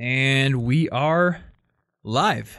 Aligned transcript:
And 0.00 0.64
we 0.64 0.88
are 0.88 1.42
live. 2.02 2.58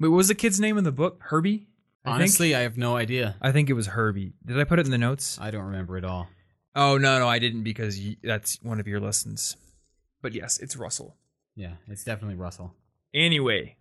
Wait, 0.00 0.08
what 0.08 0.16
was 0.16 0.26
the 0.26 0.34
kid's 0.34 0.58
name 0.58 0.76
in 0.76 0.82
the 0.82 0.90
book? 0.90 1.20
Herbie? 1.22 1.68
I 2.04 2.08
think? 2.10 2.14
Honestly, 2.16 2.52
I 2.52 2.62
have 2.62 2.76
no 2.76 2.96
idea. 2.96 3.36
I 3.40 3.52
think 3.52 3.70
it 3.70 3.74
was 3.74 3.86
Herbie. 3.86 4.32
Did 4.44 4.58
I 4.58 4.64
put 4.64 4.80
it 4.80 4.86
in 4.86 4.90
the 4.90 4.98
notes? 4.98 5.38
I 5.40 5.52
don't 5.52 5.66
remember 5.66 5.96
at 5.96 6.04
all. 6.04 6.26
Oh, 6.74 6.98
no, 6.98 7.20
no, 7.20 7.28
I 7.28 7.38
didn't 7.38 7.62
because 7.62 7.96
y- 7.96 8.16
that's 8.24 8.58
one 8.60 8.80
of 8.80 8.88
your 8.88 8.98
lessons. 8.98 9.56
But 10.20 10.32
yes, 10.34 10.58
it's 10.58 10.74
Russell. 10.76 11.14
Yeah, 11.54 11.74
it's 11.86 12.02
definitely 12.02 12.34
Russell. 12.34 12.74
Anyway, 13.14 13.76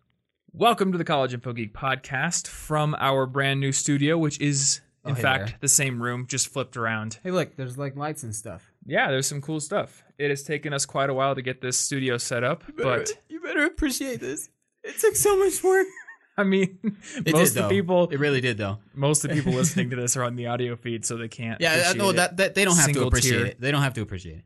welcome 0.52 0.92
to 0.92 1.00
the 1.00 1.04
College 1.04 1.34
Info 1.34 1.52
Geek 1.52 1.74
podcast 1.74 2.46
from 2.48 2.96
our 3.00 3.26
brand 3.26 3.60
new 3.60 3.72
studio, 3.72 4.20
which 4.20 4.40
is, 4.40 4.82
oh, 5.04 5.10
in 5.10 5.12
Oh, 5.14 5.16
hey 5.16 5.22
fact, 5.24 5.46
there. 5.48 5.58
the 5.62 5.68
same 5.68 6.00
room, 6.00 6.28
just 6.28 6.48
flipped 6.48 6.78
around. 6.78 7.18
Hey, 7.24 7.32
look, 7.32 7.56
there's 7.56 7.76
like 7.76 7.96
lights 7.96 8.22
and 8.22 8.36
stuff. 8.36 8.72
Yeah, 8.86 9.10
there's 9.12 9.28
some 9.28 9.42
cool 9.42 9.60
stuff. 9.60 10.04
It 10.18 10.30
has 10.30 10.44
taken 10.44 10.74
us 10.74 10.86
quite 10.86 11.10
a 11.10 11.14
while 11.14 11.36
to 11.36 11.42
get 11.42 11.62
this 11.62 11.78
studio 11.78 12.18
set 12.18 12.44
up, 12.44 12.64
but 12.78 13.10
you 13.30 13.40
better 13.42 13.66
appreciate 13.66 14.20
this. 14.20 14.50
It 14.84 15.00
took 15.00 15.16
so 15.16 15.38
much 15.38 15.64
work. 15.64 15.88
I 16.38 16.44
mean, 16.44 16.80
It 17.26 17.32
most 17.34 17.54
did, 17.54 17.64
of 17.64 17.70
the 17.70 17.76
people, 17.76 18.10
It 18.10 18.18
really 18.20 18.42
did, 18.42 18.58
though. 18.58 18.80
most 18.96 19.24
of 19.24 19.30
the 19.30 19.36
people 19.36 19.54
listening 19.62 19.92
to 19.92 19.96
this 19.96 20.18
are 20.18 20.24
on 20.24 20.36
the 20.36 20.48
audio 20.48 20.76
feed, 20.76 21.06
so 21.06 21.16
they 21.16 21.28
can't. 21.28 21.62
Yeah, 21.62 21.72
I 21.72 21.74
appreciate 21.76 21.98
know 21.98 22.12
that, 22.14 22.38
that 22.38 22.56
they 22.56 22.66
don't 22.66 22.76
have 22.76 22.92
to 22.92 23.06
appreciate 23.06 23.38
tier. 23.38 23.46
it. 23.46 23.62
They 23.62 23.72
don't 23.72 23.84
have 23.84 23.94
to 23.94 24.02
appreciate 24.02 24.38
it. 24.40 24.46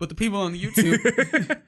But 0.00 0.08
the 0.08 0.14
people 0.16 0.40
on 0.40 0.52
the 0.52 0.60
YouTube, 0.64 1.58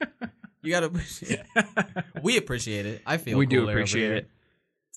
you 0.61 0.71
gotta 0.71 0.87
appreciate. 0.87 1.39
it. 1.55 2.05
We 2.21 2.37
appreciate 2.37 2.85
it. 2.85 3.01
I 3.05 3.17
feel 3.17 3.37
we 3.37 3.45
do 3.45 3.67
appreciate 3.67 4.01
here. 4.03 4.15
it. 4.15 4.29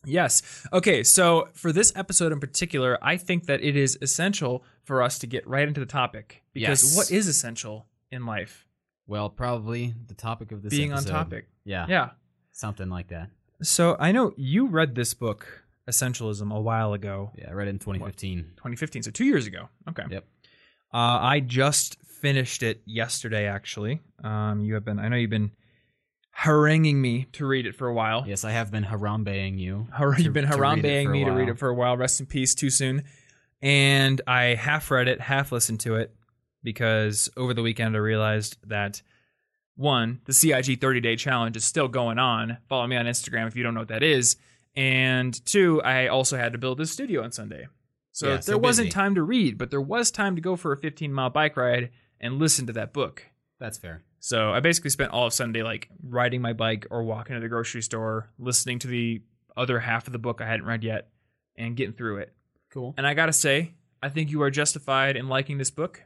Yes. 0.05 0.67
Okay, 0.73 1.03
so 1.05 1.49
for 1.55 1.73
this 1.73 1.93
episode 1.95 2.33
in 2.33 2.41
particular, 2.41 2.99
I 3.03 3.17
think 3.17 3.47
that 3.47 3.63
it 3.63 3.77
is 3.77 3.97
essential 4.03 4.65
for 4.85 5.03
us 5.03 5.19
to 5.21 5.27
get 5.27 5.47
right 5.47 5.67
into 5.67 5.81
the 5.81 5.87
topic 5.87 6.43
because 6.53 6.83
Yes. 6.85 6.97
what 6.97 7.11
is 7.11 7.29
essential 7.29 7.87
in 8.11 8.27
life? 8.27 8.67
Well, 9.07 9.29
probably 9.31 9.95
the 10.07 10.15
topic 10.15 10.53
of 10.53 10.63
this 10.63 10.71
Being 10.71 10.93
on 10.93 11.05
topic. 11.05 11.49
Yeah, 11.65 11.87
Yeah. 11.89 12.11
something 12.53 12.89
like 12.89 13.09
that. 13.09 13.31
So 13.63 13.97
I 14.01 14.11
know 14.13 14.33
you 14.37 14.67
read 14.67 14.95
this 14.95 15.15
book, 15.15 15.65
Essentialism, 15.89 16.53
a 16.55 16.61
while 16.61 16.93
ago, 16.93 17.33
Yeah, 17.37 17.51
I 17.51 17.53
read 17.53 17.67
it 17.69 17.71
in 17.71 17.79
2015. 17.79 18.53
2015, 18.57 19.03
so 19.03 19.11
two 19.11 19.25
years 19.25 19.47
ago. 19.47 19.69
Okay. 19.89 20.05
Yep. 20.11 20.25
Uh, 20.95 20.97
I 21.21 21.41
just 21.41 22.01
finished 22.05 22.63
it 22.63 22.83
yesterday, 22.85 23.47
actually. 23.47 24.01
Um, 24.23 24.61
you 24.65 24.75
have 24.75 24.85
been, 24.85 24.99
I 25.01 25.09
know 25.09 25.17
you've 25.17 25.31
been 25.31 25.51
haranguing 26.33 26.97
me 27.01 27.27
to 27.33 27.47
read 27.47 27.67
it 27.67 27.75
for 27.75 27.87
a 27.89 27.95
while. 27.95 28.25
Yes, 28.27 28.45
I 28.45 28.51
have 28.53 28.71
been 28.71 28.85
harambeing 28.85 29.59
you. 29.59 29.87
Har- 29.93 30.19
You've 30.19 30.33
been 30.33 30.47
harambeing 30.47 31.11
me 31.11 31.25
to 31.25 31.31
read 31.31 31.49
it 31.49 31.59
for 31.59 31.69
a 31.69 31.75
while. 31.75 31.97
Rest 31.97 32.21
in 32.21 32.27
peace, 32.27 32.55
too 32.55 32.71
soon. 32.71 33.05
And 33.61 34.21
I 34.27 34.55
half 34.55 34.91
read 34.91 35.09
it, 35.09 35.21
half 35.21 35.53
listened 35.53 35.81
to 35.81 35.97
it 35.97 36.15
because 36.63 37.29
over 37.37 37.55
the 37.55 37.63
weekend 37.63 37.95
I 37.95 38.01
realized 38.01 38.57
that 38.69 39.03
one, 39.77 40.21
the 40.25 40.33
CIG 40.33 40.81
30 40.81 41.01
day 41.01 41.17
challenge 41.17 41.57
is 41.57 41.65
still 41.65 41.89
going 41.89 42.19
on. 42.19 42.59
Follow 42.69 42.87
me 42.87 42.97
on 42.97 43.07
Instagram 43.07 43.47
if 43.47 43.57
you 43.57 43.63
don't 43.63 43.75
know 43.75 43.81
what 43.81 43.89
that 43.89 44.03
is. 44.03 44.37
And 44.75 45.45
two, 45.47 45.81
I 45.83 46.09
also 46.09 46.37
had 46.37 46.53
to 46.53 46.59
build 46.59 46.79
this 46.79 46.91
studio 46.91 47.23
on 47.23 47.31
Sunday. 47.33 47.69
So 48.11 48.27
Yeah, 48.27 48.33
there 48.35 48.43
so 48.43 48.59
wasn't 48.59 48.87
busy. 48.87 48.95
time 48.95 49.15
to 49.15 49.23
read, 49.23 49.59
but 49.59 49.71
there 49.71 49.81
was 49.81 50.11
time 50.11 50.35
to 50.37 50.43
go 50.43 50.57
for 50.57 50.73
a 50.73 50.77
15 50.77 51.13
mile 51.13 51.31
bike 51.31 51.57
ride 51.57 51.91
and 52.21 52.39
listen 52.39 52.67
to 52.67 52.73
that 52.75 52.93
book. 52.93 53.25
That's 53.61 53.79
fair. 53.79 54.03
So 54.25 54.53
I 54.53 54.61
basically 54.61 54.91
spent 54.91 55.11
all 55.11 55.27
of 55.27 55.33
Sunday 55.33 55.65
like 55.65 55.89
riding 56.01 56.41
my 56.41 56.53
bike 56.53 56.87
or 56.93 57.03
walking 57.03 57.35
to 57.35 57.41
the 57.41 57.49
grocery 57.49 57.83
store, 57.83 58.31
listening 58.39 58.79
to 58.81 58.87
the 58.87 59.21
other 59.57 59.81
half 59.81 60.07
of 60.07 60.13
the 60.13 60.19
book 60.21 60.41
I 60.41 60.47
hadn't 60.47 60.65
read 60.65 60.85
yet, 60.85 61.09
and 61.57 61.75
getting 61.77 61.93
through 61.93 62.19
it. 62.19 62.33
Cool. 62.71 62.95
And 62.97 63.05
I 63.05 63.15
gotta 63.15 63.33
say, 63.33 63.75
I 64.01 64.11
think 64.11 64.31
you 64.31 64.41
are 64.43 64.51
justified 64.51 65.17
in 65.17 65.29
liking 65.29 65.59
this 65.59 65.73
book 65.73 66.05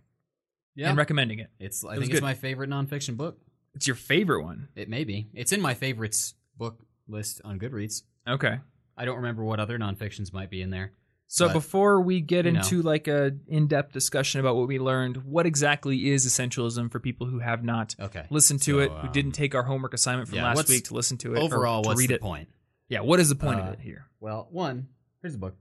Yeah, 0.75 0.89
and 0.89 0.97
recommending 0.97 1.41
it. 1.41 1.51
it's. 1.61 1.85
I 1.85 1.91
was 1.91 1.99
think 1.99 2.11
good. 2.13 2.17
it's 2.17 2.23
my 2.23 2.33
favorite 2.33 2.71
nonfiction 2.71 3.19
book. 3.19 3.39
It's 3.75 3.87
your 3.87 3.97
favorite 3.97 4.43
one. 4.43 4.69
It 4.75 4.89
may 4.89 5.05
be. 5.05 5.27
It's 5.35 5.53
in 5.53 5.61
my 5.61 5.75
favorites 5.75 6.35
book 6.57 6.81
list 7.07 7.43
on 7.45 7.59
Goodreads. 7.59 8.03
Okay. 8.27 8.61
I 8.97 9.05
don't 9.05 9.17
remember 9.17 9.45
what 9.45 9.61
other 9.61 9.79
nonfictions 9.79 10.33
might 10.33 10.49
be 10.49 10.63
in 10.63 10.71
there. 10.71 10.93
So 11.29 11.49
But, 11.49 11.55
before 11.55 12.01
we 12.01 12.21
get 12.21 12.45
you 12.47 12.53
know. 12.53 12.61
into 12.61 12.83
like 12.83 13.09
a 13.09 13.33
in-depth 13.49 13.93
discussion 13.93 14.39
about 14.41 14.55
what 14.57 14.69
we 14.69 14.79
learned, 14.79 15.19
what 15.25 15.45
exactly 15.45 16.11
is 16.11 16.25
essentialism 16.27 16.91
for 16.93 17.01
people 17.01 17.27
who 17.27 17.41
have 17.41 17.65
not 17.65 17.97
Okay. 17.99 18.27
listened 18.31 18.63
to 18.63 18.73
So, 18.75 18.79
it, 18.79 18.91
who 18.93 19.07
um, 19.09 19.13
didn't 19.13 19.33
take 19.33 19.55
our 19.55 19.65
homework 19.65 19.93
assignment 19.93 20.29
from 20.29 20.37
yeah, 20.39 20.55
last 20.55 20.69
week 20.69 20.85
to 20.85 20.95
listen 20.95 21.17
to 21.19 21.35
it 21.35 21.39
or 21.39 21.43
Overall, 21.43 21.83
what's 21.83 21.99
read 21.99 22.11
the 22.11 22.15
it? 22.15 22.21
point? 22.21 22.49
Yeah, 22.89 23.01
what 23.01 23.19
is 23.19 23.29
the 23.29 23.35
point 23.35 23.59
Uh, 23.59 23.65
of 23.65 23.73
it 23.75 23.81
here? 23.81 24.07
Well, 24.21 24.47
one, 24.53 24.87
here's 25.21 25.35
a 25.35 25.39
book 25.39 25.57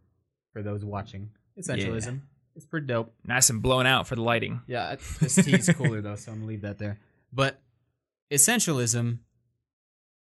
for 0.53 0.61
those 0.61 0.85
watching. 0.85 1.31
Essentialism. 1.59 2.21
It's 2.55 2.65
pretty 2.67 2.85
dope. 2.87 3.13
Nice 3.25 3.49
and 3.49 3.61
blown 3.61 3.85
out 3.87 4.07
for 4.07 4.15
the 4.15 4.21
lighting. 4.21 4.61
Yeah, 4.67 4.95
this 5.19 5.35
tea's 5.35 5.67
cooler 5.75 5.99
though, 6.01 6.15
so 6.15 6.31
I'm 6.31 6.37
gonna 6.37 6.47
leave 6.47 6.61
that 6.61 6.77
there. 6.77 6.99
But 7.33 7.59
essentialism 8.31 9.17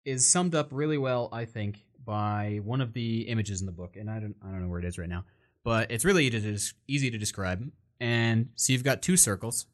is 0.04 0.28
summed 0.30 0.56
up 0.56 0.70
really 0.72 0.98
well, 0.98 1.30
I 1.32 1.46
think, 1.46 1.84
by 2.08 2.62
one 2.64 2.80
of 2.80 2.94
the 2.94 3.24
images 3.24 3.60
in 3.60 3.66
the 3.66 3.74
book, 3.74 3.98
and 3.98 4.10
I 4.10 4.20
don't, 4.20 4.36
I 4.42 4.50
don't 4.50 4.64
know 4.64 4.70
where 4.70 4.80
it 4.80 4.86
is 4.86 4.98
right 4.98 5.10
now, 5.10 5.26
but 5.64 5.92
it's 5.92 6.06
really 6.06 6.26
easy 6.26 6.40
to, 6.40 6.52
des- 6.54 6.74
easy 6.88 7.12
to 7.12 7.18
describe. 7.18 7.70
And 8.00 8.50
so 8.56 8.72
you've 8.72 8.86
got 8.86 9.02
two 9.02 9.18
circles. 9.18 9.68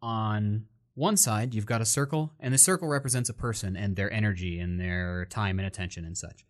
On 0.00 0.64
one 0.94 1.18
side, 1.18 1.54
you've 1.54 1.66
got 1.66 1.82
a 1.82 1.86
circle, 1.86 2.32
and 2.40 2.54
the 2.54 2.58
circle 2.58 2.88
represents 2.88 3.28
a 3.28 3.34
person 3.34 3.76
and 3.76 3.96
their 3.96 4.10
energy 4.12 4.58
and 4.58 4.80
their 4.80 5.26
time 5.26 5.58
and 5.58 5.66
attention 5.66 6.06
and 6.06 6.16
such. 6.16 6.46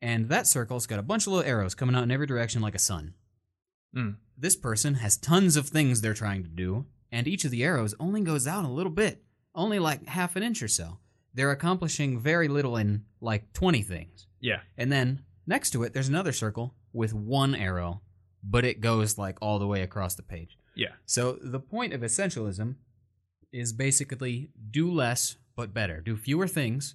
And 0.00 0.30
that 0.30 0.46
circle's 0.46 0.86
got 0.86 0.98
a 0.98 1.02
bunch 1.02 1.26
of 1.26 1.34
little 1.34 1.48
arrows 1.48 1.74
coming 1.74 1.94
out 1.94 2.04
in 2.04 2.10
every 2.10 2.26
direction 2.26 2.62
like 2.62 2.74
a 2.74 2.78
sun. 2.78 3.12
Mm. 3.94 4.16
This 4.38 4.56
person 4.56 4.94
has 4.94 5.18
tons 5.18 5.56
of 5.56 5.68
things 5.68 6.00
they're 6.00 6.14
trying 6.14 6.42
to 6.42 6.48
do, 6.48 6.86
and 7.12 7.28
each 7.28 7.44
of 7.44 7.50
the 7.50 7.64
arrows 7.64 7.94
only 8.00 8.22
goes 8.22 8.46
out 8.46 8.64
a 8.64 8.68
little 8.68 8.92
bit, 8.92 9.22
only 9.54 9.78
like 9.78 10.06
half 10.06 10.36
an 10.36 10.42
inch 10.42 10.62
or 10.62 10.68
so. 10.68 11.00
They're 11.34 11.50
accomplishing 11.50 12.18
very 12.18 12.48
little 12.48 12.76
in 12.76 13.04
like 13.20 13.52
20 13.52 13.82
things. 13.82 14.26
Yeah. 14.40 14.60
And 14.76 14.90
then 14.90 15.22
next 15.46 15.70
to 15.70 15.82
it, 15.84 15.92
there's 15.94 16.08
another 16.08 16.32
circle 16.32 16.74
with 16.92 17.12
one 17.14 17.54
arrow, 17.54 18.02
but 18.42 18.64
it 18.64 18.80
goes 18.80 19.16
like 19.18 19.38
all 19.40 19.58
the 19.58 19.66
way 19.66 19.82
across 19.82 20.14
the 20.14 20.22
page. 20.22 20.56
Yeah. 20.74 20.92
So 21.06 21.38
the 21.42 21.60
point 21.60 21.92
of 21.92 22.00
essentialism 22.00 22.76
is 23.52 23.72
basically 23.72 24.50
do 24.70 24.90
less 24.90 25.36
but 25.56 25.74
better. 25.74 26.00
Do 26.00 26.16
fewer 26.16 26.48
things 26.48 26.94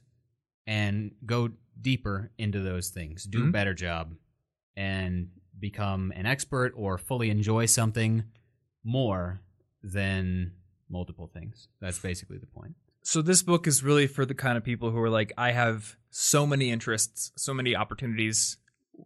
and 0.65 1.11
go 1.25 1.51
deeper 1.79 2.31
into 2.37 2.61
those 2.61 2.89
things. 2.89 3.25
Do 3.25 3.43
Mhm. 3.43 3.49
a 3.49 3.51
better 3.51 3.73
job 3.73 4.15
and 4.75 5.29
become 5.59 6.11
an 6.15 6.25
expert 6.25 6.73
or 6.75 6.97
fully 6.97 7.29
enjoy 7.29 7.65
something 7.67 8.23
more 8.83 9.41
than 9.83 10.53
multiple 10.89 11.27
things. 11.27 11.67
That's 11.79 11.99
basically 11.99 12.37
the 12.37 12.47
point. 12.47 12.75
So 13.07 13.21
this 13.21 13.43
book 13.43 13.67
is 13.67 13.83
really 13.83 14.07
for 14.07 14.25
the 14.25 14.33
kind 14.33 14.57
of 14.57 14.63
people 14.63 14.89
who 14.89 14.97
are 14.99 15.11
like, 15.11 15.31
I 15.37 15.51
have 15.51 15.95
so 16.09 16.47
many 16.47 16.71
interests, 16.71 17.31
so 17.35 17.53
many 17.53 17.75
opportunities. 17.75 18.57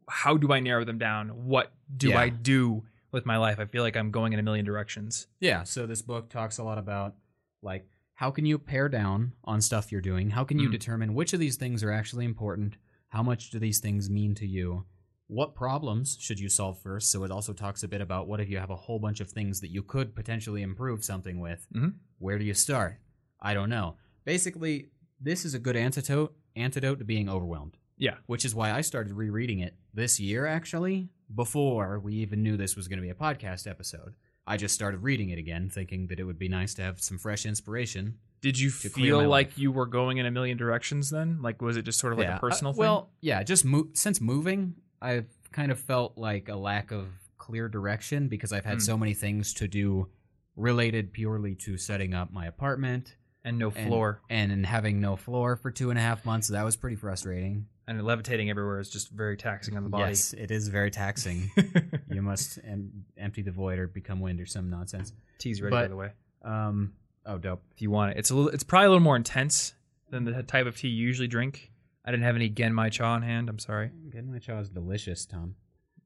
How 0.08 0.38
do 0.38 0.54
I 0.54 0.62
narrow 0.62 0.86
them 0.86 0.98
down? 0.98 1.28
What 1.48 1.74
do 1.98 2.08
Yeah. 2.10 2.20
I 2.20 2.30
do 2.30 2.86
with 3.12 3.26
my 3.26 3.36
life? 3.36 3.60
I 3.60 3.66
feel 3.66 3.84
like 3.84 3.98
I'm 3.98 4.10
going 4.10 4.32
in 4.32 4.40
a 4.40 4.44
million 4.44 4.64
directions. 4.64 5.28
Yeah, 5.42 5.64
so 5.64 5.86
this 5.86 6.02
book 6.02 6.30
talks 6.30 6.58
a 6.60 6.64
lot 6.64 6.78
about 6.78 7.16
like 7.62 7.90
how 8.14 8.32
can 8.32 8.46
you 8.46 8.58
pare 8.58 8.88
down 8.88 9.34
on 9.44 9.60
stuff 9.60 9.92
you're 9.92 10.00
doing? 10.00 10.30
How 10.30 10.46
can 10.46 10.60
you 10.60 10.70
Mm. 10.70 10.74
determine 10.74 11.14
which 11.14 11.34
of 11.34 11.42
these 11.42 11.58
things 11.58 11.84
are 11.84 11.92
actually 11.92 12.24
important? 12.24 12.78
How 13.10 13.22
much 13.22 13.50
do 13.50 13.60
these 13.60 13.82
things 13.82 14.10
mean 14.10 14.34
to 14.36 14.48
you? 14.48 14.86
What 15.28 15.56
problems 15.56 16.18
should 16.22 16.40
you 16.40 16.48
solve 16.48 16.82
first? 16.82 17.12
So 17.12 17.26
it 17.26 17.32
also 17.32 17.52
talks 17.52 17.84
a 17.84 17.88
bit 17.90 18.00
about 18.00 18.30
what 18.30 18.40
if 18.40 18.50
you 18.50 18.60
have 18.60 18.70
a 18.70 18.76
whole 18.78 19.00
bunch 19.00 19.20
of 19.20 19.30
things 19.30 19.60
that 19.60 19.72
you 19.72 19.84
could 19.84 20.16
potentially 20.16 20.62
improve 20.62 21.04
something 21.04 21.40
with? 21.42 21.68
Mhm. 21.76 21.96
Where 22.18 22.40
do 22.40 22.46
you 22.46 22.54
start? 22.54 23.00
I 23.42 23.54
don't 23.54 23.70
know. 23.70 23.96
Basically, 24.26 24.90
this 25.20 25.46
is 25.46 25.54
a 25.54 25.60
good 25.60 25.76
antidote 25.76 26.34
antidote 26.56 27.00
to 27.00 27.06
being 27.06 27.30
overwhelmed 27.30 27.78
Yeah. 27.98 28.16
which 28.26 28.44
is 28.44 28.54
why 28.56 28.72
I 28.72 28.82
started 28.82 29.14
rereading 29.14 29.60
it 29.60 29.76
this 29.94 30.20
year, 30.20 30.46
actually, 30.46 31.10
before 31.34 32.00
we 32.00 32.16
even 32.16 32.44
knew 32.44 32.58
this 32.58 32.76
was 32.76 32.88
going 32.88 32.98
to 32.98 33.04
be 33.04 33.10
a 33.10 33.14
podcast 33.16 33.68
episode. 33.70 34.16
I 34.48 34.58
just 34.58 34.74
started 34.76 34.98
reading 35.04 35.30
it 35.30 35.38
again, 35.38 35.70
thinking 35.70 36.08
that 36.08 36.20
it 36.20 36.24
would 36.24 36.40
be 36.40 36.50
nice 36.50 36.74
to 36.76 36.82
have 36.82 37.00
some 37.00 37.18
fresh 37.20 37.46
inspiration. 37.46 38.18
Did 38.42 38.60
you 38.60 38.72
To 38.72 38.90
clear 38.90 39.16
my 39.16 39.22
feel 39.22 39.30
like 39.30 39.48
life. 39.50 39.58
you 39.60 39.72
were 39.72 39.86
going 39.86 40.18
in 40.18 40.26
a 40.26 40.32
million 40.32 40.58
directions 40.58 41.10
then? 41.12 41.42
Like, 41.42 41.62
was 41.62 41.78
it 41.78 41.84
just 41.84 42.00
sort 42.00 42.14
of 42.14 42.20
like 42.20 42.30
a 42.30 42.40
personal 42.40 42.72
uh, 42.72 42.74
thing? 42.74 42.80
Well, 42.80 43.10
yeah, 43.22 43.44
just 43.44 43.64
mo- 43.64 43.90
since 43.94 44.20
moving, 44.20 44.76
I've 45.02 45.28
kind 45.52 45.72
of 45.72 45.80
felt 45.80 46.18
like 46.18 46.50
a 46.50 46.56
lack 46.56 46.92
of 46.92 47.08
clear 47.38 47.70
direction 47.70 48.28
because 48.28 48.52
I've 48.52 48.66
had 48.66 48.76
Hmm. 48.76 48.80
so 48.80 48.98
many 48.98 49.14
things 49.14 49.54
to 49.56 49.68
do 49.68 50.10
related 50.56 51.14
purely 51.14 51.56
to 51.56 51.78
setting 51.78 52.14
up 52.14 52.32
my 52.34 52.46
apartment 52.48 53.16
and 53.44 53.58
no 53.58 53.72
and, 53.72 53.88
floor 53.88 54.22
and, 54.30 54.52
in 54.52 54.64
having 54.64 55.00
no 55.00 55.16
floor 55.16 55.56
for 55.56 55.72
two 55.72 55.90
and 55.90 56.00
a 56.00 56.02
half 56.02 56.26
months. 56.26 56.50
That 56.50 56.64
was 56.64 56.76
pretty 56.76 56.96
frustrating. 56.96 57.68
and 57.88 58.04
levitating 58.04 58.50
everywhere 58.50 58.80
is 58.80 58.90
just 58.90 59.10
very 59.10 59.38
taxing 59.38 59.78
on 59.78 59.84
the 59.84 59.90
body. 59.90 60.10
Yes, 60.12 60.34
it 60.34 60.52
is 60.52 60.68
very 60.68 60.92
taxing. 60.92 61.50
you 62.10 62.22
must 62.22 62.60
em- 62.64 63.06
empty 63.18 63.42
the 63.42 63.52
void 63.52 63.80
or 63.80 63.88
become 63.88 64.20
wind 64.20 64.40
or 64.42 64.46
some 64.46 64.70
nonsense. 64.70 65.14
Tea's 65.38 65.62
ready, 65.62 65.72
by 65.72 65.84
But- 65.84 65.90
the 65.90 65.96
way. 65.96 66.12
Um, 66.44 66.94
oh, 67.26 67.38
dope. 67.38 67.62
If 67.74 67.82
you 67.82 67.92
want 67.92 68.12
it, 68.12 68.18
it's 68.18 68.30
a 68.30 68.36
little. 68.36 68.50
It's 68.50 68.64
probably 68.64 68.86
a 68.86 68.90
little 68.90 69.04
more 69.04 69.16
intense 69.18 69.74
than 70.10 70.24
the 70.24 70.44
type 70.44 70.66
of 70.68 70.78
tea 70.78 70.88
you 70.88 71.06
usually 71.06 71.28
drink. 71.28 71.72
I 72.06 72.12
didn't 72.12 72.24
have 72.24 72.36
any 72.36 72.50
Genmai 72.50 72.92
cha 72.92 73.14
on 73.14 73.22
hand. 73.22 73.50
I'm 73.50 73.60
sorry. 73.60 73.92
Genmai 74.10 74.42
cha 74.42 74.58
is 74.60 74.70
delicious, 74.70 75.26
Tom. 75.26 75.56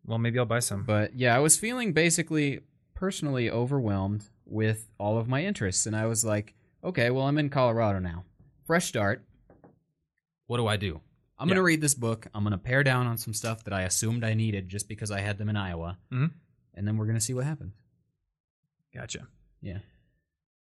Well, 0.05 0.17
maybe 0.17 0.39
I'll 0.39 0.45
buy 0.45 0.59
some. 0.59 0.83
But 0.83 1.15
yeah, 1.15 1.35
I 1.35 1.39
was 1.39 1.57
feeling 1.57 1.93
basically 1.93 2.61
personally 2.95 3.49
overwhelmed 3.49 4.27
with 4.45 4.89
all 4.97 5.17
of 5.17 5.27
my 5.27 5.43
interests, 5.45 5.85
and 5.85 5.95
I 5.95 6.07
was 6.07 6.25
like, 6.25 6.55
okay, 6.83 7.09
well, 7.09 7.25
I'm 7.27 7.37
in 7.37 7.49
Colorado 7.49 7.99
now. 7.99 8.25
fresh 8.65 8.85
start. 8.87 9.25
What 10.47 10.55
do 10.57 10.67
I 10.67 10.77
do? 10.77 11.01
I'm 11.37 11.49
Yeah. 11.49 11.55
gonna 11.55 11.63
read 11.65 11.81
this 11.81 11.95
book. 11.95 12.27
I'm 12.33 12.43
gonna 12.45 12.57
pare 12.57 12.81
down 12.83 13.07
on 13.07 13.17
some 13.17 13.33
stuff 13.33 13.65
that 13.65 13.73
I 13.73 13.81
assumed 13.81 14.23
I 14.23 14.33
needed 14.35 14.69
just 14.69 14.87
because 14.87 15.11
I 15.11 15.19
had 15.19 15.37
them 15.37 15.49
in 15.49 15.57
Iowa, 15.57 15.99
Mhm. 16.11 16.31
and 16.73 16.87
then 16.87 16.95
we're 16.95 17.05
gonna 17.07 17.19
see 17.19 17.33
what 17.33 17.43
happens. 17.45 17.73
Gotcha. 18.93 19.27
Yeah. 19.61 19.79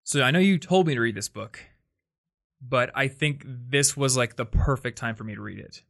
So 0.05 0.23
I 0.23 0.31
know 0.31 0.39
you 0.41 0.59
told 0.59 0.87
me 0.87 0.95
to 0.95 1.01
read 1.01 1.15
this 1.15 1.31
book, 1.31 1.59
but 2.61 2.91
I 2.95 3.09
think 3.09 3.43
this 3.47 3.97
was 3.97 4.15
like 4.17 4.37
the 4.37 4.45
perfect 4.45 4.99
time 4.99 5.15
for 5.17 5.25
me 5.25 5.35
to 5.35 5.41
read 5.41 5.59
it. 5.59 5.83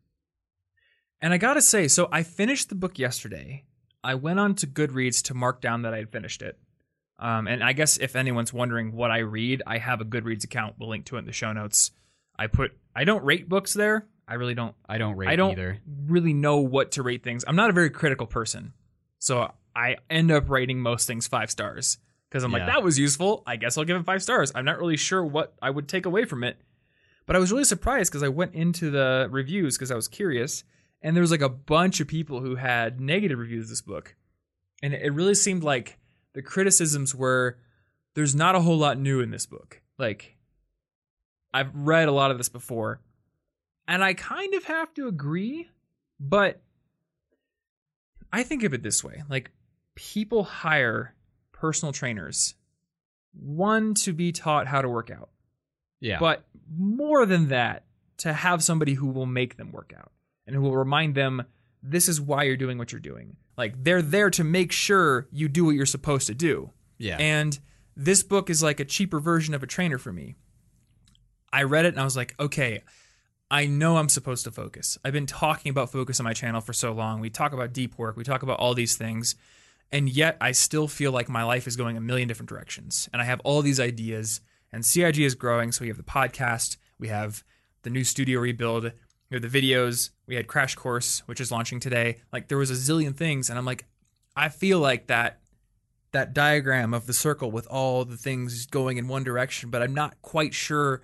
And 1.20 1.32
I 1.32 1.38
gotta 1.38 1.60
say, 1.62 1.88
so 1.88 2.08
I 2.12 2.22
finished 2.22 2.68
the 2.68 2.74
book 2.76 3.00
yesterday. 3.00 3.64
I 4.04 4.14
went 4.14 4.38
on 4.38 4.54
to 4.56 4.66
Goodreads 4.68 5.24
to 5.24 5.34
mark 5.34 5.60
down 5.60 5.82
that 5.82 5.92
I 5.92 5.98
had 5.98 6.12
finished 6.12 6.40
it. 6.40 6.56
Um, 7.18 7.46
and 7.46 7.64
I 7.64 7.72
guess 7.72 7.96
if 7.96 8.14
anyone's 8.14 8.52
wondering 8.52 8.92
what 8.92 9.10
I 9.10 9.18
read, 9.18 9.62
I 9.66 9.78
have 9.78 10.00
a 10.00 10.04
Goodreads 10.04 10.44
account. 10.44 10.76
We'll 10.78 10.90
link 10.90 11.06
to 11.06 11.16
it 11.16 11.20
in 11.20 11.24
the 11.24 11.32
show 11.32 11.52
notes. 11.52 11.92
I 12.38 12.46
put 12.46 12.72
I 12.94 13.04
don't 13.04 13.24
rate 13.24 13.48
books 13.48 13.72
there. 13.72 14.06
I 14.28 14.34
really 14.34 14.54
don't 14.54 14.74
I 14.88 14.98
don't 14.98 15.16
rate 15.16 15.28
I 15.28 15.36
don't 15.36 15.52
either. 15.52 15.78
really 16.06 16.34
know 16.34 16.58
what 16.58 16.92
to 16.92 17.02
rate 17.02 17.22
things. 17.22 17.44
I'm 17.46 17.56
not 17.56 17.70
a 17.70 17.72
very 17.72 17.90
critical 17.90 18.26
person. 18.26 18.74
So 19.18 19.50
I 19.74 19.96
end 20.10 20.30
up 20.30 20.50
rating 20.50 20.80
most 20.80 21.06
things 21.06 21.26
five 21.26 21.50
stars 21.50 21.98
because 22.28 22.44
I'm 22.44 22.52
like, 22.52 22.66
that 22.66 22.82
was 22.82 22.98
useful. 22.98 23.42
I 23.46 23.56
guess 23.56 23.78
I'll 23.78 23.84
give 23.84 23.96
it 23.96 24.04
five 24.04 24.22
stars. 24.22 24.52
I'm 24.54 24.64
not 24.64 24.78
really 24.78 24.96
sure 24.96 25.24
what 25.24 25.54
I 25.62 25.70
would 25.70 25.88
take 25.88 26.06
away 26.06 26.24
from 26.24 26.44
it. 26.44 26.58
But 27.24 27.36
I 27.36 27.38
was 27.38 27.50
really 27.50 27.64
surprised 27.64 28.10
because 28.10 28.22
I 28.22 28.28
went 28.28 28.54
into 28.54 28.90
the 28.90 29.28
reviews 29.30 29.76
because 29.76 29.90
I 29.90 29.96
was 29.96 30.06
curious. 30.08 30.64
And 31.02 31.16
there 31.16 31.22
was 31.22 31.30
like 31.30 31.40
a 31.40 31.48
bunch 31.48 32.00
of 32.00 32.08
people 32.08 32.40
who 32.40 32.56
had 32.56 33.00
negative 33.00 33.38
reviews 33.38 33.64
of 33.64 33.70
this 33.70 33.82
book. 33.82 34.14
And 34.82 34.92
it 34.92 35.12
really 35.12 35.34
seemed 35.34 35.62
like 35.62 35.98
the 36.36 36.42
criticisms 36.42 37.14
were 37.14 37.56
there's 38.14 38.34
not 38.34 38.54
a 38.54 38.60
whole 38.60 38.76
lot 38.78 38.98
new 38.98 39.20
in 39.20 39.30
this 39.30 39.46
book. 39.46 39.80
Like, 39.98 40.36
I've 41.52 41.74
read 41.74 42.08
a 42.08 42.12
lot 42.12 42.30
of 42.30 42.36
this 42.38 42.50
before. 42.50 43.00
And 43.88 44.04
I 44.04 44.12
kind 44.14 44.52
of 44.54 44.64
have 44.64 44.92
to 44.94 45.08
agree, 45.08 45.70
but 46.20 46.60
I 48.32 48.42
think 48.42 48.62
of 48.64 48.74
it 48.74 48.82
this 48.82 49.02
way 49.02 49.22
like, 49.30 49.50
people 49.94 50.44
hire 50.44 51.14
personal 51.52 51.92
trainers, 51.92 52.54
one, 53.32 53.94
to 53.94 54.12
be 54.12 54.30
taught 54.32 54.66
how 54.66 54.82
to 54.82 54.88
work 54.88 55.10
out, 55.10 55.30
Yeah. 56.00 56.18
but 56.18 56.44
more 56.76 57.24
than 57.26 57.48
that, 57.48 57.84
to 58.18 58.32
have 58.34 58.62
somebody 58.62 58.94
who 58.94 59.06
will 59.06 59.26
make 59.26 59.56
them 59.56 59.72
work 59.72 59.92
out 59.96 60.10
and 60.46 60.54
who 60.54 60.60
will 60.62 60.76
remind 60.76 61.14
them 61.14 61.44
this 61.88 62.08
is 62.08 62.20
why 62.20 62.44
you're 62.44 62.56
doing 62.56 62.78
what 62.78 62.92
you're 62.92 63.00
doing. 63.00 63.36
Like, 63.56 63.82
they're 63.82 64.02
there 64.02 64.30
to 64.30 64.44
make 64.44 64.72
sure 64.72 65.28
you 65.32 65.48
do 65.48 65.64
what 65.64 65.74
you're 65.74 65.86
supposed 65.86 66.26
to 66.26 66.34
do. 66.34 66.70
yeah. 66.98 67.16
And 67.18 67.58
this 67.96 68.22
book 68.22 68.50
is 68.50 68.62
like 68.62 68.78
a 68.78 68.84
cheaper 68.84 69.18
version 69.18 69.54
of 69.54 69.62
a 69.62 69.66
trainer 69.66 69.96
for 69.96 70.12
me. 70.12 70.34
I 71.52 71.62
read 71.62 71.86
it 71.86 71.94
and 71.94 72.00
I 72.00 72.04
was 72.04 72.16
like, 72.16 72.34
okay, 72.38 72.82
I 73.50 73.66
know 73.66 73.96
I'm 73.96 74.10
supposed 74.10 74.44
to 74.44 74.50
focus. 74.50 74.98
I've 75.04 75.12
been 75.12 75.26
talking 75.26 75.70
about 75.70 75.90
focus 75.90 76.20
on 76.20 76.24
my 76.24 76.34
channel 76.34 76.60
for 76.60 76.74
so 76.74 76.92
long. 76.92 77.20
We 77.20 77.30
talk 77.30 77.52
about 77.52 77.72
deep 77.72 77.96
work, 77.96 78.16
we 78.16 78.24
talk 78.24 78.42
about 78.42 78.58
all 78.58 78.74
these 78.74 78.96
things. 78.96 79.36
And 79.92 80.08
yet 80.08 80.36
I 80.40 80.52
still 80.52 80.88
feel 80.88 81.12
like 81.12 81.28
my 81.28 81.44
life 81.44 81.66
is 81.66 81.76
going 81.76 81.96
a 81.96 82.00
million 82.00 82.28
different 82.28 82.48
directions. 82.48 83.08
And 83.12 83.22
I 83.22 83.24
have 83.24 83.40
all 83.40 83.62
these 83.62 83.80
ideas. 83.80 84.40
And 84.72 84.84
CIG 84.84 85.20
is 85.20 85.34
growing. 85.34 85.70
So 85.72 85.82
we 85.82 85.88
have 85.88 85.96
the 85.96 86.02
podcast, 86.02 86.76
we 86.98 87.08
have 87.08 87.44
the 87.82 87.90
new 87.90 88.02
studio 88.02 88.40
rebuild, 88.40 88.90
we 89.30 89.36
have 89.36 89.50
the 89.50 89.62
videos, 89.62 90.10
we 90.26 90.36
had 90.36 90.46
Crash 90.46 90.74
Course, 90.74 91.22
which 91.26 91.40
is 91.40 91.50
launching 91.50 91.80
today. 91.80 92.18
Like 92.32 92.48
there 92.48 92.58
was 92.58 92.70
a 92.70 92.74
zillion 92.74 93.16
things. 93.16 93.50
And 93.50 93.58
I'm 93.58 93.64
like, 93.64 93.84
I 94.36 94.48
feel 94.48 94.78
like 94.78 95.08
that 95.08 95.40
that 96.12 96.32
diagram 96.32 96.94
of 96.94 97.06
the 97.06 97.12
circle 97.12 97.50
with 97.50 97.66
all 97.66 98.04
the 98.04 98.16
things 98.16 98.64
going 98.66 98.96
in 98.96 99.08
one 99.08 99.24
direction, 99.24 99.70
but 99.70 99.82
I'm 99.82 99.92
not 99.92 100.22
quite 100.22 100.54
sure 100.54 101.02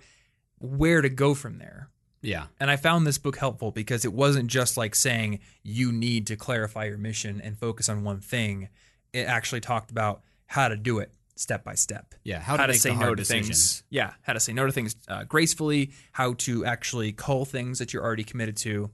where 0.59 1.01
to 1.01 1.09
go 1.09 1.33
from 1.35 1.59
there. 1.59 1.89
yeah. 2.21 2.45
And 2.59 2.71
I 2.71 2.77
found 2.77 3.05
this 3.05 3.17
book 3.17 3.37
helpful 3.37 3.71
because 3.71 4.05
it 4.05 4.13
wasn't 4.13 4.49
just 4.49 4.77
like 4.77 4.95
saying 4.95 5.39
you 5.61 5.91
need 5.91 6.25
to 6.27 6.35
clarify 6.35 6.85
your 6.85 6.97
mission 6.97 7.41
and 7.41 7.57
focus 7.57 7.89
on 7.89 8.03
one 8.03 8.21
thing. 8.21 8.69
It 9.11 9.27
actually 9.27 9.61
talked 9.61 9.91
about 9.91 10.21
how 10.47 10.69
to 10.69 10.77
do 10.77 10.99
it 10.99 11.11
step 11.35 11.63
by 11.63 11.75
step. 11.75 12.13
Yeah. 12.23 12.39
How 12.39 12.57
to, 12.57 12.67
make 12.67 12.77
say 12.77 12.95
no 12.95 13.09
to 13.09 13.15
decisions. 13.15 13.47
things. 13.47 13.83
Yeah, 13.89 14.13
how 14.21 14.33
to 14.33 14.39
say 14.39 14.53
no 14.53 14.65
to 14.65 14.71
things 14.71 14.95
uh, 15.07 15.23
gracefully, 15.23 15.91
how 16.11 16.33
to 16.39 16.65
actually 16.65 17.11
cull 17.11 17.45
things 17.45 17.79
that 17.79 17.93
you're 17.93 18.03
already 18.03 18.23
committed 18.23 18.57
to, 18.57 18.91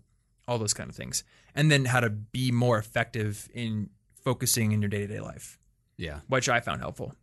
all 0.47 0.57
those 0.57 0.73
kind 0.73 0.89
of 0.89 0.95
things. 0.95 1.23
And 1.55 1.71
then 1.71 1.85
how 1.85 1.99
to 1.99 2.09
be 2.09 2.51
more 2.51 2.77
effective 2.77 3.49
in 3.53 3.89
focusing 4.23 4.71
in 4.71 4.81
your 4.81 4.89
day 4.89 4.99
to 4.99 5.07
day 5.07 5.19
life 5.19 5.57
Yeah. 5.97 6.19
which 6.27 6.47
I 6.49 6.59
found 6.59 6.81
helpful. 6.81 7.13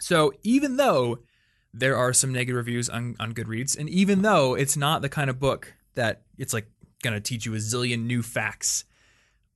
So 0.00 0.32
even 0.42 0.76
though 0.76 1.18
there 1.72 1.96
are 1.96 2.12
some 2.12 2.32
negative 2.32 2.56
reviews 2.56 2.88
on, 2.88 3.16
on 3.20 3.32
Goodreads, 3.32 3.78
and 3.78 3.88
even 3.88 4.22
though 4.22 4.54
it's 4.54 4.76
not 4.76 5.02
the 5.02 5.08
kind 5.08 5.30
of 5.30 5.38
book 5.40 5.72
that 5.94 6.22
it's 6.38 6.52
like 6.52 6.66
gonna 7.02 7.20
teach 7.20 7.46
you 7.46 7.54
a 7.54 7.58
zillion 7.58 8.04
new 8.06 8.22
facts, 8.22 8.84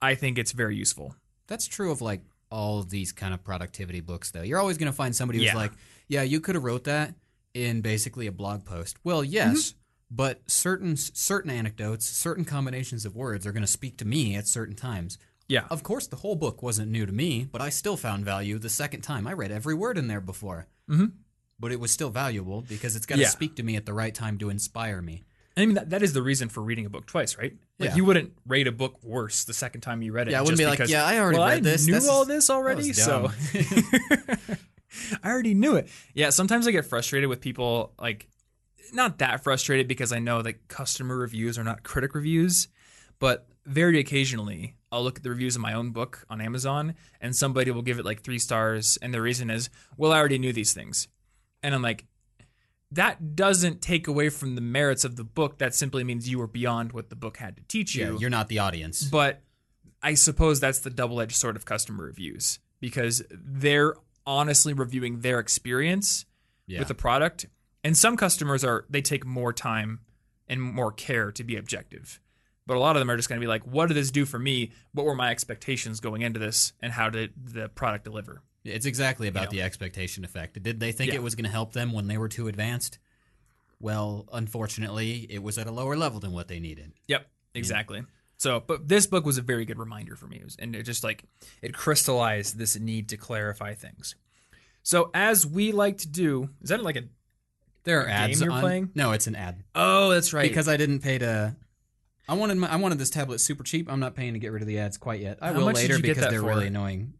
I 0.01 0.15
think 0.15 0.39
it's 0.39 0.53
very 0.53 0.77
useful. 0.77 1.15
That's 1.47 1.67
true 1.67 1.91
of 1.91 2.01
like 2.01 2.23
all 2.51 2.83
these 2.83 3.13
kind 3.13 3.35
of 3.35 3.43
productivity 3.45 4.01
books 4.01 4.31
though. 4.31 4.43
You're 4.43 4.59
always 4.59 4.79
going 4.79 4.91
to 4.91 4.97
find 4.97 5.15
somebody 5.15 5.39
who's 5.39 5.47
Yeah. 5.47 5.57
like, 5.57 5.73
"Yeah, 6.09 6.23
you 6.23 6.41
could 6.41 6.55
have 6.55 6.65
wrote 6.65 6.85
that 6.85 7.15
in 7.55 7.81
basically 7.81 8.27
a 8.27 8.33
blog 8.33 8.65
post." 8.65 8.97
Well, 9.05 9.23
yes, 9.25 9.75
but 10.11 10.43
certain 10.51 10.97
certain 10.97 11.51
anecdotes, 11.51 12.07
certain 12.07 12.45
combinations 12.45 13.05
of 13.05 13.15
words 13.15 13.47
are 13.47 13.53
going 13.53 13.63
to 13.63 13.67
speak 13.67 13.97
to 13.99 14.05
me 14.05 14.35
at 14.37 14.49
certain 14.49 14.75
times. 14.75 15.19
Yeah. 15.49 15.67
Of 15.71 15.83
course, 15.83 16.07
the 16.07 16.17
whole 16.17 16.37
book 16.37 16.63
wasn't 16.63 16.91
new 16.91 17.07
to 17.07 17.13
me, 17.13 17.45
but 17.51 17.61
I 17.63 17.71
still 17.71 17.97
found 17.97 18.25
value 18.25 18.59
the 18.59 18.69
second 18.69 19.01
time. 19.01 19.27
I 19.27 19.33
read 19.33 19.51
every 19.51 19.75
word 19.75 19.97
in 19.97 20.07
there 20.09 20.21
before. 20.21 20.67
Mhm. 20.91 21.13
But 21.59 21.73
it 21.73 21.81
was 21.81 21.91
still 21.91 22.11
valuable 22.11 22.61
because 22.63 22.95
it's 22.97 23.07
got 23.07 23.17
to 23.17 23.23
Yeah. 23.23 23.29
speak 23.31 23.57
to 23.57 23.63
me 23.63 23.75
at 23.75 23.85
the 23.87 23.95
right 23.95 24.15
time 24.15 24.39
to 24.39 24.51
inspire 24.51 25.01
me. 25.03 25.25
I 25.63 25.67
mean 25.67 25.75
that, 25.75 25.91
that 25.91 26.03
is 26.03 26.13
the 26.13 26.23
reason 26.23 26.49
for 26.49 26.63
reading 26.63 26.87
a 26.87 26.91
book 26.91 27.07
twice, 27.07 27.37
right? 27.39 27.53
Like 27.79 27.91
Yeah. 27.91 27.97
you 27.97 28.05
wouldn't 28.05 28.33
rate 28.47 28.67
a 28.67 28.73
book 28.73 29.03
worse 29.03 29.45
the 29.45 29.55
second 29.55 29.81
time 29.81 30.03
you 30.03 30.13
read 30.13 30.29
it. 30.29 30.33
Yeah, 30.33 30.39
I 30.39 30.41
wouldn't 30.43 30.59
just 30.59 30.77
be 30.79 30.83
like, 30.85 30.89
"Yeah, 30.91 31.05
I 31.05 31.19
already 31.19 31.39
well, 31.39 31.49
read 31.49 31.59
I 31.59 31.61
this. 31.61 31.87
Knew 31.87 31.95
This 31.95 32.09
all 32.09 32.23
is- 32.23 32.29
this 32.35 32.51
already, 32.51 32.93
so 32.93 33.31
I 35.23 35.31
already 35.31 35.55
knew 35.55 35.77
it. 35.77 35.89
Yeah, 36.15 36.31
sometimes 36.31 36.67
I 36.67 36.71
get 36.71 36.85
frustrated 36.87 37.29
with 37.29 37.41
people 37.41 37.93
like 38.01 38.29
not 38.93 39.19
that 39.19 39.45
frustrated 39.45 39.87
because 39.87 40.13
I 40.13 40.19
know 40.19 40.41
that 40.43 40.69
customer 40.69 41.17
reviews 41.17 41.59
are 41.59 41.65
not 41.65 41.83
critic 41.83 42.15
reviews, 42.15 42.69
but 43.19 43.47
very 43.67 43.99
occasionally 43.99 44.77
I'll 44.91 45.03
look 45.03 45.19
at 45.19 45.23
the 45.23 45.29
reviews 45.31 45.57
of 45.57 45.61
my 45.63 45.75
own 45.75 45.91
book 45.91 46.25
on 46.31 46.41
Amazon 46.41 46.95
and 47.21 47.37
somebody 47.37 47.71
will 47.71 47.83
give 47.83 47.99
it 47.99 48.05
like 48.07 48.23
3 48.23 48.39
stars 48.39 48.97
and 49.03 49.13
the 49.13 49.21
reason 49.21 49.51
is, 49.51 49.69
"Well, 49.97 50.13
I 50.13 50.19
already 50.19 50.39
knew 50.39 50.53
these 50.53 50.73
things." 50.73 51.09
And 51.63 51.75
I'm 51.75 51.83
like, 51.83 52.07
that 52.93 53.37
doesn't 53.37 53.83
take 53.83 54.09
away 54.09 54.29
from 54.31 54.55
the 54.55 54.61
merits 54.61 55.05
of 55.05 55.17
the 55.17 55.25
book. 55.25 55.59
That 55.59 55.75
simply 55.75 56.05
means 56.05 56.29
you 56.29 56.39
were 56.39 56.47
beyond 56.47 56.93
what 56.93 57.11
the 57.11 57.17
book 57.17 57.37
had 57.37 57.57
to 57.57 57.63
teach 57.69 57.95
you. 57.95 58.13
Yeah, 58.13 58.19
you're 58.19 58.31
not 58.31 58.49
the 58.49 58.59
audience. 58.61 59.05
But 59.05 59.43
I 60.03 60.15
suppose 60.15 60.59
that's 60.61 60.79
the 60.81 60.91
double 60.91 61.21
edged 61.21 61.37
sword 61.37 61.57
of 61.57 61.65
customer 61.65 62.05
reviews 62.05 62.59
because 62.81 63.23
they're 63.31 63.95
honestly 64.27 64.73
reviewing 64.73 65.21
their 65.21 65.39
experience 65.39 66.25
Yeah. 66.67 66.79
with 66.81 66.89
the 66.89 66.95
product. 66.95 67.47
And 67.85 67.97
some 67.97 68.17
customers 68.17 68.65
are, 68.65 68.85
they 68.89 69.03
take 69.03 69.25
more 69.27 69.53
time 69.53 70.01
and 70.49 70.61
more 70.63 70.93
care 70.93 71.31
to 71.33 71.45
be 71.45 71.57
objective. 71.57 72.21
But 72.67 72.77
a 72.77 72.81
lot 72.81 72.97
of 72.97 73.01
them 73.01 73.11
are 73.11 73.17
just 73.17 73.29
going 73.29 73.41
to 73.41 73.45
be 73.45 73.49
like, 73.49 73.63
what 73.67 73.87
did 73.89 73.95
this 73.97 74.11
do 74.11 74.25
for 74.27 74.39
me? 74.39 74.73
What 74.93 75.07
were 75.07 75.15
my 75.15 75.31
expectations 75.31 76.01
going 76.01 76.23
into 76.23 76.39
this? 76.39 76.73
And 76.81 76.93
how 76.93 77.09
did 77.11 77.33
the 77.43 77.69
product 77.71 78.05
deliver? 78.05 78.43
It's 78.69 78.87
exactly 78.87 79.29
about 79.29 79.45
know. 79.47 79.51
the 79.59 79.63
expectation 79.63 80.25
effect. 80.25 80.63
Did 80.63 80.81
they 80.81 80.93
think 80.93 81.11
Yeah. 81.11 81.17
it 81.17 81.23
was 81.23 81.35
going 81.35 81.45
to 81.45 81.51
help 81.51 81.73
them 81.73 81.93
when 81.93 82.07
they 82.07 82.19
were 82.19 82.29
too 82.29 82.49
advanced? 82.49 82.99
Well, 83.81 84.29
unfortunately, 84.33 85.27
it 85.31 85.43
was 85.43 85.57
at 85.59 85.67
a 85.67 85.71
lower 85.71 85.97
level 85.97 86.21
than 86.21 86.33
what 86.33 86.49
they 86.49 86.59
needed. 86.59 86.93
Yep, 87.07 87.27
exactly. 87.55 88.03
So, 88.37 88.61
but 88.61 88.89
this 88.89 89.07
book 89.07 89.25
was 89.25 89.39
a 89.39 89.43
very 89.43 89.65
good 89.65 89.79
reminder 89.79 90.17
for 90.17 90.27
me, 90.27 90.37
It 90.39 90.45
was- 90.45 90.57
and 90.57 90.75
it 90.77 90.83
just 90.85 91.03
like 91.05 91.25
it 91.63 91.75
crystallized 91.75 92.57
this 92.59 92.77
need 92.79 93.09
to 93.11 93.17
clarify 93.17 93.75
things. 93.75 94.15
So, 94.83 95.11
as 95.13 95.47
we 95.47 95.73
like 95.73 95.99
to 95.99 96.09
do, 96.09 96.51
is 96.63 96.71
that 96.71 96.83
like 96.83 96.97
a? 96.97 97.05
There 97.85 98.01
are 98.01 98.07
A 98.07 98.11
ads 98.13 98.41
you're 98.41 98.51
on- 98.53 98.61
playing? 98.61 98.91
No, 98.95 99.13
it's 99.13 99.27
an 99.27 99.35
ad 99.37 99.63
Oh, 99.75 100.11
that's 100.11 100.33
right. 100.33 100.49
because 100.49 100.69
I 100.69 100.77
didn't 100.77 101.01
pay 101.01 101.19
to. 101.19 101.57
I 102.29 102.35
wanted 102.35 102.59
my, 102.59 102.69
I 102.71 102.77
wanted 102.77 102.99
this 102.99 103.11
tablet 103.11 103.39
super 103.41 103.65
cheap. 103.65 103.91
I'm 103.91 104.01
not 104.01 104.15
paying 104.15 104.35
to 104.35 104.39
get 104.39 104.53
rid 104.53 104.61
of 104.63 104.69
the 104.69 104.79
ads 104.79 104.99
quite 104.99 105.21
yet. 105.21 105.39
I 105.41 105.53
How 105.53 105.59
will 105.61 105.67
later 105.67 105.99
because 105.99 106.27
they're 106.29 106.41
for? 106.41 106.47
really 106.49 106.67
annoying. 106.67 107.15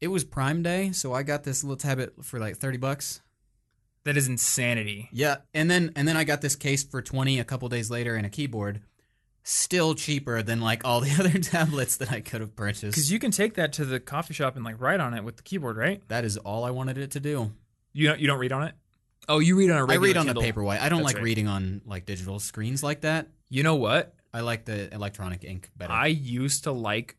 It 0.00 0.08
was 0.08 0.24
Prime 0.24 0.62
Day, 0.62 0.92
so 0.92 1.12
I 1.12 1.22
got 1.22 1.44
this 1.44 1.62
little 1.62 1.76
tablet 1.76 2.24
for 2.24 2.38
like 2.38 2.56
thirty 2.56 2.78
bucks. 2.78 3.20
that 4.04 4.16
is 4.16 4.28
insanity. 4.28 5.08
Yeah, 5.12 5.38
and 5.54 5.70
then 5.70 5.92
and 5.96 6.08
then 6.08 6.16
I 6.16 6.24
got 6.24 6.40
this 6.40 6.56
case 6.56 6.82
for 6.82 7.02
twenty 7.02 7.38
a 7.38 7.44
couple 7.44 7.68
days 7.68 7.90
later 7.90 8.14
and 8.16 8.24
a 8.24 8.30
keyboard, 8.30 8.80
still 9.42 9.94
cheaper 9.94 10.42
than 10.42 10.60
like 10.60 10.84
all 10.84 11.00
the 11.02 11.10
other 11.18 11.38
tablets 11.38 11.96
that 11.98 12.10
I 12.10 12.20
could 12.20 12.40
have 12.40 12.56
purchased. 12.56 12.94
Because 12.96 13.12
you 13.12 13.18
can 13.18 13.30
take 13.30 13.54
that 13.54 13.72
to 13.74 13.84
the 13.84 14.00
coffee 14.00 14.32
shop 14.34 14.56
and 14.56 14.64
like 14.64 14.80
write 14.80 15.00
on 15.00 15.12
it 15.14 15.22
with 15.22 15.36
the 15.36 15.42
keyboard, 15.42 15.76
right? 15.76 16.02
that 16.08 16.24
is 16.24 16.36
all 16.38 16.64
I 16.64 16.70
wanted 16.70 16.96
it 16.98 17.10
to 17.12 17.20
do. 17.20 17.52
You 17.92 18.08
don't 18.08 18.20
you 18.20 18.26
don't 18.26 18.38
read 18.38 18.52
on 18.52 18.62
it. 18.68 18.74
Oh, 19.28 19.38
you 19.38 19.54
read 19.56 19.70
on 19.70 19.76
a 19.76 19.80
I 19.80 19.82
regular 19.82 20.00
read 20.00 20.16
on 20.16 20.26
Kindle. 20.26 20.42
the 20.42 20.50
paperwhite. 20.52 20.80
I 20.80 20.88
don't 20.88 21.00
That's 21.00 21.08
like 21.08 21.16
right. 21.16 21.24
reading 21.24 21.46
on 21.46 21.82
like 21.84 22.06
digital 22.06 22.38
screens 22.40 22.82
like 22.82 23.02
that. 23.02 23.28
You 23.50 23.62
know 23.62 23.74
what? 23.74 24.14
I 24.32 24.40
like 24.40 24.64
the 24.64 24.92
electronic 24.94 25.44
ink 25.44 25.68
better. 25.76 25.92
I 25.92 26.06
used 26.06 26.64
to 26.64 26.72
like, 26.72 27.16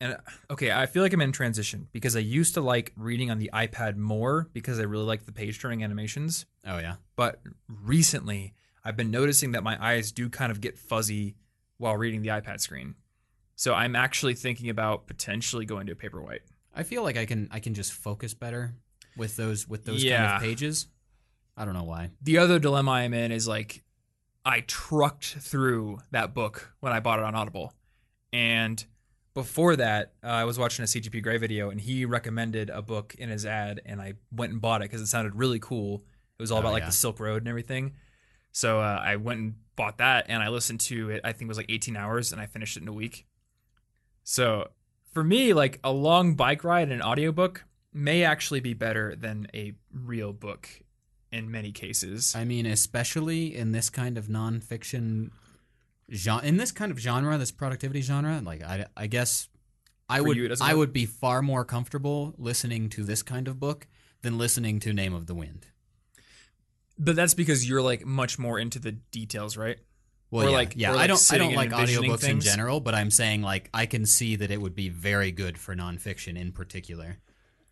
and 0.00 0.14
uh, 0.14 0.16
okay, 0.50 0.70
I 0.70 0.86
feel 0.86 1.02
like 1.02 1.12
I'm 1.12 1.20
in 1.20 1.32
transition 1.32 1.88
because 1.92 2.16
I 2.16 2.20
used 2.20 2.54
to 2.54 2.60
like 2.60 2.92
reading 2.96 3.30
on 3.30 3.38
the 3.38 3.50
iPad 3.52 3.96
more 3.96 4.48
because 4.52 4.78
I 4.78 4.82
really 4.82 5.04
like 5.04 5.26
the 5.26 5.32
page 5.32 5.60
turning 5.60 5.82
animations. 5.82 6.46
oh 6.66 6.78
yeah. 6.78 6.96
But 7.16 7.40
recently, 7.68 8.54
I've 8.84 8.96
been 8.96 9.10
noticing 9.10 9.52
that 9.52 9.62
my 9.62 9.76
eyes 9.84 10.12
do 10.12 10.28
kind 10.28 10.52
of 10.52 10.60
get 10.60 10.78
fuzzy 10.78 11.36
while 11.78 11.96
reading 11.96 12.22
the 12.22 12.28
iPad 12.28 12.60
screen. 12.60 12.94
So 13.54 13.72
I'm 13.74 13.96
actually 13.96 14.34
thinking 14.34 14.68
about 14.68 15.06
potentially 15.06 15.64
going 15.64 15.86
to 15.86 15.92
a 15.92 15.96
paperwhite. 15.96 16.40
I 16.74 16.82
feel 16.82 17.02
like 17.02 17.16
I 17.16 17.24
can 17.24 17.48
I 17.50 17.60
can 17.60 17.74
just 17.74 17.92
focus 17.92 18.34
better 18.34 18.74
with 19.16 19.36
those 19.36 19.66
with 19.66 19.84
those 19.84 20.04
kind 20.04 20.24
of 20.24 20.40
pages. 20.40 20.88
I 21.56 21.64
don't 21.64 21.74
know 21.74 21.84
why. 21.84 22.10
The 22.20 22.38
other 22.38 22.58
dilemma 22.58 22.90
I'm 22.90 23.14
in 23.14 23.32
is 23.32 23.48
like 23.48 23.82
I 24.44 24.60
trucked 24.60 25.24
through 25.24 25.98
that 26.10 26.34
book 26.34 26.72
when 26.80 26.92
I 26.92 27.00
bought 27.00 27.18
it 27.18 27.24
on 27.24 27.34
Audible. 27.34 27.72
And 28.32 28.84
before 29.36 29.76
that, 29.76 30.14
uh, 30.24 30.28
I 30.28 30.44
was 30.44 30.58
watching 30.58 30.82
a 30.82 30.86
CGP 30.86 31.22
Grey 31.22 31.36
video 31.36 31.68
and 31.68 31.78
he 31.78 32.06
recommended 32.06 32.70
a 32.70 32.80
book 32.80 33.14
in 33.18 33.28
his 33.28 33.44
ad 33.44 33.82
and 33.84 34.00
I 34.00 34.14
went 34.32 34.50
and 34.52 34.62
bought 34.62 34.80
it 34.80 34.84
because 34.88 35.02
it 35.02 35.08
sounded 35.08 35.34
really 35.34 35.58
cool. 35.58 36.02
It 36.38 36.42
was 36.42 36.50
all 36.50 36.56
Oh, 36.56 36.60
about 36.60 36.72
like 36.72 36.84
yeah. 36.84 36.86
the 36.88 36.92
Silk 36.94 37.20
Road 37.20 37.42
and 37.42 37.48
everything. 37.48 37.92
So 38.52 38.80
uh, 38.80 38.98
I 39.04 39.16
went 39.16 39.40
and 39.40 39.54
bought 39.76 39.98
that 39.98 40.24
and 40.30 40.42
I 40.42 40.48
listened 40.48 40.80
to 40.80 41.10
it. 41.10 41.20
I 41.22 41.32
think 41.32 41.42
it 41.42 41.48
was 41.48 41.58
like 41.58 41.70
18 41.70 41.98
hours 41.98 42.32
and 42.32 42.40
I 42.40 42.46
finished 42.46 42.78
it 42.78 42.82
in 42.82 42.88
a 42.88 42.94
week. 42.94 43.26
So 44.24 44.70
for 45.12 45.22
me, 45.22 45.52
like 45.52 45.80
a 45.84 45.92
long 45.92 46.34
bike 46.34 46.64
ride 46.64 46.84
and 46.84 46.92
an 46.92 47.02
audiobook 47.02 47.64
may 47.92 48.24
actually 48.24 48.60
be 48.60 48.72
better 48.72 49.14
than 49.14 49.48
a 49.52 49.74
real 49.92 50.32
book 50.32 50.66
in 51.30 51.50
many 51.50 51.72
cases. 51.72 52.34
I 52.34 52.44
mean, 52.44 52.64
especially 52.64 53.54
in 53.54 53.72
this 53.72 53.90
kind 53.90 54.16
of 54.16 54.28
nonfiction 54.28 55.30
genre, 56.12 56.46
in 56.46 56.56
this 56.56 56.72
kind 56.72 56.90
of 56.92 56.98
genre, 56.98 57.36
this 57.38 57.50
productivity 57.52 58.00
genre. 58.02 58.40
Like, 58.44 58.62
I, 58.62 58.86
I 58.96 59.06
guess 59.06 59.48
I 60.08 60.18
For 60.18 60.24
would, 60.24 60.36
you, 60.36 60.54
I 60.60 60.74
would 60.74 60.92
be 60.92 61.06
far 61.06 61.42
more 61.42 61.64
comfortable 61.64 62.34
listening 62.38 62.88
to 62.90 63.04
this 63.04 63.22
kind 63.22 63.48
of 63.48 63.58
book 63.60 63.86
than 64.22 64.38
listening 64.38 64.80
to 64.80 64.92
Name 64.92 65.14
of 65.14 65.26
the 65.26 65.34
Wind. 65.34 65.66
But 66.98 67.16
that's 67.16 67.34
because 67.34 67.68
you're 67.68 67.82
like 67.82 68.06
much 68.06 68.38
more 68.38 68.58
into 68.58 68.78
the 68.78 68.92
details, 68.92 69.56
right? 69.56 69.78
Well, 70.30 70.46
Or, 70.46 70.50
yeah, 70.50 70.56
like- 70.56 70.72
yeah. 70.76 70.92
or, 70.94 70.96
I 70.96 71.06
don't, 71.06 71.32
I 71.32 71.38
don't 71.38 71.54
like 71.54 71.70
audiobooks 71.70 72.28
in 72.28 72.40
general, 72.40 72.80
but 72.80 72.94
I'm 72.94 73.10
saying 73.10 73.42
like 73.42 73.68
I 73.74 73.86
can 73.86 74.06
see 74.06 74.36
that 74.36 74.50
it 74.50 74.60
would 74.60 74.74
be 74.74 74.88
very 74.88 75.30
good 75.30 75.58
for 75.58 75.74
nonfiction 75.76 76.38
in 76.38 76.52
particular. 76.52 77.18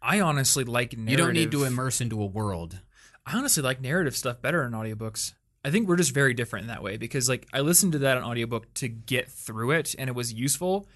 I 0.03 0.21
honestly 0.21 0.64
like 0.64 0.93
narrative. 0.97 1.11
You 1.11 1.17
don't 1.17 1.33
need 1.33 1.50
to 1.53 1.64
immerse 1.64 2.00
into 2.00 2.21
a 2.21 2.26
world. 2.26 2.81
I 3.26 3.37
honestly 3.38 3.62
like 3.62 3.81
narrative 3.81 4.14
stuff 4.14 4.43
better 4.43 4.62
in 4.64 4.73
audiobooks. 4.73 5.33
I 5.64 5.71
think 5.71 5.88
we're 5.88 5.97
just 5.97 6.12
very 6.12 6.35
different 6.35 6.64
in 6.64 6.68
that 6.68 6.83
way 6.83 6.97
because 6.97 7.28
like 7.28 7.47
I 7.52 7.61
listened 7.61 7.92
to 7.92 7.99
that 8.00 8.16
on 8.18 8.25
audiobook 8.25 8.73
to 8.75 8.88
get 8.88 9.30
through 9.30 9.71
it 9.73 9.94
and 9.99 10.09
it 10.11 10.14
was 10.14 10.33
useful, 10.33 10.87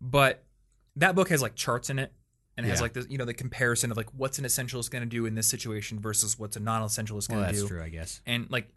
but 0.00 0.44
that 0.96 1.14
book 1.14 1.28
has 1.30 1.42
like 1.42 1.54
charts 1.54 1.90
in 1.90 1.98
it 1.98 2.12
and 2.56 2.66
has 2.66 2.78
Yeah. 2.78 2.82
like 2.82 2.92
the 2.92 3.06
you 3.08 3.18
know 3.18 3.24
the 3.24 3.34
comparison 3.34 3.90
of 3.90 3.96
like 3.96 4.08
what's 4.14 4.38
an 4.38 4.44
essentialist 4.44 4.90
going 4.90 5.02
to 5.02 5.08
do 5.08 5.26
in 5.26 5.34
this 5.34 5.46
situation 5.48 5.98
versus 6.00 6.38
what's 6.38 6.56
a 6.56 6.60
non-essentialist 6.60 7.28
Well, 7.30 7.38
going 7.40 7.40
to 7.40 7.46
that's 7.46 7.56
do. 7.58 7.62
That's 7.62 7.68
true, 7.70 7.82
I 7.82 7.88
guess. 7.88 8.20
and 8.26 8.50
like 8.50 8.68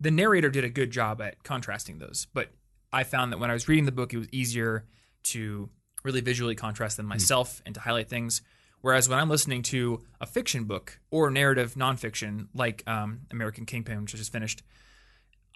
the 0.00 0.10
narrator 0.10 0.48
did 0.50 0.64
a 0.64 0.68
good 0.70 0.90
job 0.92 1.20
at 1.20 1.42
contrasting 1.42 1.98
those 1.98 2.28
but 2.32 2.50
i 2.92 3.02
found 3.02 3.32
that 3.32 3.38
when 3.40 3.50
i 3.50 3.52
was 3.52 3.66
reading 3.66 3.84
the 3.86 3.90
book 3.92 4.14
it 4.14 4.18
was 4.18 4.28
easier 4.30 4.84
to 5.24 5.68
really 6.04 6.20
visually 6.20 6.54
contrast 6.54 6.96
Hmm. 6.96 7.02
them 7.02 7.06
myself 7.08 7.60
and 7.66 7.74
to 7.74 7.80
highlight 7.80 8.08
things 8.08 8.40
whereas 8.80 9.08
when 9.08 9.18
i'm 9.18 9.28
listening 9.28 9.62
to 9.62 10.02
a 10.20 10.26
fiction 10.26 10.64
book 10.64 11.00
or 11.10 11.30
narrative 11.30 11.74
nonfiction 11.74 12.48
like 12.54 12.82
um, 12.86 13.20
american 13.30 13.64
kingpin 13.66 14.00
which 14.02 14.14
I 14.14 14.18
just 14.18 14.32
finished 14.32 14.62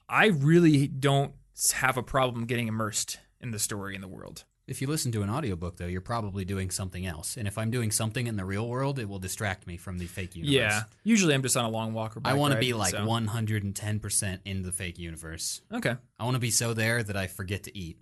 i 0.08 0.26
really 0.26 0.86
don't 0.86 1.32
have 1.74 1.96
a 1.96 2.02
problem 2.02 2.46
getting 2.46 2.68
immersed 2.68 3.18
in 3.40 3.50
the 3.50 3.58
story 3.58 3.94
and 3.94 4.02
the 4.02 4.08
world 4.08 4.44
If 4.68 4.80
you 4.80 4.86
listen 4.88 5.10
to 5.12 5.22
an 5.22 5.28
audiobook, 5.30 5.76
though, 5.76 5.88
you're 5.90 6.00
probably 6.14 6.44
doing 6.44 6.70
something 6.70 7.04
else. 7.04 7.36
And 7.36 7.48
if 7.48 7.58
I'm 7.58 7.70
doing 7.72 7.90
something 7.90 8.28
in 8.28 8.36
the 8.36 8.44
real 8.44 8.68
world, 8.68 8.98
it 9.00 9.08
will 9.08 9.18
distract 9.18 9.66
me 9.66 9.76
from 9.76 9.98
the 9.98 10.06
fake 10.06 10.36
universe. 10.36 10.54
yeah 10.54 10.82
usually 11.02 11.34
i'm 11.34 11.42
just 11.42 11.56
on 11.56 11.64
a 11.64 11.68
long 11.68 11.92
walk 11.92 12.16
or 12.16 12.20
I 12.24 12.34
want 12.34 12.54
to 12.54 12.60
be 12.60 12.72
like 12.72 12.92
so- 12.92 13.04
110% 13.04 14.38
in 14.44 14.62
the 14.62 14.72
fake 14.72 14.98
universe. 14.98 15.60
okay 15.72 15.96
I 16.18 16.24
want 16.24 16.36
to 16.36 16.40
be 16.40 16.50
so 16.52 16.74
there 16.74 17.02
that 17.02 17.16
I 17.16 17.26
forget 17.26 17.64
to 17.64 17.76
eat. 17.76 17.98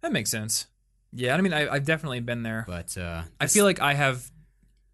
that 0.00 0.12
makes 0.12 0.30
sense 0.30 0.66
yeah 1.12 1.34
i 1.34 1.40
mean 1.40 1.52
I, 1.52 1.68
i've 1.72 1.84
definitely 1.84 2.20
been 2.20 2.42
there 2.42 2.64
But 2.66 2.96
uh, 2.98 3.22
I 3.40 3.46
feel 3.46 3.64
like 3.64 3.80
I 3.80 3.94
have 3.94 4.30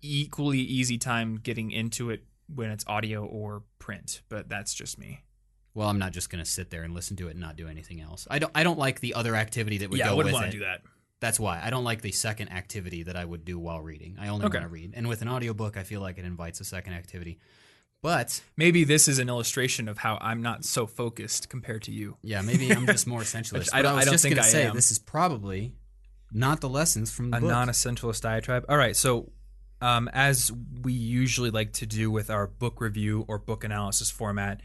equally 0.02 0.59
easy 0.61 0.99
time 0.99 1.37
getting 1.42 1.71
into 1.71 2.11
it 2.11 2.25
when 2.54 2.71
it's 2.71 2.85
audio 2.87 3.25
or 3.25 3.62
print, 3.78 4.21
but 4.28 4.49
that's 4.50 4.75
just 4.75 4.99
me. 4.99 5.25
well, 5.73 5.88
I'm 5.88 5.99
not 5.99 6.12
just 6.12 6.28
going 6.30 6.44
to 6.44 6.50
sit 6.50 6.68
there 6.71 6.83
and 6.83 6.92
listen 6.94 7.16
to 7.16 7.28
it 7.28 7.33
and 7.33 7.40
not 7.40 7.56
do 7.56 7.68
anything 7.68 8.00
else. 8.02 8.26
I 8.30 8.38
don't. 8.38 8.52
I 8.54 8.64
don't 8.64 8.78
like 8.78 9.00
the 9.00 9.14
other 9.14 9.35
activity 9.35 9.78
that 9.78 9.88
would 9.90 9.99
yeah, 9.99 10.09
I 10.09 10.11
go 10.11 10.16
wouldn't 10.16 10.35
with 10.35 10.42
want 10.42 10.52
to 10.52 10.59
do 10.59 10.64
that. 10.64 10.83
That's 11.21 11.40
why 11.40 11.59
I 11.64 11.71
don't 11.71 11.85
like 11.85 12.02
the 12.02 12.12
second 12.12 12.50
activity 12.52 13.04
that 13.04 13.16
I 13.16 13.25
would 13.25 13.47
do 13.47 13.59
while 13.59 13.80
reading. 13.80 14.16
I 14.21 14.28
only 14.28 14.44
Okay. 14.47 14.59
want 14.59 14.68
to 14.68 14.73
read. 14.73 14.92
And 14.94 15.09
with 15.09 15.23
an 15.23 15.28
audiobook, 15.28 15.78
I 15.78 15.85
feel 15.85 16.02
like 16.02 16.18
it 16.18 16.26
invites 16.26 16.61
a 16.61 16.64
second 16.64 16.92
activity. 16.92 17.38
But 18.02 18.42
Maybe 18.59 18.85
this 18.85 19.09
is 19.09 19.18
an 19.18 19.30
illustration 19.30 19.88
of 19.88 19.97
how 19.97 20.18
I'm 20.21 20.42
not 20.42 20.66
so 20.66 20.87
focused 20.87 21.49
compared 21.49 21.83
to 21.85 21.92
you. 21.92 22.18
yeah, 22.23 22.42
maybe 22.42 22.71
I'm 22.71 22.85
just 22.87 23.06
more 23.06 23.21
essentialist. 23.26 23.71
I 23.73 23.80
don't- 23.80 23.94
was 23.97 24.06
I 24.06 24.11
don't 24.11 24.21
think 24.21 24.35
gonna 24.35 24.47
I 24.47 24.50
say 24.50 24.66
am. 24.66 24.75
this 24.75 24.90
is 24.90 24.99
probably 24.99 25.73
not 26.34 26.60
the 26.60 26.68
lessons 26.68 27.10
from 27.12 27.30
the 27.30 27.38
A 27.38 27.40
book. 27.40 27.48
non-essentialist 27.50 28.20
diatribe. 28.22 28.66
All 28.68 28.76
right, 28.76 28.94
so 28.96 29.32
um, 29.80 30.10
as 30.12 30.50
we 30.82 30.92
usually 30.92 31.50
like 31.50 31.72
to 31.74 31.86
do 31.86 32.10
with 32.10 32.28
our 32.28 32.46
book 32.46 32.80
review 32.80 33.24
or 33.28 33.38
book 33.38 33.64
analysis 33.64 34.10
format, 34.10 34.60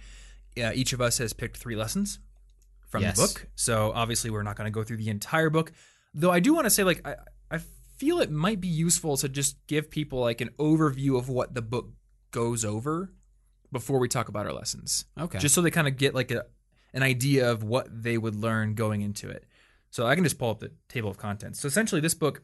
uh, 0.62 0.72
each 0.74 0.92
of 0.94 1.00
us 1.00 1.20
has 1.20 1.32
picked 1.32 1.58
three 1.58 1.76
lessons 1.76 2.20
from 2.88 3.04
Yes. 3.04 3.16
the 3.16 3.22
book. 3.28 3.48
So 3.56 3.92
obviously, 3.94 4.30
we're 4.32 4.44
not 4.44 4.56
going 4.56 4.66
to 4.66 4.72
go 4.72 4.84
through 4.84 4.98
the 4.98 5.10
entire 5.10 5.50
book. 5.50 5.72
Though 6.14 6.32
I 6.32 6.40
do 6.40 6.54
want 6.54 6.66
to 6.66 6.70
say, 6.72 6.84
like, 6.84 7.08
I, 7.08 7.16
I 7.52 7.60
feel 7.98 8.20
it 8.20 8.32
might 8.32 8.60
be 8.60 8.68
useful 8.68 9.16
to 9.18 9.30
just 9.30 9.56
give 9.68 9.90
people 9.92 10.20
like 10.22 10.42
an 10.42 10.50
overview 10.58 11.18
of 11.18 11.30
what 11.30 11.54
the 11.54 11.62
book 11.62 11.90
goes 12.32 12.66
over 12.66 13.12
before 13.72 14.00
we 14.00 14.08
talk 14.08 14.30
about 14.30 14.46
our 14.48 14.54
lessons 14.54 15.06
okay. 15.20 15.38
just 15.38 15.54
so 15.54 15.62
they 15.62 15.70
kind 15.70 15.88
of 15.88 15.96
get 15.98 16.16
like 16.16 16.32
a 16.32 16.46
an 16.94 17.04
idea 17.04 17.52
of 17.52 17.62
what 17.62 17.88
they 17.92 18.18
would 18.18 18.36
learn 18.36 18.74
going 18.74 19.02
into 19.02 19.30
it. 19.30 19.46
So 19.90 20.06
I 20.06 20.16
can 20.16 20.24
just 20.24 20.38
pull 20.38 20.52
up 20.52 20.60
the 20.60 20.72
table 20.88 21.10
of 21.10 21.18
contents. 21.18 21.60
So 21.60 21.68
essentially, 21.68 22.02
this 22.02 22.14
book 22.14 22.44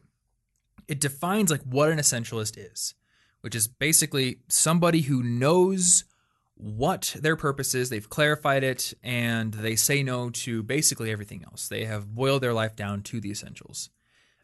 it 0.88 1.00
defines 1.00 1.50
like 1.50 1.62
what 1.62 1.90
an 1.90 1.98
essentialist 1.98 2.56
is, 2.58 2.94
which 3.40 3.54
is 3.54 3.68
basically 3.68 4.40
somebody 4.48 5.02
who 5.02 5.22
knows 5.22 6.04
what 6.54 7.14
their 7.20 7.36
purpose 7.36 7.74
is. 7.74 7.90
They've 7.90 8.08
clarified 8.08 8.64
it, 8.64 8.94
and 9.02 9.52
they 9.52 9.76
say 9.76 10.02
no 10.02 10.30
to 10.30 10.62
basically 10.62 11.10
everything 11.10 11.44
else. 11.44 11.68
They 11.68 11.84
have 11.84 12.14
boiled 12.14 12.42
their 12.42 12.54
life 12.54 12.76
down 12.76 13.02
to 13.02 13.20
the 13.20 13.30
essentials. 13.30 13.90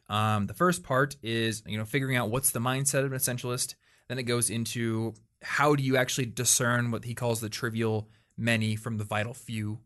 Um, 0.08 0.46
the 0.46 0.54
first 0.54 0.82
part 0.82 1.16
is 1.22 1.62
you 1.66 1.78
know 1.78 1.84
figuring 1.84 2.16
out 2.16 2.30
what's 2.30 2.50
the 2.50 2.60
mindset 2.60 3.04
of 3.04 3.12
an 3.12 3.18
essentialist. 3.18 3.74
Then 4.08 4.18
it 4.18 4.24
goes 4.24 4.50
into 4.50 5.14
how 5.42 5.74
do 5.74 5.82
you 5.82 5.96
actually 5.96 6.26
discern 6.26 6.90
what 6.90 7.04
he 7.04 7.14
calls 7.14 7.40
the 7.40 7.48
trivial 7.48 8.08
many 8.36 8.76
from 8.76 8.98
the 8.98 9.04
vital 9.04 9.34
few. 9.34 9.78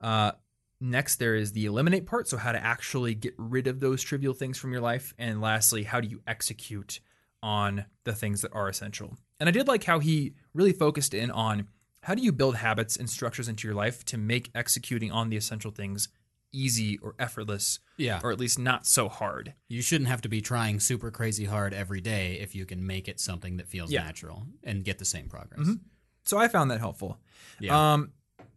Uh, 0.00 0.32
next, 0.80 1.16
there 1.16 1.34
is 1.34 1.52
the 1.52 1.66
eliminate 1.66 2.06
part, 2.06 2.28
so 2.28 2.36
how 2.36 2.52
to 2.52 2.62
actually 2.62 3.14
get 3.14 3.34
rid 3.38 3.66
of 3.66 3.80
those 3.80 4.02
trivial 4.02 4.34
things 4.34 4.58
from 4.58 4.72
your 4.72 4.80
life. 4.80 5.14
And 5.18 5.40
lastly, 5.40 5.84
how 5.84 6.00
do 6.00 6.08
you 6.08 6.22
execute 6.26 7.00
on 7.42 7.84
the 8.04 8.14
things 8.14 8.42
that 8.42 8.52
are 8.54 8.68
essential? 8.68 9.16
And 9.40 9.48
I 9.48 9.52
did 9.52 9.68
like 9.68 9.84
how 9.84 9.98
he 9.98 10.34
really 10.54 10.72
focused 10.72 11.14
in 11.14 11.30
on 11.30 11.68
how 12.02 12.14
do 12.14 12.22
you 12.22 12.32
build 12.32 12.56
habits 12.56 12.96
and 12.96 13.10
structures 13.10 13.48
into 13.48 13.66
your 13.66 13.74
life 13.74 14.04
to 14.06 14.16
make 14.16 14.50
executing 14.54 15.10
on 15.10 15.28
the 15.28 15.36
essential 15.36 15.70
things 15.70 16.08
easy 16.52 16.96
or 16.98 17.14
effortless, 17.18 17.80
yeah. 17.98 18.20
or 18.22 18.30
at 18.30 18.38
least 18.38 18.58
not 18.58 18.86
so 18.86 19.08
hard. 19.08 19.52
You 19.68 19.82
shouldn't 19.82 20.08
have 20.08 20.22
to 20.22 20.28
be 20.28 20.40
trying 20.40 20.80
super 20.80 21.10
crazy 21.10 21.44
hard 21.44 21.74
every 21.74 22.00
day 22.00 22.38
if 22.40 22.54
you 22.54 22.64
can 22.64 22.86
make 22.86 23.08
it 23.08 23.20
something 23.20 23.56
that 23.58 23.68
feels 23.68 23.90
Yeah. 23.90 24.04
natural 24.04 24.46
and 24.64 24.84
get 24.84 24.98
the 24.98 25.04
same 25.04 25.28
progress. 25.28 25.66
Mhm. 25.66 25.80
So 26.24 26.38
I 26.38 26.48
found 26.48 26.70
that 26.70 26.78
helpful. 26.80 27.20
Yeah. 27.60 27.92
Um, 27.94 28.12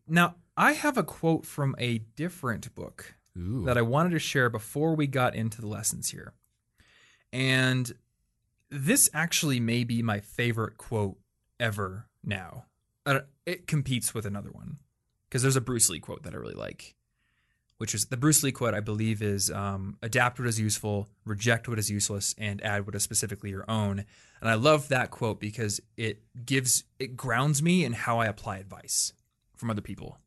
now 0.07 0.35
I 0.59 0.73
have 0.73 0.97
a 0.97 1.03
quote 1.03 1.45
from 1.45 1.73
a 1.79 1.99
different 2.17 2.75
book 2.75 3.15
Ooh. 3.37 3.63
that 3.63 3.77
I 3.77 3.81
wanted 3.81 4.09
to 4.09 4.19
share 4.19 4.49
before 4.49 4.93
we 4.93 5.07
got 5.07 5.33
into 5.33 5.61
the 5.61 5.67
lessons 5.67 6.09
here. 6.09 6.33
And 7.31 7.89
this 8.69 9.09
actually 9.13 9.61
may 9.61 9.85
be 9.85 10.01
my 10.03 10.19
favorite 10.19 10.77
quote 10.77 11.17
ever 11.61 12.07
now. 12.21 12.65
Uh, 13.05 13.21
It 13.45 13.67
competes 13.67 14.13
with 14.13 14.25
another 14.25 14.49
one 14.51 14.79
because 15.29 15.43
there's 15.43 15.55
a 15.55 15.61
Bruce 15.61 15.89
Lee 15.89 16.01
quote 16.01 16.23
that 16.23 16.33
I 16.33 16.37
really 16.37 16.55
like, 16.55 16.93
which 17.77 17.95
is 17.95 18.07
the 18.07 18.17
Bruce 18.17 18.43
Lee 18.43 18.51
quote, 18.51 18.73
I 18.73 18.81
believe, 18.81 19.21
is 19.21 19.49
um, 19.49 19.97
adapt 20.03 20.39
what 20.39 20.47
is 20.49 20.59
useful, 20.59 21.07
reject 21.23 21.69
what 21.69 21.79
is 21.79 21.89
useless, 21.89 22.35
and 22.37 22.61
add 22.65 22.85
what 22.85 22.95
is 22.95 23.03
specifically 23.03 23.49
your 23.49 23.63
own. 23.71 24.03
And 24.41 24.49
I 24.49 24.55
love 24.55 24.89
that 24.89 25.09
quote 25.09 25.39
because 25.39 25.79
it 25.95 26.21
gives, 26.45 26.83
it 26.99 27.15
grounds 27.15 27.63
me 27.63 27.85
in 27.85 27.93
how 27.93 28.19
I 28.19 28.25
apply 28.25 28.57
advice 28.57 29.13
from 29.55 29.69
other 29.69 29.81
people 29.81 30.17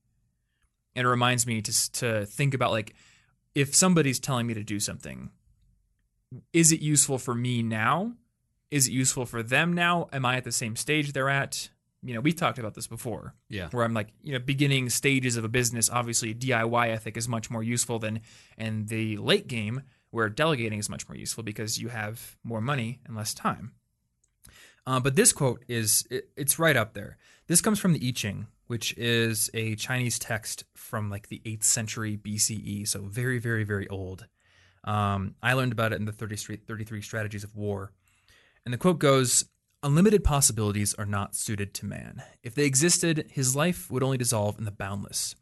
and 0.95 1.07
it 1.07 1.11
reminds 1.11 1.47
me 1.47 1.63
to 1.63 1.93
to 1.93 2.27
think 2.27 2.55
about 2.55 2.71
like 2.71 2.95
if 3.55 3.75
somebody's 3.75 4.21
telling 4.21 4.47
me 4.47 4.55
to 4.55 4.63
do 4.63 4.81
something 4.81 5.31
is 6.53 6.73
it 6.73 6.81
useful 6.81 7.19
for 7.19 7.35
me 7.35 7.63
now? 7.63 8.13
Is 8.71 8.89
it 8.89 8.93
useful 8.93 9.27
for 9.27 9.43
them 9.43 9.75
now? 9.75 10.09
Am 10.13 10.25
i 10.25 10.37
at 10.37 10.45
the 10.45 10.53
same 10.53 10.77
stage 10.77 11.13
they're 11.13 11.29
at? 11.29 11.69
You 12.03 12.15
know 12.15 12.21
we 12.21 12.33
talked 12.33 12.59
about 12.59 12.75
this 12.75 12.89
before 12.89 13.33
yeah. 13.49 13.69
where 13.71 13.85
i'm 13.85 13.95
like 13.95 14.09
you 14.23 14.33
know 14.33 14.41
beginning 14.41 14.91
stages 14.91 15.37
of 15.37 15.45
a 15.45 15.49
business 15.49 15.89
obviously 15.89 16.35
diy 16.35 16.89
ethic 16.89 17.17
is 17.17 17.29
much 17.29 17.49
more 17.49 17.63
useful 17.63 18.01
than 18.01 18.23
and 18.59 18.89
the 18.89 19.19
late 19.19 19.47
game 19.47 19.83
where 20.13 20.29
delegating 20.29 20.79
is 20.79 20.89
much 20.89 21.09
more 21.09 21.17
useful 21.17 21.43
because 21.43 21.81
you 21.81 21.89
have 21.89 22.37
more 22.45 22.61
money 22.61 23.01
and 23.07 23.17
less 23.17 23.35
time. 23.35 23.73
Uh, 24.87 25.01
but 25.01 25.17
this 25.17 25.33
quote 25.33 25.65
is 25.69 26.07
it, 26.11 26.29
it's 26.37 26.59
right 26.59 26.77
up 26.77 26.93
there. 26.93 27.17
This 27.49 27.61
comes 27.61 27.81
from 27.81 27.93
the 27.93 28.09
i 28.09 28.13
ching 28.13 28.47
which 28.73 28.97
is 28.97 29.50
a 29.52 29.75
Chinese 29.75 30.19
text 30.19 30.64
from 30.75 31.11
like 31.11 31.29
the 31.29 31.43
8th 31.45 31.64
century 31.64 32.17
BCE, 32.17 32.88
so 32.88 33.02
very, 33.02 33.38
very, 33.38 33.64
very 33.64 33.87
old. 33.88 34.26
Um, 34.85 35.35
I 35.43 35.52
learned 35.52 35.73
about 35.73 35.93
it 35.93 35.97
in 35.97 36.07
the 36.07 36.11
30 36.11 36.57
33 36.57 37.02
Strategies 37.02 37.45
of 37.45 37.55
War. 37.55 37.93
And 38.64 38.73
the 38.73 38.79
quote 38.79 38.99
goes 38.99 39.45
Unlimited 39.83 40.25
possibilities 40.25 40.95
are 40.95 41.05
not 41.05 41.37
suited 41.37 41.75
to 41.75 41.85
man. 41.85 42.23
If 42.43 42.55
they 42.55 42.64
existed, 42.64 43.26
his 43.31 43.55
life 43.55 43.91
would 43.91 44.02
only 44.02 44.17
dissolve 44.17 44.59
in 44.59 44.64
the 44.64 44.71
boundless. 44.71 45.35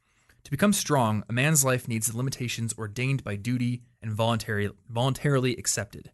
To 0.42 0.50
become 0.50 0.72
strong, 0.72 1.22
a 1.28 1.32
man's 1.32 1.64
life 1.64 1.86
needs 1.86 2.08
the 2.08 2.16
limitations 2.16 2.74
ordained 2.76 3.22
by 3.22 3.36
duty 3.36 3.84
and 4.02 4.12
voluntary, 4.12 4.72
voluntarily 4.88 5.54
accepted. 5.54 6.10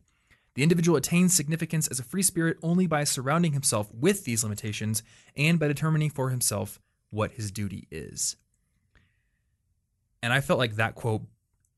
The 0.54 0.62
individual 0.62 0.98
attains 0.98 1.34
significance 1.34 1.88
as 1.88 1.98
a 1.98 2.04
free 2.04 2.22
spirit 2.22 2.58
only 2.62 2.86
by 2.86 3.04
surrounding 3.04 3.54
himself 3.54 3.88
with 3.94 4.24
these 4.24 4.44
limitations 4.44 5.02
and 5.34 5.58
by 5.58 5.68
determining 5.68 6.10
for 6.10 6.28
himself 6.28 6.78
what 7.10 7.32
his 7.32 7.50
duty 7.50 7.86
is. 7.90 8.36
And 10.22 10.32
I 10.32 10.40
felt 10.40 10.58
like 10.58 10.76
that 10.76 10.94
quote 10.94 11.22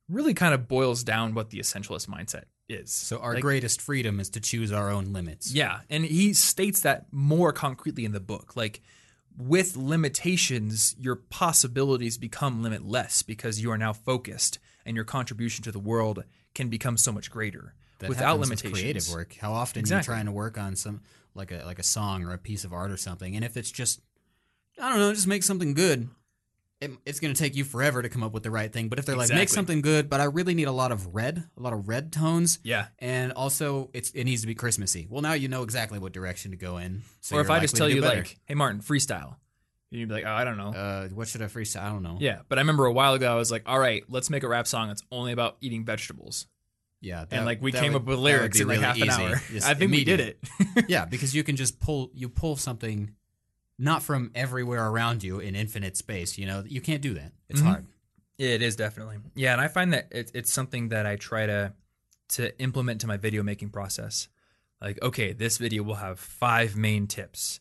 really 0.08 0.34
kind 0.34 0.54
of 0.54 0.68
boils 0.68 1.04
down 1.04 1.34
what 1.34 1.50
the 1.50 1.58
essentialist 1.58 2.08
mindset 2.08 2.44
is. 2.68 2.90
So 2.90 3.18
our 3.18 3.34
Like, 3.34 3.42
greatest 3.42 3.80
freedom 3.80 4.20
is 4.20 4.30
to 4.30 4.40
choose 4.40 4.72
our 4.72 4.90
own 4.90 5.12
limits. 5.12 5.52
yeah, 5.52 5.80
and 5.90 6.04
he 6.04 6.32
states 6.32 6.80
that 6.80 7.06
more 7.12 7.52
concretely 7.52 8.04
in 8.04 8.12
the 8.12 8.20
book. 8.20 8.56
Like 8.56 8.80
with 9.36 9.76
limitations, 9.76 10.96
your 10.98 11.16
possibilities 11.16 12.16
become 12.18 12.62
limitless 12.62 13.22
because 13.22 13.60
you 13.60 13.70
are 13.70 13.78
now 13.78 13.92
focused 13.92 14.58
and 14.86 14.96
your 14.96 15.04
contribution 15.04 15.62
to 15.64 15.72
the 15.72 15.78
world 15.78 16.24
can 16.54 16.68
become 16.68 16.96
so 16.96 17.12
much 17.12 17.30
greater. 17.30 17.74
That 17.98 18.08
Without 18.08 18.38
happens 18.38 18.50
with 18.50 18.64
limitations. 18.64 18.80
creative 18.80 19.08
work. 19.10 19.34
How 19.40 19.52
often 19.52 19.80
Exactly. 19.80 20.12
you're 20.12 20.16
trying 20.16 20.26
to 20.26 20.32
work 20.32 20.56
on 20.56 20.76
some 20.76 21.02
like 21.34 21.50
a 21.50 21.64
like 21.66 21.78
a 21.78 21.82
song 21.82 22.24
or 22.24 22.32
a 22.32 22.38
piece 22.38 22.64
of 22.64 22.72
art 22.72 22.90
or 22.92 22.96
something, 22.96 23.34
and 23.36 23.44
if 23.44 23.56
it's 23.56 23.70
just 23.70 24.00
I 24.80 24.88
don't 24.90 24.98
know, 24.98 25.12
just 25.12 25.26
make 25.26 25.42
something 25.42 25.74
good. 25.74 26.08
It, 26.80 26.92
it's 27.04 27.18
going 27.18 27.34
to 27.34 27.38
take 27.38 27.56
you 27.56 27.64
forever 27.64 28.02
to 28.02 28.08
come 28.08 28.22
up 28.22 28.32
with 28.32 28.44
the 28.44 28.52
right 28.52 28.72
thing. 28.72 28.88
But 28.88 29.00
if 29.00 29.04
they're 29.06 29.16
like, 29.16 29.30
make 29.30 29.42
Exactly. 29.42 29.54
something 29.56 29.80
good, 29.80 30.08
but 30.08 30.20
I 30.20 30.24
really 30.24 30.54
need 30.54 30.68
a 30.68 30.72
lot 30.72 30.92
of 30.92 31.12
red, 31.12 31.42
a 31.56 31.60
lot 31.60 31.72
of 31.72 31.88
red 31.88 32.12
tones, 32.12 32.60
Yeah. 32.62 32.86
and 33.00 33.32
also 33.32 33.90
it's 33.92 34.10
it 34.12 34.22
needs 34.24 34.42
to 34.42 34.46
be 34.46 34.54
Christmassy. 34.54 35.08
Well, 35.10 35.20
now 35.20 35.32
you 35.32 35.48
know 35.48 35.64
exactly 35.64 35.98
what 35.98 36.12
direction 36.12 36.52
to 36.52 36.56
go 36.56 36.76
in. 36.78 37.02
So 37.20 37.36
or 37.36 37.40
if 37.40 37.48
you're 37.48 37.56
I 37.56 37.60
just 37.60 37.74
likely 37.74 37.78
tell 37.78 37.86
to 37.88 37.92
do 37.92 37.96
you 37.96 38.02
better. 38.02 38.16
like, 38.28 38.38
"Hey 38.46 38.54
Martin, 38.54 38.80
freestyle." 38.80 39.34
and 39.90 39.98
You'd 40.00 40.08
be 40.08 40.14
like, 40.14 40.24
"Oh, 40.24 40.30
I 40.32 40.44
don't 40.44 40.56
know." 40.56 40.68
uh, 40.72 41.08
what 41.08 41.26
should 41.26 41.42
I 41.42 41.46
freestyle? 41.46 41.82
I 41.82 41.88
don't 41.88 42.04
know. 42.04 42.16
yeah, 42.20 42.42
but 42.48 42.58
I 42.58 42.60
remember 42.60 42.84
a 42.86 42.92
while 42.92 43.14
ago 43.14 43.32
I 43.32 43.34
was 43.34 43.50
like, 43.50 43.62
"All 43.66 43.78
right, 43.80 44.04
let's 44.08 44.30
make 44.30 44.44
a 44.44 44.48
rap 44.48 44.68
song 44.68 44.86
that's 44.86 45.02
only 45.10 45.32
about 45.32 45.56
eating 45.60 45.84
vegetables." 45.84 46.46
yeah. 47.00 47.24
and 47.32 47.44
like 47.44 47.60
we 47.60 47.72
that 47.72 47.82
came 47.82 47.92
would- 47.94 48.02
up 48.02 48.06
with 48.06 48.18
that 48.18 48.22
would 48.22 48.24
lyrics 48.24 48.58
be 48.58 48.62
in 48.62 48.68
like 48.68 48.74
really 48.76 48.86
half 48.86 48.96
an 48.96 49.02
easy. 49.08 49.22
hour. 49.34 49.42
Just 49.50 49.66
I 49.68 49.74
think 49.74 49.90
we 49.90 50.04
did 50.04 50.20
immediate. 50.20 50.38
it. 50.76 50.84
yeah, 50.88 51.06
because 51.06 51.34
you 51.34 51.42
can 51.42 51.56
just 51.56 51.80
pull 51.80 52.10
you 52.14 52.28
pull 52.28 52.54
something 52.56 53.14
not 53.78 54.02
from 54.02 54.30
everywhere 54.34 54.86
around 54.88 55.22
you 55.22 55.38
in 55.38 55.54
infinite 55.54 55.96
space. 55.96 56.36
You 56.36 56.46
know, 56.46 56.64
you 56.66 56.80
can't 56.80 57.00
do 57.02 57.14
that. 57.14 57.32
It's 57.48 57.60
Mhm. 57.60 57.64
hard. 57.64 57.86
It 58.36 58.62
is 58.62 58.76
definitely. 58.76 59.18
Yeah, 59.34 59.52
and 59.52 59.60
I 59.60 59.68
find 59.68 59.92
that 59.92 60.08
it, 60.12 60.30
it's 60.34 60.52
something 60.52 60.88
that 60.90 61.06
I 61.06 61.16
try 61.16 61.46
to 61.46 61.74
to 62.30 62.58
implement 62.60 63.00
to 63.00 63.06
my 63.06 63.16
video 63.16 63.42
making 63.42 63.70
process. 63.70 64.28
Like, 64.82 65.00
okay, 65.02 65.32
this 65.32 65.56
video 65.56 65.82
will 65.82 65.94
have 65.96 66.20
five 66.20 66.76
main 66.76 67.06
tips, 67.06 67.60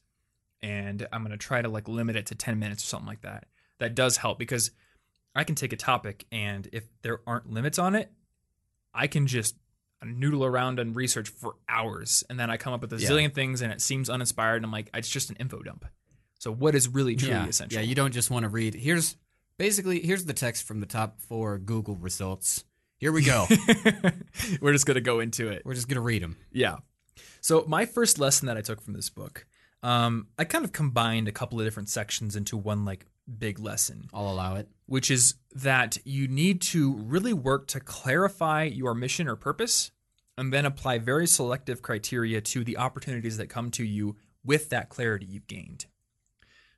and 0.62 1.07
I'm 1.12 1.24
gonna 1.24 1.38
try 1.38 1.62
to 1.62 1.69
like 1.69 1.88
limit 1.88 2.15
it 2.15 2.25
to 2.27 2.36
ten 2.36 2.59
minutes 2.59 2.83
or 2.83 2.88
something 2.88 3.07
like 3.07 3.21
that. 3.21 3.47
That 3.79 3.95
does 3.95 4.17
help 4.17 4.38
because 4.39 4.71
I 5.33 5.43
can 5.45 5.55
take 5.55 5.71
a 5.71 5.77
topic, 5.77 6.25
and 6.31 6.67
if 6.74 6.83
there 7.01 7.19
aren't 7.25 7.50
limits 7.50 7.79
on 7.79 7.95
it, 7.95 8.12
I 8.93 9.07
can 9.07 9.25
just 9.27 9.55
noodle 10.03 10.45
around 10.45 10.79
and 10.79 10.95
research 10.95 11.29
for 11.29 11.55
hours, 11.69 12.24
and 12.29 12.39
then 12.39 12.50
I 12.51 12.57
come 12.57 12.74
up 12.74 12.81
with 12.81 12.93
a 12.93 12.97
Yeah. 12.97 13.09
zillion 13.09 13.33
things, 13.33 13.62
and 13.62 13.71
it 13.71 13.81
seems 13.81 14.09
uninspired. 14.09 14.57
And 14.57 14.65
I'm 14.65 14.71
like, 14.71 14.89
it's 14.93 15.09
just 15.09 15.29
an 15.31 15.38
info 15.38 15.62
dump. 15.63 15.86
So, 16.39 16.51
what 16.51 16.75
is 16.75 16.88
really 16.88 17.15
truly 17.15 17.34
yeah, 17.34 17.48
essential? 17.48 17.79
yeah. 17.79 17.88
You 17.88 17.96
don't 17.96 18.13
just 18.13 18.29
want 18.29 18.44
to 18.44 18.50
read. 18.50 18.74
Here's 18.74 19.15
basically 19.58 20.01
here's 20.01 20.25
the 20.25 20.34
text 20.34 20.63
from 20.63 20.79
the 20.79 20.86
top 20.86 21.20
four 21.22 21.58
Google 21.58 21.96
results. 21.96 22.63
Here 22.97 23.12
we 23.12 23.23
go. 23.23 23.45
We're 24.62 24.73
just 24.73 24.86
gonna 24.86 25.02
go 25.02 25.19
into 25.19 25.50
it. 25.50 25.63
We're 25.65 25.76
just 25.76 25.88
gonna 25.88 26.02
read 26.02 26.23
them. 26.23 26.38
Yeah. 26.52 26.78
So 27.41 27.65
my 27.67 27.86
first 27.86 28.19
lesson 28.19 28.47
that 28.47 28.58
I 28.58 28.62
took 28.62 28.82
from 28.82 28.93
this 28.93 29.10
book, 29.10 29.45
um, 29.84 30.28
I 30.38 30.43
kind 30.43 30.65
of 30.65 30.71
combined 30.71 31.28
a 31.28 31.32
couple 31.32 31.60
of 31.60 31.65
different 31.65 31.89
sections 31.89 32.36
into 32.36 32.58
one 32.58 32.86
like 32.86 33.06
big 33.38 33.60
lesson, 33.60 34.10
I'll 34.13 34.30
allow 34.30 34.56
it. 34.56 34.69
which 34.86 35.12
is 35.12 35.36
that 35.54 35.97
you 36.06 36.28
need 36.28 36.62
to 36.62 36.93
really 36.95 37.34
work 37.34 37.67
to 37.67 37.80
clarify 37.80 38.63
your 38.63 38.93
mission 38.93 39.28
or 39.28 39.36
purpose, 39.36 39.91
and 40.38 40.54
then 40.54 40.65
apply 40.65 41.00
very 41.00 41.28
selective 41.28 41.82
criteria 41.82 42.41
to 42.41 42.63
the 42.63 42.78
opportunities 42.78 43.38
that 43.38 43.47
come 43.47 43.71
to 43.71 43.84
you 43.84 44.15
with 44.43 44.69
that 44.69 44.89
clarity 44.89 45.26
you've 45.26 45.47
gained. 45.47 45.86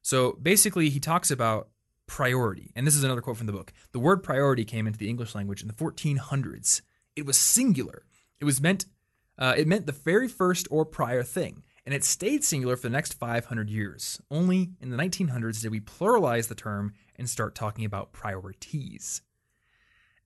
So 0.02 0.38
basically, 0.42 0.90
he 0.90 1.00
talks 1.00 1.32
about 1.32 1.70
priority, 2.08 2.72
and 2.76 2.86
this 2.86 2.96
is 2.96 3.04
another 3.04 3.22
quote 3.22 3.38
from 3.38 3.48
the 3.48 3.54
book. 3.54 3.72
The 3.92 4.00
word 4.00 4.24
priority 4.24 4.66
came 4.66 4.88
into 4.88 5.00
the 5.00 5.10
English 5.10 5.36
language 5.36 5.62
in 5.62 5.68
the 5.68 5.74
1400s. 5.74 6.82
It 7.16 7.26
was 7.26 7.38
singular. 7.38 8.04
It 8.40 8.46
was 8.46 8.62
meant. 8.62 8.86
Uh, 9.38 9.54
it 9.58 9.68
meant 9.68 9.86
the 9.86 9.94
very 9.94 10.28
first 10.28 10.68
or 10.70 10.84
prior 10.86 11.24
thing, 11.24 11.64
and 11.86 11.96
it 11.96 12.04
stayed 12.04 12.44
singular 12.44 12.76
for 12.76 12.84
the 12.84 12.94
next 12.94 13.14
500 13.14 13.70
years. 13.70 14.20
Only 14.30 14.72
in 14.82 14.90
the 14.90 14.98
1900s 14.98 15.62
did 15.62 15.72
we 15.72 15.80
pluralize 15.80 16.50
the 16.50 16.56
term 16.56 16.94
and 17.16 17.30
start 17.30 17.56
talking 17.56 17.86
about 17.86 18.12
priorities. 18.12 19.22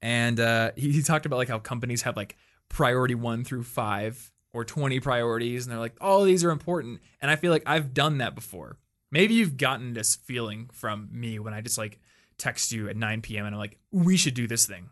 And 0.02 0.40
uh, 0.40 0.72
he, 0.76 0.92
he 0.92 1.02
talked 1.02 1.26
about 1.26 1.38
like 1.38 1.48
how 1.48 1.60
companies 1.60 2.02
have 2.02 2.18
like 2.18 2.36
priority 2.70 3.16
one 3.16 3.44
through 3.44 3.64
five 3.64 4.32
or 4.52 4.66
20 4.66 5.00
priorities, 5.00 5.66
and 5.66 5.72
they're 5.72 5.80
like, 5.80 5.96
all 6.02 6.24
these 6.24 6.44
are 6.44 6.52
important. 6.52 7.00
And 7.22 7.32
I 7.32 7.36
feel 7.36 7.52
like 7.52 7.64
I've 7.66 7.94
done 7.94 8.18
that 8.20 8.36
before. 8.36 8.78
Maybe 9.14 9.36
you've 9.36 9.58
gotten 9.58 9.94
this 9.94 10.16
feeling 10.16 10.70
from 10.74 11.08
me 11.12 11.38
when 11.40 11.54
I 11.54 11.62
just 11.62 11.78
like 11.78 12.00
text 12.38 12.72
you 12.72 12.90
at 12.90 12.98
9 12.98 13.22
p.m. 13.22 13.46
and 13.46 13.54
I'm 13.56 13.60
like, 13.60 13.78
we 13.92 14.18
should 14.18 14.34
do 14.34 14.48
this 14.48 14.66
thing. 14.66 14.90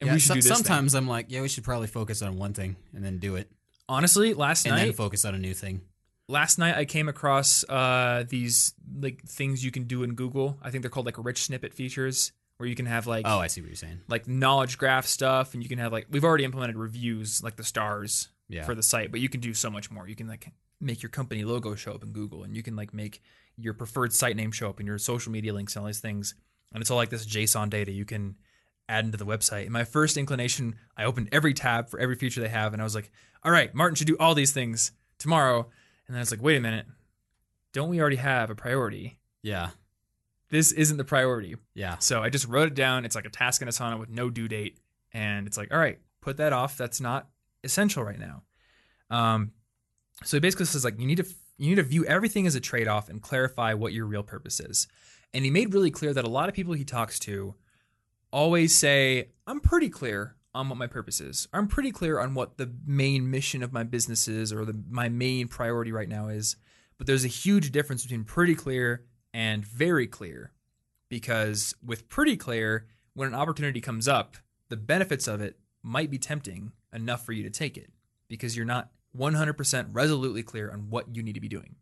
And 0.00 0.08
Yeah, 0.08 0.12
we 0.14 0.20
should 0.20 0.28
so- 0.28 0.34
do 0.34 0.40
this 0.42 0.48
thing. 0.48 0.56
sometimes 0.56 0.94
I'm 0.94 1.08
like, 1.08 1.26
yeah, 1.30 1.40
we 1.40 1.48
should 1.48 1.64
probably 1.64 1.86
focus 1.88 2.20
on 2.22 2.36
one 2.36 2.52
thing 2.52 2.76
and 2.94 3.04
then 3.04 3.18
do 3.18 3.36
it, 3.36 3.50
Honestly, 3.88 4.32
last 4.34 4.64
and 4.66 4.74
night, 4.74 4.80
And 4.82 4.88
then 4.90 4.94
focus 4.96 5.24
on 5.24 5.34
a 5.34 5.38
new 5.38 5.54
thing. 5.54 5.80
last 6.28 6.58
night 6.58 6.76
I 6.76 6.84
came 6.84 7.08
across 7.08 7.64
uh, 7.68 8.24
these 8.28 8.74
like 9.00 9.22
things 9.24 9.64
you 9.64 9.70
can 9.70 9.84
do 9.84 10.02
in 10.02 10.14
Google. 10.14 10.58
I 10.62 10.70
think 10.70 10.82
they're 10.82 10.90
called 10.90 11.06
like 11.06 11.16
rich 11.18 11.42
snippet 11.42 11.72
features, 11.74 12.32
where 12.58 12.68
you 12.68 12.74
can 12.76 12.86
have 12.86 13.06
like 13.06 13.24
Oh, 13.26 13.38
I 13.38 13.48
see 13.48 13.60
what 13.60 13.68
you're 13.68 13.76
saying. 13.76 14.00
like 14.08 14.28
knowledge 14.28 14.76
graph 14.78 15.06
stuff, 15.06 15.54
and 15.54 15.62
you 15.62 15.68
can 15.68 15.78
have 15.78 15.90
like 15.92 16.06
we've 16.10 16.24
already 16.24 16.44
implemented 16.44 16.76
reviews 16.76 17.42
like 17.42 17.56
the 17.56 17.64
stars 17.64 18.28
Yeah. 18.48 18.64
for 18.64 18.74
the 18.74 18.82
site, 18.82 19.10
but 19.10 19.20
you 19.20 19.28
can 19.28 19.40
do 19.40 19.52
so 19.54 19.68
much 19.70 19.90
more. 19.90 20.06
You 20.08 20.14
can 20.16 20.28
like 20.28 20.50
make 20.82 21.02
your 21.02 21.10
company 21.10 21.44
logo 21.44 21.74
show 21.74 21.92
up 21.92 22.02
in 22.02 22.12
Google, 22.12 22.42
and 22.42 22.56
you 22.56 22.62
can 22.62 22.76
like 22.76 22.92
make 22.92 23.22
your 23.56 23.74
preferred 23.74 24.12
site 24.12 24.36
name 24.36 24.50
show 24.50 24.68
up 24.68 24.80
in 24.80 24.86
your 24.86 24.98
social 24.98 25.32
media 25.32 25.52
links 25.52 25.76
and 25.76 25.82
all 25.82 25.86
these 25.86 26.00
things. 26.00 26.34
And 26.72 26.80
it's 26.80 26.90
all 26.90 26.96
like 26.96 27.10
this 27.10 27.26
JSON 27.26 27.70
data 27.70 27.92
you 27.92 28.04
can 28.04 28.36
add 28.88 29.04
into 29.04 29.18
the 29.18 29.26
website. 29.26 29.64
And 29.64 29.72
my 29.72 29.84
first 29.84 30.16
inclination, 30.16 30.76
I 30.96 31.04
opened 31.04 31.28
every 31.32 31.54
tab 31.54 31.88
for 31.88 32.00
every 32.00 32.16
feature 32.16 32.40
they 32.40 32.48
have, 32.48 32.72
and 32.72 32.82
I 32.82 32.84
was 32.84 32.94
like, 32.94 33.10
all 33.44 33.52
right, 33.52 33.74
Martin 33.74 33.94
should 33.94 34.06
do 34.06 34.16
all 34.18 34.34
these 34.34 34.52
things 34.52 34.92
tomorrow. 35.18 35.60
And 36.06 36.14
then 36.14 36.16
I 36.16 36.20
was 36.20 36.30
like, 36.30 36.42
wait 36.42 36.56
a 36.56 36.60
minute, 36.60 36.86
don't 37.72 37.88
we 37.88 38.00
already 38.00 38.16
have 38.16 38.50
a 38.50 38.54
priority? 38.54 39.18
yeah. 39.42 39.70
This 40.50 40.70
isn't 40.70 40.98
the 40.98 41.04
priority. 41.04 41.56
Yeah. 41.72 41.96
So 41.96 42.22
I 42.22 42.28
just 42.28 42.46
wrote 42.46 42.68
it 42.68 42.74
down. 42.74 43.06
It's 43.06 43.14
like 43.14 43.24
a 43.24 43.30
task 43.30 43.62
in 43.62 43.68
Asana 43.68 43.98
with 43.98 44.10
no 44.10 44.28
due 44.28 44.48
date. 44.48 44.76
And 45.14 45.46
it's 45.46 45.56
like, 45.56 45.72
all 45.72 45.78
right, 45.78 45.98
put 46.20 46.36
that 46.36 46.52
off. 46.52 46.76
That's 46.76 47.00
not 47.00 47.28
essential 47.64 48.04
right 48.04 48.18
now. 48.18 48.42
Um, 49.08 49.52
so 50.24 50.36
he 50.36 50.40
basically 50.40 50.66
says 50.66 50.84
like 50.84 50.98
you 50.98 51.06
need 51.06 51.18
to 51.18 51.26
you 51.58 51.68
need 51.68 51.76
to 51.76 51.82
view 51.82 52.04
everything 52.06 52.46
as 52.46 52.54
a 52.54 52.60
trade 52.60 52.88
off 52.88 53.08
and 53.08 53.22
clarify 53.22 53.74
what 53.74 53.92
your 53.92 54.06
real 54.06 54.22
purpose 54.22 54.58
is. 54.60 54.88
And 55.34 55.44
he 55.44 55.50
made 55.50 55.72
really 55.72 55.90
clear 55.90 56.12
that 56.12 56.24
a 56.24 56.28
lot 56.28 56.48
of 56.48 56.54
people 56.54 56.74
he 56.74 56.84
talks 56.84 57.18
to 57.20 57.54
always 58.32 58.76
say, 58.76 59.28
I'm 59.46 59.60
pretty 59.60 59.88
clear 59.88 60.36
on 60.54 60.68
what 60.68 60.78
my 60.78 60.86
purpose 60.86 61.20
is. 61.20 61.48
I'm 61.52 61.68
pretty 61.68 61.92
clear 61.92 62.18
on 62.18 62.34
what 62.34 62.58
the 62.58 62.72
main 62.84 63.30
mission 63.30 63.62
of 63.62 63.72
my 63.72 63.84
business 63.84 64.28
is 64.28 64.52
or 64.52 64.64
the, 64.64 64.78
my 64.90 65.08
main 65.08 65.48
priority 65.48 65.92
right 65.92 66.08
now 66.08 66.28
is. 66.28 66.56
But 66.98 67.06
there's 67.06 67.24
a 67.24 67.28
huge 67.28 67.72
difference 67.72 68.02
between 68.02 68.24
pretty 68.24 68.54
clear 68.54 69.04
and 69.32 69.64
very 69.64 70.06
clear 70.06 70.52
because 71.08 71.74
with 71.84 72.08
pretty 72.08 72.36
clear, 72.36 72.86
when 73.14 73.28
an 73.28 73.34
opportunity 73.34 73.80
comes 73.80 74.08
up, 74.08 74.36
the 74.68 74.76
benefits 74.76 75.26
of 75.26 75.40
it 75.40 75.58
might 75.82 76.10
be 76.10 76.18
tempting 76.18 76.72
enough 76.92 77.24
for 77.24 77.32
you 77.32 77.42
to 77.42 77.50
take 77.50 77.76
it 77.76 77.90
because 78.28 78.56
you're 78.56 78.66
not 78.66 78.90
100% 79.16 79.88
resolutely 79.92 80.42
clear 80.42 80.70
on 80.70 80.90
what 80.90 81.14
you 81.14 81.22
need 81.22 81.34
to 81.34 81.40
be 81.40 81.48
doing. 81.48 81.76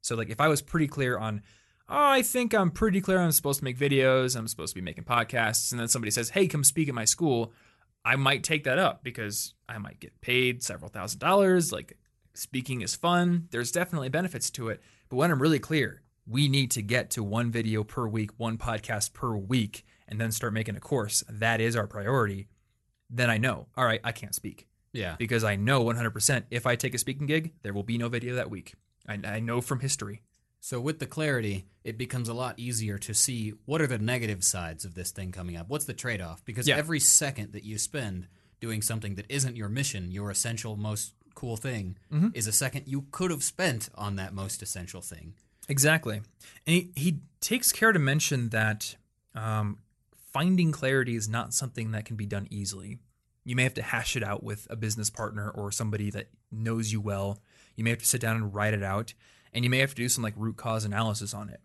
So, 0.00 0.14
like, 0.14 0.30
if 0.30 0.40
I 0.40 0.48
was 0.48 0.62
pretty 0.62 0.86
clear 0.86 1.18
on, 1.18 1.42
oh, 1.88 1.96
I 1.96 2.22
think 2.22 2.54
I'm 2.54 2.70
pretty 2.70 3.00
clear 3.00 3.18
I'm 3.18 3.32
supposed 3.32 3.58
to 3.58 3.64
make 3.64 3.78
videos, 3.78 4.36
I'm 4.36 4.48
supposed 4.48 4.72
to 4.72 4.80
be 4.80 4.84
making 4.84 5.04
podcasts, 5.04 5.72
and 5.72 5.80
then 5.80 5.88
somebody 5.88 6.10
says, 6.10 6.30
hey, 6.30 6.46
come 6.46 6.64
speak 6.64 6.88
at 6.88 6.94
my 6.94 7.04
school, 7.04 7.52
I 8.04 8.14
might 8.16 8.44
take 8.44 8.64
that 8.64 8.78
up 8.78 9.02
because 9.02 9.54
I 9.68 9.78
might 9.78 9.98
get 9.98 10.20
paid 10.20 10.62
several 10.62 10.90
thousand 10.90 11.18
dollars. 11.18 11.72
Like, 11.72 11.98
speaking 12.34 12.82
is 12.82 12.94
fun. 12.94 13.48
There's 13.50 13.72
definitely 13.72 14.08
benefits 14.10 14.50
to 14.52 14.68
it. 14.68 14.80
But 15.08 15.16
when 15.16 15.32
I'm 15.32 15.42
really 15.42 15.58
clear, 15.58 16.02
we 16.24 16.48
need 16.48 16.70
to 16.72 16.82
get 16.82 17.10
to 17.10 17.24
one 17.24 17.50
video 17.50 17.82
per 17.82 18.06
week, 18.06 18.30
one 18.36 18.58
podcast 18.58 19.12
per 19.12 19.36
week, 19.36 19.84
and 20.06 20.20
then 20.20 20.30
start 20.30 20.52
making 20.52 20.76
a 20.76 20.80
course. 20.80 21.24
That 21.28 21.60
is 21.60 21.74
our 21.74 21.88
priority. 21.88 22.48
Then 23.10 23.30
I 23.30 23.38
know, 23.38 23.66
all 23.76 23.84
right, 23.84 24.00
I 24.04 24.12
can't 24.12 24.34
speak 24.34 24.68
Yeah. 24.96 25.16
because 25.18 25.44
I 25.44 25.56
know 25.56 25.84
100% 25.84 26.44
if 26.50 26.66
I 26.66 26.74
take 26.76 26.94
a 26.94 26.98
speaking 26.98 27.26
gig, 27.26 27.52
there 27.62 27.72
will 27.72 27.82
be 27.82 27.98
no 27.98 28.08
video 28.08 28.34
that 28.36 28.50
week. 28.50 28.74
I, 29.08 29.18
I 29.24 29.40
know 29.40 29.60
from 29.60 29.80
history. 29.80 30.22
So 30.60 30.80
with 30.80 30.98
the 30.98 31.06
clarity, 31.06 31.66
it 31.84 31.96
becomes 31.96 32.28
a 32.28 32.34
lot 32.34 32.58
easier 32.58 32.98
to 32.98 33.14
see 33.14 33.52
what 33.66 33.80
are 33.80 33.86
the 33.86 33.98
negative 33.98 34.42
sides 34.42 34.84
of 34.84 34.94
this 34.94 35.12
thing 35.12 35.30
coming 35.30 35.56
up. 35.56 35.68
What's 35.68 35.84
the 35.84 35.94
trade-off? 35.94 36.44
Because 36.44 36.66
Yeah. 36.66 36.76
every 36.76 36.98
second 36.98 37.52
that 37.52 37.62
you 37.62 37.78
spend 37.78 38.26
doing 38.58 38.82
something 38.82 39.14
that 39.14 39.26
isn't 39.28 39.54
your 39.54 39.68
mission, 39.68 40.10
your 40.10 40.30
essential 40.30 40.76
most 40.76 41.12
cool 41.36 41.56
thing, 41.56 41.98
Mm-hmm. 42.12 42.28
is 42.34 42.46
a 42.48 42.52
second 42.52 42.84
you 42.88 43.04
could 43.12 43.30
have 43.30 43.44
spent 43.44 43.90
on 43.94 44.16
that 44.16 44.32
most 44.34 44.60
essential 44.62 45.02
thing. 45.02 45.34
Exactly. 45.68 46.16
And 46.66 46.74
he, 46.74 46.90
he 46.96 47.20
takes 47.40 47.70
care 47.70 47.92
to 47.92 47.98
mention 47.98 48.48
that 48.48 48.96
um, 49.34 49.78
finding 50.32 50.72
clarity 50.72 51.14
is 51.16 51.28
not 51.28 51.52
something 51.54 51.90
that 51.92 52.04
can 52.06 52.16
be 52.16 52.26
done 52.26 52.46
easily. 52.50 52.98
You 53.46 53.54
may 53.54 53.62
have 53.62 53.74
to 53.74 53.82
hash 53.82 54.16
it 54.16 54.24
out 54.24 54.42
with 54.42 54.66
a 54.70 54.74
business 54.74 55.08
partner 55.08 55.48
or 55.48 55.70
somebody 55.70 56.10
that 56.10 56.30
knows 56.50 56.90
you 56.90 57.00
well. 57.00 57.38
You 57.76 57.84
may 57.84 57.90
have 57.90 58.00
to 58.00 58.06
sit 58.06 58.20
down 58.20 58.34
and 58.34 58.52
write 58.52 58.74
it 58.74 58.82
out, 58.82 59.14
and 59.52 59.64
you 59.64 59.70
may 59.70 59.78
have 59.78 59.90
to 59.90 59.94
do 59.94 60.08
some 60.08 60.24
like 60.24 60.34
root 60.36 60.56
cause 60.56 60.84
analysis 60.84 61.32
on 61.32 61.48
it. 61.48 61.60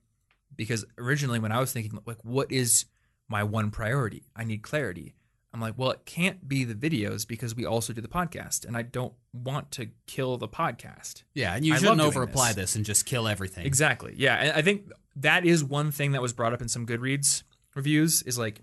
Because 0.56 0.86
originally, 1.00 1.40
when 1.40 1.52
I 1.52 1.60
was 1.60 1.74
thinking, 1.74 1.98
like, 2.06 2.24
what 2.24 2.52
is 2.52 2.86
my 3.28 3.44
one 3.44 3.72
priority? 3.72 4.28
I 4.36 4.44
need 4.44 4.62
clarity. 4.62 5.16
I'm 5.54 5.60
like, 5.60 5.74
well, 5.76 5.90
it 5.90 6.06
can't 6.06 6.48
be 6.48 6.66
the 6.66 6.76
videos 6.76 7.28
because 7.28 7.56
we 7.56 7.66
also 7.66 7.94
do 7.94 8.02
the 8.02 8.08
podcast, 8.08 8.64
and 8.64 8.78
I 8.78 8.84
don't 8.84 9.14
want 9.34 9.72
to 9.72 9.88
kill 10.06 10.38
the 10.38 10.48
podcast. 10.48 11.24
Yeah, 11.34 11.56
and 11.56 11.66
you 11.66 11.74
I 11.74 11.78
shouldn't 11.78 12.00
over 12.00 12.22
apply 12.22 12.50
this. 12.50 12.56
this 12.58 12.76
and 12.76 12.86
just 12.86 13.08
kill 13.08 13.28
everything. 13.28 13.66
Exactly. 13.66 14.14
Yeah, 14.16 14.36
and 14.36 14.52
I 14.52 14.62
think 14.62 14.92
that 15.16 15.46
is 15.46 15.64
one 15.64 15.92
thing 15.92 16.12
that 16.12 16.22
was 16.22 16.32
brought 16.32 16.54
up 16.54 16.62
in 16.62 16.70
some 16.70 16.86
Goodreads 16.86 17.42
reviews 17.74 18.22
is 18.24 18.38
like 18.38 18.62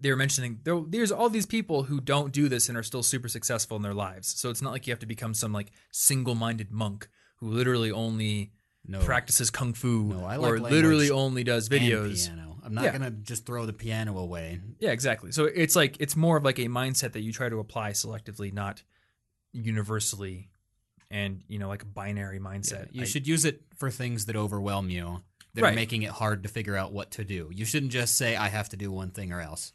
they 0.00 0.10
were 0.10 0.16
mentioning 0.16 0.60
there, 0.64 0.80
there's 0.86 1.12
all 1.12 1.28
these 1.28 1.46
people 1.46 1.84
who 1.84 2.00
don't 2.00 2.32
do 2.32 2.48
this 2.48 2.68
and 2.68 2.76
are 2.78 2.82
still 2.82 3.02
super 3.02 3.28
successful 3.28 3.76
in 3.76 3.82
their 3.82 3.94
lives. 3.94 4.28
So 4.40 4.50
it's 4.50 4.62
not 4.62 4.72
like 4.72 4.86
you 4.86 4.92
have 4.92 4.98
to 5.00 5.06
become 5.06 5.34
some 5.34 5.52
like 5.52 5.70
single-minded 5.92 6.70
monk 6.70 7.08
who 7.36 7.48
literally 7.50 7.90
only 7.90 8.52
No. 8.86 9.00
practices 9.00 9.50
kung 9.50 9.74
fu 9.74 10.04
No, 10.04 10.24
I 10.24 10.36
like 10.36 10.52
or 10.52 10.58
literally 10.58 11.10
only 11.10 11.44
does 11.44 11.68
videos. 11.68 12.26
piano. 12.26 12.58
I'm 12.64 12.72
not 12.74 12.84
Yeah. 12.84 12.92
gonna 12.92 13.10
just 13.10 13.44
throw 13.44 13.66
the 13.66 13.72
piano 13.74 14.16
away. 14.18 14.60
Yeah, 14.78 14.92
exactly. 14.92 15.32
So 15.32 15.44
it's 15.44 15.76
like 15.76 15.96
it's 16.00 16.16
more 16.16 16.36
of 16.38 16.44
like 16.44 16.58
a 16.58 16.66
mindset 16.68 17.12
that 17.12 17.20
you 17.20 17.32
try 17.32 17.48
to 17.50 17.58
apply 17.58 17.90
selectively, 17.92 18.52
not 18.52 18.82
universally, 19.52 20.50
and 21.10 21.42
you 21.48 21.58
know 21.58 21.68
like 21.68 21.82
a 21.82 21.86
binary 21.86 22.38
mindset. 22.38 22.88
You 22.92 23.02
I- 23.02 23.06
should 23.06 23.26
use 23.26 23.44
it 23.44 23.62
for 23.76 23.90
things 23.90 24.26
that 24.26 24.36
overwhelm 24.36 24.90
you, 24.90 25.22
that 25.54 25.64
are 25.64 25.72
making 25.72 26.02
it 26.02 26.10
hard 26.10 26.42
to 26.42 26.48
figure 26.48 26.76
out 26.76 26.92
what 26.92 27.10
to 27.12 27.24
do. 27.24 27.50
You 27.52 27.64
shouldn't 27.64 27.92
just 27.92 28.16
say 28.16 28.36
I 28.36 28.48
have 28.48 28.68
to 28.70 28.76
do 28.76 28.92
one 28.92 29.10
thing 29.10 29.32
or 29.32 29.40
else. 29.40 29.72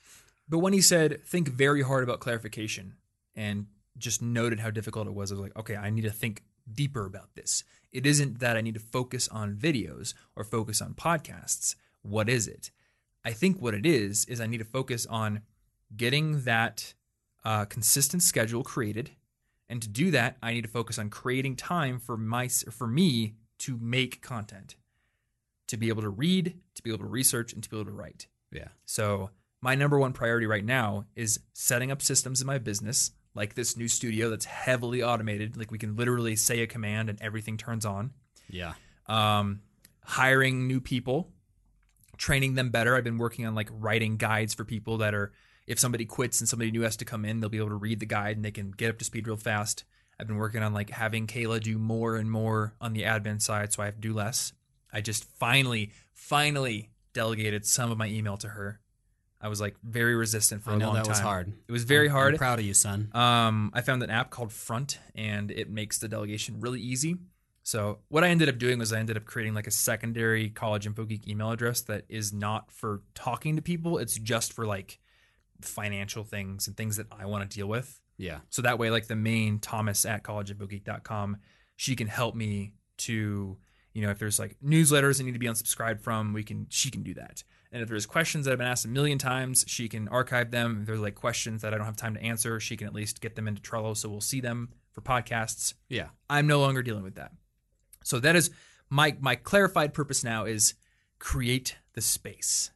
But 0.47 0.59
when 0.59 0.73
he 0.73 0.81
said, 0.81 1.23
think 1.25 1.49
very 1.49 1.81
hard 1.81 2.03
about 2.03 2.19
clarification 2.19 2.95
and 3.35 3.67
just 3.97 4.21
noted 4.21 4.59
how 4.59 4.71
difficult 4.71 5.07
it 5.07 5.13
was, 5.13 5.31
I 5.31 5.35
was 5.35 5.41
like, 5.41 5.57
okay, 5.57 5.75
I 5.75 5.89
need 5.89 6.03
to 6.03 6.11
think 6.11 6.43
deeper 6.71 7.05
about 7.05 7.35
this. 7.35 7.63
It 7.91 8.05
isn't 8.05 8.39
that 8.39 8.57
I 8.57 8.61
need 8.61 8.73
to 8.75 8.79
focus 8.79 9.27
on 9.29 9.55
videos 9.55 10.13
or 10.35 10.43
focus 10.43 10.81
on 10.81 10.93
podcasts. 10.93 11.75
What 12.01 12.29
is 12.29 12.47
it? 12.47 12.71
I 13.23 13.31
think 13.31 13.59
what 13.59 13.73
it 13.73 13.85
is, 13.85 14.25
is 14.25 14.39
I 14.39 14.47
need 14.47 14.59
to 14.59 14.65
focus 14.65 15.05
on 15.07 15.41
getting 15.95 16.41
that 16.41 16.93
uh, 17.43 17.65
consistent 17.65 18.21
schedule 18.21 18.63
created. 18.63 19.11
And 19.67 19.81
to 19.81 19.87
do 19.87 20.11
that, 20.11 20.37
I 20.43 20.53
need 20.53 20.61
to 20.61 20.69
focus 20.69 20.99
on 20.99 21.09
creating 21.09 21.55
time 21.55 21.99
for 21.99 22.17
my 22.17 22.47
for 22.47 22.87
me 22.87 23.33
to 23.59 23.77
make 23.81 24.21
content, 24.21 24.75
to 25.67 25.77
be 25.77 25.89
able 25.89 26.01
to 26.01 26.09
read, 26.09 26.57
to 26.75 26.83
be 26.83 26.89
able 26.89 26.99
to 26.99 27.09
research, 27.09 27.53
and 27.53 27.63
to 27.63 27.69
be 27.69 27.77
able 27.77 27.85
to 27.85 27.91
write. 27.91 28.27
Yeah. 28.51 28.69
So 28.85 29.31
my 29.61 29.75
number 29.75 29.97
one 29.97 30.13
priority 30.13 30.45
right 30.45 30.63
now 30.63 31.05
is 31.15 31.39
setting 31.53 31.91
up 31.91 32.01
systems 32.01 32.41
in 32.41 32.47
my 32.47 32.57
business, 32.57 33.11
like 33.33 33.55
this 33.55 33.75
new 33.75 33.87
studio 33.87 34.29
that's 34.29 34.45
heavily 34.45 35.01
automated. 35.03 35.57
Like 35.57 35.71
we 35.71 35.77
can 35.77 35.95
literally 35.95 36.35
say 36.35 36.61
a 36.61 36.67
command 36.67 37.09
and 37.09 37.21
everything 37.21 37.57
turns 37.57 37.85
on. 37.85 38.11
Yeah. 38.49 38.73
Um, 39.07 39.61
hiring 40.03 40.67
new 40.67 40.79
people, 40.79 41.31
training 42.17 42.55
them 42.55 42.69
better. 42.69 42.95
I've 42.95 43.03
been 43.03 43.17
working 43.17 43.45
on 43.45 43.55
like 43.55 43.69
writing 43.71 44.17
guides 44.17 44.53
for 44.53 44.63
people 44.65 44.99
that 44.99 45.13
are, 45.13 45.33
if 45.67 45.79
somebody 45.79 46.05
quits 46.05 46.39
and 46.39 46.47
somebody 46.47 46.69
new 46.69 46.81
has 46.81 46.95
to 46.97 47.05
come 47.05 47.25
in, 47.25 47.39
they'll 47.39 47.49
be 47.49 47.57
able 47.57 47.69
to 47.69 47.75
read 47.75 47.99
the 47.99 48.05
guide 48.05 48.35
and 48.35 48.45
they 48.45 48.51
can 48.51 48.71
get 48.71 48.91
up 48.91 48.99
to 48.99 49.05
speed 49.05 49.27
real 49.27 49.35
fast. 49.35 49.83
I've 50.19 50.27
been 50.27 50.37
working 50.37 50.63
on 50.63 50.73
like 50.73 50.91
having 50.91 51.27
Kayla 51.27 51.61
do 51.61 51.77
more 51.77 52.15
and 52.15 52.29
more 52.31 52.75
on 52.79 52.93
the 52.93 53.01
admin 53.03 53.41
side 53.41 53.73
so 53.73 53.81
I 53.81 53.85
have 53.85 53.95
to 53.95 54.01
do 54.01 54.13
less. 54.13 54.53
I 54.95 55.01
just 55.01 55.25
finally, 55.37 55.91
finally 56.13 56.89
delegated 57.13 57.65
some 57.65 57.91
of 57.91 57.97
my 57.97 58.07
email 58.07 58.37
to 58.37 58.47
her. 58.47 58.79
I 59.41 59.47
was 59.49 59.59
like 59.61 59.75
very 59.83 60.15
resistant 60.15 60.63
for 60.63 60.71
I 60.71 60.75
a 60.75 60.77
know 60.77 60.85
long 60.87 60.95
that 60.95 61.03
time. 61.03 61.09
was 61.11 61.19
hard. 61.19 61.53
It 61.67 61.71
was 61.71 61.83
very 61.83 62.07
I'm- 62.07 62.15
hard. 62.15 62.33
I'm 62.33 62.37
proud 62.39 62.59
of 62.59 62.65
you, 62.65 62.73
son. 62.73 63.09
Um, 63.13 63.71
I 63.73 63.81
found 63.81 64.01
an 64.03 64.09
app 64.09 64.29
called 64.31 64.51
Front, 64.53 64.99
and 65.13 65.51
it 65.51 65.69
makes 65.69 65.97
the 65.99 66.07
delegation 66.07 66.59
really 66.61 66.79
easy. 66.79 67.17
So 67.63 67.99
what 68.09 68.23
I 68.23 68.29
ended 68.29 68.47
up 68.47 68.57
doing 68.57 68.79
was 68.79 68.93
I 68.93 68.99
ended 68.99 69.17
up 69.17 69.25
creating 69.25 69.53
like 69.53 69.67
a 69.67 69.71
secondary 69.71 70.49
college 70.49 70.85
info 70.87 71.03
geek 71.03 71.27
email 71.27 71.51
address 71.51 71.81
that 71.81 72.05
is 72.09 72.31
not 72.31 72.71
for 72.71 73.01
talking 73.15 73.55
to 73.55 73.61
people. 73.61 73.97
It's 73.97 74.17
just 74.17 74.53
for 74.53 74.65
like 74.65 74.99
financial 75.61 76.23
things 76.23 76.67
and 76.67 76.77
things 76.77 76.97
that 76.97 77.07
I 77.11 77.25
want 77.25 77.49
to 77.49 77.55
deal 77.57 77.67
with. 77.67 77.99
Yeah. 78.17 78.39
So 78.49 78.61
that 78.61 78.77
way, 78.79 78.89
like 78.91 79.07
the 79.07 79.15
main 79.15 79.59
Thomas 79.59 80.05
at 80.05 80.23
collegeinfogeek.com, 80.23 81.37
she 81.75 81.95
can 81.95 82.07
help 82.07 82.35
me 82.35 82.73
to, 82.99 83.57
you 83.95 84.01
know, 84.01 84.11
if 84.11 84.19
there's 84.19 84.37
like 84.37 84.57
newsletters 84.63 85.19
I 85.19 85.23
need 85.23 85.31
to 85.33 85.39
be 85.39 85.47
unsubscribed 85.47 86.01
from, 86.01 86.33
we 86.33 86.43
can 86.43 86.67
she 86.69 86.91
can 86.91 87.01
do 87.01 87.13
that. 87.15 87.43
And 87.71 87.81
if 87.81 87.89
there's 87.89 88.05
questions 88.05 88.45
that 88.45 88.51
have 88.51 88.59
been 88.59 88.67
asked 88.67 88.85
a 88.85 88.89
million 88.89 89.17
times, 89.17 89.65
she 89.67 89.87
can 89.89 90.07
archive 90.09 90.51
them. 90.51 90.79
If 90.81 90.87
there's 90.87 90.99
like 90.99 91.15
questions 91.15 91.61
that 91.61 91.73
I 91.73 91.77
don't 91.77 91.85
have 91.85 91.95
time 91.95 92.13
to 92.15 92.21
answer, 92.21 92.59
she 92.59 92.77
can 92.77 92.87
at 92.87 92.93
least 92.93 93.21
get 93.21 93.35
them 93.35 93.47
into 93.47 93.61
Trello 93.61 93.95
so 93.97 94.09
we'll 94.09 94.21
see 94.21 94.41
them 94.41 94.69
for 94.91 95.01
podcasts. 95.01 95.73
Yeah. 95.89 96.09
I'm 96.29 96.45
no 96.45 96.59
longer 96.59 96.83
dealing 96.83 97.03
with 97.03 97.15
that. 97.15 97.31
So 98.03 98.19
that 98.19 98.35
is 98.35 98.51
my 98.89 99.15
my 99.19 99.35
clarified 99.35 99.93
purpose 99.93 100.23
now 100.23 100.43
is 100.45 100.73
create 101.19 101.77
the 101.93 102.01
space. 102.01 102.71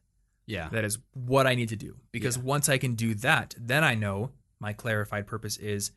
Yeah. 0.46 0.70
That 0.70 0.84
is 0.84 0.98
what 1.12 1.46
I 1.46 1.54
need 1.54 1.68
to 1.68 1.76
do. 1.76 1.96
Because 2.12 2.36
Yeah. 2.38 2.44
once 2.44 2.68
I 2.70 2.78
can 2.78 2.94
do 2.94 3.14
that, 3.16 3.54
then 3.58 3.84
I 3.84 3.94
know 3.94 4.32
my 4.58 4.72
clarified 4.72 5.26
purpose 5.26 5.58
is 5.58 5.92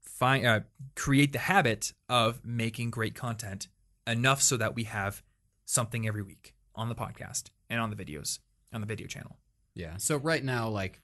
find 0.00 0.44
uh, 0.46 0.60
create 0.96 1.32
the 1.32 1.38
habit 1.38 1.92
of 2.08 2.44
making 2.44 2.90
great 2.90 3.14
content 3.14 3.68
enough 4.06 4.42
so 4.42 4.56
that 4.56 4.74
we 4.74 4.84
have 4.84 5.22
something 5.64 6.06
every 6.06 6.22
week 6.22 6.54
on 6.74 6.88
the 6.88 6.94
podcast 6.94 7.44
and 7.70 7.80
on 7.80 7.90
the 7.90 7.96
videos 7.96 8.38
on 8.72 8.80
the 8.80 8.86
video 8.86 9.06
channel. 9.06 9.36
Yeah. 9.74 9.96
So 9.98 10.16
right 10.16 10.42
now, 10.42 10.68
like 10.68 11.00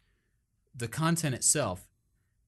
the 0.75 0.89
content 0.89 1.35
itself 1.35 1.87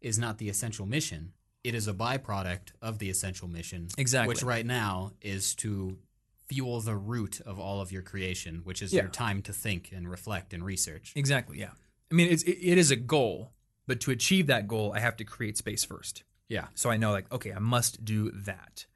is 0.01 0.19
not 0.19 0.39
the 0.39 0.49
essential 0.49 0.87
mission. 0.87 1.33
It 1.63 1.75
is 1.75 1.87
a 1.87 1.93
byproduct 1.93 2.73
of 2.81 2.99
the 2.99 3.11
essential 3.11 3.49
mission. 3.49 3.89
Exactly. 3.99 4.29
Which 4.29 4.43
right 4.43 4.65
now 4.65 5.13
is 5.21 5.55
to 5.57 5.99
fuel 6.47 6.81
the 6.81 6.97
root 6.97 7.41
of 7.43 7.61
all 7.61 7.81
of 7.81 7.93
your 7.93 8.03
creation, 8.03 8.63
which 8.65 8.81
is 8.83 8.93
Yeah. 8.93 9.03
your 9.03 9.11
time 9.11 9.43
to 9.43 9.53
think 9.53 9.91
and 9.95 10.11
reflect 10.11 10.53
and 10.55 10.65
research. 10.65 11.13
Exactly. 11.15 11.59
Yeah. 11.61 11.71
I 12.11 12.15
mean, 12.15 12.29
it's, 12.31 12.43
it, 12.45 12.59
it 12.61 12.79
is 12.79 12.91
a 12.91 12.97
goal, 12.97 13.53
but 13.87 14.01
to 14.01 14.11
achieve 14.11 14.47
that 14.49 14.67
goal, 14.67 14.93
I 14.97 15.01
have 15.01 15.17
to 15.19 15.25
create 15.25 15.59
space 15.59 15.85
first. 15.85 16.25
Yeah. 16.49 16.67
So 16.75 16.91
I 16.91 16.97
know, 16.97 17.13
like, 17.13 17.31
okay, 17.31 17.53
I 17.53 17.61
must 17.61 18.05
do 18.05 18.31
that. 18.33 18.87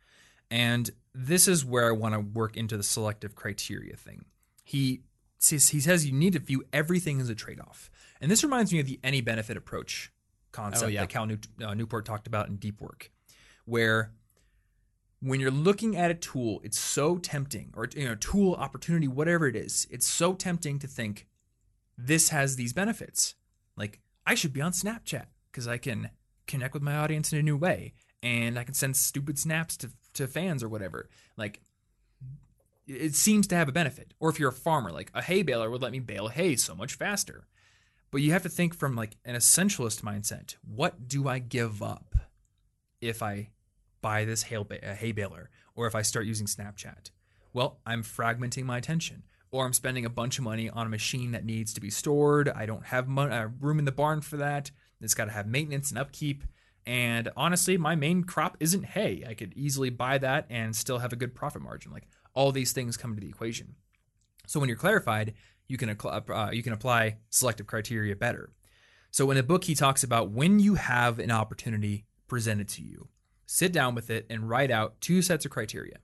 And 0.55 0.90
this 1.12 1.49
is 1.49 1.64
where 1.64 1.88
I 1.88 1.90
want 1.90 2.14
to 2.14 2.21
work 2.21 2.57
into 2.57 2.77
the 2.77 2.85
selective 2.85 3.35
criteria 3.35 3.97
thing. 3.97 4.27
He 4.62 5.03
says, 5.38 5.71
he 5.71 5.81
says 5.81 6.07
you 6.07 6.12
need 6.12 6.35
to 6.35 6.38
view 6.38 6.62
everything 6.73 7.21
as 7.21 7.29
a 7.29 7.35
trade 7.35 7.59
off. 7.59 7.90
And 8.21 8.31
this 8.31 8.45
reminds 8.45 8.73
me 8.73 8.79
of 8.79 8.87
the 8.87 9.01
any 9.03 9.21
benefit 9.21 9.57
approach 9.57 10.12
concept 10.53 10.85
Oh, 10.85 10.87
yeah. 10.87 11.01
that 11.01 11.09
Cal 11.09 11.27
New, 11.27 11.38
uh, 11.61 11.75
Newport 11.75 12.05
talked 12.07 12.29
about 12.29 12.47
in 12.47 12.55
Deep 12.55 12.81
Work, 12.81 13.11
where 13.64 14.12
when 15.21 15.40
you're 15.40 15.51
looking 15.51 15.97
at 15.97 16.12
a 16.12 16.14
tool, 16.14 16.61
it's 16.62 16.79
so 16.79 17.19
tempting, 17.19 17.75
or 17.77 17.88
you 17.97 18.05
know, 18.05 18.14
tool 18.14 18.55
opportunity, 18.55 19.09
whatever 19.09 19.49
it 19.49 19.57
is, 19.57 19.88
it's 19.90 20.07
so 20.07 20.35
tempting 20.35 20.79
to 20.79 20.87
think 20.87 21.27
this 21.99 22.29
has 22.29 22.55
these 22.55 22.73
benefits. 22.73 23.35
Like 23.77 23.99
I 24.25 24.37
should 24.37 24.53
be 24.53 24.61
on 24.61 24.71
Snapchat 24.71 25.27
because 25.51 25.67
I 25.67 25.79
can 25.79 26.11
connect 26.47 26.75
with 26.75 26.83
my 26.85 26.97
audience 26.97 27.33
in 27.33 27.40
a 27.40 27.43
new 27.43 27.57
way, 27.57 27.95
and 28.23 28.57
I 28.57 28.62
can 28.62 28.75
send 28.75 28.97
stupid 28.97 29.37
snaps 29.37 29.77
to 29.79 29.90
to 30.14 30.27
fans 30.27 30.62
or 30.62 30.68
whatever. 30.68 31.09
Like 31.37 31.61
it 32.87 33.14
seems 33.14 33.46
to 33.48 33.57
have 33.57 33.68
a 33.68 33.72
benefit. 33.72 34.14
Or 34.20 34.31
if 34.31 34.38
you're 34.38 34.50
a 34.50 34.53
farmer, 34.53 34.90
like 34.90 35.11
a 35.14 35.22
hay 35.22 35.42
baler 35.42 35.70
would 35.70 35.83
let 35.83 35.92
me 35.92 36.00
bale 36.00 36.29
hay 36.29 36.57
so 36.57 36.74
much 36.74 36.94
faster. 36.94 37.46
But 38.11 38.22
you 38.22 38.33
have 38.33 38.42
to 38.44 38.48
think 38.48 38.74
from 38.74 38.94
like 38.94 39.16
an 39.24 39.35
essentialist 39.35 40.03
mindset. 40.03 40.57
What 40.62 41.09
do 41.09 41.29
I 41.29 41.38
give 41.38 41.83
up 41.83 42.14
if 43.00 43.22
I 43.22 43.50
buy 44.00 44.24
this 44.24 44.44
hay, 44.44 44.62
hay 44.98 45.12
baler 45.12 45.50
or 45.74 45.87
if 45.87 45.94
I 45.94 46.03
start 46.03 46.27
using 46.27 46.46
Snapchat? 46.46 47.11
Well, 47.53 47.81
I'm 47.87 48.03
fragmenting 48.03 48.64
my 48.64 48.79
attention 48.79 49.24
or 49.50 49.64
I'm 49.64 49.72
spending 49.72 50.05
a 50.05 50.11
bunch 50.11 50.38
of 50.38 50.44
money 50.44 50.68
on 50.68 50.87
a 50.87 50.90
machine 50.90 51.33
that 51.33 51.44
needs 51.44 51.72
to 51.74 51.81
be 51.81 51.90
stored. 51.90 52.48
I 52.48 52.66
don't 52.66 52.87
have 52.87 53.09
mon- 53.09 53.33
uh, 53.33 53.50
room 53.61 53.79
in 53.79 53.85
the 53.85 53.92
barn 53.92 54.20
for 54.20 54.37
that. 54.37 54.70
It's 55.00 55.14
got 55.14 55.27
to 55.27 55.33
have 55.33 55.46
maintenance 55.46 55.90
and 55.90 55.98
upkeep. 55.98 56.44
And 56.87 57.31
honestly, 57.37 57.79
my 57.79 57.94
main 57.94 58.25
crop 58.25 58.57
isn't 58.61 58.85
hay. 58.85 59.25
I 59.27 59.35
could 59.35 59.55
easily 59.55 59.90
buy 59.90 60.18
that 60.18 60.47
and 60.51 60.77
still 60.77 60.99
have 60.99 61.12
a 61.12 61.16
good 61.16 61.35
profit 61.35 61.62
margin. 61.62 61.92
Like 61.92 62.07
all 62.35 62.53
these 62.53 62.73
things 62.73 62.97
come 62.97 63.12
into 63.12 63.23
the 63.23 63.29
equation. 63.29 63.77
So 64.47 64.61
when 64.61 64.68
you're 64.68 64.77
clarified, 64.77 65.35
you 65.66 65.79
can 65.79 65.88
uh, 65.90 66.51
you 66.53 66.62
can 66.62 66.75
apply 66.75 67.16
selective 67.31 67.66
criteria 67.66 68.14
better. 68.14 68.51
So 69.11 69.31
in 69.31 69.37
the 69.37 69.42
book, 69.42 69.64
he 69.64 69.75
talks 69.75 70.03
about 70.03 70.31
when 70.31 70.59
you 70.59 70.75
have 70.75 71.18
an 71.18 71.31
opportunity 71.31 72.05
presented 72.27 72.68
to 72.70 72.83
you, 72.83 73.09
sit 73.47 73.73
down 73.73 73.94
with 73.94 74.11
it 74.11 74.27
and 74.29 74.49
write 74.51 74.70
out 74.70 75.01
two 75.01 75.23
sets 75.23 75.44
of 75.44 75.51
criteria. 75.53 75.99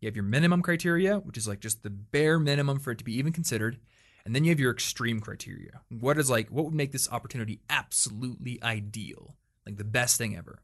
You 0.00 0.06
have 0.06 0.16
your 0.16 0.24
minimum 0.24 0.62
criteria, 0.62 1.18
which 1.18 1.36
is 1.36 1.46
like 1.46 1.60
just 1.60 1.82
the 1.82 1.90
bare 1.90 2.38
minimum 2.38 2.78
for 2.78 2.92
it 2.92 2.98
to 2.98 3.04
be 3.04 3.16
even 3.18 3.32
considered. 3.32 3.78
And 4.24 4.34
then 4.34 4.44
you 4.44 4.50
have 4.50 4.60
your 4.60 4.72
extreme 4.72 5.20
criteria. 5.20 5.80
What 5.90 6.18
is 6.18 6.30
like, 6.30 6.48
what 6.48 6.64
would 6.64 6.74
make 6.74 6.92
this 6.92 7.10
opportunity 7.10 7.60
absolutely 7.68 8.62
ideal? 8.62 9.34
Like 9.66 9.76
the 9.76 9.84
best 9.84 10.18
thing 10.18 10.36
ever. 10.36 10.62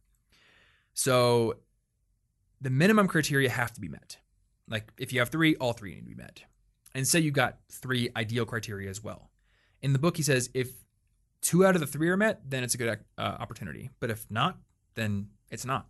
So 0.95 1.59
the 2.61 2.71
minimum 2.71 3.07
criteria 3.09 3.51
have 3.51 3.73
to 3.75 3.81
be 3.81 3.89
met. 3.89 4.19
Like 4.69 4.91
if 4.99 5.13
you 5.13 5.21
have 5.21 5.29
three, 5.29 5.57
all 5.57 5.73
three 5.73 5.95
need 5.95 6.01
to 6.01 6.07
be 6.07 6.15
met. 6.15 6.43
And 6.95 7.07
say 7.07 7.21
you 7.21 7.31
got 7.31 7.59
three 7.71 8.11
ideal 8.17 8.45
criteria 8.45 8.91
as 8.91 9.03
well. 9.03 9.31
In 9.81 9.93
the 9.93 9.99
book, 9.99 10.17
he 10.17 10.23
says 10.23 10.51
if 10.55 10.71
two 11.41 11.65
out 11.65 11.75
of 11.75 11.81
the 11.81 11.87
three 11.87 12.09
are 12.09 12.17
met, 12.17 12.41
then 12.49 12.65
it's 12.65 12.75
a 12.75 12.79
good 12.79 12.99
uh, 13.17 13.21
opportunity. 13.21 13.91
But 14.01 14.11
if 14.11 14.27
not, 14.31 14.59
then 14.95 15.29
it's 15.51 15.65
not. 15.65 15.87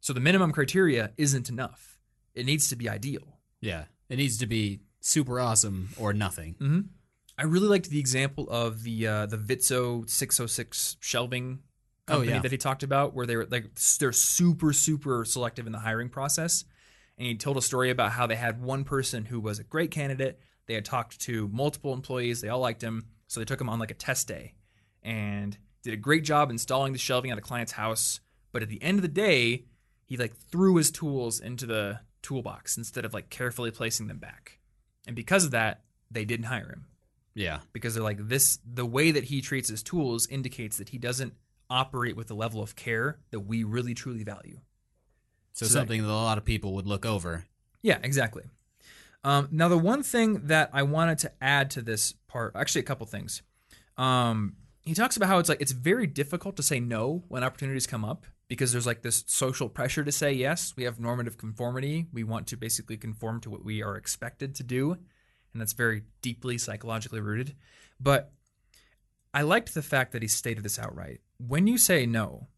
So 0.00 0.12
the 0.12 0.20
minimum 0.20 0.52
criteria 0.52 1.12
isn't 1.16 1.48
enough. 1.48 1.98
It 2.34 2.46
needs 2.46 2.68
to 2.68 2.76
be 2.76 2.88
ideal. 2.88 3.38
Yeah. 3.60 3.84
It 4.08 4.16
needs 4.16 4.36
to 4.38 4.46
be 4.46 4.80
super 5.00 5.40
awesome 5.40 5.90
or 5.98 6.12
nothing. 6.12 6.54
Mm-hmm. 6.60 6.80
I 7.38 7.44
really 7.44 7.68
liked 7.68 7.90
the 7.90 7.98
example 7.98 8.48
of 8.50 8.82
the 8.82 9.06
uh, 9.06 9.26
the 9.26 9.36
Vitsoe 9.36 10.08
606 10.08 10.96
shelving 11.00 11.60
Oh, 12.08 12.22
yeah. 12.22 12.38
that 12.40 12.52
he 12.52 12.58
talked 12.58 12.82
about, 12.82 13.14
where 13.14 13.26
they 13.26 13.36
were 13.36 13.46
like 13.50 13.74
they're 13.98 14.12
super 14.12 14.72
super 14.72 15.24
selective 15.24 15.66
in 15.66 15.72
the 15.72 15.80
hiring 15.80 16.08
process. 16.08 16.64
And 17.18 17.26
he 17.26 17.34
told 17.36 17.56
a 17.56 17.62
story 17.62 17.90
about 17.90 18.12
how 18.12 18.26
they 18.26 18.36
had 18.36 18.62
one 18.62 18.84
person 18.84 19.24
who 19.24 19.40
was 19.40 19.58
a 19.58 19.64
great 19.64 19.90
candidate. 19.90 20.38
They 20.66 20.74
had 20.74 20.84
talked 20.84 21.20
to 21.22 21.48
multiple 21.48 21.92
employees. 21.94 22.40
They 22.40 22.48
all 22.48 22.60
liked 22.60 22.82
him, 22.82 23.06
so 23.26 23.40
they 23.40 23.44
took 23.46 23.60
him 23.60 23.68
on 23.68 23.78
like 23.78 23.90
a 23.90 23.94
test 23.94 24.28
day, 24.28 24.54
and 25.02 25.56
did 25.82 25.94
a 25.94 25.96
great 25.96 26.24
job 26.24 26.50
installing 26.50 26.92
the 26.92 26.98
shelving 26.98 27.30
at 27.30 27.38
a 27.38 27.42
client's 27.42 27.72
house. 27.72 28.20
But 28.52 28.62
at 28.62 28.68
the 28.68 28.82
end 28.82 28.98
of 28.98 29.02
the 29.02 29.08
day, 29.08 29.64
he 30.04 30.16
like 30.16 30.36
threw 30.36 30.76
his 30.76 30.90
tools 30.90 31.40
into 31.40 31.66
the 31.66 32.00
toolbox 32.22 32.76
instead 32.76 33.04
of 33.04 33.14
like 33.14 33.30
carefully 33.30 33.70
placing 33.70 34.06
them 34.08 34.18
back. 34.18 34.58
And 35.06 35.14
because 35.14 35.44
of 35.44 35.50
that, 35.52 35.82
they 36.10 36.24
didn't 36.24 36.46
hire 36.46 36.68
him 36.68 36.86
Yeah. 37.34 37.60
because 37.72 37.94
they're 37.94 38.02
like 38.02 38.28
this 38.28 38.58
the 38.64 38.86
way 38.86 39.10
that 39.12 39.24
he 39.24 39.40
treats 39.40 39.68
his 39.68 39.82
tools 39.82 40.26
indicates 40.28 40.76
that 40.78 40.88
he 40.90 40.98
doesn't 40.98 41.34
operate 41.68 42.16
with 42.16 42.28
the 42.28 42.34
level 42.34 42.62
of 42.62 42.76
care 42.76 43.18
that 43.30 43.40
we 43.40 43.64
really 43.64 43.94
truly 43.94 44.24
value. 44.24 44.60
So, 45.52 45.64
So 45.64 45.72
that- 45.72 45.80
something 45.80 46.02
that 46.02 46.08
a 46.08 46.12
lot 46.12 46.38
of 46.38 46.44
people 46.44 46.74
would 46.74 46.86
look 46.86 47.04
over. 47.06 47.46
Yeah, 47.82 47.98
exactly. 48.02 48.44
Um, 49.24 49.48
now, 49.50 49.68
the 49.68 49.78
one 49.78 50.02
thing 50.02 50.46
that 50.46 50.70
I 50.72 50.82
wanted 50.82 51.18
to 51.18 51.32
add 51.40 51.70
to 51.72 51.82
this 51.82 52.12
part, 52.28 52.52
actually, 52.54 52.82
a 52.82 52.84
couple 52.84 53.06
things. 53.06 53.42
Um, 53.96 54.56
he 54.82 54.94
talks 54.94 55.16
about 55.16 55.28
how 55.28 55.38
it's 55.38 55.48
like 55.48 55.60
it's 55.60 55.72
very 55.72 56.06
difficult 56.06 56.56
to 56.56 56.62
say 56.62 56.78
no 56.78 57.24
when 57.28 57.42
opportunities 57.42 57.86
come 57.86 58.04
up 58.04 58.26
because 58.46 58.70
there's 58.70 58.86
like 58.86 59.02
this 59.02 59.24
social 59.26 59.68
pressure 59.68 60.04
to 60.04 60.12
say 60.12 60.32
yes. 60.32 60.74
We 60.76 60.84
have 60.84 61.00
normative 61.00 61.36
conformity. 61.38 62.06
We 62.12 62.22
want 62.22 62.46
to 62.48 62.56
basically 62.56 62.96
conform 62.96 63.40
to 63.40 63.50
what 63.50 63.64
we 63.64 63.82
are 63.82 63.96
expected 63.96 64.54
to 64.56 64.62
do, 64.62 64.92
and 64.92 65.60
that's 65.60 65.72
very 65.72 66.04
deeply 66.22 66.56
psychologically 66.58 67.20
rooted. 67.20 67.56
But 67.98 68.32
I 69.36 69.42
liked 69.42 69.74
the 69.74 69.82
fact 69.82 70.12
that 70.12 70.22
he 70.22 70.28
stated 70.28 70.64
this 70.64 70.78
outright. 70.78 71.20
When 71.36 71.66
you 71.66 71.76
say 71.76 72.06
no, 72.06 72.48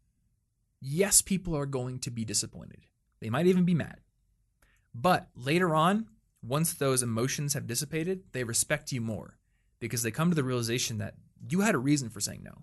yes, 0.79 1.21
people 1.21 1.53
are 1.57 1.65
going 1.65 1.99
to 1.99 2.09
be 2.09 2.23
disappointed. 2.23 2.85
They 3.19 3.29
might 3.29 3.47
even 3.47 3.65
be 3.65 3.73
mad. 3.73 3.97
But 4.95 5.27
later 5.35 5.75
on, 5.75 6.07
once 6.41 6.71
those 6.71 7.03
emotions 7.03 7.53
have 7.53 7.67
dissipated, 7.67 8.21
they 8.31 8.45
respect 8.45 8.93
you 8.93 9.01
more 9.01 9.37
because 9.81 10.03
they 10.03 10.09
come 10.09 10.29
to 10.29 10.35
the 10.35 10.43
realization 10.45 10.99
that 10.99 11.15
you 11.49 11.59
had 11.59 11.75
a 11.75 11.79
reason 11.79 12.09
for 12.09 12.21
saying 12.21 12.43
no. 12.45 12.61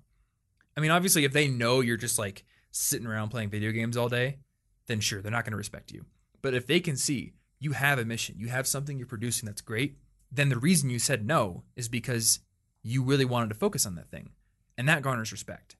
I 0.78 0.80
mean, 0.80 0.92
obviously, 0.92 1.26
if 1.26 1.34
they 1.34 1.46
know 1.46 1.80
you're 1.80 1.98
just 1.98 2.18
like 2.18 2.42
sitting 2.70 3.06
around 3.06 3.28
playing 3.28 3.50
video 3.50 3.70
games 3.70 3.98
all 3.98 4.08
day, 4.08 4.38
then 4.86 5.00
sure, 5.00 5.20
they're 5.20 5.30
not 5.30 5.44
going 5.44 5.52
to 5.52 5.58
respect 5.58 5.92
you. 5.92 6.06
But 6.40 6.54
if 6.54 6.66
they 6.66 6.80
can 6.80 6.96
see 6.96 7.34
you 7.60 7.72
have 7.72 7.98
a 7.98 8.04
mission, 8.06 8.36
you 8.38 8.48
have 8.48 8.66
something 8.66 8.96
you're 8.96 9.06
producing 9.06 9.46
that's 9.46 9.60
great, 9.60 9.98
then 10.32 10.48
the 10.48 10.58
reason 10.58 10.88
you 10.88 10.98
said 10.98 11.26
no 11.26 11.64
is 11.76 11.90
because 11.90 12.40
you 12.86 13.02
really 13.02 13.24
wanted 13.24 13.48
to 13.48 13.54
focus 13.54 13.84
on 13.84 13.96
that 13.96 14.10
thing. 14.10 14.30
And 14.78 14.88
that 14.88 15.02
garners 15.02 15.32
respect. 15.32 15.76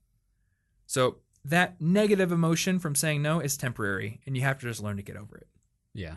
So 0.86 1.18
that 1.44 1.80
negative 1.80 2.32
emotion 2.32 2.78
from 2.80 2.94
saying 2.94 3.22
no 3.22 3.38
is 3.38 3.56
temporary, 3.56 4.20
and 4.26 4.36
you 4.36 4.42
have 4.42 4.58
to 4.58 4.66
just 4.66 4.82
learn 4.82 4.96
to 4.96 5.02
get 5.02 5.16
over 5.16 5.36
it. 5.36 5.46
Yeah. 5.94 6.16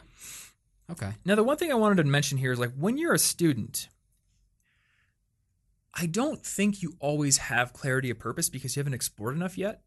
Okay. 0.90 1.12
Now, 1.24 1.36
the 1.36 1.44
one 1.44 1.58
thing 1.58 1.72
I 1.72 1.76
wanted 1.76 1.98
to 1.98 2.04
mention 2.06 2.40
here 2.40 2.52
is 2.52 2.60
like 2.60 2.74
when 2.76 2.98
you're 2.98 3.14
a 3.14 3.20
student, 3.20 3.90
I 5.94 6.08
don't 6.08 6.44
think 6.44 6.82
you 6.82 6.96
always 7.00 7.38
have 7.38 7.74
clarity 7.74 8.10
of 8.10 8.18
purpose 8.18 8.50
because 8.50 8.76
you 8.76 8.80
haven't 8.80 8.94
explored 8.94 9.36
enough 9.36 9.58
yet. 9.58 9.82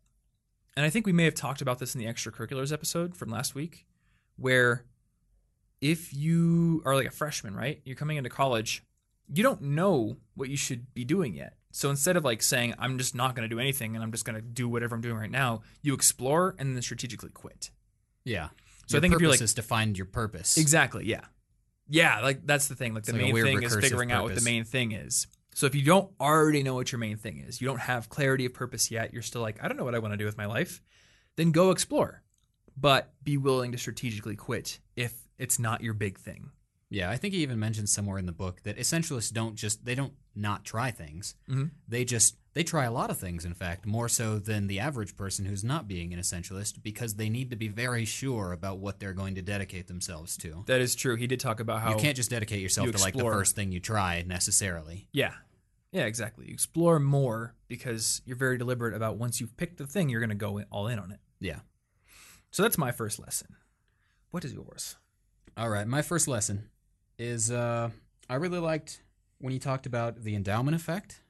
And 0.77 0.87
I 0.87 0.91
think 0.91 1.07
we 1.07 1.13
may 1.13 1.25
have 1.25 1.35
talked 1.35 1.61
about 1.61 1.81
this 1.81 1.95
in 1.95 2.01
the 2.01 2.07
extracurriculars 2.07 2.73
episode 2.73 3.17
from 3.17 3.29
last 3.29 3.55
week, 3.55 3.87
where 4.37 4.85
if 5.81 6.15
you 6.15 6.81
are 6.85 6.95
like 6.95 7.09
a 7.09 7.11
freshman, 7.11 7.57
right? 7.57 7.81
You're 7.85 7.97
coming 7.97 8.17
into 8.17 8.31
college, 8.31 8.85
you 9.35 9.43
don't 9.43 9.63
know 9.63 10.17
what 10.35 10.49
you 10.49 10.57
should 10.57 10.93
be 10.95 11.05
doing 11.05 11.35
yet. 11.35 11.57
So 11.73 11.89
instead 11.91 12.17
of 12.17 12.25
like 12.25 12.43
saying, 12.43 12.75
I'm 12.79 12.99
just 12.99 13.15
not 13.15 13.35
going 13.35 13.49
to 13.49 13.55
do 13.55 13.59
anything 13.59 13.95
and 13.95 14.05
I'm 14.05 14.13
just 14.13 14.25
going 14.25 14.37
to 14.37 14.43
do 14.43 14.69
whatever 14.69 14.95
I'm 14.95 15.01
doing 15.01 15.17
right 15.17 15.31
now, 15.31 15.63
you 15.81 15.95
explore 15.95 16.55
and 16.59 16.77
then 16.77 16.83
strategically 16.83 17.31
quit. 17.31 17.71
Yeah. 18.25 18.49
So 18.87 18.99
I 18.99 19.01
think 19.01 19.15
if 19.15 19.21
you're 19.21 19.31
purpose 19.31 19.41
like- 19.41 19.45
is 19.45 19.55
to 19.55 19.63
find 19.63 19.97
your 19.97 20.07
purpose. 20.07 20.59
Exactly. 20.59 21.07
Yeah. 21.07 21.25
Yeah. 21.89 22.21
Like 22.21 22.47
that's 22.47 22.69
the 22.69 22.75
thing. 22.75 22.95
Like 22.95 23.05
the 23.05 23.13
like 23.13 23.23
main 23.23 23.43
thing 23.43 23.63
is 23.63 23.75
figuring 23.75 24.13
out 24.13 24.25
what 24.25 24.35
the 24.35 24.43
main 24.43 24.65
thing 24.65 24.93
is. 24.93 25.27
So 25.55 25.67
if 25.67 25.75
you 25.75 25.83
don't 25.83 26.11
already 26.21 26.63
know 26.63 26.75
what 26.75 26.93
your 26.93 26.99
main 26.99 27.17
thing 27.17 27.39
is, 27.47 27.61
you 27.61 27.67
don't 27.67 27.81
have 27.81 28.09
clarity 28.09 28.47
of 28.47 28.55
purpose 28.55 28.91
yet, 28.91 29.13
you're 29.13 29.23
still 29.23 29.43
like, 29.43 29.63
I 29.63 29.69
don't 29.69 29.77
know 29.77 29.85
what 29.85 29.95
I 29.95 29.99
want 29.99 30.13
to 30.15 30.19
do 30.19 30.25
with 30.25 30.39
my 30.39 30.47
life, 30.47 30.81
then 31.37 31.53
go 31.53 31.71
explore. 31.71 32.23
But 32.75 33.13
be 33.23 33.37
willing 33.37 33.73
to 33.73 33.79
strategically 33.79 34.35
quit 34.35 34.79
if 34.97 35.15
it's 35.39 35.59
not 35.59 35.83
your 35.83 35.93
big 35.93 36.19
thing. 36.19 36.51
Yeah, 36.93 37.11
I 37.11 37.17
think 37.17 37.33
he 37.33 37.43
even 37.43 37.59
mentions 37.59 37.91
somewhere 37.91 38.19
in 38.19 38.27
the 38.27 38.33
book 38.33 38.63
that 38.65 38.77
essentialists 38.77 39.33
don't 39.33 39.55
just 39.57 39.85
they 39.87 39.95
don't 39.95 40.13
not 40.35 40.63
try 40.65 40.91
things. 40.91 41.35
Mhm. 41.49 41.71
They 41.89 42.05
just 42.05 42.37
they 42.53 42.63
try 42.63 42.85
a 42.85 42.93
lot 42.93 43.09
of 43.11 43.19
things. 43.19 43.47
In 43.47 43.55
fact, 43.55 43.87
more 43.87 44.11
so 44.11 44.39
than 44.39 44.67
the 44.67 44.79
average 44.79 45.17
person 45.17 45.47
who's 45.47 45.65
not 45.65 45.89
being 45.89 46.13
an 46.13 46.21
essentialist, 46.21 46.83
because 46.83 47.15
they 47.15 47.31
need 47.31 47.49
to 47.49 47.57
be 47.57 47.69
very 47.69 48.05
sure 48.05 48.53
about 48.53 48.79
what 48.79 49.01
they're 49.01 49.15
going 49.15 49.35
to 49.37 49.43
dedicate 49.43 49.87
themselves 49.89 50.37
to. 50.39 50.65
That 50.67 50.83
is 50.83 50.95
true. 50.95 51.17
He 51.17 51.27
did 51.27 51.41
talk 51.41 51.61
about 51.61 51.81
how 51.81 51.93
you 51.93 51.97
can't 51.97 52.15
just 52.17 52.29
dedicate 52.29 52.61
yourself 52.61 52.87
you 52.87 52.93
to 52.93 53.01
like 53.01 53.15
the 53.15 53.23
first 53.25 53.57
thing 53.57 53.73
you 53.73 53.81
try 53.81 54.23
necessarily. 54.27 55.09
Yeah. 55.13 55.33
Yeah, 55.93 56.05
exactly. 56.05 56.47
You 56.49 56.53
explore 56.53 56.99
more 56.99 57.55
because 57.69 58.21
you're 58.27 58.37
very 58.37 58.59
deliberate 58.59 58.95
about 58.95 59.17
once 59.17 59.41
you've 59.41 59.57
picked 59.57 59.79
the 59.79 59.87
thing, 59.87 60.11
you're 60.11 60.21
going 60.21 60.29
to 60.31 60.35
go 60.35 60.63
all 60.71 60.89
in 60.89 60.99
on 60.99 61.11
it. 61.11 61.21
Yeah. 61.41 61.61
So 62.51 62.63
that's 62.63 62.77
my 62.77 62.93
first 62.93 63.19
lesson. 63.19 63.57
What 64.31 64.45
is 64.45 64.53
yours? 64.53 64.97
All 65.57 65.69
right, 65.71 65.87
my 65.87 66.01
first 66.03 66.29
lesson 66.29 66.69
is 67.19 67.51
uh, 67.51 67.91
I 68.29 68.35
really 68.37 68.59
liked 68.59 69.03
when 69.39 69.53
you 69.53 69.59
talked 69.59 69.87
about 69.87 70.23
the 70.23 70.35
endowment 70.35 70.75
effect, 70.75 71.21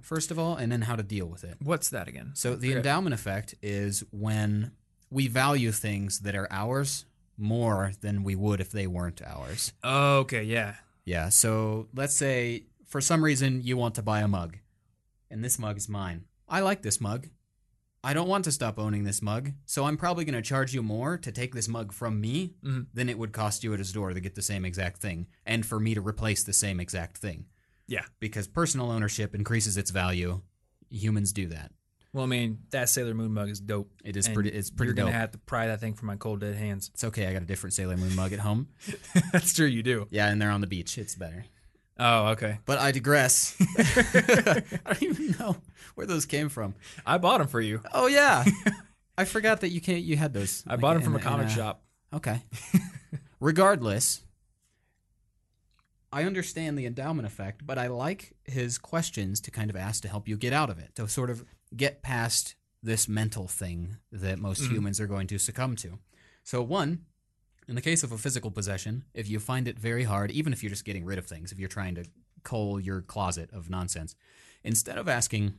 first 0.00 0.30
of 0.30 0.38
all, 0.38 0.56
and 0.56 0.70
then 0.70 0.82
how 0.82 0.96
to 0.96 1.02
deal 1.02 1.26
with 1.26 1.44
it. 1.44 1.56
What's 1.62 1.88
that 1.90 2.08
again? 2.08 2.32
So 2.34 2.56
the 2.56 2.72
endowment 2.72 3.14
effect 3.14 3.54
is 3.62 4.04
when 4.10 4.72
we 5.10 5.28
value 5.28 5.70
things 5.70 6.20
that 6.20 6.34
are 6.34 6.48
ours 6.50 7.06
more 7.36 7.92
than 8.00 8.22
we 8.22 8.34
would 8.34 8.60
if 8.60 8.70
they 8.70 8.86
weren't 8.86 9.22
ours. 9.22 9.72
Okay, 9.84 10.42
yeah. 10.42 10.74
Yeah, 11.04 11.28
so 11.28 11.88
let's 11.94 12.14
say 12.14 12.64
for 12.86 13.00
some 13.00 13.22
reason 13.24 13.60
you 13.62 13.76
want 13.76 13.94
to 13.96 14.02
buy 14.02 14.20
a 14.20 14.28
mug, 14.28 14.58
and 15.30 15.44
this 15.44 15.58
mug 15.58 15.76
is 15.76 15.88
mine. 15.88 16.24
I 16.48 16.60
like 16.60 16.82
this 16.82 17.00
mug. 17.00 17.28
I 18.04 18.12
don't 18.14 18.28
want 18.28 18.44
to 18.44 18.52
stop 18.52 18.78
owning 18.78 19.04
this 19.04 19.22
mug, 19.22 19.52
so 19.64 19.84
I'm 19.86 19.96
probably 19.96 20.24
going 20.24 20.34
to 20.34 20.42
charge 20.42 20.74
you 20.74 20.82
more 20.82 21.16
to 21.18 21.32
take 21.32 21.54
this 21.54 21.68
mug 21.68 21.92
from 21.92 22.20
me 22.20 22.54
Mhm. 22.62 22.86
than 22.92 23.08
it 23.08 23.18
would 23.18 23.32
cost 23.32 23.64
you 23.64 23.72
at 23.74 23.80
a 23.80 23.84
store 23.84 24.12
to 24.12 24.20
get 24.20 24.34
the 24.34 24.42
same 24.42 24.64
exact 24.64 24.98
thing, 25.00 25.26
and 25.46 25.64
for 25.64 25.80
me 25.80 25.94
to 25.94 26.00
replace 26.00 26.42
the 26.44 26.52
same 26.52 26.80
exact 26.80 27.16
thing. 27.18 27.46
Yeah. 27.88 28.04
Because 28.20 28.46
personal 28.46 28.90
ownership 28.90 29.34
increases 29.34 29.76
its 29.76 29.90
value. 29.90 30.42
Humans 30.90 31.32
do 31.32 31.46
that. 31.48 31.72
Well, 32.12 32.22
I 32.24 32.26
mean, 32.28 32.58
that 32.70 32.88
Sailor 32.88 33.12
Moon 33.14 33.32
mug 33.34 33.48
is 33.48 33.58
dope. 33.58 33.90
It 34.04 34.16
is 34.16 34.26
And 34.26 34.34
pretty. 34.34 34.50
It's 34.50 34.70
pretty 34.70 34.88
You're 34.90 34.94
dope. 34.94 35.06
gonna 35.06 35.18
have 35.18 35.32
to 35.32 35.38
pry 35.38 35.66
that 35.66 35.80
thing 35.80 35.94
from 35.94 36.06
my 36.06 36.14
cold 36.16 36.40
dead 36.40 36.54
hands. 36.54 36.90
It's 36.94 37.02
okay. 37.04 37.26
I 37.26 37.32
got 37.32 37.42
a 37.42 37.46
different 37.46 37.74
Sailor 37.74 37.96
Moon 37.96 38.14
mug 38.14 38.32
at 38.32 38.38
home. 38.38 38.68
That's 39.32 39.52
true. 39.52 39.66
You 39.66 39.82
do. 39.82 40.06
Yeah, 40.10 40.28
and 40.28 40.40
they're 40.40 40.50
on 40.52 40.60
the 40.60 40.68
beach. 40.68 40.96
It's 40.96 41.16
better. 41.16 41.46
Oh, 41.98 42.28
okay. 42.28 42.58
But 42.66 42.78
I 42.78 42.90
digress. 42.92 43.54
I 43.78 44.62
don't 44.94 45.02
even 45.02 45.36
know 45.38 45.56
where 45.94 46.06
those 46.06 46.26
came 46.26 46.48
from. 46.48 46.74
I 47.06 47.18
bought 47.18 47.38
them 47.38 47.46
for 47.48 47.60
you. 47.60 47.80
Oh 47.92 48.06
yeah, 48.08 48.44
I 49.18 49.24
forgot 49.24 49.60
that 49.60 49.68
you 49.70 49.80
can't. 49.80 50.02
You 50.02 50.16
had 50.16 50.32
those. 50.32 50.64
I 50.66 50.76
bought 50.76 50.94
them 50.94 51.02
in 51.02 51.04
from 51.04 51.16
a 51.16 51.20
comic 51.20 51.48
shop. 51.50 51.82
Okay. 52.12 52.42
Regardless, 53.40 54.22
I 56.12 56.24
understand 56.24 56.78
the 56.78 56.86
endowment 56.86 57.26
effect, 57.26 57.66
but 57.66 57.78
I 57.78 57.88
like 57.88 58.34
his 58.44 58.78
questions 58.78 59.40
to 59.42 59.50
kind 59.50 59.68
of 59.70 59.76
ask 59.76 60.02
to 60.02 60.08
help 60.08 60.28
you 60.28 60.36
get 60.36 60.52
out 60.52 60.70
of 60.70 60.78
it, 60.78 60.94
to 60.96 61.08
sort 61.08 61.30
of 61.30 61.44
get 61.76 62.02
past 62.02 62.54
this 62.82 63.08
mental 63.08 63.48
thing 63.48 63.96
that 64.12 64.38
most 64.38 64.62
Mhm. 64.62 64.70
humans 64.72 65.00
are 65.00 65.06
going 65.06 65.26
to 65.28 65.38
succumb 65.38 65.74
to. 65.76 65.98
So, 66.44 66.62
one, 66.62 67.06
in 67.68 67.74
the 67.74 67.80
case 67.80 68.02
of 68.02 68.12
a 68.12 68.18
physical 68.18 68.50
possession, 68.50 69.04
if 69.14 69.28
you 69.28 69.38
find 69.40 69.66
it 69.68 69.78
very 69.78 70.04
hard, 70.04 70.30
even 70.30 70.52
if 70.52 70.62
you're 70.62 70.70
just 70.70 70.84
getting 70.84 71.04
rid 71.04 71.18
of 71.18 71.26
things, 71.26 71.52
if 71.52 71.58
you're 71.58 71.68
trying 71.68 71.94
to 71.96 72.04
cull 72.42 72.78
your 72.80 73.00
closet 73.00 73.50
of 73.52 73.70
nonsense, 73.70 74.14
instead 74.62 74.98
of 74.98 75.08
asking, 75.08 75.54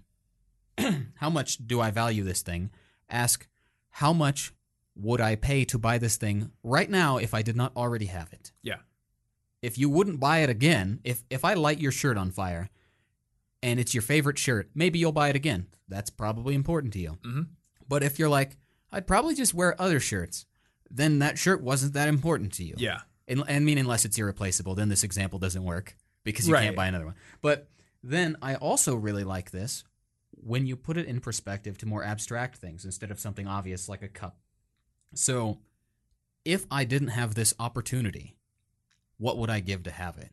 How 1.15 1.29
much 1.29 1.65
do 1.67 1.79
I 1.81 1.91
value 1.91 2.23
this 2.23 2.41
thing? 2.41 2.69
ask, 3.09 3.47
How 3.89 4.13
much 4.13 4.53
would 4.95 5.19
I 5.21 5.35
pay 5.35 5.65
to 5.65 5.77
buy 5.77 5.97
this 5.97 6.15
thing 6.17 6.51
right 6.63 6.89
now 6.89 7.17
if 7.17 7.33
I 7.33 7.41
did 7.41 7.55
not 7.55 7.75
already 7.75 8.05
have 8.05 8.31
it? 8.33 8.51
Yeah. 8.61 8.77
If 9.61 9.77
you 9.77 9.89
wouldn't 9.89 10.19
buy 10.19 10.39
it 10.39 10.49
again, 10.49 10.99
if 11.03 11.23
if 11.29 11.43
I 11.43 11.53
light 11.55 11.79
your 11.79 11.91
shirt 11.91 12.17
on 12.17 12.29
fire 12.31 12.69
and 13.63 13.79
it's 13.79 13.93
your 13.95 14.03
favorite 14.03 14.37
shirt, 14.37 14.69
maybe 14.75 14.99
you'll 14.99 15.11
buy 15.11 15.29
it 15.29 15.35
again. 15.35 15.67
That's 15.87 16.09
probably 16.11 16.53
important 16.55 16.93
to 16.93 16.99
you. 16.99 17.17
Mhm. 17.23 17.47
But 17.87 18.03
if 18.03 18.19
you're 18.19 18.29
like, 18.29 18.57
I'd 18.91 19.07
probably 19.07 19.33
just 19.35 19.53
wear 19.53 19.79
other 19.81 19.99
shirts, 19.99 20.45
then 20.95 21.19
that 21.19 21.37
shirt 21.37 21.61
wasn't 21.61 21.93
that 21.93 22.07
important 22.07 22.53
to 22.53 22.63
you. 22.63 22.75
Yeah. 22.77 23.01
And, 23.27 23.43
I 23.47 23.59
mean, 23.59 23.77
unless 23.77 24.05
it's 24.05 24.17
irreplaceable, 24.17 24.75
then 24.75 24.89
this 24.89 25.03
example 25.03 25.39
doesn't 25.39 25.63
work 25.63 25.95
because 26.23 26.47
you 26.47 26.53
Right. 26.53 26.63
can't 26.63 26.75
buy 26.75 26.87
another 26.87 27.05
one. 27.05 27.15
But 27.41 27.69
then 28.03 28.37
I 28.41 28.55
also 28.55 28.95
really 28.95 29.23
like 29.23 29.51
this 29.51 29.83
when 30.31 30.67
you 30.67 30.75
put 30.75 30.97
it 30.97 31.07
in 31.07 31.19
perspective 31.21 31.77
to 31.79 31.85
more 31.85 32.03
abstract 32.03 32.57
things 32.57 32.85
instead 32.85 33.09
of 33.11 33.19
something 33.19 33.47
obvious 33.47 33.89
like 33.89 34.01
a 34.03 34.07
cup. 34.07 34.37
So, 35.13 35.59
if 36.43 36.65
I 36.69 36.83
didn't 36.83 37.09
have 37.09 37.33
this 37.35 37.53
opportunity, 37.59 38.35
what 39.17 39.37
would 39.37 39.49
I 39.49 39.59
give 39.59 39.83
to 39.83 39.91
have 39.91 40.17
it? 40.17 40.31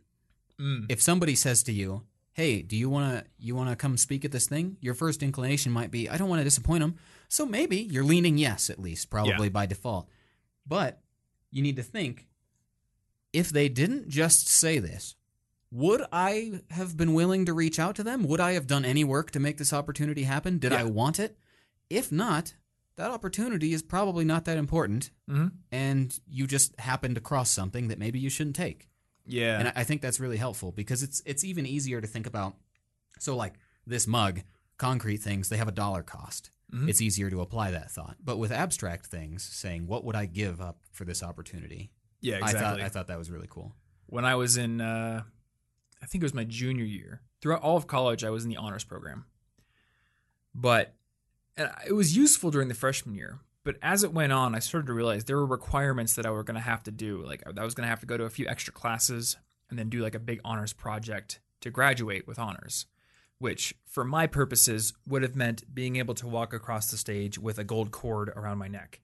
Mm. 0.60 0.86
If 0.90 1.00
somebody 1.00 1.34
says 1.34 1.62
to 1.64 1.72
you, 1.72 2.02
"Hey, 2.34 2.60
do 2.62 2.76
you 2.76 2.90
want 2.90 3.24
to 3.24 3.30
you 3.38 3.54
want 3.54 3.70
to 3.70 3.76
come 3.76 3.96
speak 3.96 4.24
at 4.24 4.32
this 4.32 4.46
thing?" 4.46 4.76
Your 4.80 4.94
first 4.94 5.22
inclination 5.22 5.72
might 5.72 5.90
be, 5.90 6.08
"I 6.10 6.16
don't 6.18 6.28
want 6.28 6.40
to 6.40 6.44
disappoint 6.44 6.80
them." 6.82 6.96
So 7.28 7.46
maybe 7.46 7.78
you're 7.78 8.04
leaning 8.04 8.36
yes 8.36 8.68
at 8.68 8.78
least, 8.78 9.08
probably 9.08 9.48
by 9.48 9.64
default. 9.66 10.08
But 10.66 11.00
you 11.50 11.62
need 11.62 11.76
to 11.76 11.82
think 11.82 12.28
if 13.32 13.50
they 13.50 13.68
didn't 13.68 14.08
just 14.08 14.48
say 14.48 14.78
this, 14.78 15.14
would 15.70 16.02
I 16.12 16.60
have 16.70 16.96
been 16.96 17.14
willing 17.14 17.46
to 17.46 17.52
reach 17.54 17.78
out 17.78 17.94
to 17.96 18.02
them? 18.02 18.24
Would 18.24 18.40
I 18.40 18.52
have 18.52 18.66
done 18.66 18.84
any 18.84 19.04
work 19.04 19.30
to 19.32 19.40
make 19.40 19.56
this 19.58 19.72
opportunity 19.72 20.24
happen? 20.24 20.58
Did 20.58 20.72
I 20.72 20.84
want 20.84 21.18
it? 21.18 21.38
If 21.88 22.12
not, 22.12 22.54
that 22.96 23.10
opportunity 23.10 23.72
is 23.72 23.82
probably 23.82 24.24
not 24.24 24.44
that 24.44 24.58
important, 24.58 25.10
hmm 25.28 25.46
and 25.70 26.18
you 26.28 26.46
just 26.46 26.78
happen 26.78 27.14
to 27.14 27.20
cross 27.20 27.50
something 27.50 27.88
that 27.88 27.98
maybe 27.98 28.18
you 28.18 28.28
shouldn't 28.30 28.56
take. 28.56 28.88
Yeah. 29.26 29.58
And 29.58 29.68
I- 29.68 29.72
I 29.76 29.84
think 29.84 30.02
that's 30.02 30.20
really 30.20 30.36
helpful 30.36 30.72
because 30.72 31.02
it's 31.02 31.22
it's 31.24 31.42
even 31.44 31.64
easier 31.66 32.00
to 32.02 32.06
think 32.06 32.26
about. 32.26 32.56
So 33.18 33.34
like 33.34 33.54
this 33.86 34.06
mug, 34.06 34.42
concrete 34.76 35.18
things, 35.18 35.48
they 35.48 35.56
have 35.56 35.68
a 35.68 35.72
dollar 35.72 36.02
cost. 36.02 36.50
Mhm. 36.72 36.88
It's 36.88 37.00
easier 37.02 37.28
to 37.30 37.40
apply 37.42 37.70
that 37.72 37.90
thought. 37.90 38.16
But 38.24 38.38
with 38.38 38.50
abstract 38.52 39.06
things, 39.06 39.42
saying 39.42 39.86
what 39.86 40.04
would 40.04 40.16
I 40.16 40.26
give 40.26 40.60
up 40.60 40.80
for 40.92 41.04
this 41.04 41.22
opportunity? 41.22 41.92
yeah. 42.20 42.36
I 42.36 42.38
thought 42.40 42.48
Exactly. 42.54 42.82
I 42.84 42.88
thought 42.88 43.06
that 43.08 43.18
was 43.18 43.30
really 43.30 43.48
cool. 43.50 43.74
when 44.06 44.24
I 44.24 44.34
was 44.36 44.56
in, 44.56 44.80
uh, 44.80 45.22
I 46.02 46.06
think 46.06 46.22
it 46.22 46.24
was 46.26 46.34
my 46.34 46.44
junior 46.44 46.84
year. 46.84 47.22
Throughout 47.40 47.62
all 47.62 47.76
of 47.76 47.86
college, 47.86 48.24
I 48.24 48.30
was 48.30 48.44
in 48.44 48.50
the 48.50 48.56
honors 48.56 48.84
program. 48.84 49.24
But 50.54 50.94
and 51.56 51.70
it 51.86 51.92
was 51.92 52.16
useful 52.16 52.50
during 52.50 52.68
the 52.68 52.74
freshman 52.74 53.14
year. 53.14 53.40
But 53.64 53.76
as 53.82 54.02
it 54.02 54.12
went 54.12 54.32
on, 54.32 54.54
I 54.54 54.58
started 54.58 54.86
to 54.86 54.92
realize 54.94 55.24
there 55.24 55.36
were 55.36 55.46
requirements 55.46 56.14
that 56.14 56.26
I 56.26 56.30
were 56.30 56.42
going 56.42 56.54
to 56.56 56.60
have 56.60 56.82
to 56.84 56.90
do. 56.90 57.24
Like 57.24 57.42
I 57.46 57.64
was 57.64 57.74
going 57.74 57.84
to 57.84 57.88
have 57.90 58.00
to 58.00 58.06
go 58.06 58.16
to 58.16 58.24
a 58.24 58.30
few 58.30 58.46
extra 58.48 58.72
classes 58.72 59.36
and 59.70 59.78
then 59.78 59.88
do 59.88 60.00
like 60.02 60.14
a 60.14 60.18
big 60.20 60.40
honors 60.44 60.72
project 60.72 61.40
to 61.60 61.70
graduate 61.70 62.26
with 62.26 62.38
honors, 62.38 62.86
which 63.42 63.74
for 63.84 64.04
my 64.04 64.28
purposes 64.28 64.92
would 65.04 65.22
have 65.22 65.34
meant 65.34 65.74
being 65.74 65.96
able 65.96 66.14
to 66.14 66.28
walk 66.28 66.52
across 66.52 66.92
the 66.92 66.96
stage 66.96 67.40
with 67.40 67.58
a 67.58 67.64
gold 67.64 67.90
cord 67.90 68.28
around 68.28 68.56
my 68.56 68.68
neck. 68.68 69.00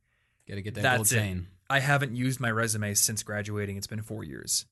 Got 0.49 0.55
to 0.55 0.63
get 0.63 0.75
that 0.75 0.83
That's 0.83 0.97
gold 0.97 1.13
it. 1.13 1.27
chain. 1.27 1.47
I 1.69 1.81
haven't 1.81 2.15
used 2.15 2.39
my 2.39 2.53
resume 2.53 2.95
since 2.95 3.25
graduating. 3.25 3.77
It's 3.77 3.89
been 3.89 4.01
four 4.01 4.23
years. 4.23 4.65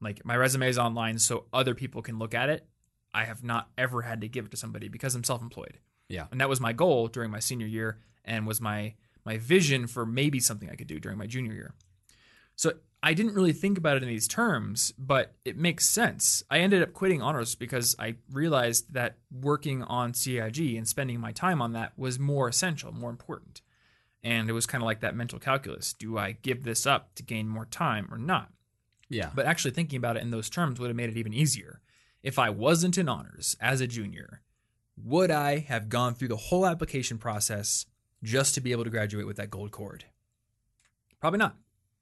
Like 0.00 0.24
my 0.24 0.34
resume 0.34 0.66
is 0.66 0.78
online 0.78 1.18
so 1.18 1.44
other 1.52 1.74
people 1.74 2.00
can 2.00 2.18
look 2.18 2.32
at 2.32 2.48
it. 2.48 2.66
I 3.12 3.24
have 3.24 3.44
not 3.44 3.68
ever 3.76 4.00
had 4.00 4.22
to 4.22 4.28
give 4.28 4.46
it 4.46 4.50
to 4.52 4.56
somebody 4.56 4.88
because 4.88 5.14
I'm 5.14 5.24
self-employed. 5.24 5.78
Yeah. 6.08 6.28
And 6.30 6.40
that 6.40 6.48
was 6.48 6.58
my 6.58 6.72
goal 6.72 7.08
during 7.08 7.30
my 7.30 7.38
senior 7.38 7.66
year 7.66 7.98
and 8.24 8.46
was 8.46 8.62
my 8.62 8.94
my 9.26 9.36
vision 9.36 9.86
for 9.86 10.06
maybe 10.06 10.40
something 10.40 10.70
I 10.70 10.74
could 10.74 10.86
do 10.86 10.98
during 10.98 11.18
my 11.18 11.26
junior 11.26 11.52
year. 11.52 11.74
So 12.56 12.72
I 13.02 13.14
didn't 13.14 13.34
really 13.34 13.52
think 13.52 13.78
about 13.78 13.96
it 13.96 14.02
in 14.04 14.08
these 14.08 14.28
terms, 14.28 14.94
but 14.96 15.34
it 15.44 15.56
makes 15.56 15.88
sense. 15.88 16.44
I 16.48 16.58
ended 16.58 16.82
up 16.82 16.92
quitting 16.92 17.20
honors 17.20 17.56
because 17.56 17.96
I 17.98 18.16
realized 18.30 18.94
that 18.94 19.16
working 19.32 19.82
on 19.82 20.14
CIG 20.14 20.76
and 20.76 20.86
spending 20.86 21.18
my 21.18 21.32
time 21.32 21.60
on 21.60 21.72
that 21.72 21.98
was 21.98 22.20
more 22.20 22.48
essential, 22.48 22.92
more 22.92 23.10
important. 23.10 23.60
And 24.22 24.48
it 24.48 24.52
was 24.52 24.66
kind 24.66 24.82
of 24.82 24.86
like 24.86 25.00
that 25.00 25.16
mental 25.16 25.40
calculus. 25.40 25.92
Do 25.92 26.16
I 26.16 26.32
give 26.42 26.62
this 26.62 26.86
up 26.86 27.16
to 27.16 27.24
gain 27.24 27.48
more 27.48 27.66
time 27.66 28.06
or 28.08 28.18
not? 28.18 28.52
Yeah. 29.08 29.30
But 29.34 29.46
actually 29.46 29.72
thinking 29.72 29.96
about 29.96 30.16
it 30.16 30.22
in 30.22 30.30
those 30.30 30.48
terms 30.48 30.78
would 30.78 30.88
have 30.88 30.96
made 30.96 31.10
it 31.10 31.16
even 31.16 31.34
easier. 31.34 31.80
If 32.22 32.38
I 32.38 32.50
wasn't 32.50 32.98
in 32.98 33.08
honors 33.08 33.56
as 33.60 33.80
a 33.80 33.88
junior, 33.88 34.42
would 34.96 35.32
I 35.32 35.58
have 35.58 35.88
gone 35.88 36.14
through 36.14 36.28
the 36.28 36.36
whole 36.36 36.64
application 36.66 37.18
process 37.18 37.84
just 38.22 38.54
to 38.54 38.60
be 38.60 38.70
able 38.70 38.84
to 38.84 38.90
graduate 38.90 39.26
with 39.26 39.38
that 39.38 39.50
gold 39.50 39.72
cord? 39.72 40.04
Probably 41.20 41.38
not. 41.38 41.56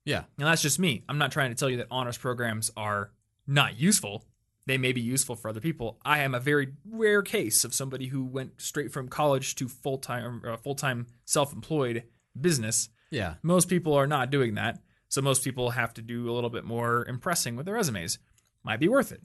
Yeah. 0.05 0.25
And 0.39 0.47
that's 0.47 0.63
just 0.63 0.79
me. 0.79 1.05
I'm 1.09 1.19
not 1.19 1.33
trying 1.33 1.51
to 1.51 1.55
tell 1.57 1.69
you 1.71 1.77
that 1.79 1.87
honors 1.91 2.19
programs 2.19 2.71
are 2.77 3.11
not 3.47 3.79
useful. 3.79 4.25
They 4.67 4.79
may 4.79 4.93
be 4.93 5.01
useful 5.01 5.37
for 5.37 5.49
other 5.49 5.61
people. 5.61 5.99
I 6.05 6.21
am 6.21 6.35
a 6.35 6.41
very 6.41 6.69
rare 6.89 7.23
case 7.23 7.65
of 7.65 7.75
somebody 7.75 8.07
who 8.07 8.25
went 8.25 8.61
straight 8.61 8.93
from 8.93 9.09
college 9.09 9.55
to 9.57 9.69
full 9.69 9.99
time, 9.99 10.43
uh, 10.47 10.57
full 10.59 10.75
time 10.75 11.07
self-employed 11.25 12.05
business. 12.41 12.89
Yeah. 13.11 13.35
Most 13.43 13.69
people 13.69 13.95
are 13.95 14.07
not 14.07 14.31
doing 14.31 14.55
that, 14.55 14.81
so 15.09 15.21
most 15.23 15.43
people 15.43 15.71
have 15.71 15.93
to 15.95 16.03
do 16.03 16.31
a 16.31 16.33
little 16.33 16.51
bit 16.51 16.65
more 16.65 17.05
impressing 17.09 17.57
with 17.57 17.67
their 17.67 17.75
resumes. 17.75 18.19
Might 18.63 18.79
be 18.79 18.89
worth 18.89 19.11
it. 19.11 19.23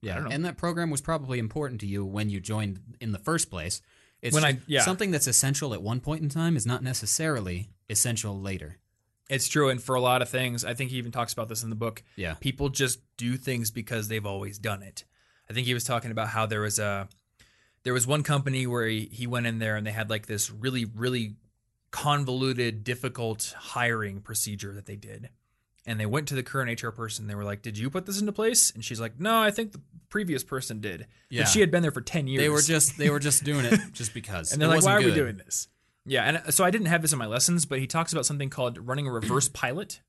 Yeah. 0.00 0.26
And 0.30 0.44
that 0.44 0.56
program 0.56 0.90
was 0.90 1.00
probably 1.00 1.38
important 1.38 1.80
to 1.82 1.86
you 1.86 2.04
when 2.04 2.28
you 2.28 2.40
joined 2.40 2.80
in 3.00 3.12
the 3.12 3.18
first 3.18 3.50
place. 3.50 3.80
It's 4.20 4.34
When 4.34 4.44
I- 4.44 4.58
yeah. 4.66 4.82
something 4.82 5.10
that's 5.10 5.26
essential 5.26 5.72
at 5.74 5.82
one 5.82 6.00
point 6.00 6.22
in 6.22 6.28
time 6.28 6.56
is 6.56 6.66
not 6.66 6.82
necessarily 6.82 7.70
essential 7.88 8.40
later. 8.40 8.78
It's 9.30 9.48
true, 9.48 9.70
and 9.70 9.82
for 9.82 9.94
a 9.94 10.00
lot 10.00 10.20
of 10.20 10.28
things, 10.28 10.64
I 10.64 10.74
think 10.74 10.90
he 10.90 10.98
even 10.98 11.12
talks 11.12 11.32
about 11.32 11.48
this 11.48 11.62
in 11.62 11.70
the 11.70 11.76
book. 11.76 12.02
Yeah. 12.16 12.34
people 12.34 12.68
just 12.68 13.00
do 13.16 13.36
things 13.36 13.70
because 13.70 14.08
they've 14.08 14.26
always 14.26 14.58
done 14.58 14.82
it. 14.82 15.04
I 15.48 15.52
think 15.52 15.66
he 15.66 15.74
was 15.74 15.84
talking 15.84 16.10
about 16.10 16.28
how 16.28 16.46
there 16.46 16.60
was 16.60 16.78
a 16.78 17.08
there 17.84 17.92
was 17.92 18.06
one 18.06 18.22
company 18.22 18.66
where 18.66 18.86
he, 18.86 19.08
he 19.12 19.26
went 19.26 19.46
in 19.46 19.58
there 19.58 19.76
and 19.76 19.86
they 19.86 19.92
had 19.92 20.08
like 20.10 20.26
this 20.26 20.50
really 20.50 20.84
really 20.84 21.36
convoluted 21.90 22.82
difficult 22.82 23.54
hiring 23.56 24.20
procedure 24.20 24.72
that 24.72 24.86
they 24.86 24.96
did. 24.96 25.30
And 25.86 26.00
they 26.00 26.06
went 26.06 26.28
to 26.28 26.34
the 26.34 26.42
current 26.42 26.82
HR 26.82 26.88
person. 26.88 27.26
They 27.26 27.34
were 27.34 27.44
like, 27.44 27.60
"Did 27.60 27.76
you 27.76 27.90
put 27.90 28.06
this 28.06 28.18
into 28.18 28.32
place?" 28.32 28.70
And 28.70 28.82
she's 28.82 29.00
like, 29.00 29.20
"No, 29.20 29.38
I 29.42 29.50
think 29.50 29.72
the 29.72 29.82
previous 30.08 30.42
person 30.42 30.80
did." 30.80 31.06
Yeah. 31.28 31.42
But 31.42 31.50
she 31.50 31.60
had 31.60 31.70
been 31.70 31.82
there 31.82 31.90
for 31.90 32.00
10 32.00 32.26
years. 32.26 32.42
They 32.42 32.48
were 32.48 32.62
just 32.62 32.96
they 32.96 33.10
were 33.10 33.18
just 33.18 33.44
doing 33.44 33.66
it 33.66 33.78
just 33.92 34.14
because. 34.14 34.52
And 34.52 34.62
they're 34.62 34.70
It 34.70 34.76
like, 34.76 34.84
why 34.84 34.96
are 34.96 35.02
we 35.02 35.12
doing 35.14 35.36
this? 35.36 35.68
Yeah, 36.06 36.22
and 36.24 36.36
uh, 36.38 36.50
so 36.50 36.64
I 36.64 36.70
didn't 36.70 36.88
have 36.88 37.02
this 37.02 37.12
in 37.12 37.18
my 37.18 37.26
lessons, 37.26 37.64
but 37.66 37.78
he 37.78 37.86
talks 37.86 38.12
about 38.12 38.26
something 38.26 38.50
called 38.50 38.78
running 38.86 39.06
a 39.06 39.12
reverse 39.12 39.48
pilot. 39.52 40.00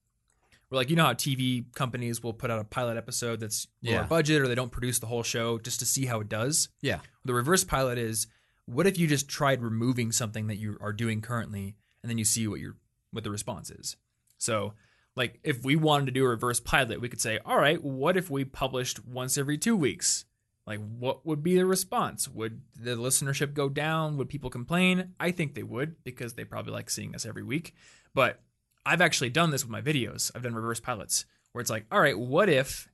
Where 0.69 0.77
like 0.77 0.89
you 0.89 0.95
know 0.95 1.05
how 1.05 1.13
TV 1.13 1.71
companies 1.75 2.23
will 2.23 2.34
put 2.34 2.49
out 2.49 2.60
a 2.60 2.63
pilot 2.63 2.97
episode 2.97 3.39
that's 3.39 3.67
lower 3.84 3.93
Yeah. 3.95 4.03
budget 4.03 4.41
or 4.41 4.47
they 4.47 4.55
don't 4.55 4.71
produce 4.71 4.97
the 4.99 5.05
whole 5.08 5.21
show 5.23 5.60
just 5.60 5.79
to 5.79 5.86
see 5.86 6.05
how 6.08 6.19
it 6.21 6.27
does. 6.29 6.69
Yeah. 6.81 6.99
The 7.23 7.34
reverse 7.36 7.63
pilot 7.63 7.97
is 7.99 8.27
what 8.65 8.88
if 8.88 8.97
you 8.97 9.05
just 9.08 9.29
tried 9.29 9.62
removing 9.62 10.12
something 10.12 10.47
that 10.47 10.55
you 10.58 10.77
are 10.81 10.91
doing 10.91 11.21
currently 11.21 11.75
and 12.01 12.10
then 12.10 12.17
you 12.17 12.25
see 12.25 12.47
what 12.47 12.60
your 12.60 12.75
what 13.12 13.23
the 13.23 13.29
response 13.29 13.69
is. 13.69 13.95
So 14.39 14.73
like 15.15 15.39
if 15.43 15.63
we 15.63 15.75
wanted 15.75 16.08
to 16.08 16.12
do 16.12 16.25
a 16.25 16.29
reverse 16.29 16.60
pilot, 16.60 16.99
we 16.99 17.10
could 17.10 17.21
say, 17.21 17.38
all 17.45 17.58
right, 17.60 17.81
what 17.84 18.17
if 18.17 18.29
we 18.31 18.43
published 18.43 19.05
once 19.05 19.38
every 19.38 19.60
two 19.60 19.75
weeks? 19.77 20.25
Like, 20.67 20.80
what 20.80 21.25
would 21.25 21.43
be 21.43 21.56
the 21.56 21.65
response? 21.65 22.28
Would 22.28 22.62
the 22.75 22.95
listenership 22.95 23.54
go 23.54 23.69
down? 23.69 24.17
Would 24.17 24.30
people 24.30 24.49
complain? 24.49 25.13
I 25.19 25.32
think 25.32 25.54
they 25.54 25.63
would 25.63 26.04
because 26.04 26.34
they 26.34 26.43
probably 26.43 26.73
like 26.73 26.89
seeing 26.89 27.13
us 27.13 27.25
every 27.25 27.43
week. 27.43 27.75
But 28.13 28.41
I've 28.86 29.01
actually 29.01 29.30
done 29.30 29.51
this 29.51 29.63
with 29.63 29.71
my 29.71 29.82
videos. 29.82 30.32
I've 30.34 30.43
done 30.43 30.56
reverse 30.56 30.80
pilots 30.80 31.25
where 31.51 31.62
it's 31.62 31.69
like, 31.69 31.86
all 31.91 32.01
right, 32.01 32.17
what 32.17 32.49
if 32.49 32.89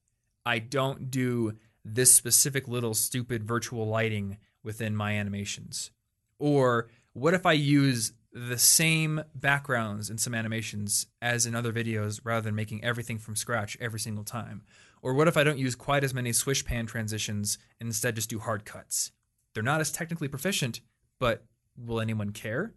I 0.46 0.60
don't 0.60 1.10
do 1.10 1.58
this 1.86 2.14
specific 2.14 2.68
little 2.68 2.94
stupid 2.94 3.44
virtual 3.44 3.88
lighting 3.88 4.38
within 4.64 4.96
my 4.96 5.14
animations? 5.14 5.92
Or 6.40 6.90
what 7.14 7.34
if 7.34 7.46
I 7.46 7.54
use 7.54 8.14
the 8.34 8.58
same 8.58 9.24
backgrounds 9.36 10.10
in 10.10 10.18
some 10.18 10.34
animations 10.34 11.08
as 11.22 11.46
in 11.46 11.56
other 11.56 11.74
videos 11.74 12.22
rather 12.24 12.42
than 12.42 12.56
making 12.56 12.84
everything 12.84 13.18
from 13.18 13.36
scratch 13.36 13.78
every 13.80 14.00
single 14.00 14.24
time? 14.24 14.64
Or 15.02 15.14
what 15.14 15.28
if 15.28 15.36
I 15.38 15.44
don't 15.44 15.58
use 15.58 15.76
quite 15.76 16.04
as 16.04 16.14
many 16.14 16.32
swish 16.32 16.64
pan 16.64 16.86
transitions 16.86 17.58
and 17.80 17.88
instead 17.88 18.16
just 18.16 18.30
do 18.30 18.40
hard 18.40 18.66
cuts? 18.66 19.12
They're 19.54 19.64
not 19.64 19.82
as 19.82 19.92
technically 19.92 20.28
proficient, 20.28 20.82
but 21.20 21.44
will 21.78 22.00
anyone 22.00 22.32
care? 22.32 22.74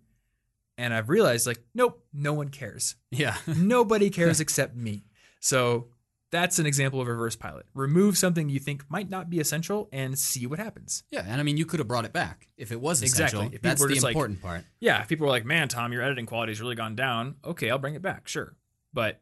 And 0.77 0.93
I've 0.93 1.09
realized, 1.09 1.47
like, 1.47 1.63
nope, 1.75 2.05
no 2.13 2.33
one 2.33 2.49
cares. 2.49 2.97
Yeah. 3.11 3.37
Nobody 3.47 4.11
cares 4.11 4.41
except 4.41 4.75
me. 4.75 5.05
So 5.39 5.89
that's 6.33 6.59
an 6.59 6.67
example 6.67 7.01
of 7.01 7.07
reverse 7.07 7.37
pilot. 7.37 7.67
Remove 7.75 8.19
something 8.19 8.49
you 8.49 8.59
think 8.59 8.85
might 8.91 9.09
not 9.09 9.31
be 9.31 9.39
essential 9.39 9.89
and 9.93 10.19
see 10.19 10.47
what 10.47 10.59
happens. 10.59 11.05
yeah. 11.13 11.25
And 11.29 11.41
I 11.41 11.45
mean, 11.45 11.57
you 11.57 11.65
could 11.67 11.79
have 11.79 11.87
brought 11.87 12.05
it 12.07 12.13
back 12.13 12.49
if 12.57 12.73
it 12.73 12.81
was 12.81 13.03
essential. 13.03 13.41
Exactly. 13.43 13.55
If 13.57 13.63
That's 13.63 13.81
the 13.83 13.89
just 13.89 14.03
like- 14.03 14.17
important 14.17 14.43
part. 14.43 14.65
Yeah, 14.81 15.01
if 15.03 15.07
people 15.09 15.27
were 15.27 15.31
like, 15.31 15.45
man, 15.45 15.69
Tom, 15.69 15.93
your 15.93 16.03
editing 16.03 16.27
quality's 16.27 16.61
really 16.61 16.75
gone 16.75 16.97
down. 16.97 17.37
Okay, 17.45 17.71
I'll 17.71 17.79
bring 17.79 17.95
it 17.95 18.03
back, 18.03 18.27
sure. 18.27 18.57
But 18.93 19.21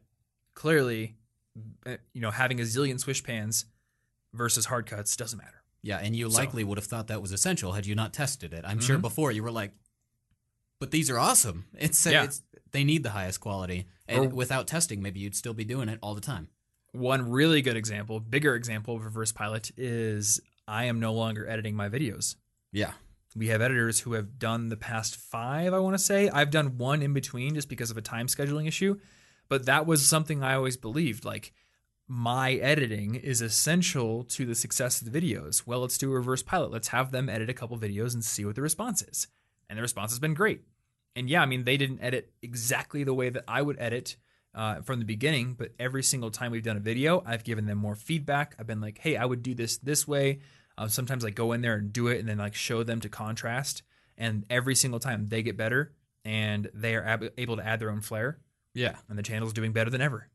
clearly, 0.55 1.17
you 1.85 2.21
know, 2.21 2.31
having 2.31 2.59
a 2.59 2.63
zillion 2.63 2.99
swish 2.99 3.23
pans 3.23 3.65
versus 4.33 4.65
hard 4.65 4.85
cuts 4.85 5.15
doesn't 5.15 5.37
matter. 5.37 5.63
Yeah, 5.81 5.97
and 5.97 6.15
you 6.15 6.29
So- 6.29 6.37
likely 6.37 6.63
would 6.63 6.77
have 6.77 6.87
thought 6.87 7.07
that 7.07 7.21
was 7.21 7.31
essential 7.31 7.73
had 7.73 7.85
you 7.85 7.93
not 7.95 8.13
tested 8.13 8.53
it. 8.53 8.63
I'm 8.65 8.79
sure 8.79 8.97
Mhm. 8.97 9.01
before 9.01 9.31
you 9.31 9.43
were 9.43 9.51
like, 9.51 9.73
but 10.79 10.91
these 10.91 11.09
are 11.09 11.19
awesome. 11.19 11.65
It's, 11.73 12.05
uh, 12.07 12.09
Yeah. 12.09 12.23
it's 12.23 12.41
they 12.71 12.83
need 12.83 13.03
the 13.03 13.11
highest 13.11 13.39
quality, 13.39 13.85
and 14.07 14.25
Or- 14.25 14.29
without 14.29 14.65
testing, 14.67 15.01
maybe 15.01 15.19
you'd 15.19 15.35
still 15.35 15.53
be 15.53 15.63
doing 15.63 15.89
it 15.89 15.99
all 16.01 16.15
the 16.15 16.21
time. 16.21 16.47
One 16.91 17.29
really 17.29 17.61
good 17.61 17.77
example, 17.77 18.19
bigger 18.19 18.55
example 18.55 18.95
of 18.95 19.03
reverse 19.05 19.31
pilot 19.31 19.71
is 19.77 20.39
I 20.67 20.85
am 20.85 20.99
no 20.99 21.13
longer 21.13 21.47
editing 21.47 21.75
my 21.75 21.89
videos. 21.89 22.35
Yeah, 22.71 22.93
We 23.35 23.47
have 23.47 23.61
editors 23.61 24.01
who 24.01 24.13
have 24.13 24.37
done 24.37 24.69
the 24.69 24.77
past 24.77 25.15
five, 25.15 25.73
I 25.73 25.79
want 25.79 25.95
to 25.95 25.97
say. 26.03 26.29
I've 26.29 26.51
done 26.51 26.77
one 26.77 27.01
in 27.01 27.13
between 27.13 27.55
just 27.55 27.67
because 27.67 27.89
of 27.89 27.97
a 27.97 28.01
time 28.01 28.27
scheduling 28.27 28.67
issue. 28.67 28.99
But 29.49 29.65
that 29.65 29.85
was 29.85 30.07
something 30.07 30.43
I 30.43 30.55
always 30.55 30.77
believed. 30.77 31.25
Like, 31.25 31.53
my 32.07 32.53
editing 32.53 33.15
is 33.15 33.41
essential 33.41 34.23
to 34.25 34.45
the 34.45 34.55
success 34.55 35.01
of 35.01 35.11
the 35.11 35.21
videos. 35.21 35.65
Well, 35.65 35.79
let's 35.79 35.97
do 35.97 36.11
a 36.11 36.15
reverse 36.15 36.43
pilot. 36.43 36.71
Let's 36.71 36.89
have 36.89 37.11
them 37.11 37.29
edit 37.29 37.49
a 37.49 37.53
couple 37.53 37.77
videos 37.77 38.13
and 38.13 38.23
see 38.23 38.45
what 38.45 38.55
the 38.55 38.61
response 38.61 39.01
is. 39.01 39.27
And 39.69 39.77
the 39.77 39.81
response 39.81 40.11
has 40.11 40.19
been 40.19 40.33
great. 40.33 40.61
And 41.15 41.29
yeah, 41.29 41.41
I 41.41 41.45
mean, 41.45 41.63
they 41.63 41.77
didn't 41.77 42.01
edit 42.01 42.33
exactly 42.41 43.03
the 43.03 43.13
way 43.13 43.29
that 43.29 43.43
I 43.47 43.61
would 43.61 43.77
edit 43.79 44.17
uh, 44.55 44.81
from 44.81 44.99
the 44.99 45.05
beginning, 45.05 45.53
but 45.53 45.71
every 45.79 46.03
single 46.03 46.31
time 46.31 46.51
we've 46.51 46.63
done 46.63 46.77
a 46.77 46.81
video, 46.81 47.23
I've 47.25 47.43
given 47.43 47.65
them 47.65 47.77
more 47.77 47.95
feedback. 47.95 48.55
I've 48.59 48.67
been 48.67 48.81
like, 48.81 48.99
hey, 48.99 49.15
I 49.15 49.25
would 49.25 49.41
do 49.41 49.55
this 49.55 49.77
this 49.77 50.07
way. 50.07 50.39
Uh, 50.77 50.87
sometimes 50.87 51.23
I 51.23 51.29
go 51.29 51.51
in 51.53 51.61
there 51.61 51.75
and 51.75 51.93
do 51.93 52.07
it 52.07 52.19
and 52.19 52.27
then 52.27 52.37
like 52.37 52.55
show 52.55 52.83
them 52.83 52.99
to 53.01 53.09
contrast. 53.09 53.83
And 54.17 54.45
every 54.49 54.75
single 54.75 54.99
time 54.99 55.27
they 55.27 55.41
get 55.41 55.57
better 55.57 55.93
and 56.25 56.69
they 56.73 56.95
are 56.95 57.03
ab- 57.03 57.33
able 57.37 57.57
to 57.57 57.65
add 57.65 57.79
their 57.79 57.91
own 57.91 58.01
flair 58.01 58.39
yeah, 58.73 58.95
and 59.09 59.17
the 59.17 59.23
channel's 59.23 59.53
doing 59.53 59.71
better 59.71 59.89
than 59.89 60.01
ever. 60.01 60.29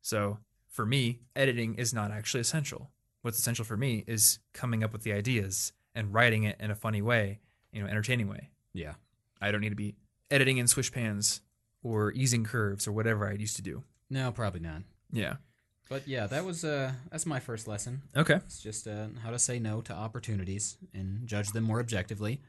So 0.00 0.38
for 0.68 0.86
me, 0.86 1.20
editing 1.36 1.74
is 1.74 1.92
not 1.92 2.10
actually 2.10 2.40
essential. 2.40 2.90
What's 3.22 3.38
essential 3.38 3.64
for 3.64 3.76
me 3.76 4.04
is 4.06 4.38
coming 4.52 4.82
up 4.82 4.92
with 4.92 5.02
the 5.02 5.12
ideas 5.12 5.72
and 5.94 6.14
writing 6.14 6.44
it 6.44 6.56
in 6.60 6.70
a 6.70 6.74
funny 6.74 7.02
way, 7.02 7.40
you 7.72 7.82
know, 7.82 7.88
entertaining 7.88 8.28
way. 8.28 8.50
yeah. 8.72 8.94
I 9.42 9.50
don't 9.50 9.62
need 9.62 9.70
to 9.70 9.74
be 9.76 9.94
editing 10.30 10.58
in 10.58 10.66
swish 10.66 10.92
pans 10.92 11.40
or 11.82 12.12
easing 12.12 12.44
curves 12.44 12.86
or 12.86 12.92
whatever 12.92 13.26
I 13.26 13.32
used 13.32 13.56
to 13.56 13.62
do. 13.62 13.84
No, 14.10 14.30
probably 14.32 14.60
not. 14.60 14.82
Yeah. 15.10 15.36
But 15.88 16.06
yeah, 16.06 16.26
that 16.26 16.44
was 16.44 16.62
uh, 16.62 16.92
that's 17.10 17.24
my 17.24 17.40
first 17.40 17.66
lesson. 17.66 18.02
Okay. 18.14 18.34
It's 18.34 18.62
just 18.62 18.86
uh, 18.86 19.06
how 19.22 19.30
to 19.30 19.38
say 19.38 19.58
no 19.58 19.80
to 19.80 19.94
opportunities 19.94 20.76
and 20.92 21.26
judge 21.26 21.52
them 21.52 21.64
more 21.64 21.80
objectively. 21.80 22.42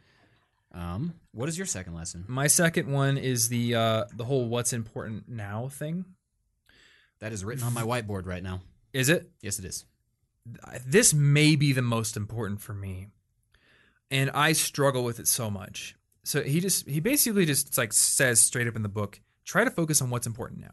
Um, 0.74 1.14
what 1.34 1.50
is 1.50 1.58
your 1.58 1.68
second 1.68 1.96
lesson? 1.96 2.24
My 2.28 2.48
second 2.48 2.92
one 2.92 3.18
is 3.18 3.50
the 3.50 3.76
uh, 3.76 4.04
the 4.16 4.24
whole 4.26 4.48
what's 4.48 4.74
important 4.74 5.28
now 5.28 5.68
thing. 5.68 6.06
That 7.20 7.34
is 7.34 7.44
written 7.46 7.64
on 7.64 7.74
my 7.74 7.84
whiteboard 7.84 8.26
right 8.26 8.42
now. 8.42 8.62
Is 8.94 9.10
it? 9.10 9.30
Yes, 9.42 9.60
it 9.60 9.66
is. 9.66 9.86
this 10.86 11.14
may 11.14 11.56
be 11.56 11.72
the 11.74 11.82
most 11.82 12.18
important 12.18 12.62
for 12.62 12.74
me 12.74 13.08
and 14.10 14.30
i 14.34 14.52
struggle 14.52 15.04
with 15.04 15.20
it 15.20 15.28
so 15.28 15.50
much 15.52 15.96
so 16.24 16.42
he 16.42 16.60
just 16.60 16.88
he 16.90 17.00
basically 17.00 17.46
just 17.46 17.78
like 17.78 17.94
says 17.94 18.40
straight 18.40 18.68
up 18.68 18.76
in 18.76 18.82
the 18.82 18.90
book 18.90 19.22
try 19.46 19.64
to 19.64 19.70
focus 19.72 20.02
on 20.02 20.10
what's 20.10 20.26
important 20.28 20.60
now 20.60 20.72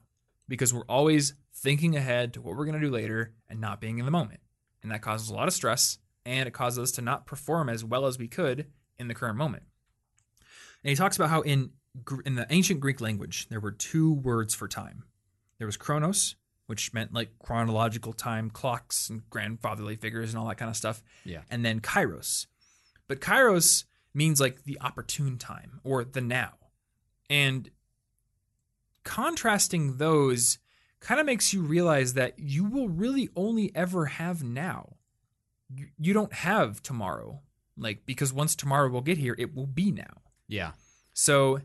because 0.48 0.72
we're 0.72 0.86
always 0.88 1.34
thinking 1.54 1.96
ahead 1.96 2.32
to 2.32 2.40
what 2.40 2.56
we're 2.56 2.64
going 2.64 2.80
to 2.80 2.86
do 2.86 2.90
later 2.92 3.32
and 3.48 3.60
not 3.60 3.80
being 3.80 3.98
in 3.98 4.04
the 4.06 4.10
moment 4.10 4.40
and 4.82 4.90
that 4.90 5.02
causes 5.02 5.28
a 5.28 5.34
lot 5.34 5.48
of 5.48 5.54
stress 5.54 5.98
and 6.24 6.46
it 6.46 6.52
causes 6.52 6.78
us 6.78 6.90
to 6.92 7.02
not 7.02 7.26
perform 7.26 7.68
as 7.68 7.84
well 7.84 8.06
as 8.06 8.18
we 8.18 8.26
could 8.26 8.66
in 8.98 9.08
the 9.08 9.14
current 9.14 9.36
moment 9.36 9.64
and 10.82 10.90
he 10.90 10.96
talks 10.96 11.16
about 11.16 11.30
how 11.30 11.40
in 11.42 11.70
in 12.24 12.34
the 12.34 12.46
ancient 12.50 12.80
greek 12.80 13.00
language 13.00 13.48
there 13.48 13.60
were 13.60 13.72
two 13.72 14.12
words 14.12 14.54
for 14.54 14.68
time 14.68 15.04
there 15.58 15.66
was 15.66 15.76
chronos 15.76 16.36
which 16.68 16.92
meant 16.92 17.14
like 17.14 17.30
chronological 17.38 18.12
time 18.12 18.50
clocks 18.50 19.08
and 19.08 19.28
grandfatherly 19.30 19.96
figures 19.96 20.28
and 20.30 20.38
all 20.38 20.46
that 20.46 20.58
kind 20.58 20.68
of 20.68 20.76
stuff. 20.76 21.02
Yeah. 21.24 21.40
And 21.50 21.64
then 21.64 21.80
kairos. 21.80 22.46
But 23.08 23.20
kairos 23.20 23.84
means 24.12 24.38
like 24.38 24.64
the 24.64 24.78
opportune 24.82 25.38
time 25.38 25.80
or 25.82 26.04
the 26.04 26.20
now. 26.20 26.52
And 27.30 27.70
contrasting 29.02 29.96
those 29.96 30.58
kind 31.00 31.18
of 31.18 31.24
makes 31.24 31.54
you 31.54 31.62
realize 31.62 32.12
that 32.14 32.38
you 32.38 32.64
will 32.64 32.90
really 32.90 33.30
only 33.34 33.72
ever 33.74 34.04
have 34.04 34.44
now. 34.44 34.96
You, 35.74 35.86
you 35.98 36.12
don't 36.12 36.34
have 36.34 36.82
tomorrow. 36.82 37.40
Like, 37.78 38.04
because 38.04 38.30
once 38.30 38.54
tomorrow 38.54 38.90
will 38.90 39.00
get 39.00 39.16
here, 39.16 39.34
it 39.38 39.54
will 39.54 39.66
be 39.66 39.90
now. 39.90 40.20
Yeah. 40.48 40.72
So 41.12 41.60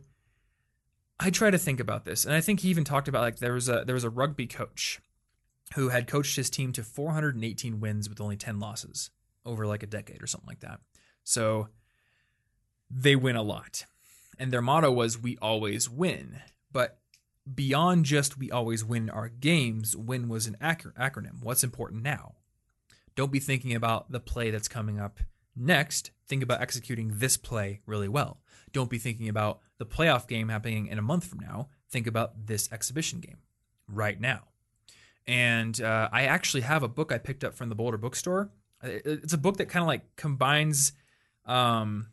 I 1.19 1.29
try 1.29 1.49
to 1.49 1.57
think 1.57 1.79
about 1.79 2.05
this, 2.05 2.25
and 2.25 2.33
I 2.33 2.41
think 2.41 2.59
he 2.59 2.69
even 2.69 2.83
talked 2.83 3.07
about 3.07 3.21
like 3.21 3.37
there 3.37 3.53
was 3.53 3.69
a 3.69 3.83
there 3.85 3.95
was 3.95 4.03
a 4.03 4.09
rugby 4.09 4.47
coach 4.47 4.99
who 5.75 5.89
had 5.89 6.07
coached 6.07 6.35
his 6.35 6.49
team 6.49 6.71
to 6.73 6.83
418 6.83 7.79
wins 7.79 8.09
with 8.09 8.21
only 8.21 8.35
10 8.37 8.59
losses 8.59 9.09
over 9.45 9.65
like 9.65 9.83
a 9.83 9.87
decade 9.87 10.21
or 10.21 10.27
something 10.27 10.47
like 10.47 10.59
that. 10.59 10.79
So 11.23 11.69
they 12.89 13.15
win 13.15 13.35
a 13.35 13.41
lot. 13.41 13.85
And 14.37 14.51
their 14.51 14.61
motto 14.61 14.91
was 14.91 15.17
we 15.17 15.37
always 15.41 15.89
win. 15.89 16.39
But 16.71 16.99
beyond 17.51 18.05
just 18.05 18.37
we 18.37 18.51
always 18.51 18.83
win 18.83 19.09
our 19.09 19.29
games, 19.29 19.95
win 19.95 20.29
was 20.29 20.47
an 20.47 20.57
acro- 20.61 20.91
acronym. 20.91 21.41
What's 21.41 21.63
important 21.63 22.03
now? 22.03 22.35
Don't 23.15 23.31
be 23.31 23.39
thinking 23.39 23.75
about 23.75 24.11
the 24.11 24.19
play 24.19 24.51
that's 24.51 24.67
coming 24.67 24.99
up 24.99 25.19
next. 25.55 26.11
Think 26.27 26.43
about 26.43 26.61
executing 26.61 27.13
this 27.15 27.37
play 27.37 27.81
really 27.85 28.07
well. 28.07 28.39
Don't 28.73 28.89
be 28.89 28.97
thinking 28.97 29.29
about 29.29 29.59
the 29.77 29.85
playoff 29.85 30.27
game 30.27 30.49
happening 30.49 30.87
in 30.87 30.99
a 30.99 31.01
month 31.01 31.25
from 31.25 31.39
now. 31.39 31.69
Think 31.89 32.07
about 32.07 32.47
this 32.47 32.71
exhibition 32.71 33.19
game 33.19 33.37
right 33.87 34.19
now. 34.19 34.41
And 35.25 35.79
uh, 35.81 36.09
I 36.11 36.23
actually 36.23 36.61
have 36.61 36.83
a 36.83 36.87
book 36.87 37.11
I 37.11 37.17
picked 37.17 37.43
up 37.43 37.53
from 37.53 37.69
the 37.69 37.75
Boulder 37.75 37.97
Bookstore. 37.97 38.49
It's 38.81 39.33
a 39.33 39.37
book 39.37 39.57
that 39.57 39.69
kind 39.69 39.81
of 39.81 39.87
like 39.87 40.15
combines 40.17 40.91
um, 41.45 42.07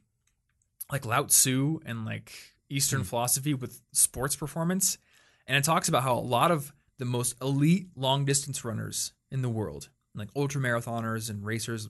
like 0.92 1.04
Lao 1.04 1.24
Tzu 1.24 1.80
and 1.84 2.04
like 2.04 2.32
Eastern 2.68 3.02
philosophy 3.02 3.54
with 3.54 3.82
sports 3.92 4.36
performance. 4.36 4.98
And 5.46 5.56
it 5.56 5.64
talks 5.64 5.88
about 5.88 6.04
how 6.04 6.14
a 6.14 6.20
lot 6.20 6.50
of 6.50 6.72
the 6.98 7.04
most 7.04 7.34
elite 7.42 7.88
long 7.96 8.24
distance 8.24 8.64
runners 8.64 9.12
in 9.30 9.42
the 9.42 9.48
world, 9.48 9.88
like 10.14 10.28
ultra 10.36 10.60
marathoners 10.60 11.30
and 11.30 11.44
racers, 11.44 11.88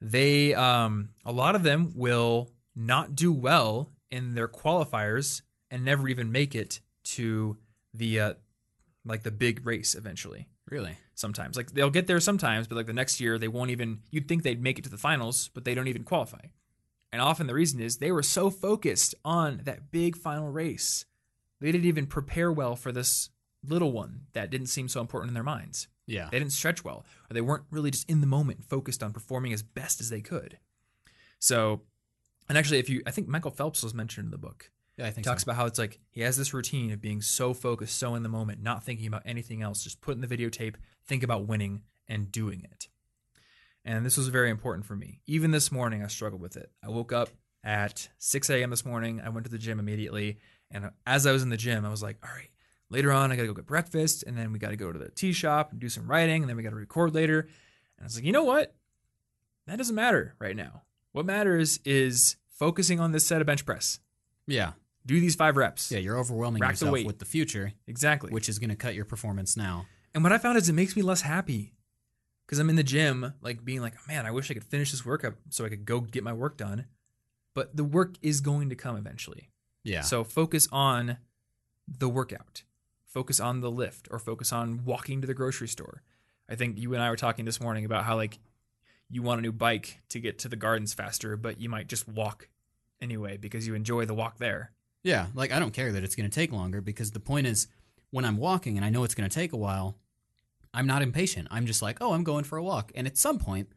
they 0.00 0.54
um, 0.54 1.10
a 1.24 1.32
lot 1.32 1.54
of 1.54 1.62
them 1.62 1.92
will 1.94 2.50
not 2.74 3.14
do 3.14 3.32
well 3.32 3.90
in 4.12 4.34
their 4.34 4.46
qualifiers 4.46 5.42
and 5.70 5.84
never 5.84 6.08
even 6.08 6.30
make 6.30 6.54
it 6.54 6.80
to 7.04 7.56
the 7.92 8.20
uh, 8.20 8.34
like 9.04 9.24
the 9.24 9.30
big 9.32 9.66
race 9.66 9.94
eventually 9.96 10.46
Really? 10.70 10.96
sometimes. 11.14 11.56
Like 11.56 11.72
they'll 11.72 11.90
get 11.90 12.06
there 12.06 12.20
sometimes, 12.20 12.68
but 12.68 12.76
like 12.76 12.86
the 12.86 12.92
next 12.92 13.20
year 13.20 13.38
they 13.38 13.48
won't 13.48 13.70
even 13.70 14.00
you'd 14.10 14.28
think 14.28 14.42
they'd 14.44 14.62
make 14.62 14.78
it 14.78 14.84
to 14.84 14.90
the 14.90 14.96
finals, 14.96 15.50
but 15.54 15.64
they 15.64 15.74
don't 15.74 15.88
even 15.88 16.04
qualify. 16.04 16.46
And 17.10 17.20
often 17.20 17.46
the 17.46 17.54
reason 17.54 17.80
is 17.80 17.96
they 17.96 18.12
were 18.12 18.22
so 18.22 18.48
focused 18.50 19.14
on 19.24 19.62
that 19.64 19.90
big 19.90 20.16
final 20.16 20.50
race. 20.50 21.04
They 21.60 21.70
didn't 21.72 21.86
even 21.86 22.06
prepare 22.06 22.50
well 22.52 22.74
for 22.76 22.90
this 22.92 23.30
little 23.66 23.92
one 23.92 24.22
that 24.32 24.50
didn't 24.50 24.66
seem 24.68 24.88
so 24.88 25.00
important 25.00 25.30
in 25.30 25.34
their 25.34 25.42
minds. 25.42 25.88
Yeah. 26.06 26.28
They 26.30 26.38
didn't 26.38 26.52
stretch 26.52 26.84
well, 26.84 27.04
or 27.30 27.34
they 27.34 27.40
weren't 27.40 27.64
really 27.70 27.90
just 27.90 28.08
in 28.10 28.20
the 28.20 28.26
moment 28.26 28.64
focused 28.64 29.02
on 29.02 29.12
performing 29.12 29.52
as 29.52 29.62
best 29.62 30.00
as 30.00 30.10
they 30.10 30.20
could. 30.20 30.58
So, 31.38 31.82
and 32.48 32.58
actually, 32.58 32.78
if 32.78 32.88
you, 32.88 33.02
I 33.06 33.10
think 33.10 33.28
Michael 33.28 33.50
Phelps 33.50 33.82
was 33.82 33.94
mentioned 33.94 34.26
in 34.26 34.30
the 34.30 34.38
book. 34.38 34.70
Yeah, 34.96 35.06
I 35.06 35.10
think 35.10 35.26
He 35.26 35.30
talks 35.30 35.42
so. 35.44 35.50
about 35.50 35.56
how 35.56 35.66
it's 35.66 35.78
like 35.78 35.98
he 36.10 36.20
has 36.20 36.36
this 36.36 36.52
routine 36.52 36.92
of 36.92 37.00
being 37.00 37.22
so 37.22 37.54
focused, 37.54 37.98
so 37.98 38.14
in 38.14 38.22
the 38.22 38.28
moment, 38.28 38.62
not 38.62 38.84
thinking 38.84 39.06
about 39.06 39.22
anything 39.24 39.62
else, 39.62 39.82
just 39.82 40.00
put 40.00 40.14
in 40.14 40.20
the 40.20 40.26
videotape, 40.26 40.74
think 41.06 41.22
about 41.22 41.46
winning 41.46 41.82
and 42.08 42.30
doing 42.30 42.62
it. 42.70 42.88
And 43.84 44.06
this 44.06 44.16
was 44.16 44.28
very 44.28 44.50
important 44.50 44.86
for 44.86 44.94
me. 44.94 45.20
Even 45.26 45.50
this 45.50 45.72
morning, 45.72 46.04
I 46.04 46.06
struggled 46.08 46.40
with 46.40 46.56
it. 46.56 46.70
I 46.84 46.88
woke 46.88 47.12
up 47.12 47.30
at 47.64 48.08
6 48.18 48.50
a.m. 48.50 48.70
this 48.70 48.84
morning. 48.84 49.20
I 49.20 49.28
went 49.30 49.44
to 49.44 49.50
the 49.50 49.58
gym 49.58 49.80
immediately. 49.80 50.38
And 50.70 50.90
as 51.06 51.26
I 51.26 51.32
was 51.32 51.42
in 51.42 51.48
the 51.48 51.56
gym, 51.56 51.84
I 51.84 51.90
was 51.90 52.02
like, 52.02 52.16
all 52.22 52.30
right, 52.34 52.50
later 52.90 53.12
on, 53.12 53.32
I 53.32 53.36
got 53.36 53.42
to 53.42 53.48
go 53.48 53.54
get 53.54 53.66
breakfast. 53.66 54.22
And 54.24 54.36
then 54.36 54.52
we 54.52 54.58
got 54.58 54.70
to 54.70 54.76
go 54.76 54.92
to 54.92 54.98
the 54.98 55.10
tea 55.10 55.32
shop 55.32 55.72
and 55.72 55.80
do 55.80 55.88
some 55.88 56.06
writing. 56.06 56.42
And 56.42 56.48
then 56.48 56.56
we 56.56 56.62
got 56.62 56.70
to 56.70 56.76
record 56.76 57.14
later. 57.14 57.40
And 57.40 58.02
I 58.02 58.04
was 58.04 58.16
like, 58.16 58.24
you 58.24 58.32
know 58.32 58.44
what? 58.44 58.74
That 59.66 59.78
doesn't 59.78 59.94
matter 59.94 60.34
right 60.38 60.56
now. 60.56 60.82
What 61.12 61.26
matters 61.26 61.78
is 61.84 62.36
focusing 62.50 63.00
on 63.00 63.12
this 63.12 63.26
set 63.26 63.40
of 63.40 63.46
bench 63.46 63.64
press. 63.66 64.00
Yeah. 64.46 64.72
Do 65.04 65.18
these 65.20 65.34
five 65.34 65.56
reps. 65.56 65.90
Yeah, 65.90 65.98
you're 65.98 66.18
overwhelming 66.18 66.60
Rack 66.60 66.70
the 66.70 66.74
yourself 66.86 66.92
weight. 66.92 67.06
with 67.06 67.18
the 67.18 67.24
future, 67.24 67.72
Exactly. 67.86 68.30
which 68.30 68.48
is 68.48 68.58
going 68.58 68.70
to 68.70 68.76
cut 68.76 68.94
your 68.94 69.04
performance 69.04 69.56
now. 69.56 69.86
And 70.14 70.22
what 70.22 70.32
I 70.32 70.38
found 70.38 70.58
is 70.58 70.68
it 70.68 70.74
makes 70.74 70.94
me 70.94 71.02
less 71.02 71.22
happy 71.22 71.72
because 72.46 72.58
I'm 72.58 72.70
in 72.70 72.76
the 72.76 72.82
gym, 72.82 73.32
like 73.40 73.64
being 73.64 73.80
like, 73.80 73.94
man, 74.06 74.26
I 74.26 74.30
wish 74.30 74.50
I 74.50 74.54
could 74.54 74.64
finish 74.64 74.90
this 74.90 75.04
workout 75.04 75.34
so 75.50 75.64
I 75.64 75.68
could 75.70 75.84
go 75.84 76.00
get 76.00 76.22
my 76.22 76.32
work 76.32 76.56
done. 76.56 76.86
But 77.54 77.76
the 77.76 77.84
work 77.84 78.14
is 78.22 78.40
going 78.40 78.68
to 78.70 78.76
come 78.76 78.96
eventually. 78.96 79.50
Yeah. 79.84 80.02
So 80.02 80.22
focus 80.24 80.68
on 80.70 81.16
the 81.88 82.08
workout, 82.08 82.62
focus 83.04 83.40
on 83.40 83.60
the 83.60 83.70
lift, 83.70 84.06
or 84.10 84.18
focus 84.18 84.52
on 84.52 84.84
walking 84.84 85.20
to 85.20 85.26
the 85.26 85.34
grocery 85.34 85.68
store. 85.68 86.02
I 86.48 86.54
think 86.54 86.78
you 86.78 86.94
and 86.94 87.02
I 87.02 87.10
were 87.10 87.16
talking 87.16 87.44
this 87.44 87.60
morning 87.60 87.84
about 87.84 88.04
how 88.04 88.16
like 88.16 88.38
you 89.12 89.22
want 89.22 89.38
a 89.38 89.42
new 89.42 89.52
bike 89.52 90.00
to 90.08 90.18
get 90.18 90.38
to 90.40 90.48
the 90.48 90.56
gardens 90.56 90.94
faster, 90.94 91.36
but 91.36 91.60
you 91.60 91.68
might 91.68 91.86
just 91.86 92.08
walk 92.08 92.48
anyway 93.00 93.36
because 93.36 93.66
you 93.66 93.74
enjoy 93.74 94.06
the 94.06 94.14
walk 94.14 94.38
there. 94.38 94.72
Yeah, 95.04 95.26
like 95.34 95.52
I 95.52 95.58
don't 95.58 95.74
care 95.74 95.92
that 95.92 96.02
it's 96.02 96.16
going 96.16 96.28
to 96.28 96.34
take 96.34 96.50
longer 96.50 96.80
because 96.80 97.10
the 97.10 97.20
point 97.20 97.46
is 97.46 97.68
when 98.10 98.24
I'm 98.24 98.38
walking 98.38 98.76
and 98.76 98.84
I 98.84 98.90
know 98.90 99.04
it's 99.04 99.14
going 99.14 99.28
to 99.28 99.34
take 99.34 99.52
a 99.52 99.56
while, 99.56 99.96
I'm 100.72 100.86
not 100.86 101.02
impatient. 101.02 101.48
I'm 101.50 101.66
just 101.66 101.82
like, 101.82 101.98
"Oh, 102.00 102.14
I'm 102.14 102.24
going 102.24 102.44
for 102.44 102.56
a 102.56 102.62
walk." 102.62 102.90
And 102.94 103.06
at 103.06 103.18
some 103.18 103.38
point, 103.38 103.68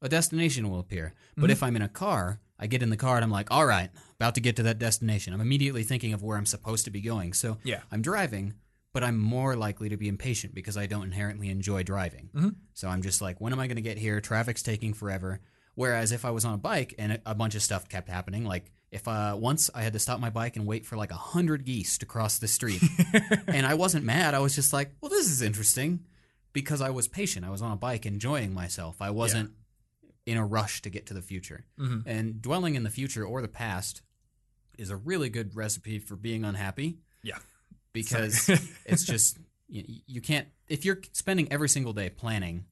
a 0.00 0.08
destination 0.08 0.70
will 0.70 0.78
appear. 0.78 1.14
But 1.34 1.44
mm-hmm. 1.44 1.50
if 1.50 1.62
I'm 1.62 1.76
in 1.76 1.82
a 1.82 1.88
car, 1.88 2.40
I 2.58 2.66
get 2.66 2.82
in 2.82 2.90
the 2.90 2.96
car 2.96 3.16
and 3.16 3.24
I'm 3.24 3.30
like, 3.30 3.50
all 3.50 3.66
right, 3.66 3.90
about 4.16 4.34
to 4.34 4.40
get 4.40 4.56
to 4.56 4.62
that 4.64 4.78
destination. 4.78 5.32
I'm 5.32 5.40
immediately 5.40 5.82
thinking 5.82 6.12
of 6.12 6.22
where 6.22 6.36
I'm 6.36 6.46
supposed 6.46 6.84
to 6.84 6.90
be 6.90 7.00
going. 7.00 7.32
So 7.32 7.58
Yeah. 7.64 7.80
I'm 7.90 8.02
driving, 8.02 8.54
but 8.92 9.04
I'm 9.04 9.18
more 9.18 9.54
likely 9.56 9.88
to 9.88 9.96
be 9.96 10.08
impatient 10.08 10.54
because 10.54 10.76
I 10.76 10.86
don't 10.86 11.04
inherently 11.04 11.48
enjoy 11.48 11.82
driving. 11.82 12.30
Mhm. 12.34 12.56
So 12.74 12.88
I'm 12.88 13.02
just 13.02 13.20
like, 13.20 13.40
when 13.40 13.52
am 13.52 13.60
I 13.60 13.66
going 13.66 13.76
to 13.76 13.82
get 13.82 13.98
here? 13.98 14.20
Traffic's 14.20 14.62
taking 14.62 14.94
forever. 14.94 15.40
Whereas 15.74 16.12
if 16.12 16.24
I 16.24 16.30
was 16.30 16.44
on 16.44 16.54
a 16.54 16.58
bike 16.58 16.94
and 16.98 17.20
a- 17.24 17.34
bunch 17.34 17.54
of 17.54 17.62
stuff 17.62 17.88
kept 17.88 18.08
happening, 18.08 18.44
like 18.44 18.72
if 18.90 19.06
uh, 19.06 19.36
once 19.38 19.70
I 19.74 19.82
had 19.82 19.92
to 19.92 19.98
stop 20.00 20.18
my 20.18 20.30
bike 20.30 20.56
and 20.56 20.66
wait 20.66 20.84
for 20.84 20.96
like 20.96 21.12
a 21.12 21.16
hundred 21.16 21.64
geese 21.64 21.96
to 21.98 22.06
cross 22.06 22.38
the 22.38 22.48
street, 22.48 22.82
and 23.46 23.64
I 23.64 23.74
wasn't 23.74 24.04
mad. 24.04 24.34
I 24.34 24.40
was 24.40 24.54
just 24.54 24.72
like, 24.72 24.90
well, 25.00 25.08
this 25.10 25.30
is 25.30 25.40
interesting 25.42 26.00
because 26.52 26.80
I 26.80 26.90
was 26.90 27.06
patient. 27.06 27.46
I 27.46 27.50
was 27.50 27.62
on 27.62 27.70
a 27.70 27.76
bike 27.76 28.04
enjoying 28.04 28.52
myself. 28.52 28.96
I 29.00 29.10
wasn't 29.10 29.52
in 30.26 30.36
a 30.36 30.44
rush 30.44 30.82
to 30.82 30.90
get 30.90 31.06
to 31.06 31.14
the 31.14 31.22
future. 31.22 31.64
Mhm. 31.78 32.02
And 32.04 32.42
dwelling 32.42 32.74
in 32.74 32.82
the 32.82 32.90
future 32.90 33.24
or 33.24 33.40
the 33.40 33.48
past 33.48 34.02
is 34.76 34.90
a 34.90 34.96
really 34.96 35.28
good 35.28 35.54
recipe 35.54 35.98
for 36.00 36.16
being 36.16 36.44
unhappy 36.44 36.98
Yeah. 37.22 37.38
Because 37.92 38.48
it's 38.86 39.04
just 39.04 39.38
you, 39.68 39.84
you 40.06 40.20
can't 40.20 40.48
if 40.68 40.84
you're 40.84 41.00
spending 41.12 41.50
every 41.52 41.68
single 41.68 41.92
day 41.92 42.10
planning 42.10 42.64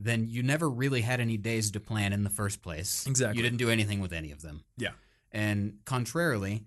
then 0.00 0.28
you 0.28 0.42
never 0.42 0.70
really 0.70 1.00
had 1.00 1.20
any 1.20 1.36
days 1.36 1.72
to 1.72 1.80
plan 1.80 2.12
in 2.12 2.22
the 2.22 2.30
first 2.30 2.62
place. 2.62 3.04
Exactly. 3.06 3.36
you 3.36 3.42
didn't 3.42 3.58
do 3.58 3.68
anything 3.68 3.98
with 3.98 4.12
any 4.12 4.30
of 4.30 4.42
them. 4.42 4.62
Yeah. 4.76 4.90
and 5.32 5.78
contrarily 5.84 6.64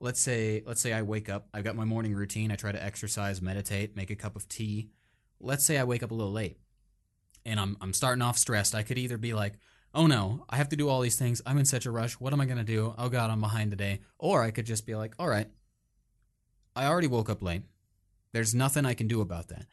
let's 0.00 0.20
say 0.20 0.62
let's 0.66 0.80
say 0.80 0.92
i 0.92 1.00
wake 1.02 1.28
up 1.28 1.46
i've 1.54 1.62
got 1.62 1.76
my 1.76 1.84
morning 1.84 2.12
routine 2.12 2.50
i 2.50 2.56
try 2.56 2.72
to 2.72 2.82
exercise 2.82 3.40
meditate 3.40 3.96
make 3.96 4.10
a 4.10 4.16
cup 4.16 4.34
of 4.36 4.48
tea. 4.48 4.90
Let's 5.40 5.64
say 5.64 5.78
i 5.78 5.84
wake 5.84 6.02
up 6.02 6.10
a 6.10 6.14
little 6.14 6.32
late 6.32 6.58
and 7.46 7.58
i'm, 7.60 7.76
I'm 7.80 7.92
starting 7.92 8.22
off 8.22 8.36
stressed. 8.36 8.74
I 8.74 8.82
could 8.82 8.98
either 8.98 9.16
be 9.16 9.32
like 9.32 9.54
oh 9.94 10.06
no 10.06 10.44
i 10.50 10.56
have 10.56 10.68
to 10.70 10.76
do 10.76 10.88
all 10.88 11.00
these 11.00 11.16
things. 11.16 11.40
I'm 11.46 11.58
in 11.58 11.64
such 11.64 11.86
a 11.86 11.90
rush. 11.90 12.14
What 12.14 12.32
am 12.32 12.40
i 12.40 12.46
going 12.46 12.58
to 12.58 12.64
do? 12.64 12.94
Oh 12.98 13.08
god 13.08 13.30
i'm 13.30 13.40
behind 13.40 13.70
today 13.70 14.00
or 14.18 14.42
i 14.42 14.50
could 14.50 14.66
just 14.66 14.86
be 14.86 14.94
like 14.96 15.14
all 15.20 15.28
right 15.28 15.46
I 16.74 16.86
already 16.86 17.06
woke 17.08 17.28
up 17.30 17.42
late. 17.42 17.62
There's 18.32 18.54
nothing 18.54 18.86
I 18.86 18.94
can 18.94 19.08
do 19.08 19.20
about 19.20 19.48
that. 19.48 19.66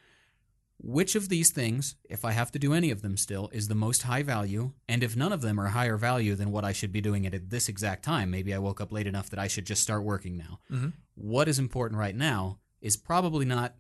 Which 0.82 1.16
of 1.16 1.28
these 1.28 1.52
things, 1.52 1.96
if 2.10 2.24
I 2.24 2.32
have 2.32 2.52
to 2.54 2.60
do 2.60 2.74
any 2.74 2.90
of 2.90 3.02
them 3.02 3.18
still, 3.18 3.50
is 3.52 3.68
the 3.68 3.76
most 3.76 4.04
high 4.04 4.24
value? 4.24 4.72
And 4.88 5.04
if 5.04 5.16
none 5.16 5.34
of 5.34 5.42
them 5.42 5.60
are 5.60 5.68
higher 5.68 5.98
value 5.98 6.36
than 6.36 6.52
what 6.52 6.64
I 6.64 6.72
should 6.72 6.94
be 6.94 7.02
doing 7.02 7.26
at 7.26 7.50
this 7.50 7.68
exact 7.68 8.04
time, 8.04 8.32
maybe 8.32 8.54
I 8.54 8.60
woke 8.60 8.80
up 8.80 8.92
late 8.94 9.08
enough 9.08 9.30
that 9.32 9.40
I 9.40 9.48
should 9.48 9.66
just 9.66 9.84
start 9.84 10.04
working 10.04 10.38
now. 10.38 10.60
Mhm. 10.72 10.94
What 11.16 11.50
is 11.50 11.60
important 11.60 12.00
right 12.00 12.16
now 12.16 12.60
is 12.82 12.96
probably 12.96 13.46
not 13.46 13.76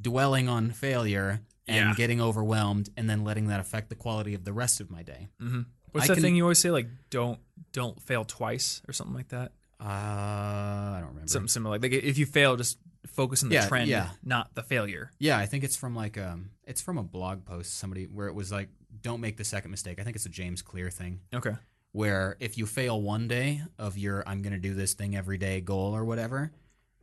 dwelling 0.00 0.48
on 0.48 0.70
failure 0.70 1.40
and 1.66 1.88
Yeah. 1.90 1.94
getting 1.96 2.20
overwhelmed 2.20 2.88
and 2.96 3.10
then 3.10 3.24
letting 3.24 3.48
that 3.48 3.58
affect 3.58 3.88
the 3.88 3.96
quality 3.96 4.34
of 4.34 4.44
the 4.44 4.52
rest 4.52 4.80
of 4.80 4.90
my 4.90 5.02
day. 5.02 5.28
hmm 5.40 5.62
What's 5.90 6.04
I 6.04 6.08
that 6.08 6.14
can- 6.14 6.22
thing 6.22 6.36
you 6.36 6.42
always 6.44 6.58
say? 6.58 6.70
Like, 6.72 6.88
don't 7.10 7.40
don't 7.72 8.00
fail 8.02 8.24
twice 8.24 8.80
or 8.88 8.92
something 8.92 9.14
like 9.14 9.28
that. 9.28 9.52
Uh, 9.80 9.84
I 9.84 10.96
don't 11.00 11.08
remember. 11.10 11.28
Something 11.28 11.48
similar. 11.48 11.78
Like, 11.78 11.92
if 11.92 12.18
you 12.18 12.26
fail, 12.26 12.56
just 12.56 12.78
focus 13.06 13.42
on 13.42 13.48
the 13.50 13.56
Yeah, 13.56 13.68
trend, 13.68 13.88
yeah. 13.88 14.10
not 14.24 14.54
the 14.54 14.62
failure. 14.62 15.10
Yeah, 15.18 15.38
I 15.38 15.46
think 15.46 15.64
it's 15.64 15.76
from 15.76 15.94
like 15.94 16.16
um, 16.18 16.50
it's 16.64 16.80
from 16.80 16.98
a 16.98 17.02
blog 17.02 17.44
post 17.44 17.76
somebody 17.78 18.04
where 18.04 18.28
it 18.28 18.34
was 18.34 18.50
like, 18.50 18.68
don't 19.02 19.20
make 19.20 19.36
the 19.36 19.44
second 19.44 19.70
mistake. 19.70 20.00
I 20.00 20.04
think 20.04 20.16
it's 20.16 20.26
a 20.26 20.30
James 20.30 20.62
Clear 20.62 20.90
thing 20.90 21.20
Okay. 21.34 21.54
where 21.92 22.36
if 22.40 22.56
you 22.56 22.64
fail 22.66 23.00
one 23.02 23.28
day 23.28 23.62
of 23.78 23.98
your 23.98 24.26
I'm 24.26 24.40
going 24.42 24.52
to 24.54 24.58
do 24.58 24.74
this 24.74 24.94
thing 24.94 25.14
every 25.16 25.36
day 25.38 25.60
goal 25.60 25.94
or 25.94 26.04
whatever, 26.04 26.52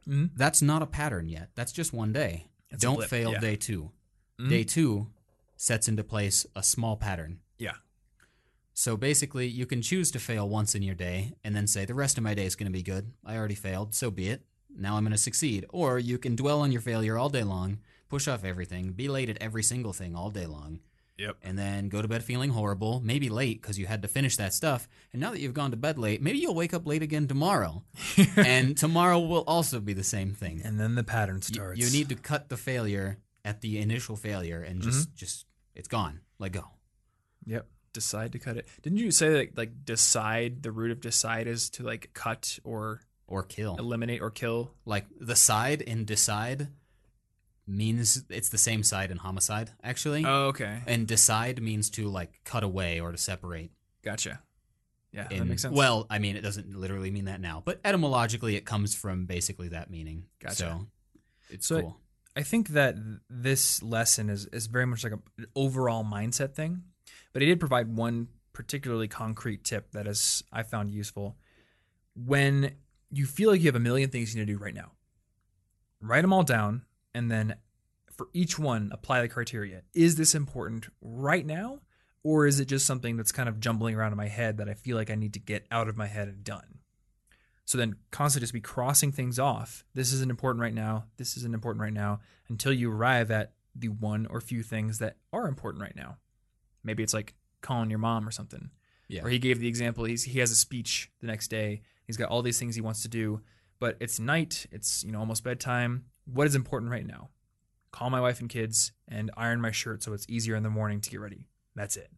Mhm. 0.07 0.31
that's 0.35 0.61
not 0.61 0.81
a 0.81 0.87
pattern 0.87 1.29
yet. 1.29 1.49
That's 1.55 1.71
just 1.71 1.93
one 1.93 2.11
day. 2.13 2.47
It's 2.71 2.81
don't 2.81 3.03
fail 3.07 3.33
yeah. 3.33 3.39
day 3.39 3.55
2 3.57 3.91
Mhm. 4.39 4.49
Day 4.49 4.63
two 4.63 5.07
sets 5.57 5.87
into 5.87 6.03
place 6.03 6.45
a 6.55 6.63
small 6.63 6.97
pattern. 6.97 7.39
Yeah. 8.81 8.91
So 8.93 8.97
basically, 8.97 9.47
you 9.47 9.65
can 9.65 9.81
choose 9.81 10.11
to 10.11 10.19
fail 10.19 10.49
once 10.49 10.75
in 10.75 10.81
your 10.83 10.95
day 10.95 11.33
and 11.43 11.55
then 11.55 11.67
say, 11.67 11.85
the 11.85 11.93
rest 11.93 12.17
of 12.17 12.23
my 12.23 12.33
day 12.33 12.45
is 12.45 12.55
going 12.55 12.71
to 12.71 12.77
be 12.77 12.83
good. 12.83 13.11
I 13.25 13.35
already 13.37 13.55
failed, 13.55 13.93
so 13.93 14.09
be 14.11 14.27
it. 14.29 14.41
Now 14.75 14.95
I'm 14.97 15.03
going 15.03 15.11
to 15.11 15.17
succeed. 15.17 15.65
Or 15.69 15.99
you 15.99 16.17
can 16.17 16.35
dwell 16.35 16.61
on 16.61 16.71
your 16.71 16.81
failure 16.81 17.17
all 17.17 17.29
day 17.29 17.43
long, 17.43 17.79
push 18.09 18.27
off 18.27 18.43
everything, 18.45 18.91
be 18.93 19.07
late 19.07 19.29
at 19.29 19.37
every 19.41 19.63
single 19.63 19.93
thing 19.93 20.15
all 20.15 20.29
day 20.31 20.45
long, 20.45 20.79
Yep. 21.17 21.37
and 21.43 21.57
then 21.59 21.89
go 21.89 22.01
to 22.01 22.07
bed 22.07 22.23
feeling 22.23 22.49
horrible, 22.51 23.01
maybe 23.03 23.29
late 23.29 23.61
because 23.61 23.77
you 23.77 23.85
had 23.85 24.01
to 24.01 24.07
finish 24.07 24.37
that 24.37 24.53
stuff. 24.53 24.87
And 25.13 25.21
now 25.21 25.31
that 25.31 25.39
you've 25.41 25.53
gone 25.53 25.71
to 25.71 25.77
bed 25.77 25.97
late, 25.99 26.21
maybe 26.21 26.39
you'll 26.39 26.55
wake 26.55 26.73
up 26.73 26.87
late 26.87 27.03
again 27.03 27.27
tomorrow. 27.27 27.83
and 28.37 28.75
tomorrow 28.77 29.19
will 29.19 29.43
also 29.45 29.79
be 29.79 29.93
the 29.93 30.03
same 30.03 30.33
thing. 30.33 30.61
And 30.63 30.79
then 30.79 30.95
the 30.95 31.03
pattern 31.03 31.35
You- 31.37 31.41
starts. 31.53 31.79
You, 31.79 31.89
need 31.97 32.09
to 32.09 32.15
cut 32.15 32.49
the 32.49 32.57
failure 32.57 33.17
at 33.45 33.61
the 33.61 33.77
initial 33.79 34.15
failure 34.15 34.61
and 34.63 34.81
just, 34.81 35.09
Mm-hmm. 35.09 35.15
just, 35.17 35.45
it's 35.75 35.87
gone. 35.89 36.21
Let 36.39 36.53
go. 36.53 36.63
Yep. 37.45 37.67
Decide 37.93 38.31
to 38.31 38.39
cut 38.39 38.55
it. 38.57 38.67
Didn't 38.81 38.99
you 38.99 39.11
say 39.11 39.29
that 39.29 39.57
like 39.57 39.85
decide 39.85 40.63
the 40.63 40.71
root 40.71 40.91
of 40.91 41.01
decide 41.01 41.47
is 41.47 41.69
to 41.71 41.83
like 41.83 42.11
cut 42.13 42.57
or 42.63 43.01
Or 43.27 43.43
kill. 43.43 43.75
eliminate 43.77 44.21
or 44.21 44.31
kill? 44.31 44.71
like 44.85 45.05
the 45.19 45.35
side 45.35 45.81
in 45.81 46.05
decide 46.05 46.69
means 47.67 48.23
it's 48.29 48.49
the 48.49 48.57
same 48.57 48.83
side 48.83 49.11
in 49.11 49.17
homicide 49.17 49.71
actually 49.83 50.25
Oh, 50.25 50.47
okay. 50.47 50.81
and 50.87 51.07
decide 51.07 51.61
means 51.61 51.89
to 51.91 52.07
like 52.09 52.41
cut 52.43 52.63
away 52.63 52.99
or 52.99 53.11
to 53.11 53.17
separate 53.17 53.71
Gotcha. 54.03 54.41
Yeah, 55.13 55.27
that 55.27 55.45
makes 55.45 55.61
sense. 55.61 55.75
well 55.75 56.07
i 56.09 56.17
mean 56.19 56.35
it 56.35 56.41
doesn't 56.41 56.75
literally 56.75 57.11
mean 57.11 57.25
that 57.25 57.39
now 57.39 57.61
but 57.63 57.79
etymologically 57.85 58.55
it 58.55 58.65
comes 58.65 58.95
from 58.95 59.25
basically 59.25 59.67
that 59.69 59.89
meaning 59.89 60.25
Gotcha. 60.39 60.55
so 60.55 60.87
it's 61.49 61.67
So 61.67 61.81
cool 61.81 61.97
I 62.35 62.43
think 62.43 62.69
that 62.69 62.95
this 63.29 63.83
lesson 63.83 64.29
is, 64.29 64.45
is 64.53 64.67
very 64.67 64.85
much 64.87 65.03
like 65.03 65.11
a, 65.11 65.19
an 65.37 65.47
overall 65.53 66.05
mindset 66.05 66.53
thing, 66.53 66.83
but 67.33 67.41
he 67.41 67.47
did 67.47 67.59
provide 67.59 67.95
one 67.95 68.27
particularly 68.53 69.07
concrete 69.07 69.63
tip 69.63 69.91
that 69.91 70.07
is 70.07 70.43
I 70.51 70.63
found 70.63 70.91
useful. 70.91 71.37
When 72.15 72.75
you 73.09 73.25
feel 73.25 73.49
like 73.49 73.61
you 73.61 73.67
have 73.67 73.75
a 73.75 73.79
million 73.79 74.09
things 74.09 74.33
you 74.33 74.39
need 74.39 74.47
to 74.47 74.57
do 74.57 74.63
right 74.63 74.73
now, 74.73 74.91
write 76.01 76.21
them 76.21 76.33
all 76.33 76.43
down, 76.43 76.83
and 77.13 77.31
then 77.31 77.55
for 78.11 78.27
each 78.33 78.59
one 78.59 78.89
apply 78.91 79.21
the 79.21 79.27
criteria. 79.27 79.81
Is 79.93 80.15
this 80.15 80.35
important 80.35 80.87
right 81.01 81.45
now, 81.45 81.79
or 82.23 82.45
is 82.45 82.59
it 82.59 82.65
just 82.65 82.85
something 82.85 83.17
that's 83.17 83.31
kind 83.31 83.49
of 83.49 83.59
jumbling 83.59 83.95
around 83.95 84.11
in 84.11 84.17
my 84.17 84.27
head 84.27 84.57
that 84.57 84.69
I 84.69 84.73
feel 84.73 84.97
like 84.97 85.09
I 85.09 85.15
need 85.15 85.33
to 85.33 85.39
get 85.39 85.65
out 85.71 85.87
of 85.87 85.97
my 85.97 86.07
head 86.07 86.27
and 86.27 86.43
done? 86.43 86.79
So 87.65 87.77
then 87.77 87.95
constantly 88.11 88.43
just 88.43 88.53
be 88.53 88.61
crossing 88.61 89.11
things 89.11 89.39
off. 89.39 89.85
This 89.93 90.11
isn't 90.13 90.29
important 90.29 90.61
right 90.61 90.73
now. 90.73 91.05
This 91.17 91.37
isn't 91.37 91.53
important 91.53 91.81
right 91.81 91.93
now 91.93 92.19
until 92.49 92.73
you 92.73 92.91
arrive 92.91 93.31
at 93.31 93.53
the 93.73 93.87
one 93.87 94.25
or 94.25 94.41
few 94.41 94.61
things 94.61 94.99
that 94.99 95.17
are 95.31 95.47
important 95.47 95.81
right 95.81 95.95
now. 95.95 96.17
Maybe 96.83 97.03
it's 97.03 97.13
like 97.13 97.33
calling 97.61 97.89
your 97.89 97.99
mom 97.99 98.27
or 98.27 98.31
something. 98.31 98.69
Yeah. 99.07 99.23
Or 99.23 99.29
he 99.29 99.39
gave 99.39 99.59
the 99.59 99.67
example 99.67 100.05
he's 100.05 100.23
he 100.23 100.39
has 100.39 100.51
a 100.51 100.55
speech 100.55 101.11
the 101.19 101.27
next 101.27 101.49
day. 101.49 101.81
He's 102.07 102.17
got 102.17 102.29
all 102.29 102.41
these 102.41 102.59
things 102.59 102.75
he 102.75 102.81
wants 102.81 103.01
to 103.03 103.07
do, 103.07 103.41
but 103.79 103.97
it's 103.99 104.19
night, 104.19 104.65
it's 104.71 105.03
you 105.03 105.11
know 105.11 105.19
almost 105.19 105.43
bedtime. 105.43 106.05
What 106.25 106.47
is 106.47 106.55
important 106.55 106.91
right 106.91 107.05
now? 107.05 107.29
Call 107.91 108.09
my 108.09 108.21
wife 108.21 108.39
and 108.39 108.49
kids 108.49 108.93
and 109.09 109.31
iron 109.35 109.59
my 109.59 109.71
shirt 109.71 110.01
so 110.03 110.13
it's 110.13 110.25
easier 110.29 110.55
in 110.55 110.63
the 110.63 110.69
morning 110.69 111.01
to 111.01 111.09
get 111.09 111.19
ready. 111.19 111.47
That's 111.75 111.97
it. 111.97 112.09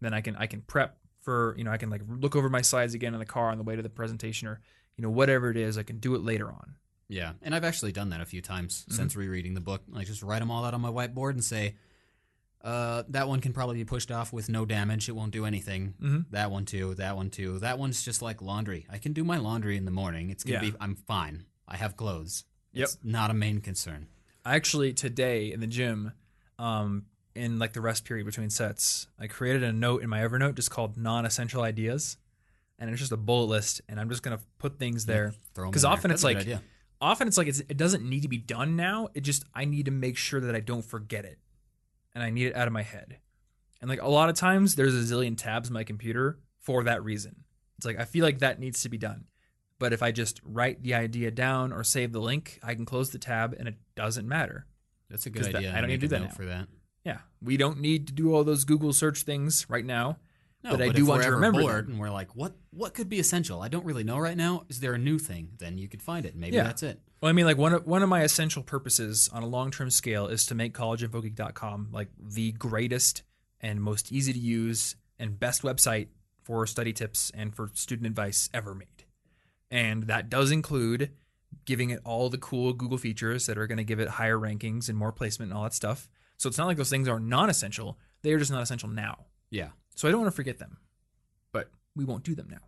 Then 0.00 0.14
I 0.14 0.20
can 0.20 0.36
I 0.36 0.46
can 0.46 0.60
prep 0.62 0.98
for 1.20 1.54
you 1.58 1.64
know 1.64 1.70
I 1.72 1.76
can 1.78 1.90
like 1.90 2.02
look 2.08 2.36
over 2.36 2.48
my 2.48 2.62
slides 2.62 2.94
again 2.94 3.12
in 3.12 3.18
the 3.20 3.26
car 3.26 3.50
on 3.50 3.58
the 3.58 3.64
way 3.64 3.74
to 3.76 3.82
the 3.82 3.88
presentation 3.88 4.46
or 4.48 4.60
you 4.96 5.02
know 5.02 5.10
whatever 5.10 5.50
it 5.50 5.56
is 5.56 5.76
I 5.76 5.82
can 5.82 5.98
do 5.98 6.14
it 6.14 6.22
later 6.22 6.48
on. 6.48 6.76
yeah 7.08 7.32
and 7.42 7.54
i've 7.54 7.64
actually 7.64 7.90
done 7.92 8.10
that 8.10 8.20
a 8.20 8.26
few 8.26 8.40
times 8.42 8.84
Mm-hmm. 8.88 8.96
since 8.96 9.16
rereading 9.16 9.54
the 9.54 9.60
book 9.60 9.82
like 9.90 10.06
just 10.06 10.22
write 10.22 10.38
them 10.40 10.50
all 10.50 10.64
out 10.64 10.74
on 10.74 10.80
my 10.80 10.90
whiteboard 10.90 11.30
and 11.32 11.42
say 11.44 11.74
uh, 12.62 13.04
that 13.08 13.28
one 13.28 13.40
can 13.40 13.52
probably 13.52 13.76
be 13.76 13.84
pushed 13.84 14.10
off 14.10 14.32
with 14.32 14.48
no 14.48 14.64
damage. 14.66 15.08
It 15.08 15.12
won't 15.12 15.32
do 15.32 15.44
anything. 15.44 15.94
Mhm. 16.00 16.26
That 16.30 16.50
one 16.50 16.64
too. 16.64 16.94
That 16.96 17.16
one 17.16 17.30
too. 17.30 17.58
That 17.60 17.78
one's 17.78 18.02
just 18.02 18.20
like 18.22 18.42
laundry. 18.42 18.86
I 18.90 18.98
can 18.98 19.12
do 19.12 19.22
my 19.24 19.36
laundry 19.38 19.76
in 19.76 19.84
the 19.84 19.90
morning. 19.90 20.30
It's 20.30 20.42
gonna 20.44 20.64
Yeah. 20.64 20.70
be. 20.72 20.76
I'm 20.80 20.94
fine. 20.96 21.44
I 21.68 21.76
have 21.76 21.96
clothes. 21.96 22.44
Yep. 22.72 22.84
It's 22.84 22.98
not 23.02 23.30
a 23.30 23.34
main 23.34 23.60
concern. 23.60 24.08
I 24.44 24.56
actually 24.56 24.92
today 24.92 25.52
in 25.52 25.60
the 25.60 25.66
gym, 25.66 26.12
um, 26.58 27.06
in 27.34 27.58
like 27.58 27.72
the 27.74 27.80
rest 27.80 28.04
period 28.04 28.24
between 28.26 28.50
sets, 28.50 29.06
I 29.18 29.28
created 29.28 29.62
a 29.62 29.72
note 29.72 30.02
in 30.02 30.08
my 30.10 30.20
Evernote 30.20 30.56
just 30.56 30.70
called 30.70 30.96
non-essential 30.96 31.62
ideas, 31.62 32.16
and 32.78 32.90
it's 32.90 32.98
just 32.98 33.12
a 33.12 33.16
bullet 33.16 33.46
list, 33.46 33.80
and 33.88 34.00
I'm 34.00 34.08
just 34.08 34.22
gonna 34.24 34.40
put 34.58 34.78
things 34.78 35.06
there. 35.06 35.34
Throw 35.54 35.66
'em 35.68 35.72
'Cause 35.72 35.84
in 35.84 35.90
often 35.90 36.08
That's 36.10 36.24
it's 36.24 36.44
good 36.44 36.52
like- 36.54 36.62
Often 37.00 37.28
it's 37.28 37.36
like 37.38 37.46
it's, 37.46 37.60
it 37.60 37.76
doesn't 37.76 38.02
need 38.08 38.22
to 38.22 38.28
be 38.28 38.38
done 38.38 38.74
now. 38.74 39.08
It 39.14 39.20
just 39.20 39.44
I 39.54 39.64
need 39.66 39.84
to 39.84 39.92
make 39.92 40.16
sure 40.16 40.40
that 40.40 40.56
I 40.56 40.60
don't 40.60 40.84
forget 40.84 41.24
it, 41.24 41.38
and 42.18 42.26
I 42.26 42.30
need 42.30 42.48
it 42.48 42.56
out 42.56 42.66
of 42.66 42.72
my 42.72 42.82
head. 42.82 43.18
And 43.80 43.88
like 43.88 44.02
a 44.02 44.08
lot 44.08 44.28
of 44.28 44.34
times, 44.34 44.74
there's 44.74 44.94
a 44.94 45.14
zillion 45.14 45.36
tabs 45.36 45.68
in 45.68 45.74
my 45.74 45.84
computer 45.84 46.40
for 46.58 46.82
that 46.84 47.04
reason. 47.04 47.44
It's 47.76 47.86
like 47.86 48.00
I 48.00 48.04
feel 48.04 48.24
like 48.24 48.40
that 48.40 48.58
needs 48.58 48.82
to 48.82 48.88
be 48.88 48.98
done. 48.98 49.26
But 49.78 49.92
if 49.92 50.02
I 50.02 50.10
just 50.10 50.40
write 50.42 50.82
the 50.82 50.94
idea 50.94 51.30
down 51.30 51.72
or 51.72 51.84
save 51.84 52.10
the 52.10 52.20
link, 52.20 52.58
I 52.62 52.74
can 52.74 52.84
close 52.84 53.10
the 53.10 53.18
tab 53.20 53.54
and 53.56 53.68
it 53.68 53.76
doesn't 53.94 54.26
matter. 54.26 54.66
That's 55.08 55.26
a 55.26 55.30
good 55.30 55.44
'cause 55.44 55.52
that- 55.52 55.58
idea. 55.58 55.76
I 55.76 55.80
don't 55.80 55.88
need 55.90 56.00
to 56.00 56.08
do 56.08 56.18
that 56.18 56.34
for 56.34 56.44
that. 56.46 56.68
Yeah, 57.04 57.20
we 57.40 57.56
don't 57.56 57.78
need 57.78 58.08
to 58.08 58.12
do 58.12 58.34
all 58.34 58.42
those 58.42 58.64
Google 58.64 58.92
search 58.92 59.22
things 59.22 59.64
right 59.70 59.84
now. 59.84 60.18
No, 60.64 60.72
But 60.72 60.82
I 60.82 60.86
if 60.86 60.94
do 60.96 61.04
we're 61.04 61.10
want 61.10 61.22
to 61.22 61.30
remember 61.30 61.60
bored 61.60 61.84
them. 61.84 61.92
and 61.92 62.00
we're 62.00 62.10
like, 62.10 62.34
what 62.34 62.56
what 62.70 62.92
could 62.94 63.08
be 63.08 63.20
essential? 63.20 63.62
I 63.62 63.68
don't 63.68 63.84
really 63.84 64.02
know 64.02 64.18
right 64.18 64.36
now. 64.36 64.64
Is 64.68 64.80
there 64.80 64.94
a 64.94 64.98
new 64.98 65.18
thing? 65.20 65.50
Then 65.58 65.78
you 65.78 65.88
could 65.88 66.02
find 66.02 66.26
it. 66.26 66.34
Maybe 66.34 66.56
Yeah. 66.56 66.64
that's 66.64 66.82
it. 66.82 67.00
Well, 67.20 67.28
I 67.28 67.32
mean, 67.32 67.46
like 67.46 67.58
one 67.58 67.72
of, 67.74 67.86
one 67.86 68.02
of 68.02 68.08
my 68.08 68.22
essential 68.22 68.62
purposes 68.62 69.28
on 69.32 69.42
a 69.42 69.46
long 69.46 69.70
term 69.70 69.90
scale 69.90 70.28
is 70.28 70.46
to 70.46 70.54
make 70.54 70.74
collegeinfogeek.com 70.74 71.88
like 71.92 72.08
the 72.18 72.52
greatest 72.52 73.22
and 73.60 73.82
most 73.82 74.12
easy 74.12 74.32
to 74.32 74.38
use 74.38 74.94
and 75.18 75.38
best 75.38 75.62
website 75.62 76.08
for 76.42 76.66
study 76.66 76.92
tips 76.92 77.32
and 77.34 77.54
for 77.54 77.70
student 77.74 78.06
advice 78.06 78.48
ever 78.54 78.74
made. 78.74 79.04
And 79.70 80.04
that 80.04 80.30
does 80.30 80.50
include 80.50 81.10
giving 81.64 81.90
it 81.90 82.00
all 82.04 82.30
the 82.30 82.38
cool 82.38 82.72
Google 82.72 82.98
features 82.98 83.46
that 83.46 83.58
are 83.58 83.66
going 83.66 83.78
to 83.78 83.84
give 83.84 84.00
it 84.00 84.08
higher 84.08 84.38
rankings 84.38 84.88
and 84.88 84.96
more 84.96 85.12
placement 85.12 85.50
and 85.50 85.58
all 85.58 85.64
that 85.64 85.74
stuff. 85.74 86.08
So 86.36 86.48
it's 86.48 86.56
not 86.56 86.66
like 86.66 86.76
those 86.76 86.90
things 86.90 87.08
are 87.08 87.18
non 87.18 87.50
essential, 87.50 87.98
they 88.22 88.32
are 88.32 88.38
just 88.38 88.52
not 88.52 88.62
essential 88.62 88.88
now. 88.88 89.26
Yeah. 89.50 89.68
So 89.96 90.06
I 90.06 90.12
don't 90.12 90.20
want 90.20 90.32
to 90.32 90.36
forget 90.36 90.58
them, 90.58 90.78
but 91.52 91.68
we 91.96 92.04
won't 92.04 92.22
do 92.22 92.34
them 92.34 92.48
now. 92.48 92.62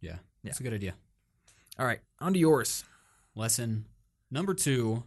Yeah. 0.00 0.18
That's 0.44 0.60
a 0.60 0.62
good 0.62 0.74
idea. 0.74 0.94
All 1.78 1.86
right, 1.86 2.00
on 2.20 2.32
to 2.32 2.38
yours. 2.38 2.84
Lesson 3.34 3.84
number 4.30 4.54
two 4.54 5.04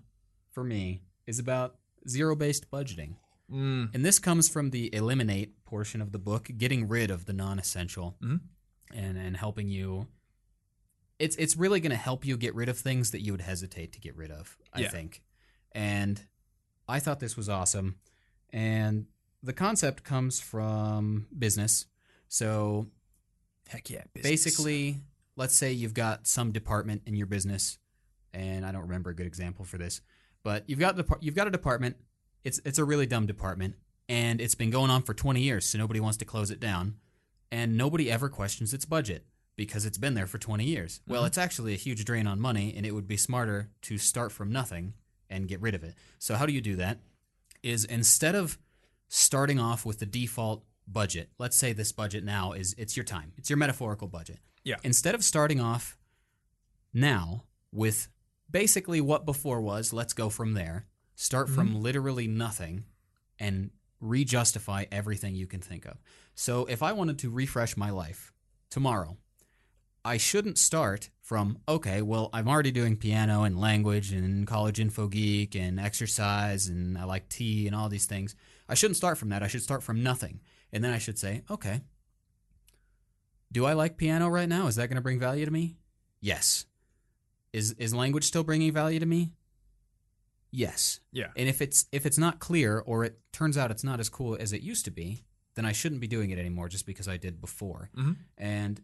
for 0.52 0.64
me 0.64 1.02
is 1.28 1.40
about 1.40 1.76
zero 2.08 2.36
based 2.36 2.70
budgeting. 2.72 3.16
Mm. 3.52 3.94
And 3.94 4.06
this 4.06 4.20
comes 4.20 4.48
from 4.48 4.70
the 4.70 4.94
eliminate 4.94 5.64
portion 5.66 6.02
of 6.02 6.12
the 6.12 6.20
book, 6.20 6.50
getting 6.58 6.88
rid 6.88 7.10
of 7.12 7.26
the 7.26 7.34
non 7.34 7.58
essential 7.60 8.16
Mhm. 8.22 8.42
and, 8.94 9.18
and 9.18 9.38
helping 9.38 9.68
you. 9.70 10.08
It's, 11.18 11.36
it's 11.36 11.58
really 11.58 11.80
going 11.80 11.90
to 11.92 11.98
help 11.98 12.26
you 12.26 12.38
get 12.38 12.56
rid 12.56 12.70
of 12.70 12.78
things 12.78 13.12
that 13.12 13.22
you 13.22 13.34
would 13.34 13.42
hesitate 13.42 13.92
to 13.94 14.00
get 14.00 14.16
rid 14.16 14.32
of, 14.32 14.58
I 14.72 14.82
Yeah. 14.82 14.90
think. 14.90 15.22
And 15.74 16.24
I 16.88 17.00
thought 17.00 17.20
this 17.20 17.36
was 17.36 17.50
awesome. 17.50 18.00
And 18.52 19.08
the 19.44 19.54
concept 19.54 20.04
comes 20.04 20.40
from 20.40 21.28
business. 21.38 21.86
So 22.28 22.88
Heck 23.68 23.90
yeah. 23.90 24.04
business. 24.14 24.30
basically 24.46 24.98
let's 25.36 25.56
say 25.56 25.72
you've 25.72 25.94
got 25.94 26.28
some 26.28 26.52
department 26.52 27.02
in 27.06 27.16
your 27.16 27.28
business 27.28 27.78
and 28.34 28.66
i 28.66 28.72
don't 28.72 28.82
remember 28.84 29.10
a 29.10 29.16
good 29.16 29.28
example 29.28 29.66
for 29.66 29.78
this 29.78 30.02
but 30.44 30.64
you've 30.68 30.80
got 30.80 30.96
depar- 30.96 31.18
you've 31.22 31.36
got 31.36 31.48
a 31.48 31.52
department. 31.52 31.98
It's 32.46 32.62
it's 32.64 32.80
a 32.80 32.86
really 32.86 33.06
dumb 33.06 33.26
department 33.26 33.76
and 34.08 34.40
it's 34.40 34.56
been 34.56 34.70
going 34.70 34.90
on 34.90 35.02
for 35.04 35.14
20 35.14 35.42
years 35.42 35.66
so 35.66 35.78
nobody 35.78 36.00
wants 36.00 36.18
to 36.20 36.26
close 36.26 36.50
it 36.50 36.62
down 36.62 36.96
and 37.52 37.76
nobody 37.78 38.10
ever 38.10 38.30
questions 38.30 38.74
its 38.74 38.86
budget 38.86 39.26
because 39.58 39.86
it's 39.86 39.98
been 39.98 40.14
there 40.14 40.26
for 40.28 40.38
20 40.38 40.64
years. 40.64 41.02
Well 41.06 41.24
Mhm. 41.24 41.28
it's 41.28 41.38
actually 41.38 41.74
a 41.74 41.78
huge 41.78 42.06
drain 42.06 42.26
on 42.26 42.40
money 42.40 42.74
and 42.74 42.86
it 42.86 42.92
would 42.94 43.08
be 43.10 43.18
smarter 43.18 43.70
to 43.82 43.98
start 43.98 44.32
from 44.32 44.50
nothing 44.54 44.94
and 45.30 45.50
get 45.50 45.60
rid 45.60 45.76
of 45.76 45.84
it. 45.84 45.96
So 46.18 46.36
how 46.38 46.46
do 46.46 46.54
you 46.54 46.62
do 46.62 46.78
that? 46.78 47.00
Is 47.62 47.84
instead 47.84 48.34
of 48.36 48.58
starting 49.10 49.60
off 49.60 49.86
with 49.86 50.00
the 50.00 50.06
default 50.06 50.64
budget 50.88 51.30
let's 51.38 51.58
say 51.58 51.74
this 51.74 51.92
budget 51.92 52.24
now 52.24 52.54
is 52.54 52.74
it's 52.78 52.96
your 52.96 53.04
time 53.04 53.34
it's 53.38 53.50
your 53.50 53.58
metaphorical 53.58 54.08
budget. 54.08 54.40
Yeah. 54.64 54.78
instead 54.84 55.16
of 55.16 55.24
starting 55.26 55.60
off 55.60 55.98
now 56.94 57.44
with 57.72 58.08
basically 58.50 59.02
what 59.02 59.26
before 59.26 59.62
was 59.62 59.94
let's 59.94 60.14
go 60.14 60.30
from 60.30 60.54
there. 60.54 60.86
Start 61.16 61.50
from 61.50 61.70
mm-hmm. 61.70 61.82
literally 61.82 62.28
nothing 62.28 62.86
and 63.40 63.72
re-justify 64.00 64.86
everything 64.92 65.36
you 65.36 65.48
can 65.48 65.60
think 65.60 65.86
of. 65.86 65.98
So 66.36 66.66
if 66.66 66.82
i 66.82 66.94
wanted 66.94 67.20
to 67.20 67.30
refresh 67.30 67.76
my 67.76 67.90
life 67.90 68.32
tomorrow 68.70 69.18
i 70.06 70.16
shouldn't 70.16 70.58
start 70.58 71.10
from 71.22 71.58
okay 71.68 72.02
well 72.02 72.30
i'm 72.32 72.48
already 72.48 72.72
doing 72.72 72.96
piano 72.96 73.44
and 73.44 73.60
language 73.60 74.14
and 74.14 74.48
college 74.48 74.80
info 74.80 75.08
geek 75.08 75.56
and 75.56 75.80
exercise 75.80 76.68
and 76.68 76.98
i 76.98 77.04
like 77.04 77.28
tea 77.28 77.68
and 77.68 77.76
all 77.76 77.90
these 77.90 78.06
things. 78.06 78.36
I 78.70 78.76
shouldn't 78.76 78.98
start 78.98 79.18
from 79.18 79.30
that. 79.30 79.44
I 79.44 79.48
should 79.48 79.64
start 79.64 79.84
from 79.84 80.04
nothing. 80.04 80.40
And 80.72 80.84
then 80.84 80.94
i 80.94 80.98
should 80.98 81.20
say 81.20 81.44
okay 81.50 81.82
do 83.52 83.66
i 83.66 83.74
like 83.74 83.98
piano 83.98 84.30
right 84.30 84.48
now? 84.48 84.68
Is 84.68 84.76
that 84.78 84.88
going 84.88 84.96
to 84.96 85.02
bring 85.02 85.20
value 85.20 85.46
to 85.46 85.52
me? 85.52 85.76
Yes 86.22 86.66
is 87.54 87.72
is 87.74 87.94
language 87.94 88.24
still 88.24 88.44
bringing 88.44 88.72
value 88.72 89.00
to 89.00 89.06
me 89.06 89.32
yes 90.52 91.00
Yeah. 91.12 91.28
and 91.36 91.48
if 91.48 91.62
it's 91.62 91.86
if 91.92 92.06
it's 92.06 92.18
not 92.18 92.40
clear 92.40 92.80
or 92.80 93.04
it 93.04 93.20
turns 93.32 93.58
out 93.58 93.70
it's 93.72 93.84
not 93.84 94.00
as 94.00 94.10
cool 94.10 94.36
as 94.40 94.52
it 94.54 94.62
used 94.62 94.86
to 94.86 94.92
be 94.92 95.24
then 95.56 95.66
i 95.66 95.72
shouldn't 95.72 96.02
be 96.02 96.08
doing 96.08 96.32
it 96.32 96.40
anymore 96.40 96.70
just 96.70 96.86
because 96.86 97.08
i 97.08 97.18
did 97.18 97.40
before 97.40 97.90
Mhm. 97.96 98.18
and 98.38 98.82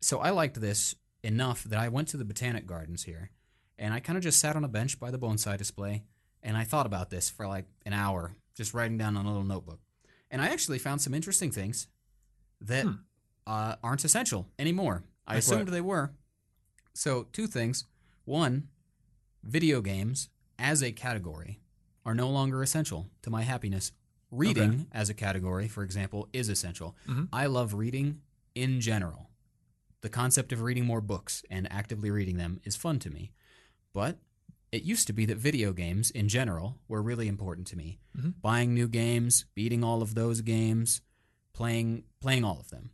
so 0.00 0.20
i 0.20 0.30
liked 0.30 0.60
this 0.60 0.94
enough 1.22 1.64
that 1.64 1.78
i 1.78 1.88
went 1.88 2.08
to 2.08 2.16
the 2.16 2.24
botanic 2.24 2.66
gardens 2.66 3.04
here 3.04 3.30
and 3.78 3.92
i 3.92 4.00
kind 4.00 4.16
of 4.16 4.22
just 4.22 4.38
sat 4.40 4.56
on 4.56 4.64
a 4.64 4.68
bench 4.68 4.98
by 4.98 5.10
the 5.10 5.18
bonsai 5.18 5.58
display 5.58 6.04
and 6.42 6.56
i 6.56 6.64
thought 6.64 6.86
about 6.86 7.10
this 7.10 7.28
for 7.28 7.46
like 7.46 7.66
an 7.84 7.92
hour 7.92 8.36
just 8.54 8.72
writing 8.72 8.96
down 8.96 9.16
on 9.16 9.26
a 9.26 9.28
little 9.28 9.44
notebook 9.44 9.80
and 10.30 10.40
i 10.40 10.48
actually 10.48 10.78
found 10.78 11.02
some 11.02 11.12
interesting 11.14 11.50
things 11.50 11.86
that 12.60 12.84
Hmm. 12.84 12.92
uh, 13.46 13.76
aren't 13.82 14.04
essential 14.04 14.48
anymore 14.58 15.04
i 15.26 15.34
Like 15.34 15.38
assumed 15.40 15.66
what? 15.68 15.72
they 15.72 15.80
were 15.82 16.12
so 16.94 17.24
two 17.24 17.46
things 17.46 17.84
one 18.24 18.68
video 19.42 19.80
games 19.80 20.28
as 20.58 20.82
a 20.82 20.92
category 20.92 21.60
are 22.04 22.14
no 22.14 22.28
longer 22.30 22.62
essential 22.62 23.10
to 23.22 23.30
my 23.30 23.42
happiness. 23.42 23.92
Reading 24.30 24.86
as 24.92 25.08
a 25.08 25.14
category, 25.14 25.68
for 25.68 25.82
example, 25.84 26.28
is 26.32 26.48
essential. 26.48 26.96
Mhm. 27.06 27.28
I 27.32 27.46
love 27.46 27.74
reading 27.74 28.20
in 28.54 28.80
general. 28.80 29.30
The 30.00 30.08
concept 30.08 30.52
of 30.52 30.60
reading 30.60 30.84
more 30.84 31.00
books 31.00 31.44
and 31.50 31.70
actively 31.72 32.10
reading 32.10 32.36
them 32.36 32.60
is 32.64 32.74
fun 32.76 32.98
to 33.00 33.10
me. 33.10 33.32
But 33.92 34.18
it 34.72 34.82
used 34.82 35.06
to 35.06 35.12
be 35.12 35.24
that 35.26 35.38
video 35.38 35.72
games 35.72 36.10
in 36.10 36.28
general 36.28 36.80
were 36.88 37.00
really 37.00 37.28
important 37.28 37.66
to 37.68 37.76
me. 37.76 38.00
Mhm. 38.16 38.34
Buying 38.42 38.74
new 38.74 38.88
games, 38.88 39.44
beating 39.54 39.84
all 39.84 40.02
of 40.02 40.14
those 40.14 40.40
games, 40.40 41.00
playing 41.52 42.04
playing 42.20 42.42
all 42.44 42.58
of 42.58 42.70
them. 42.70 42.90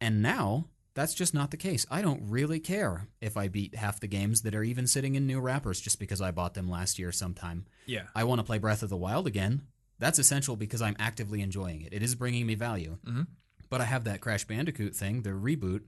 And 0.00 0.20
now 0.20 0.68
that's 0.94 1.14
just 1.14 1.32
not 1.34 1.50
the 1.50 1.56
case. 1.56 1.86
I 1.90 2.02
don't 2.02 2.22
really 2.28 2.60
care 2.60 3.08
if 3.20 3.36
I 3.36 3.48
beat 3.48 3.74
half 3.76 4.00
the 4.00 4.06
games 4.08 4.42
that 4.42 4.54
are 4.54 4.64
even 4.64 4.86
sitting 4.86 5.14
in 5.14 5.26
new 5.26 5.40
wrappers 5.40 5.80
just 5.80 5.98
because 6.00 6.20
I 6.20 6.30
bought 6.30 6.54
them 6.54 6.68
last 6.68 6.98
year 6.98 7.12
sometime. 7.12 7.66
Yeah. 7.86 8.04
I 8.14 8.24
want 8.24 8.40
to 8.40 8.44
play 8.44 8.58
Breath 8.58 8.82
of 8.82 8.88
the 8.90 8.96
Wild 8.96 9.26
again. 9.26 9.62
That's 9.98 10.18
essential 10.18 10.56
because 10.56 10.82
I'm 10.82 10.96
actively 10.98 11.42
enjoying 11.42 11.82
it. 11.82 11.92
It 11.92 12.02
is 12.02 12.14
bringing 12.14 12.46
me 12.46 12.54
value. 12.54 12.98
Mhm. 13.04 13.26
But 13.68 13.80
I 13.80 13.84
have 13.84 14.04
that 14.04 14.20
Crash 14.20 14.44
Bandicoot 14.46 14.96
thing, 14.96 15.22
the 15.22 15.30
reboot, 15.30 15.82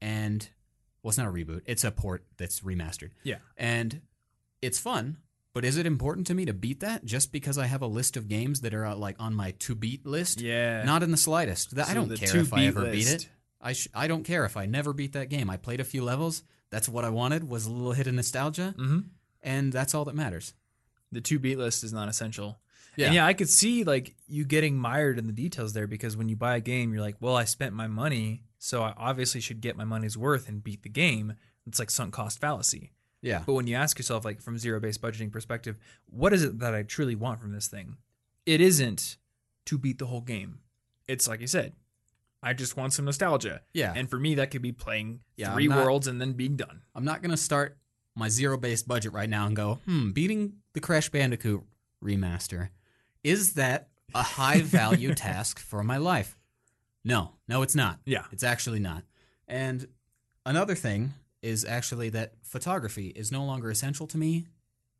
and 0.00 0.48
well, 1.02 1.08
it's 1.10 1.18
not 1.18 1.26
a 1.28 1.32
reboot. 1.32 1.62
It's 1.66 1.82
a 1.84 1.90
port 1.90 2.24
that's 2.36 2.60
remastered. 2.60 3.10
Yeah. 3.24 3.38
And 3.56 4.02
it's 4.60 4.78
fun, 4.78 5.16
but 5.52 5.64
is 5.64 5.76
it 5.76 5.86
important 5.86 6.26
to 6.28 6.34
me 6.34 6.44
to 6.44 6.52
beat 6.52 6.78
that 6.80 7.04
just 7.04 7.32
because 7.32 7.58
I 7.58 7.66
have 7.66 7.82
a 7.82 7.86
list 7.88 8.16
of 8.16 8.28
games 8.28 8.60
that 8.60 8.72
are 8.72 8.86
uh, 8.86 8.94
like 8.94 9.16
on 9.18 9.34
my 9.34 9.50
to 9.60 9.74
beat 9.74 10.06
list? 10.06 10.40
Yeah. 10.40 10.84
Not 10.84 11.02
in 11.02 11.10
the 11.10 11.16
slightest. 11.16 11.74
That, 11.74 11.88
I 11.88 11.94
don't 11.94 12.14
care 12.14 12.36
if 12.36 12.52
I 12.52 12.66
ever 12.66 12.90
beat 12.90 13.08
it. 13.08 13.28
I 13.62 13.72
sh- 13.74 13.88
I 13.94 14.08
don't 14.08 14.24
care 14.24 14.44
if 14.44 14.56
I 14.56 14.66
never 14.66 14.92
beat 14.92 15.12
that 15.12 15.28
game. 15.28 15.48
I 15.48 15.56
played 15.56 15.80
a 15.80 15.84
few 15.84 16.02
levels. 16.02 16.42
That's 16.70 16.88
what 16.88 17.04
I 17.04 17.10
wanted 17.10 17.48
was 17.48 17.66
a 17.66 17.70
little 17.70 17.92
hit 17.92 18.06
of 18.06 18.14
nostalgia, 18.14 18.74
hmm 18.76 19.00
and 19.44 19.72
that's 19.72 19.92
all 19.94 20.04
that 20.04 20.14
matters. 20.14 20.54
The 21.10 21.20
to 21.20 21.38
beat 21.38 21.58
list 21.58 21.82
is 21.82 21.92
not 21.92 22.08
essential. 22.08 22.60
Yeah. 22.96 23.06
And 23.06 23.14
yeah, 23.16 23.26
I 23.26 23.32
could 23.32 23.48
see 23.48 23.82
like 23.84 24.14
you 24.28 24.44
getting 24.44 24.76
mired 24.76 25.18
in 25.18 25.26
the 25.26 25.32
details 25.32 25.72
there 25.72 25.86
because 25.86 26.16
when 26.16 26.28
you 26.28 26.36
buy 26.36 26.56
a 26.56 26.60
game, 26.60 26.92
you're 26.92 27.02
like, 27.02 27.16
well, 27.20 27.34
I 27.36 27.44
spent 27.44 27.74
my 27.74 27.86
money, 27.88 28.42
so 28.58 28.82
I 28.82 28.94
obviously 28.96 29.40
should 29.40 29.60
get 29.60 29.76
my 29.76 29.84
money's 29.84 30.16
worth 30.16 30.48
and 30.48 30.62
beat 30.62 30.82
the 30.82 30.88
game. 30.88 31.34
It's 31.66 31.78
like 31.78 31.90
sunk 31.90 32.12
cost 32.14 32.40
fallacy. 32.40 32.92
Yeah. 33.20 33.42
But 33.44 33.54
when 33.54 33.66
you 33.66 33.76
ask 33.76 33.98
yourself, 33.98 34.24
like 34.24 34.40
from 34.40 34.58
zero 34.58 34.78
based 34.80 35.00
budgeting 35.02 35.32
perspective, 35.32 35.76
what 36.08 36.32
is 36.32 36.44
it 36.44 36.58
that 36.60 36.74
I 36.74 36.82
truly 36.82 37.14
want 37.14 37.40
from 37.40 37.52
this 37.52 37.66
thing? 37.68 37.96
It 38.46 38.60
isn't 38.60 39.16
to 39.66 39.78
beat 39.78 39.98
the 39.98 40.06
whole 40.06 40.20
game. 40.20 40.58
It's 41.08 41.28
like 41.28 41.40
you 41.40 41.46
said, 41.46 41.72
I 42.42 42.52
just 42.54 42.76
want 42.76 42.92
some 42.92 43.04
nostalgia. 43.04 43.60
Yeah. 43.72 43.92
And 43.94 44.10
for 44.10 44.18
me, 44.18 44.34
that 44.36 44.50
could 44.50 44.62
be 44.62 44.72
playing 44.72 45.20
Yeah, 45.36 45.52
3 45.52 45.68
not- 45.68 45.84
worlds 45.84 46.06
and 46.08 46.20
then 46.20 46.32
being 46.32 46.56
done. 46.56 46.82
I'm 46.94 47.04
not 47.04 47.22
gonna 47.22 47.36
start 47.36 47.78
my 48.16 48.28
zero 48.28 48.56
based 48.58 48.88
budget 48.88 49.12
right 49.12 49.28
now 49.30 49.46
and 49.46 49.54
go, 49.56 49.76
hmm, 49.86 50.10
beating 50.10 50.54
the 50.72 50.80
Crash 50.80 51.08
Bandicoot 51.08 51.62
remaster. 52.04 52.70
Is 53.22 53.54
that 53.54 53.88
a 54.14 54.22
high 54.22 54.60
value 54.62 55.14
task 55.26 55.58
for 55.60 55.82
my 55.84 55.96
life? 55.98 56.36
No, 57.04 57.32
no, 57.48 57.62
it's 57.62 57.74
not. 57.74 58.00
Yeah. 58.04 58.24
It's 58.32 58.42
actually 58.44 58.80
not. 58.80 59.04
And 59.48 59.86
another 60.44 60.74
thing 60.74 61.14
is 61.42 61.64
actually 61.64 62.08
that 62.10 62.34
photography 62.42 63.08
is 63.08 63.32
no 63.32 63.44
longer 63.44 63.70
essential 63.70 64.06
to 64.08 64.18
me, 64.18 64.46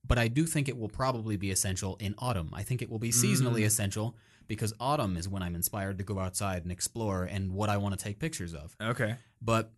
but 0.07 0.19
I 0.19 0.29
do 0.29 0.47
think 0.47 0.69
it 0.69 0.77
will 0.77 0.89
probably 0.89 1.37
be 1.37 1.51
essential 1.51 1.97
in 2.01 2.15
autumn. 2.19 2.51
I 2.53 2.63
think 2.63 2.83
it 2.83 2.91
will 2.91 2.99
be 2.99 3.11
seasonally 3.11 3.61
Mm. 3.63 3.67
essential 3.67 4.17
because 4.53 4.75
autumn 4.79 5.17
is 5.17 5.29
when 5.29 5.43
I'm 5.43 5.55
inspired 5.55 5.97
to 5.97 6.05
go 6.05 6.19
outside 6.19 6.63
and 6.63 6.71
explore 6.71 7.25
and 7.25 7.53
what 7.53 7.71
I 7.71 7.79
want 7.79 7.99
to 7.99 8.05
take 8.05 8.19
pictures 8.19 8.53
of. 8.53 8.77
Okay. 8.81 9.17
But 9.41 9.73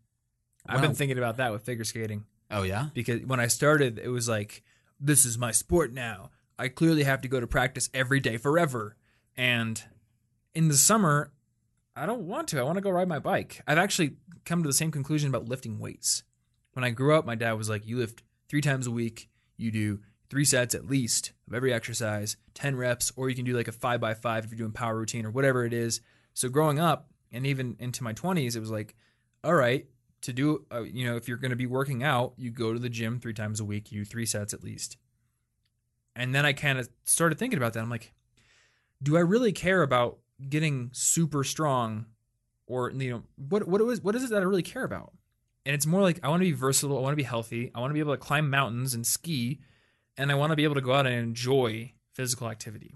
I've 0.67 0.81
been 0.81 0.91
I- 0.91 0.95
thinking 0.95 1.19
about 1.19 1.37
that 1.37 1.53
with 1.53 1.63
figure 1.63 1.85
skating 1.85 2.25
oh 2.51 2.63
yeah, 2.63 2.89
because 2.95 3.23
when 3.23 3.41
I 3.41 3.47
started, 3.47 3.99
it 3.99 4.09
was 4.09 4.29
like, 4.29 4.63
this 5.01 5.25
is 5.25 5.37
my 5.39 5.51
sport 5.51 5.93
now. 5.93 6.31
I 6.59 6.69
clearly 6.69 7.05
have 7.05 7.21
to 7.23 7.29
go 7.29 7.41
to 7.41 7.47
practice 7.47 7.91
every 7.93 8.21
day 8.21 8.37
forever. 8.37 8.97
And 9.37 9.83
in 10.55 10.69
the 10.69 10.77
summer, 10.77 11.33
I 11.97 12.07
don't 12.07 12.23
want 12.23 12.49
to. 12.49 12.61
I 12.61 12.63
want 12.63 12.77
to 12.77 12.83
go 12.83 12.91
ride 12.91 13.09
my 13.09 13.19
bike. 13.19 13.61
I've 13.67 13.79
actually 13.79 14.17
come 14.45 14.63
to 14.63 14.69
the 14.69 14.75
same 14.75 14.91
conclusion 14.91 15.29
about 15.29 15.49
lifting 15.49 15.79
weights. 15.79 16.23
When 16.73 16.85
I 16.85 16.91
grew 16.91 17.15
up, 17.15 17.25
my 17.25 17.35
dad 17.35 17.53
was 17.53 17.69
like, 17.69 17.87
you 17.87 17.99
lift 17.99 18.23
three 18.49 18.61
times 18.61 18.87
a 18.87 18.91
week, 18.91 19.29
you 19.57 19.71
do 19.71 20.01
three 20.35 20.45
sets 20.45 20.75
at 20.75 20.89
least 20.89 21.31
of 21.47 21.55
every 21.55 21.73
exercise, 21.73 22.37
10 22.55 22.75
reps, 22.75 23.13
or 23.15 23.29
you 23.29 23.37
can 23.37 23.45
do 23.45 23.57
like 23.57 23.69
a 23.69 23.73
five 23.73 24.01
by 24.01 24.15
five 24.15 24.45
if 24.45 24.51
you're 24.51 24.59
doing 24.59 24.73
power 24.73 24.97
routine 24.97 25.25
or 25.25 25.31
whatever 25.31 25.65
it 25.65 25.73
is. 25.73 26.01
So 26.33 26.49
growing 26.49 26.81
up 26.81 27.07
and 27.31 27.47
even 27.47 27.77
into 27.79 28.03
my 28.03 28.13
20s, 28.13 28.57
it 28.57 28.59
was 28.59 28.73
like, 28.73 28.97
all 29.45 29.55
right, 29.55 29.87
to 30.23 30.33
do, 30.33 30.67
uh, 30.73 30.83
you 30.83 31.07
know, 31.07 31.15
if 31.15 31.29
you're 31.29 31.37
going 31.37 31.53
to 31.53 31.57
be 31.57 31.67
working 31.67 32.03
out, 32.03 32.33
you 32.37 32.51
go 32.51 32.73
to 32.73 32.81
the 32.81 32.89
gym 32.89 33.21
three 33.21 33.33
times 33.33 33.61
a 33.61 33.65
week, 33.65 33.93
you 33.93 34.01
do 34.01 34.05
three 34.05 34.27
sets 34.27 34.53
at 34.53 34.65
least. 34.65 34.97
And 36.17 36.35
then 36.35 36.45
I 36.45 36.53
kind 36.53 36.81
of 36.81 36.89
started 37.05 37.39
thinking 37.39 37.57
about 37.57 37.75
that. 37.75 37.85
I'm 37.85 37.89
like, 37.89 38.13
do 39.01 39.17
I 39.17 39.21
really 39.21 39.53
care 39.53 39.83
about 39.83 40.19
getting 40.49 40.91
super 40.93 41.45
strong 41.45 42.07
or 42.67 42.91
you 42.91 43.11
know 43.11 43.23
what 43.37 43.69
what 43.69 43.81
is 43.83 44.03
what 44.03 44.17
is 44.17 44.25
it 44.25 44.31
that 44.31 44.43
I 44.43 44.47
really 44.47 44.65
care 44.65 44.83
about? 44.83 45.13
And 45.65 45.77
it's 45.77 45.87
more 45.87 46.03
like 46.03 46.19
I 46.25 46.29
want 46.29 46.41
to 46.41 46.51
be 46.51 46.51
versatile, 46.53 46.99
I 46.99 47.03
want 47.03 47.13
to 47.13 47.17
be 47.17 47.23
healthy, 47.23 47.71
I 47.73 47.79
want 47.79 47.91
to 47.91 47.95
be 47.95 48.01
able 48.01 48.15
to 48.15 48.19
climb 48.19 48.51
mountains 48.51 48.95
and 48.95 49.07
ski, 49.07 49.61
and 50.17 50.31
I 50.31 50.35
want 50.35 50.51
to 50.51 50.57
be 50.57 50.65
able 50.65 50.75
to 50.75 50.81
go 50.81 50.93
out 50.93 51.07
and 51.07 51.15
enjoy 51.15 51.93
physical 52.13 52.49
activity. 52.49 52.95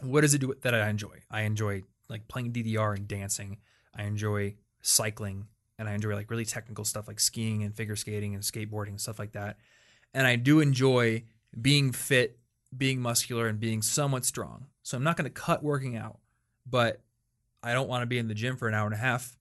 What 0.00 0.20
does 0.20 0.34
it 0.34 0.38
do- 0.38 0.54
that 0.62 0.74
I 0.74 0.88
enjoy? 0.88 1.22
I 1.30 1.42
enjoy 1.42 1.82
like 2.08 2.28
playing 2.28 2.52
DDR 2.52 2.94
and 2.94 3.08
dancing. 3.08 3.58
I 3.96 4.04
enjoy 4.04 4.56
cycling 4.82 5.46
and 5.78 5.88
I 5.88 5.94
enjoy 5.94 6.14
like 6.14 6.30
really 6.30 6.44
technical 6.44 6.84
stuff 6.84 7.08
like 7.08 7.20
skiing 7.20 7.62
and 7.62 7.74
figure 7.74 7.96
skating 7.96 8.34
and 8.34 8.42
skateboarding 8.42 8.88
and 8.90 9.00
stuff 9.00 9.18
like 9.18 9.32
that. 9.32 9.56
And 10.12 10.26
I 10.26 10.36
do 10.36 10.60
enjoy 10.60 11.24
being 11.60 11.92
fit, 11.92 12.38
being 12.76 13.00
muscular, 13.00 13.46
and 13.46 13.58
being 13.58 13.82
somewhat 13.82 14.24
strong. 14.24 14.66
So 14.82 14.96
I'm 14.96 15.04
not 15.04 15.16
going 15.16 15.24
to 15.24 15.30
cut 15.30 15.62
working 15.62 15.96
out, 15.96 16.18
but 16.68 17.00
I 17.62 17.72
don't 17.72 17.88
want 17.88 18.02
to 18.02 18.06
be 18.06 18.18
in 18.18 18.28
the 18.28 18.34
gym 18.34 18.56
for 18.56 18.68
an 18.68 18.74
hour 18.74 18.86
and 18.86 18.94
a 18.94 18.98
half. 18.98 19.36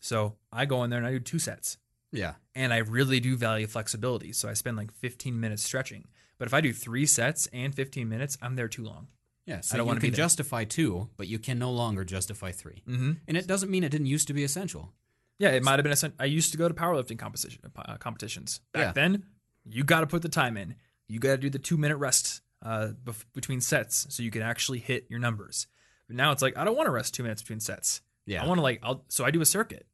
So 0.00 0.36
I 0.52 0.64
go 0.64 0.82
in 0.84 0.90
there 0.90 0.98
and 0.98 1.06
I 1.06 1.12
do 1.12 1.20
two 1.20 1.38
sets. 1.38 1.78
Yeah. 2.12 2.34
And 2.54 2.72
I 2.72 2.78
really 2.78 3.20
do 3.20 3.36
value 3.36 3.66
flexibility. 3.66 4.32
So 4.32 4.48
I 4.48 4.54
spend 4.54 4.76
like 4.76 4.92
15 4.92 5.38
minutes 5.38 5.62
stretching. 5.62 6.06
But 6.38 6.46
if 6.48 6.54
I 6.54 6.60
do 6.60 6.72
three 6.72 7.06
sets 7.06 7.46
and 7.52 7.74
15 7.74 8.08
minutes, 8.08 8.36
I'm 8.42 8.56
there 8.56 8.68
too 8.68 8.84
long. 8.84 9.08
Yeah. 9.46 9.60
So 9.60 9.74
I 9.74 9.76
don't 9.78 9.84
you 9.84 9.88
wanna 9.88 10.00
can 10.00 10.08
be 10.08 10.10
there. 10.10 10.24
justify 10.24 10.64
two, 10.64 11.08
but 11.16 11.28
you 11.28 11.38
can 11.38 11.58
no 11.58 11.70
longer 11.70 12.04
justify 12.04 12.50
three. 12.52 12.82
Mm-hmm. 12.88 13.12
And 13.28 13.36
it 13.36 13.46
doesn't 13.46 13.70
mean 13.70 13.84
it 13.84 13.90
didn't 13.90 14.08
used 14.08 14.26
to 14.28 14.34
be 14.34 14.44
essential. 14.44 14.92
Yeah, 15.38 15.50
it 15.50 15.62
might 15.62 15.72
have 15.78 15.82
been. 15.82 15.92
Essential. 15.92 16.16
I 16.18 16.24
used 16.24 16.50
to 16.52 16.58
go 16.58 16.66
to 16.68 16.74
powerlifting 16.74 17.18
competition 17.18 17.60
uh, 17.76 17.96
competitions 17.98 18.60
back 18.72 18.82
Yeah. 18.82 18.92
then. 18.92 19.24
You 19.64 19.84
got 19.84 20.00
to 20.00 20.06
put 20.06 20.22
the 20.22 20.28
time 20.28 20.56
in. 20.56 20.74
You 21.08 21.18
got 21.20 21.32
to 21.32 21.36
do 21.38 21.50
the 21.50 21.58
two 21.58 21.76
minute 21.76 21.96
rest 21.98 22.40
uh, 22.62 22.88
bef- 23.04 23.24
between 23.34 23.60
sets 23.60 24.06
so 24.10 24.22
you 24.22 24.30
can 24.30 24.42
actually 24.42 24.78
hit 24.78 25.06
your 25.10 25.18
numbers. 25.20 25.66
But 26.08 26.16
now 26.16 26.32
it's 26.32 26.42
like 26.42 26.56
I 26.56 26.64
don't 26.64 26.76
want 26.76 26.86
to 26.86 26.92
rest 26.92 27.14
two 27.14 27.22
minutes 27.22 27.42
between 27.42 27.60
sets. 27.60 28.00
Yeah. 28.26 28.42
I 28.42 28.46
want 28.48 28.58
to 28.58 28.62
like 28.62 28.80
I'll 28.82 29.04
so 29.08 29.24
I 29.24 29.30
do 29.30 29.40
a 29.40 29.46
circuit. 29.46 29.86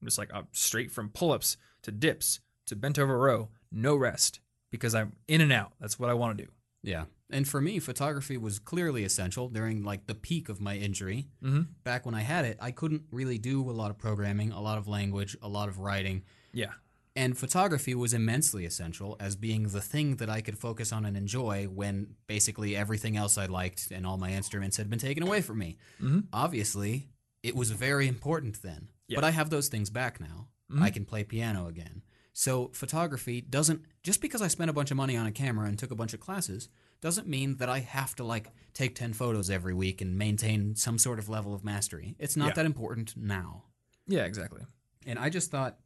I'm 0.00 0.06
just 0.06 0.18
like 0.18 0.30
I'm 0.32 0.46
straight 0.52 0.90
from 0.92 1.08
pull 1.08 1.32
ups 1.32 1.56
to 1.82 1.90
dips 1.90 2.40
to 2.66 2.76
bent 2.76 2.98
over 2.98 3.18
row, 3.18 3.48
no 3.72 3.96
rest 3.96 4.38
because 4.70 4.94
I'm 4.94 5.12
in 5.28 5.40
and 5.40 5.52
out. 5.52 5.72
That's 5.80 5.98
what 5.98 6.10
I 6.10 6.14
want 6.14 6.38
to 6.38 6.44
do. 6.44 6.50
Yeah. 6.82 7.04
And 7.32 7.46
for 7.46 7.60
me, 7.60 7.78
photography 7.78 8.36
was 8.36 8.58
clearly 8.58 9.04
essential 9.04 9.48
during 9.48 9.84
like 9.84 10.06
the 10.06 10.14
peak 10.14 10.48
of 10.48 10.60
my 10.60 10.76
injury. 10.76 11.28
Mm-hmm. 11.42 11.62
Back 11.84 12.04
when 12.06 12.14
I 12.14 12.22
had 12.22 12.44
it, 12.44 12.56
I 12.60 12.70
couldn't 12.70 13.02
really 13.12 13.38
do 13.38 13.68
a 13.70 13.72
lot 13.72 13.90
of 13.90 13.98
programming, 13.98 14.50
a 14.50 14.60
lot 14.60 14.78
of 14.78 14.88
language, 14.88 15.36
a 15.42 15.48
lot 15.48 15.68
of 15.68 15.78
writing. 15.78 16.24
Yeah, 16.52 16.72
And 17.14 17.36
photography 17.38 17.94
was 17.94 18.12
immensely 18.14 18.64
essential 18.64 19.16
as 19.20 19.36
being 19.36 19.68
the 19.68 19.80
thing 19.80 20.16
that 20.16 20.28
I 20.30 20.40
could 20.40 20.58
focus 20.58 20.92
on 20.92 21.04
and 21.04 21.16
enjoy 21.16 21.66
when 21.66 22.16
basically 22.26 22.74
everything 22.74 23.16
else 23.16 23.38
I 23.38 23.46
liked 23.46 23.90
and 23.92 24.04
all 24.06 24.16
my 24.16 24.32
instruments 24.32 24.76
had 24.76 24.88
been 24.90 24.98
taken 24.98 25.22
away 25.22 25.40
from 25.42 25.58
me. 25.58 25.76
Mhm. 26.00 26.24
Obviously, 26.32 27.08
it 27.44 27.54
was 27.54 27.70
very 27.70 28.08
important 28.08 28.62
then. 28.62 28.88
Yeah. 29.06 29.16
But 29.16 29.24
I 29.24 29.30
have 29.30 29.50
those 29.50 29.68
things 29.68 29.90
back 29.90 30.20
now. 30.20 30.48
Mhm. 30.72 30.82
I 30.82 30.90
can 30.90 31.04
play 31.04 31.22
piano 31.24 31.66
again. 31.68 32.02
So 32.32 32.70
photography 32.72 33.40
doesn't 33.40 33.82
just 34.02 34.20
because 34.20 34.40
I 34.40 34.48
spent 34.48 34.70
a 34.70 34.72
bunch 34.72 34.90
of 34.90 34.96
money 34.96 35.16
on 35.16 35.26
a 35.26 35.32
camera 35.32 35.66
and 35.68 35.78
took 35.78 35.90
a 35.90 35.94
bunch 35.96 36.14
of 36.14 36.20
classes 36.20 36.68
doesn't 37.00 37.26
mean 37.26 37.56
that 37.56 37.68
I 37.68 37.80
have 37.80 38.14
to 38.16 38.24
like 38.24 38.48
take 38.74 38.94
10 38.94 39.14
photos 39.14 39.50
every 39.50 39.74
week 39.74 40.00
and 40.00 40.16
maintain 40.16 40.74
some 40.76 40.98
sort 40.98 41.18
of 41.18 41.28
level 41.28 41.54
of 41.54 41.64
mastery. 41.64 42.14
It's 42.18 42.36
not 42.36 42.48
Yeah. 42.48 42.54
that 42.54 42.66
important 42.66 43.16
now. 43.16 43.64
yeah, 44.06 44.24
exactly. 44.24 44.62
And 45.06 45.18
I 45.18 45.28
just 45.30 45.50
thought 45.50 45.78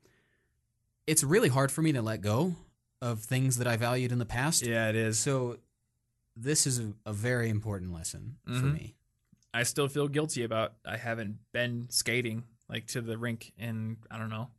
it's 1.06 1.22
really 1.22 1.48
hard 1.48 1.70
for 1.70 1.82
me 1.82 1.92
to 1.92 2.02
let 2.02 2.20
go 2.20 2.56
of 3.02 3.20
things 3.20 3.58
that 3.58 3.66
I 3.66 3.76
valued 3.76 4.12
in 4.12 4.18
the 4.18 4.24
past. 4.26 4.64
Yeah, 4.64 4.88
it 4.88 4.96
is. 4.96 5.18
So 5.18 5.58
this 6.36 6.66
is 6.66 6.78
a, 6.80 6.92
a 7.06 7.12
very 7.12 7.48
important 7.50 7.92
lesson 7.92 8.36
for 8.46 8.52
Mhm. 8.52 8.72
me. 8.74 8.94
I 9.52 9.62
still 9.62 9.88
feel 9.88 10.08
guilty 10.08 10.42
about 10.42 10.74
I 10.84 10.96
haven't 10.96 11.38
been 11.52 11.88
skating 11.90 12.44
like 12.68 12.86
to 12.88 13.00
the 13.00 13.16
rink 13.18 13.52
in 13.58 13.98
I 14.10 14.18
don't 14.18 14.30
know 14.30 14.50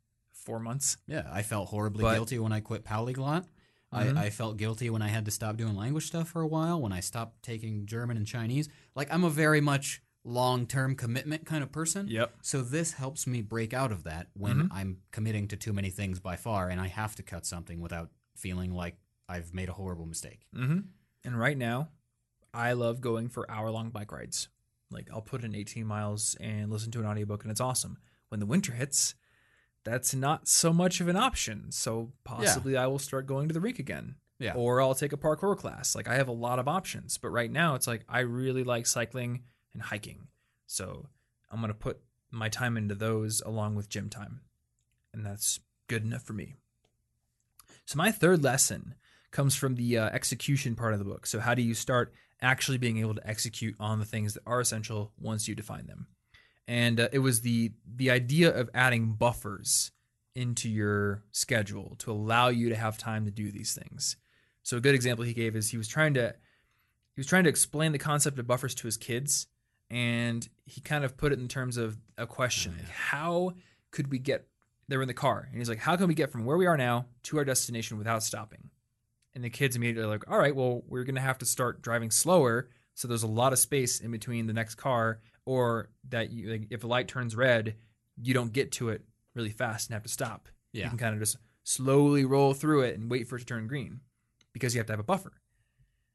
four 0.46 0.58
months. 0.60 0.96
Yeah, 1.06 1.28
I 1.30 1.42
felt 1.42 1.68
horribly 1.68 2.02
But- 2.02 2.14
guilty 2.14 2.38
when 2.38 2.52
I 2.52 2.60
quit 2.60 2.84
polyglot. 2.84 3.44
Mhm. 3.92 4.16
I, 4.16 4.26
I 4.26 4.30
felt 4.30 4.56
guilty 4.56 4.88
when 4.90 5.02
I 5.02 5.08
had 5.08 5.24
to 5.26 5.30
stop 5.30 5.56
doing 5.56 5.76
language 5.76 6.06
stuff 6.06 6.28
for 6.30 6.40
a 6.42 6.46
while, 6.46 6.80
when 6.80 6.92
I 6.92 7.00
stopped 7.00 7.42
taking 7.42 7.86
German 7.86 8.16
and 8.16 8.26
Chinese. 8.26 8.68
Like, 8.94 9.12
I'm 9.12 9.22
a 9.24 9.30
very 9.30 9.60
much 9.60 10.02
long 10.24 10.66
term 10.66 10.96
commitment 10.96 11.46
kind 11.46 11.62
of 11.62 11.70
person. 11.70 12.08
Yep. 12.08 12.34
So, 12.42 12.62
this 12.62 12.92
helps 12.94 13.26
me 13.26 13.42
break 13.42 13.72
out 13.74 13.92
of 13.92 14.02
that 14.04 14.28
when 14.34 14.56
Mhm. 14.62 14.68
I'm 14.72 14.98
committing 15.12 15.46
to 15.48 15.56
too 15.56 15.72
many 15.72 15.90
things 15.90 16.18
by 16.20 16.36
far 16.36 16.68
and 16.68 16.80
I 16.80 16.88
have 16.88 17.14
to 17.16 17.22
cut 17.22 17.46
something 17.46 17.80
without 17.80 18.10
feeling 18.34 18.72
like 18.72 18.96
I've 19.28 19.54
made 19.54 19.68
a 19.68 19.72
horrible 19.74 20.06
mistake. 20.06 20.46
Mm-hmm. 20.54 20.80
And 21.24 21.38
right 21.38 21.56
now, 21.58 21.90
I 22.52 22.72
love 22.72 23.00
going 23.00 23.28
for 23.28 23.48
hour 23.50 23.70
long 23.70 23.90
bike 23.90 24.10
rides. 24.12 24.48
Like 24.90 25.10
I'll 25.12 25.22
put 25.22 25.42
in 25.44 25.54
18 25.54 25.86
miles 25.86 26.34
and 26.40 26.70
listen 26.70 26.90
to 26.92 27.00
an 27.00 27.06
audiobook 27.06 27.42
and 27.44 27.50
it's 27.50 27.60
awesome. 27.60 27.98
When 28.28 28.40
the 28.40 28.46
winter 28.46 28.72
hits, 28.72 29.14
that's 29.86 30.14
not 30.14 30.48
so 30.48 30.72
much 30.72 31.00
of 31.00 31.06
an 31.08 31.16
option. 31.16 31.70
So 31.70 32.12
possibly 32.24 32.76
I 32.76 32.88
will 32.88 32.98
start 32.98 33.26
going 33.26 33.46
to 33.48 33.54
the 33.54 33.60
rink 33.60 33.78
again. 33.78 34.16
Yeah. 34.38 34.52
Or 34.54 34.82
I'll 34.82 34.94
take 34.94 35.12
a 35.12 35.16
parkour 35.16 35.56
class. 35.56 35.94
Like 35.94 36.08
I 36.08 36.16
have 36.16 36.28
a 36.28 36.32
lot 36.32 36.58
of 36.58 36.68
options. 36.68 37.16
But 37.16 37.30
right 37.30 37.50
now 37.50 37.76
it's 37.76 37.86
like 37.86 38.02
I 38.08 38.20
really 38.20 38.64
like 38.64 38.86
cycling 38.86 39.44
and 39.72 39.82
hiking. 39.82 40.26
So 40.66 41.08
I'm 41.50 41.60
gonna 41.60 41.72
put 41.72 42.00
my 42.30 42.48
time 42.48 42.76
into 42.76 42.96
those 42.96 43.40
along 43.46 43.76
with 43.76 43.88
gym 43.88 44.10
time. 44.10 44.40
And 45.14 45.24
that's 45.24 45.60
good 45.86 46.02
enough 46.04 46.24
for 46.24 46.32
me. 46.32 46.56
So 47.86 47.96
my 47.96 48.10
third 48.10 48.42
lesson 48.42 48.96
comes 49.30 49.54
from 49.54 49.76
the 49.76 49.98
uh, 49.98 50.08
execution 50.08 50.74
part 50.74 50.92
of 50.92 50.98
the 50.98 51.04
book. 51.04 51.26
So 51.26 51.38
how 51.38 51.54
do 51.54 51.62
you 51.62 51.74
start 51.74 52.12
actually 52.42 52.78
being 52.78 52.98
able 52.98 53.14
to 53.14 53.26
execute 53.26 53.76
on 53.78 54.00
the 54.00 54.04
things 54.04 54.34
that 54.34 54.42
are 54.46 54.60
essential 54.60 55.12
once 55.18 55.46
you 55.46 55.54
define 55.54 55.86
them? 55.86 56.08
And 56.68 56.98
uh, 57.00 57.08
it 57.12 57.20
was 57.20 57.42
the 57.42 57.72
the 57.86 58.10
idea 58.10 58.50
of 58.54 58.68
adding 58.74 59.12
buffers 59.12 59.92
into 60.34 60.68
your 60.68 61.22
schedule 61.32 61.94
to 61.98 62.10
allow 62.10 62.48
you 62.48 62.68
to 62.68 62.76
have 62.76 62.98
time 62.98 63.24
to 63.24 63.30
do 63.30 63.50
these 63.50 63.74
things. 63.74 64.16
So 64.62 64.76
a 64.76 64.80
good 64.80 64.94
example 64.94 65.24
he 65.24 65.32
gave 65.32 65.54
is 65.56 65.70
he 65.70 65.76
was 65.78 65.88
trying 65.88 66.14
to 66.14 66.34
he 67.14 67.20
was 67.20 67.26
trying 67.26 67.44
to 67.44 67.50
explain 67.50 67.92
the 67.92 67.98
concept 67.98 68.38
of 68.38 68.46
buffers 68.46 68.74
to 68.76 68.86
his 68.86 68.96
kids 68.96 69.46
and 69.88 70.48
he 70.64 70.80
kind 70.80 71.04
of 71.04 71.16
put 71.16 71.32
it 71.32 71.38
in 71.38 71.46
terms 71.48 71.76
of 71.76 71.96
a 72.18 72.26
question 72.26 72.74
Oh, 72.76 72.80
yeah. 72.82 72.92
how 72.92 73.52
could 73.92 74.10
we 74.10 74.18
get 74.18 74.46
they 74.88 74.96
were 74.96 75.02
in 75.02 75.08
the 75.08 75.14
car 75.14 75.46
and 75.48 75.58
he's 75.58 75.68
like 75.68 75.78
how 75.78 75.96
can 75.96 76.08
we 76.08 76.14
get 76.14 76.30
from 76.32 76.44
where 76.44 76.56
we 76.56 76.66
are 76.66 76.76
now 76.76 77.06
to 77.22 77.38
our 77.38 77.44
destination 77.44 77.96
without 77.96 78.22
stopping 78.24 78.70
and 79.34 79.44
the 79.44 79.48
kids 79.50 79.76
immediately 79.76 80.02
are 80.04 80.08
like 80.12 80.28
all 80.28 80.38
right 80.38 80.56
well 80.56 80.82
we're 80.88 81.04
going 81.04 81.14
to 81.14 81.20
have 81.20 81.38
to 81.38 81.46
start 81.46 81.80
driving 81.82 82.10
slower 82.10 82.68
so 82.94 83.06
there's 83.06 83.22
a 83.22 83.28
lot 83.28 83.52
of 83.52 83.58
space 83.60 84.00
in 84.00 84.10
between 84.10 84.48
the 84.48 84.52
next 84.52 84.74
car 84.74 85.20
or 85.46 85.88
that 86.10 86.30
you 86.30 86.50
like, 86.50 86.66
if 86.70 86.84
a 86.84 86.86
light 86.86 87.08
turns 87.08 87.34
red 87.34 87.76
you 88.20 88.34
don't 88.34 88.52
get 88.52 88.72
to 88.72 88.88
it 88.88 89.02
really 89.34 89.50
fast 89.50 89.88
and 89.88 89.94
have 89.94 90.02
to 90.02 90.08
stop. 90.08 90.48
You 90.84 90.90
can 90.90 90.98
kind 90.98 91.14
of 91.14 91.20
just 91.20 91.36
slowly 91.64 92.24
roll 92.24 92.54
through 92.54 92.82
it 92.82 92.98
and 92.98 93.10
wait 93.10 93.28
for 93.28 93.36
it 93.36 93.40
to 93.40 93.44
turn 93.44 93.66
green 93.66 94.00
because 94.52 94.74
you 94.74 94.78
have 94.78 94.86
to 94.86 94.92
have 94.92 95.00
a 95.00 95.04
buffer. 95.04 95.32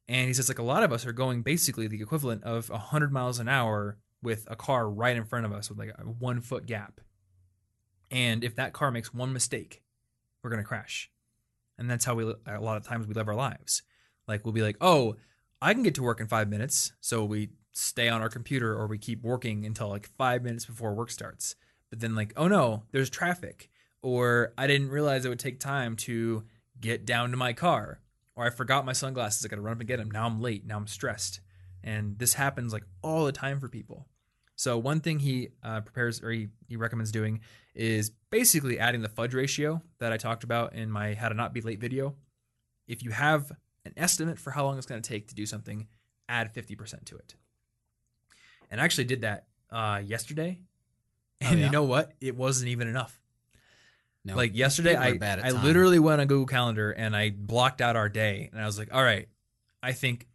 And 0.08 0.26
he 0.26 0.34
says 0.34 0.48
like 0.48 0.58
a 0.58 0.64
lot 0.64 0.82
of 0.82 0.92
us 0.92 1.06
are 1.06 1.12
going 1.12 1.42
basically 1.42 1.86
the 1.86 2.00
equivalent 2.02 2.44
of 2.44 2.70
100 2.70 3.12
miles 3.12 3.38
an 3.38 3.48
hour 3.48 3.98
with 4.22 4.46
a 4.50 4.56
car 4.56 4.88
right 4.88 5.16
in 5.16 5.24
front 5.24 5.46
of 5.46 5.52
us 5.52 5.68
with 5.68 5.78
like 5.78 5.90
a 5.96 6.02
one 6.02 6.40
foot 6.40 6.66
gap. 6.66 7.00
And 8.10 8.44
if 8.44 8.56
that 8.56 8.72
car 8.72 8.90
makes 8.90 9.14
one 9.14 9.32
mistake 9.32 9.82
we're 10.42 10.50
going 10.50 10.62
to 10.62 10.66
crash. 10.66 11.08
And 11.78 11.88
that's 11.88 12.04
how 12.04 12.14
we 12.14 12.24
a 12.24 12.60
lot 12.60 12.76
of 12.76 12.84
times 12.84 13.06
we 13.06 13.14
live 13.14 13.28
our 13.28 13.34
lives. 13.34 13.82
Like 14.26 14.44
we'll 14.44 14.52
be 14.52 14.62
like 14.62 14.76
oh 14.80 15.16
i 15.60 15.72
can 15.72 15.84
get 15.84 15.94
to 15.94 16.02
work 16.02 16.20
in 16.20 16.26
five 16.26 16.48
minutes. 16.48 16.92
So 17.00 17.24
we 17.24 17.50
stay 17.72 18.08
on 18.08 18.20
our 18.20 18.28
computer 18.28 18.74
or 18.74 18.86
we 18.86 18.98
keep 18.98 19.22
working 19.22 19.64
until 19.64 19.88
like 19.88 20.06
five 20.18 20.42
minutes 20.42 20.66
before 20.66 20.94
work 20.94 21.10
starts. 21.10 21.56
But 21.90 22.00
then 22.00 22.14
like 22.14 22.32
oh 22.36 22.48
no 22.48 22.84
there's 22.92 23.10
traffic. 23.10 23.68
Or 24.02 24.52
i 24.58 24.66
didn't 24.66 24.90
realize 24.90 25.24
it 25.24 25.28
would 25.28 25.38
take 25.38 25.60
time 25.60 25.96
to 25.96 26.44
get 26.80 27.04
down 27.04 27.30
to 27.30 27.36
my 27.36 27.52
car. 27.52 28.00
Or 28.36 28.44
i 28.44 28.50
forgot 28.50 28.84
my 28.84 28.92
sunglasses. 28.92 29.44
I 29.44 29.48
gotta 29.48 29.62
run 29.62 29.74
up 29.74 29.80
and 29.80 29.88
get 29.88 29.98
them 29.98 30.10
now 30.10 30.26
i'm 30.26 30.40
late. 30.40 30.66
Now 30.66 30.76
i'm 30.76 30.86
stressed. 30.86 31.40
And 31.84 32.18
this 32.18 32.34
happens 32.34 32.72
like 32.72 32.84
all 33.02 33.24
the 33.24 33.32
time 33.32 33.58
for 33.58 33.68
people. 33.68 34.06
So 34.56 34.78
one 34.78 35.00
thing 35.00 35.18
he 35.18 35.48
uh, 35.64 35.80
prepares 35.80 36.22
or 36.22 36.30
he, 36.30 36.48
he 36.68 36.76
recommends 36.76 37.10
doing 37.10 37.40
is 37.74 38.12
basically 38.30 38.78
adding 38.78 39.02
the 39.02 39.08
fudge 39.08 39.34
ratio 39.34 39.82
that 39.98 40.12
I 40.12 40.16
talked 40.16 40.44
about 40.44 40.74
in 40.74 40.90
my 40.90 41.14
how 41.14 41.28
to 41.28 41.34
not 41.34 41.52
be 41.52 41.60
late 41.60 41.80
video. 41.80 42.14
If 42.86 43.02
you 43.02 43.10
have 43.10 43.50
an 43.84 43.92
estimate 43.96 44.38
for 44.38 44.50
how 44.52 44.64
long 44.64 44.76
it's 44.76 44.86
going 44.86 45.02
to 45.02 45.08
take 45.08 45.28
to 45.28 45.34
do 45.34 45.46
something, 45.46 45.88
add 46.28 46.54
50% 46.54 47.04
to 47.06 47.16
it. 47.16 47.34
And 48.72 48.80
I 48.80 48.84
actually 48.84 49.04
did 49.04 49.20
that 49.20 49.44
uh, 49.70 50.00
yesterday. 50.04 50.58
Oh, 51.42 51.46
And 51.48 51.58
yeah? 51.58 51.66
you 51.66 51.70
know 51.70 51.84
what? 51.84 52.12
It 52.20 52.34
wasn't 52.34 52.70
even 52.70 52.88
enough. 52.88 53.20
No, 54.24 54.34
Like 54.34 54.56
yesterday, 54.56 54.96
I, 54.96 55.18
I 55.20 55.50
literally 55.50 55.98
went 55.98 56.20
on 56.20 56.26
Google 56.26 56.46
Calendar 56.46 56.90
and 56.92 57.14
I 57.14 57.30
blocked 57.30 57.80
out 57.80 57.96
our 57.96 58.08
day. 58.08 58.48
And 58.52 58.60
I 58.60 58.66
was 58.66 58.78
like, 58.78 58.94
all 58.94 59.02
right, 59.02 59.28
I 59.82 59.92
think 59.92 60.28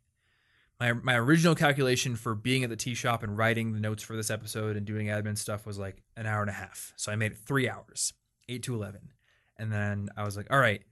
my 0.80 0.94
my 0.94 1.16
original 1.16 1.56
calculation 1.56 2.16
for 2.16 2.36
being 2.36 2.64
at 2.64 2.70
the 2.70 2.76
tea 2.76 2.94
shop 2.94 3.24
and 3.24 3.38
writing 3.38 3.74
the 3.74 3.80
notes 3.80 4.04
for 4.04 4.16
this 4.16 4.30
episode 4.30 4.76
and 4.78 4.86
doing 4.86 5.08
admin 5.08 5.38
stuff 5.38 5.66
was 5.66 5.80
like 5.80 6.04
an 6.16 6.26
hour 6.26 6.42
and 6.42 6.50
a 6.50 6.54
half. 6.54 6.94
So 6.98 7.12
I 7.12 7.16
made 7.16 7.32
it 7.32 7.38
three 7.38 7.68
hours, 7.68 8.14
eight 8.50 8.64
to 8.64 8.76
eleven, 8.76 9.14
and 9.58 9.72
then 9.72 10.10
I 10.16 10.24
was 10.24 10.38
like, 10.38 10.48
all 10.52 10.60
right, 10.60 10.84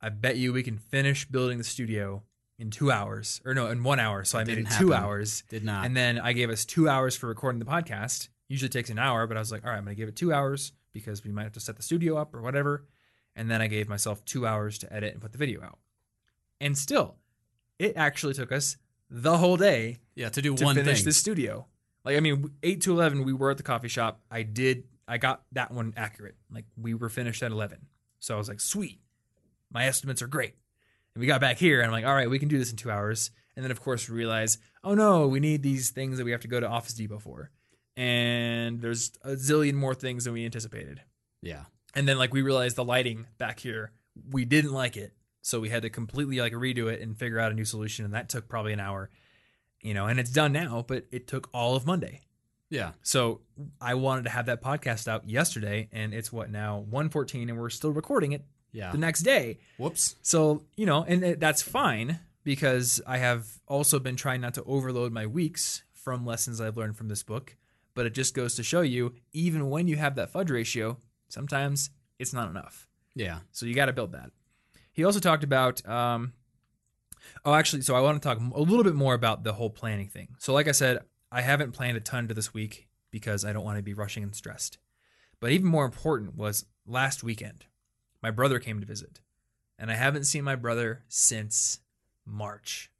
I 0.00 0.08
bet 0.08 0.36
you 0.36 0.52
we 0.52 0.62
can 0.62 0.78
finish 0.78 1.26
building 1.26 1.58
the 1.58 1.64
studio 1.64 2.22
in 2.58 2.70
two 2.70 2.90
hours, 2.92 3.40
or 3.44 3.54
no, 3.54 3.66
in 3.68 3.82
one 3.82 3.98
hour. 4.00 4.24
So 4.24 4.38
I 4.38 4.44
made 4.44 4.52
it 4.52 4.56
didn't 4.62 4.78
two 4.78 4.90
happen. 4.90 5.04
hours, 5.04 5.42
did 5.48 5.64
not. 5.64 5.84
and 5.86 5.96
then 5.96 6.18
I 6.18 6.32
gave 6.32 6.50
us 6.50 6.64
two 6.64 6.88
hours 6.88 7.16
for 7.16 7.26
recording 7.26 7.58
the 7.58 7.64
podcast, 7.64 8.28
Usually 8.46 8.68
takes 8.68 8.90
an 8.90 8.98
hour, 8.98 9.26
but 9.26 9.36
I 9.38 9.40
was 9.40 9.50
like, 9.50 9.64
all 9.64 9.70
right, 9.70 9.78
I'm 9.78 9.84
going 9.84 9.96
to 9.96 9.98
give 10.00 10.08
it 10.08 10.16
two 10.16 10.32
hours 10.32 10.72
because 10.92 11.24
we 11.24 11.32
might 11.32 11.44
have 11.44 11.52
to 11.52 11.60
set 11.60 11.76
the 11.76 11.82
studio 11.82 12.16
up 12.18 12.34
or 12.34 12.42
whatever. 12.42 12.84
And 13.34 13.50
then 13.50 13.62
I 13.62 13.68
gave 13.68 13.88
myself 13.88 14.22
two 14.26 14.46
hours 14.46 14.78
to 14.78 14.92
edit 14.92 15.12
and 15.14 15.20
put 15.22 15.32
the 15.32 15.38
video 15.38 15.62
out. 15.62 15.78
And 16.60 16.76
still, 16.76 17.16
it 17.78 17.94
actually 17.96 18.34
took 18.34 18.52
us 18.52 18.76
the 19.10 19.38
whole 19.38 19.56
day 19.56 19.96
Yeah, 20.14 20.28
to 20.28 20.42
do 20.42 20.54
to 20.54 20.64
one 20.64 20.76
finish 20.76 20.98
thing. 20.98 21.04
this 21.06 21.16
studio. 21.16 21.66
Like, 22.04 22.16
I 22.18 22.20
mean, 22.20 22.50
eight 22.62 22.82
to 22.82 22.92
eleven, 22.92 23.24
we 23.24 23.32
were 23.32 23.50
at 23.50 23.56
the 23.56 23.62
coffee 23.62 23.88
shop. 23.88 24.20
I 24.30 24.42
did, 24.42 24.84
I 25.08 25.16
got 25.16 25.42
that 25.52 25.72
one 25.72 25.94
accurate. 25.96 26.36
Like, 26.52 26.66
we 26.76 26.92
were 26.92 27.08
finished 27.08 27.42
at 27.42 27.50
eleven, 27.50 27.86
so 28.20 28.34
I 28.34 28.38
was 28.38 28.48
like, 28.48 28.60
sweet, 28.60 29.00
my 29.72 29.86
estimates 29.86 30.20
are 30.20 30.26
great. 30.28 30.54
And 31.14 31.20
we 31.20 31.26
got 31.26 31.40
back 31.40 31.58
here, 31.58 31.80
and 31.80 31.86
I'm 31.86 31.92
like, 31.92 32.04
all 32.04 32.14
right, 32.14 32.28
we 32.28 32.38
can 32.38 32.48
do 32.48 32.58
this 32.58 32.70
in 32.70 32.76
two 32.76 32.90
hours. 32.90 33.30
And 33.56 33.64
then, 33.64 33.70
of 33.70 33.80
course, 33.80 34.08
realize, 34.08 34.58
oh 34.82 34.94
no, 34.94 35.28
we 35.28 35.38
need 35.40 35.62
these 35.62 35.90
things 35.90 36.18
that 36.18 36.24
we 36.24 36.32
have 36.32 36.40
to 36.40 36.48
go 36.48 36.58
to 36.58 36.68
Office 36.68 36.94
Depot 36.94 37.20
for, 37.20 37.50
and 37.96 38.80
there's 38.80 39.12
a 39.22 39.32
zillion 39.32 39.74
more 39.74 39.94
things 39.94 40.24
than 40.24 40.32
we 40.32 40.44
anticipated. 40.44 41.00
yeah. 41.42 41.64
And 41.96 42.08
then, 42.08 42.18
like, 42.18 42.34
we 42.34 42.42
realized 42.42 42.74
the 42.74 42.84
lighting 42.84 43.26
back 43.38 43.60
here, 43.60 43.92
we 44.30 44.44
didn't 44.44 44.72
like 44.72 44.96
it. 44.96 45.12
So 45.42 45.60
we 45.60 45.68
had 45.68 45.82
to 45.82 45.90
completely 45.90 46.40
like 46.40 46.52
redo 46.54 46.90
it 46.90 47.00
and 47.00 47.16
figure 47.16 47.38
out 47.38 47.52
a 47.52 47.54
new 47.54 47.64
solution. 47.66 48.04
And 48.04 48.14
that 48.14 48.28
took 48.28 48.48
probably 48.48 48.72
an 48.72 48.80
hour, 48.80 49.10
you 49.80 49.94
know, 49.94 50.06
and 50.06 50.18
it's 50.18 50.30
done 50.30 50.52
now, 50.52 50.84
but 50.88 51.04
it 51.12 51.28
took 51.28 51.50
all 51.52 51.76
of 51.76 51.86
Monday. 51.86 52.22
Yeah. 52.70 52.92
So 53.02 53.42
I 53.80 53.94
wanted 53.94 54.24
to 54.24 54.30
have 54.30 54.46
that 54.46 54.62
podcast 54.62 55.06
out 55.06 55.28
yesterday, 55.28 55.88
and 55.92 56.12
it's 56.14 56.32
what 56.32 56.50
now 56.50 56.78
114, 56.78 57.50
and 57.50 57.60
we're 57.60 57.70
still 57.70 57.92
recording 57.92 58.32
it 58.32 58.44
Yeah. 58.74 58.92
the 58.92 58.98
next 58.98 59.22
day. 59.22 59.58
Whoops. 59.78 60.16
So, 60.20 60.64
you 60.76 60.84
know, 60.84 61.04
and 61.04 61.24
it, 61.24 61.40
that's 61.40 61.62
fine 61.62 62.18
because 62.42 63.00
I 63.06 63.16
have 63.16 63.46
also 63.66 63.98
been 63.98 64.16
trying 64.16 64.42
not 64.42 64.54
to 64.54 64.64
overload 64.64 65.12
my 65.12 65.26
weeks 65.26 65.82
from 65.94 66.26
lessons 66.26 66.60
I've 66.60 66.76
learned 66.76 66.96
from 66.96 67.08
this 67.08 67.22
book. 67.22 67.56
But 67.94 68.06
it 68.06 68.12
just 68.14 68.34
goes 68.34 68.56
to 68.56 68.62
show 68.62 68.82
you, 68.82 69.14
even 69.32 69.70
when 69.70 69.88
you 69.88 69.96
have 69.96 70.16
that 70.16 70.30
fudge 70.30 70.50
ratio, 70.50 70.98
sometimes 71.28 71.90
it's 72.18 72.32
not 72.32 72.50
enough. 72.50 72.88
Yeah. 73.14 73.38
So 73.52 73.66
you 73.66 73.74
got 73.74 73.86
to 73.86 73.92
build 73.92 74.12
that. 74.12 74.30
He 74.92 75.04
also 75.04 75.20
talked 75.20 75.44
about, 75.44 75.86
um, 75.88 76.32
oh, 77.44 77.54
actually, 77.54 77.82
so 77.82 77.94
I 77.94 78.00
want 78.00 78.20
to 78.20 78.28
talk 78.28 78.38
a 78.38 78.60
little 78.60 78.84
bit 78.84 78.94
more 78.94 79.14
about 79.14 79.44
the 79.44 79.52
whole 79.52 79.70
planning 79.70 80.08
thing. 80.08 80.34
So, 80.38 80.52
like 80.52 80.68
I 80.68 80.72
said, 80.72 81.00
I 81.30 81.40
haven't 81.42 81.72
planned 81.72 81.96
a 81.96 82.00
ton 82.00 82.28
to 82.28 82.34
this 82.34 82.52
week 82.52 82.88
because 83.10 83.44
I 83.44 83.52
don't 83.52 83.64
want 83.64 83.76
to 83.76 83.82
be 83.82 83.94
rushing 83.94 84.22
and 84.22 84.34
stressed. 84.34 84.78
But 85.40 85.52
even 85.52 85.66
more 85.66 85.84
important 85.84 86.36
was 86.36 86.64
last 86.86 87.22
weekend, 87.22 87.66
my 88.24 88.30
brother 88.30 88.58
came 88.58 88.80
to 88.80 88.86
visit, 88.86 89.20
and 89.78 89.90
I 89.90 89.94
haven't 89.94 90.24
seen 90.24 90.44
my 90.44 90.56
brother 90.56 91.04
since 91.08 91.80
March. 92.24 92.90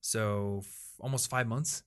So, 0.00 0.62
f- 0.64 0.94
almost 0.98 1.30
five 1.30 1.46
months 1.46 1.84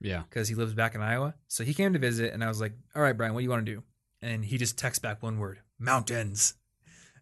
Yeah. 0.00 0.24
because 0.28 0.48
he 0.48 0.54
lives 0.54 0.74
back 0.74 0.94
in 0.94 1.00
Iowa. 1.00 1.34
So 1.48 1.64
he 1.64 1.72
came 1.72 1.94
to 1.94 1.98
visit, 1.98 2.34
and 2.34 2.44
I 2.44 2.48
was 2.48 2.60
like, 2.60 2.74
"All 2.94 3.00
right, 3.00 3.16
Brian, 3.16 3.32
what 3.32 3.40
do 3.40 3.44
you 3.44 3.50
want 3.50 3.64
to 3.64 3.72
do?" 3.74 3.82
And 4.20 4.44
he 4.44 4.58
just 4.58 4.76
texts 4.76 5.00
back 5.00 5.22
one 5.22 5.38
word: 5.38 5.60
mountains. 5.78 6.54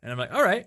And 0.03 0.11
I'm 0.11 0.19
like, 0.19 0.33
"All 0.33 0.43
right." 0.43 0.67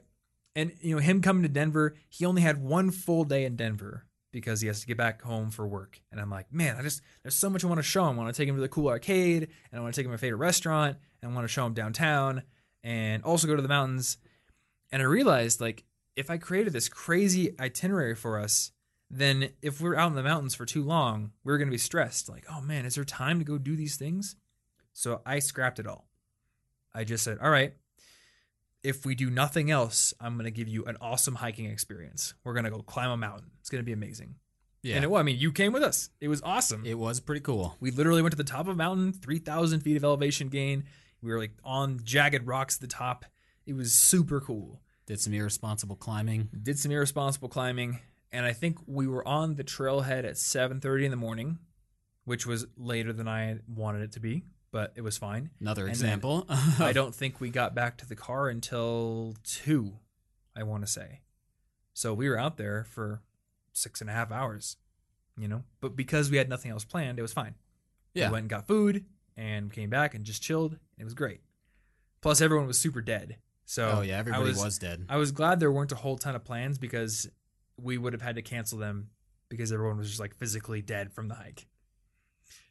And 0.55 0.71
you 0.81 0.95
know, 0.95 1.01
him 1.01 1.21
coming 1.21 1.43
to 1.43 1.49
Denver, 1.49 1.95
he 2.09 2.25
only 2.25 2.41
had 2.41 2.57
one 2.63 2.89
full 2.91 3.25
day 3.25 3.43
in 3.43 3.57
Denver 3.57 4.05
because 4.31 4.61
he 4.61 4.67
has 4.67 4.79
to 4.81 4.87
get 4.87 4.97
back 4.97 5.21
home 5.23 5.51
for 5.51 5.67
work. 5.67 5.99
And 6.11 6.21
I'm 6.21 6.29
like, 6.29 6.51
"Man, 6.53 6.77
I 6.77 6.81
just 6.81 7.01
there's 7.21 7.35
so 7.35 7.49
much 7.49 7.65
I 7.65 7.67
want 7.67 7.79
to 7.79 7.83
show 7.83 8.07
him. 8.07 8.17
I 8.17 8.23
want 8.23 8.33
to 8.33 8.41
take 8.41 8.47
him 8.47 8.55
to 8.55 8.61
the 8.61 8.69
cool 8.69 8.87
arcade, 8.87 9.43
and 9.71 9.79
I 9.79 9.81
want 9.81 9.93
to 9.93 9.99
take 9.99 10.05
him 10.05 10.11
to 10.11 10.17
my 10.17 10.17
favorite 10.25 10.37
restaurant, 10.39 10.97
and 11.21 11.31
I 11.31 11.35
want 11.35 11.43
to 11.43 11.49
show 11.53 11.65
him 11.65 11.73
downtown, 11.73 12.43
and 12.83 13.21
also 13.23 13.45
go 13.47 13.55
to 13.57 13.61
the 13.61 13.67
mountains." 13.67 14.17
And 14.91 15.01
I 15.01 15.05
realized, 15.05 15.59
like, 15.61 15.83
if 16.15 16.29
I 16.29 16.38
created 16.38 16.73
this 16.73 16.89
crazy 16.89 17.55
itinerary 17.59 18.15
for 18.15 18.39
us, 18.39 18.71
then 19.09 19.49
if 19.61 19.79
we're 19.79 19.95
out 19.95 20.09
in 20.09 20.15
the 20.15 20.23
mountains 20.23 20.55
for 20.55 20.65
too 20.65 20.83
long, 20.83 21.31
we're 21.43 21.57
going 21.57 21.67
to 21.67 21.71
be 21.71 21.77
stressed. 21.77 22.29
Like, 22.29 22.45
oh 22.51 22.61
man, 22.61 22.85
is 22.85 22.95
there 22.95 23.03
time 23.03 23.39
to 23.39 23.45
go 23.45 23.57
do 23.57 23.75
these 23.75 23.95
things? 23.95 24.35
So 24.93 25.21
I 25.25 25.39
scrapped 25.39 25.79
it 25.79 25.88
all. 25.88 26.07
I 26.93 27.03
just 27.03 27.23
said, 27.23 27.38
all 27.41 27.51
right, 27.51 27.73
if 28.83 29.05
we 29.05 29.15
do 29.15 29.29
nothing 29.29 29.69
else, 29.69 30.13
I'm 30.19 30.33
going 30.33 30.45
to 30.45 30.51
give 30.51 30.67
you 30.67 30.85
an 30.85 30.97
awesome 30.99 31.35
hiking 31.35 31.65
experience. 31.65 32.33
We're 32.43 32.53
going 32.53 32.65
to 32.65 32.71
go 32.71 32.81
climb 32.81 33.11
a 33.11 33.17
mountain. 33.17 33.51
It's 33.59 33.69
going 33.69 33.81
to 33.81 33.85
be 33.85 33.93
amazing. 33.93 34.35
Yeah. 34.81 34.95
And 34.95 35.03
it, 35.03 35.11
well, 35.11 35.19
I 35.19 35.23
mean, 35.23 35.38
you 35.38 35.51
came 35.51 35.73
with 35.73 35.83
us. 35.83 36.09
It 36.19 36.27
was 36.27 36.41
awesome. 36.43 36.85
it 36.85 36.97
was 36.97 37.19
pretty 37.19 37.41
cool. 37.41 37.75
we 37.79 37.91
literally 37.91 38.21
went 38.21 38.31
to 38.31 38.38
the 38.38 38.43
top 38.43 38.61
of 38.61 38.69
a 38.69 38.75
mountain, 38.75 39.13
3,000 39.13 39.81
feet 39.81 39.97
of 39.97 40.03
elevation 40.03 40.49
gain. 40.49 40.85
We 41.21 41.31
were 41.31 41.39
like 41.39 41.51
on 41.63 41.99
jagged 42.03 42.47
rocks 42.47 42.77
at 42.77 42.81
the 42.81 42.88
top. 42.88 43.25
It 43.68 43.76
was 43.76 43.93
super 43.93 44.39
cool. 44.41 44.82
Did 45.05 45.20
some 45.20 45.34
irresponsible 45.34 45.95
climbing. 45.95 46.49
did 46.63 46.80
some 46.80 46.91
irresponsible 46.91 47.47
climbing 47.49 47.99
and 48.32 48.45
i 48.45 48.51
think 48.51 48.78
we 48.88 49.07
were 49.07 49.26
on 49.26 49.55
the 49.55 49.63
trailhead 49.63 50.26
at 50.26 50.34
7.30 50.36 51.05
in 51.05 51.11
the 51.11 51.18
morning 51.18 51.59
which 52.26 52.45
was 52.45 52.65
later 52.76 53.13
than 53.13 53.26
i 53.26 53.57
wanted 53.74 54.01
it 54.01 54.11
to 54.13 54.20
be 54.20 54.43
but 54.70 54.91
it 54.95 55.01
was 55.01 55.18
fine. 55.18 55.49
Another 55.61 55.84
And 55.84 55.91
example. 55.91 56.45
i 56.80 56.91
don't 56.93 57.15
think 57.15 57.39
we 57.39 57.49
got 57.49 57.74
back 57.74 57.97
to 57.99 58.05
the 58.05 58.18
car 58.18 58.49
until 58.49 59.36
2 59.45 59.93
i 60.57 60.63
want 60.63 60.84
to 60.86 60.91
say. 60.91 61.22
So 61.93 62.13
we 62.13 62.28
were 62.30 62.38
out 62.38 62.57
there 62.57 62.84
for 62.84 63.22
six 63.72 64.01
and 64.01 64.09
a 64.09 64.13
half 64.13 64.30
hours 64.32 64.76
you 65.39 65.47
know? 65.47 65.63
But 65.80 65.95
because 65.95 66.30
we 66.30 66.36
had 66.38 66.49
nothing 66.49 66.72
else 66.72 66.84
planned 66.84 67.18
it 67.18 67.22
was 67.22 67.32
fine. 67.34 67.55
Yeah. 68.13 68.28
we 68.28 68.34
went 68.34 68.43
and 68.43 68.49
got 68.49 68.68
food 68.68 69.05
and 69.38 69.72
came 69.72 69.89
back 69.89 70.13
and 70.15 70.26
just 70.26 70.41
chilled 70.43 70.78
it 70.97 71.05
was 71.05 71.13
great. 71.13 71.39
Plus 72.20 72.41
everyone 72.41 72.68
was 72.68 72.78
super 72.78 73.01
dead 73.01 73.38
so 73.68 73.97
oh 73.97 74.01
yeah, 74.01 74.15
I 74.15 74.20
everybody 74.20 74.43
was, 74.45 74.80
dead. 74.80 75.05
I 75.09 75.18
was 75.18 75.34
glad 75.34 75.59
there 75.59 75.72
weren't 75.72 75.91
a 75.91 75.95
whole 75.95 76.18
ton 76.18 76.36
of 76.36 76.45
plans 76.45 76.78
because 76.78 77.30
we 77.78 77.97
would 77.97 78.13
have 78.13 78.22
had 78.22 78.36
to 78.36 78.41
cancel 78.41 78.80
them 78.80 79.09
because 79.49 79.74
everyone 79.74 79.97
was 79.97 80.07
just 80.07 80.22
like 80.22 80.34
physically 80.36 80.82
dead 80.82 81.11
from 81.11 81.28
the 81.28 81.36
hike. 81.36 81.68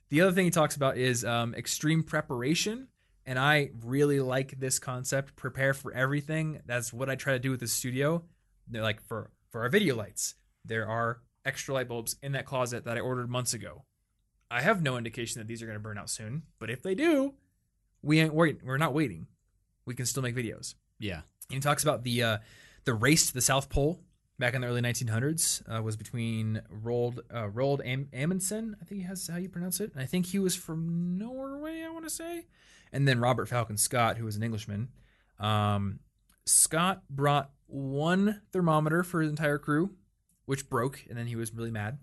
The 0.09 0.23
other 0.23 0.33
thing 0.33 0.47
he 0.47 0.51
talks 0.51 0.75
about 0.75 0.97
is 0.97 1.23
um, 1.23 1.55
extreme 1.55 2.03
preparation. 2.03 2.89
And 3.27 3.39
I 3.39 3.71
really 3.85 4.21
like 4.21 4.59
this 4.59 4.79
concept. 4.79 5.37
Prepare 5.37 5.75
for 5.75 5.93
everything. 5.93 6.63
That's 6.65 6.93
what 6.93 7.11
I 7.11 7.15
try 7.17 7.35
to 7.35 7.39
do 7.39 7.51
with 7.51 7.61
the 7.61 7.67
studio. 7.67 8.25
They're 8.67 8.83
like 8.83 9.03
for 9.03 9.31
for 9.51 9.63
our 9.63 9.69
video 9.69 9.97
lights, 9.97 10.35
there 10.65 10.89
are 10.89 11.21
extra 11.45 11.75
light 11.75 11.89
bulbs 11.89 12.17
in 12.23 12.33
that 12.33 12.47
closet 12.47 12.85
that 12.85 12.97
I 12.97 13.01
ordered 13.01 13.29
months 13.29 13.53
ago. 13.53 13.85
I 14.51 14.63
have 14.63 14.81
no 14.81 14.97
indication 14.97 15.41
that 15.41 15.47
these 15.47 15.61
are 15.61 15.67
going 15.67 15.77
to 15.77 15.83
burn 15.83 15.99
out 15.99 16.09
soon, 16.09 16.45
but 16.59 16.71
if 16.71 16.83
they 16.83 16.95
do, 16.95 17.35
we 18.01 18.21
ain't 18.21 18.33
wait. 18.33 18.61
We're 18.65 18.79
not 18.79 18.95
waiting. 18.95 19.27
We 19.85 19.95
can 19.95 20.07
still 20.07 20.23
make 20.23 20.37
videos. 20.37 20.75
Yeah. 20.99 21.21
And 21.49 21.55
He 21.55 21.61
talks 21.61 21.83
about 21.83 22.03
the 22.03 22.23
uh, 22.23 22.39
the 22.85 22.95
race 22.95 23.29
to 23.29 23.35
the 23.35 23.41
South 23.41 23.69
Pole 23.69 24.01
back 24.39 24.55
in 24.55 24.61
the 24.61 24.67
early 24.67 24.83
1900s 24.83 25.63
uh, 25.69 25.83
was 25.83 25.97
between 25.97 26.61
Roald 26.71 27.21
uh, 27.31 27.49
Roald 27.49 27.85
Am- 27.85 28.09
Amundsen, 28.13 28.77
I 28.81 28.85
think 28.85 29.01
he 29.01 29.07
has 29.07 29.27
how 29.27 29.39
you 29.39 29.49
pronounce 29.49 29.81
it. 29.81 29.93
And 29.93 30.03
I 30.03 30.07
think 30.07 30.27
he 30.27 30.39
was 30.39 30.55
from 30.55 31.19
Norway, 31.19 31.83
I 31.83 31.91
want 31.91 32.05
to 32.05 32.11
say, 32.11 32.47
and 32.93 33.07
then 33.07 33.19
Robert 33.19 33.49
Falcon 33.49 33.77
Scott, 33.77 34.19
who 34.19 34.25
was 34.25 34.37
an 34.37 34.43
Englishman. 34.43 34.89
Um, 35.39 36.01
Scott 36.45 37.03
brought 37.11 37.51
one 37.67 38.43
thermometer 38.53 39.03
for 39.03 39.21
his 39.21 39.31
entire 39.31 39.59
crew, 39.59 39.91
which 40.45 40.69
broke, 40.69 41.05
and 41.09 41.19
then 41.19 41.27
he 41.27 41.37
was 41.37 41.53
really 41.53 41.71
mad. 41.71 41.99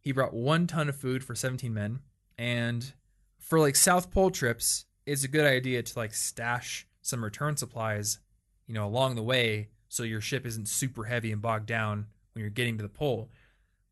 He 0.00 0.12
brought 0.12 0.34
one 0.34 0.66
ton 0.66 0.88
of 0.88 0.96
food 0.96 1.24
for 1.24 1.34
17 1.34 1.72
men, 1.72 2.00
and 2.36 2.92
for 3.38 3.58
like 3.58 3.76
South 3.76 4.10
Pole 4.10 4.30
trips, 4.30 4.84
it's 5.06 5.24
a 5.24 5.28
good 5.28 5.46
idea 5.46 5.82
to 5.82 5.98
like 5.98 6.14
stash 6.14 6.86
some 7.04 7.22
return 7.22 7.56
supplies, 7.56 8.18
you 8.66 8.74
know, 8.74 8.86
along 8.86 9.14
the 9.14 9.22
way, 9.22 9.68
so 9.88 10.02
your 10.02 10.22
ship 10.22 10.46
isn't 10.46 10.68
super 10.68 11.04
heavy 11.04 11.30
and 11.30 11.42
bogged 11.42 11.66
down 11.66 12.06
when 12.32 12.40
you're 12.40 12.50
getting 12.50 12.78
to 12.78 12.82
the 12.82 12.88
pole. 12.88 13.30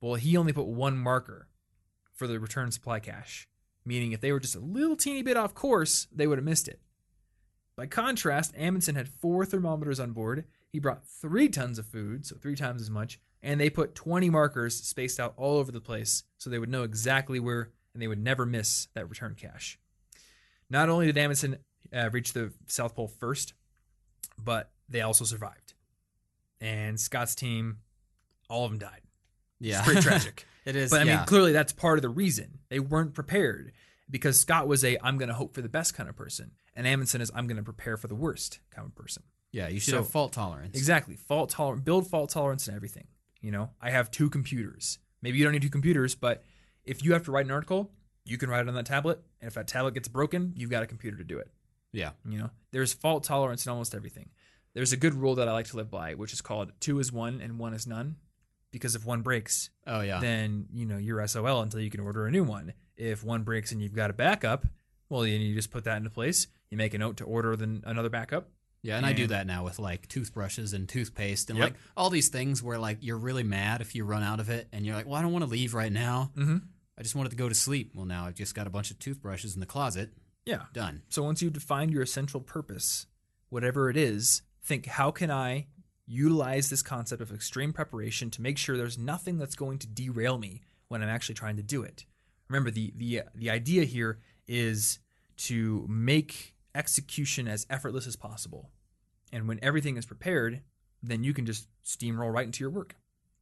Well, 0.01 0.15
he 0.15 0.37
only 0.37 0.55
put 0.55 0.67
one 0.67 0.97
marker 0.97 1.47
for 2.15 2.27
the 2.27 2.41
return 2.41 2.71
supply 2.73 3.01
cache, 3.01 3.47
meaning 3.85 4.13
if 4.13 4.23
they 4.23 4.33
were 4.33 4.41
just 4.41 4.57
a 4.57 4.61
little 4.61 4.97
teeny 4.97 5.23
bit 5.23 5.37
off 5.37 5.55
course, 5.55 6.09
they 6.11 6.27
would 6.27 6.39
have 6.39 6.45
missed 6.45 6.69
it. 6.69 6.81
By 7.77 7.87
contrast, 7.87 8.55
Amundsen 8.57 8.95
had 8.95 9.09
four 9.09 9.45
thermometers 9.45 10.01
on 10.01 10.13
board. 10.13 10.47
He 10.73 10.79
brought 10.79 11.07
three 11.07 11.49
tons 11.51 11.79
of 11.79 11.87
food, 11.87 12.25
so 12.25 12.37
three 12.37 12.57
times 12.57 12.81
as 12.81 12.91
much, 12.91 13.21
and 13.43 13.61
they 13.61 13.69
put 13.69 13.95
20 13.95 14.31
markers 14.31 14.75
spaced 14.75 15.21
out 15.21 15.35
all 15.37 15.59
over 15.59 15.71
the 15.71 15.81
place 15.81 16.25
so 16.39 16.49
they 16.49 16.59
would 16.59 16.71
know 16.71 16.83
exactly 16.83 17.39
where 17.39 17.73
and 17.93 18.03
they 18.03 18.09
would 18.09 18.23
never 18.23 18.47
miss 18.47 18.89
that 18.95 19.09
return 19.09 19.35
cache. 19.35 19.79
Not 20.71 20.89
only 20.89 21.05
did 21.05 21.19
Amundsen 21.19 21.59
uh, 21.93 22.11
reach 22.13 22.33
the 22.33 22.53
South 22.67 22.95
Pole 22.95 23.09
first, 23.09 23.55
but 24.39 24.71
they 24.89 25.01
also 25.01 25.25
survived. 25.25 25.75
And 26.61 26.99
Scott's 26.99 27.35
team, 27.35 27.79
all 28.49 28.65
of 28.65 28.71
them 28.71 28.79
died. 28.79 29.01
Yeah. 29.61 29.79
It's 29.79 29.87
pretty 29.87 30.01
tragic. 30.09 30.47
it 30.65 30.77
is. 30.77 30.91
But 30.91 31.01
I 31.01 31.05
mean, 31.05 31.19
clearly 31.27 31.53
that's 31.53 31.73
part 31.73 31.99
of 31.99 32.03
the 32.03 32.09
reason 32.09 32.59
they 32.69 32.79
weren't 32.81 33.15
prepared 33.15 33.73
because 34.11 34.39
Scott 34.41 34.69
was 34.69 34.85
a 34.85 34.97
I'm 35.03 35.19
going 35.19 35.29
to 35.29 35.35
hope 35.35 35.55
for 35.55 35.63
the 35.63 35.69
best 35.69 35.95
kind 35.95 36.09
of 36.09 36.17
person, 36.17 36.53
and 36.77 36.87
Amundsen 36.87 37.21
is 37.21 37.31
I'm 37.35 37.47
going 37.47 37.57
to 37.57 37.63
prepare 37.63 37.97
for 37.97 38.09
the 38.09 38.15
worst 38.15 38.61
kind 38.71 38.87
of 38.87 38.95
person. 38.95 39.23
yeah, 39.53 39.69
you 39.69 39.81
should 39.81 39.93
so- 39.93 39.99
have 39.99 40.09
fault 40.09 40.33
tolerance. 40.33 40.77
Exactly, 40.77 41.17
fault 41.17 41.51
tolerant, 41.51 41.85
build 41.85 42.09
fault 42.09 42.31
tolerance 42.31 42.67
and 42.69 42.77
everything. 42.77 43.07
You 43.41 43.51
know, 43.51 43.71
I 43.81 43.91
have 43.91 44.11
two 44.11 44.31
computers. 44.31 44.99
Maybe 45.21 45.39
you 45.39 45.45
don't 45.45 45.53
need 45.53 45.63
two 45.63 45.69
computers, 45.71 46.15
but 46.15 46.45
if 46.85 47.05
you 47.05 47.13
have 47.13 47.25
to 47.25 47.33
write 47.33 47.47
an 47.47 47.51
article, 47.53 47.91
you 48.25 48.39
can 48.39 48.49
write 48.51 48.61
it 48.61 48.69
on 48.69 48.75
that 48.75 48.87
tablet, 48.87 49.21
and 49.41 49.49
if 49.49 49.55
that 49.55 49.67
tablet 49.67 49.95
gets 49.95 50.07
broken, 50.09 50.53
you've 50.57 50.71
got 50.71 50.83
a 50.83 50.87
computer 50.87 51.17
to 51.17 51.25
do 51.25 51.39
it. 51.39 51.49
Yeah. 51.93 52.11
You 52.29 52.39
know, 52.39 52.51
there's 52.71 52.93
fault 52.93 53.25
tolerance 53.25 53.67
in 53.67 53.71
almost 53.73 53.95
everything. 53.95 54.31
There's 54.75 54.93
a 54.93 54.97
good 54.97 55.15
rule 55.15 55.35
that 55.37 55.49
I 55.49 55.53
like 55.53 55.67
to 55.69 55.77
live 55.77 55.91
by, 55.91 56.15
which 56.15 56.33
is 56.33 56.41
called 56.41 56.73
two 56.81 56.99
is 56.99 57.13
one 57.13 57.41
and 57.41 57.59
one 57.59 57.75
is 57.75 57.87
none. 57.87 58.17
Because 58.71 58.95
if 58.95 59.05
one 59.05 59.21
breaks, 59.21 59.69
Oh 59.87 60.01
yeah. 60.01 60.19
then 60.21 60.67
you 60.73 60.87
know 60.87 60.97
you're 60.97 61.27
SOL 61.29 61.61
until 61.61 61.81
you 61.81 61.91
can 61.91 62.01
order 62.01 62.27
a 62.27 62.31
new 62.31 62.43
one. 62.45 62.73
If 62.97 63.23
one 63.23 63.43
breaks 63.43 63.71
and 63.73 63.83
you've 63.83 63.95
got 63.95 64.09
a 64.09 64.15
backup, 64.15 64.65
Well, 65.11 65.21
then 65.23 65.43
you 65.43 65.55
just 65.55 65.71
put 65.71 65.85
that 65.85 65.99
into 65.99 66.09
place. 66.09 66.47
You 66.71 66.79
make 66.79 66.95
a 66.95 66.99
note 66.99 67.19
to 67.19 67.25
order 67.25 67.55
then 67.55 67.83
another 67.85 68.09
backup. 68.09 68.49
Yeah, 68.83 68.97
and 68.97 69.05
I 69.07 69.13
do 69.13 69.27
that 69.27 69.47
now 69.47 69.63
with 69.63 69.79
like 69.79 70.09
toothbrushes 70.09 70.73
and 70.73 70.89
toothpaste 70.89 71.51
and 71.51 71.59
Yep. 71.59 71.65
like 71.71 71.75
all 71.97 72.09
these 72.09 72.31
things 72.31 72.63
where 72.63 72.79
like 72.79 72.99
you're 73.03 73.19
really 73.19 73.43
mad 73.45 73.83
if 73.83 73.95
you 73.95 74.05
run 74.07 74.23
out 74.23 74.41
of 74.41 74.49
it 74.49 74.69
and 74.73 74.87
you're 74.87 74.97
like, 74.97 75.07
well, 75.07 75.17
I 75.17 75.23
don't 75.23 75.33
want 75.33 75.45
to 75.45 75.51
leave 75.51 75.75
right 75.75 75.93
now. 75.93 76.33
Mm-hmm. 76.35 76.57
I 76.99 77.03
just 77.03 77.15
wanted 77.15 77.29
to 77.31 77.37
go 77.37 77.49
to 77.51 77.55
sleep. 77.55 77.93
Well, 77.95 78.07
now 78.07 78.25
I've 78.27 78.35
just 78.35 78.55
got 78.55 78.67
a 78.67 78.71
bunch 78.71 78.91
of 78.91 78.99
toothbrushes 78.99 79.55
in 79.55 79.61
the 79.61 79.67
closet. 79.67 80.11
Yeah. 80.45 80.63
Done. 80.73 81.03
So 81.09 81.23
once 81.23 81.43
you 81.43 81.51
define 81.51 81.91
your 81.91 82.03
essential 82.03 82.41
purpose, 82.41 83.07
whatever 83.49 83.91
it 83.91 83.97
is, 83.97 84.43
think 84.63 84.87
how 84.87 85.11
can 85.11 85.31
I 85.31 85.67
utilize 86.07 86.69
this 86.69 86.83
concept 86.83 87.23
of 87.23 87.33
extreme 87.33 87.73
preparation 87.73 88.31
to 88.31 88.43
make 88.43 88.59
sure 88.59 88.77
there's 88.77 88.99
nothing 88.99 89.39
that's 89.39 89.55
going 89.55 89.79
to 89.79 89.87
derail 89.87 90.39
me 90.39 90.63
when 90.89 91.03
I'm 91.03 91.09
actually 91.09 91.37
trying 91.37 91.57
to 91.57 91.63
do 91.63 91.83
it. 91.83 92.05
Remember 92.49 92.71
the 92.71 92.93
the 92.97 93.23
the 93.35 93.51
idea 93.51 93.85
here 93.85 94.19
is 94.47 94.99
to 95.39 95.87
make 95.89 96.55
execution 96.75 97.49
as 97.49 97.67
effortless 97.71 98.07
as 98.07 98.17
possible. 98.17 98.71
And 99.33 99.49
when 99.49 99.59
everything 99.63 99.97
is 99.97 100.05
prepared, 100.05 100.61
then 101.03 101.25
you 101.25 101.33
can 101.33 101.47
just 101.47 101.69
steamroll 101.85 102.33
right 102.33 102.45
into 102.45 102.63
your 102.63 102.71
work. 102.71 102.97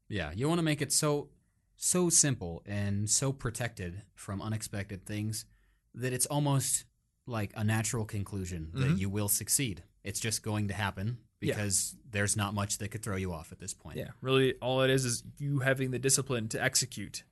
Yeah, 0.09 0.31
you 0.35 0.49
want 0.49 0.59
to 0.59 0.65
make 0.65 0.81
it 0.81 0.93
so 0.93 1.31
so 1.77 2.09
simple 2.11 2.63
and 2.67 3.09
so 3.09 3.33
protected 3.33 4.03
from 4.15 4.43
unexpected 4.43 5.07
things 5.07 5.47
that 5.95 6.13
it's 6.13 6.27
almost 6.27 6.85
like 7.31 7.53
a 7.57 7.65
natural 7.65 8.05
conclusion 8.05 8.71
that 8.75 8.91
Mhm. 8.91 8.99
you 8.99 9.09
will 9.09 9.29
succeed. 9.29 9.83
It's 10.05 10.21
just 10.21 10.43
going 10.43 10.69
to 10.69 10.75
happen 10.75 11.19
Yeah. 11.41 11.55
because 11.55 11.97
there's 12.11 12.37
not 12.37 12.53
much 12.55 12.79
that 12.79 12.89
could 12.91 13.03
throw 13.03 13.17
you 13.17 13.33
off 13.33 13.53
at 13.53 13.59
this 13.59 13.73
point. 13.75 13.97
Yeah, 13.99 14.11
really 14.21 14.55
all 14.57 14.83
it 14.83 14.91
is 14.91 15.05
is 15.05 15.23
you 15.39 15.61
having 15.61 15.91
the 15.91 15.99
discipline 15.99 16.49
to 16.49 16.63
execute 16.63 17.25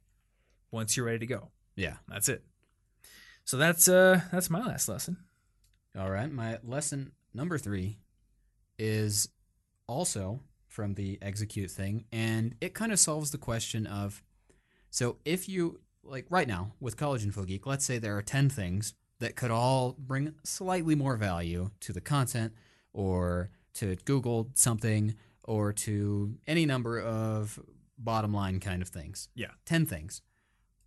once 0.71 0.97
you're 0.97 1.07
ready 1.07 1.19
to 1.21 1.27
go. 1.27 1.51
Yeah. 1.77 1.97
That's 2.09 2.29
it. 2.29 2.45
So 3.45 3.57
that's 3.57 3.89
uh 3.89 4.23
that's 4.31 4.51
my 4.51 4.61
last 4.65 4.89
lesson. 4.89 5.17
All 5.97 6.11
right. 6.11 6.31
My 6.31 6.59
lesson 6.63 7.13
number 7.35 7.59
three 7.59 7.99
is 8.79 9.29
also 9.87 10.43
from 10.67 10.95
the 10.95 11.19
execute 11.23 11.71
thing, 11.71 12.05
and 12.13 12.55
it 12.61 12.75
kind 12.75 12.93
of 12.93 12.99
solves 13.01 13.31
the 13.31 13.39
question 13.39 13.87
of 13.87 14.23
so 14.91 15.19
if 15.25 15.49
you 15.49 15.81
like 16.03 16.27
right 16.31 16.47
now 16.49 16.73
with 16.81 16.97
College 16.97 17.25
Info 17.25 17.45
Geek, 17.45 17.67
let's 17.67 17.85
say 17.85 17.99
there 17.99 18.17
are 18.17 18.23
10 18.23 18.49
things 18.49 18.95
that 19.21 19.37
could 19.37 19.51
all 19.51 19.97
bring 19.99 20.35
slightly 20.45 20.95
more 20.95 21.17
value 21.17 21.71
to 21.81 21.93
the 21.93 22.01
content 22.01 22.53
or 22.93 23.51
to 23.75 23.97
Google 24.05 24.51
something 24.55 25.15
or 25.45 25.73
to 25.73 26.37
any 26.47 26.67
number 26.67 27.01
of 27.01 27.59
bottom 27.99 28.33
line 28.33 28.61
kind 28.61 28.81
of 28.83 28.89
things. 28.89 29.29
Yeah. 29.35 29.51
10 29.67 29.87
things. 29.87 30.23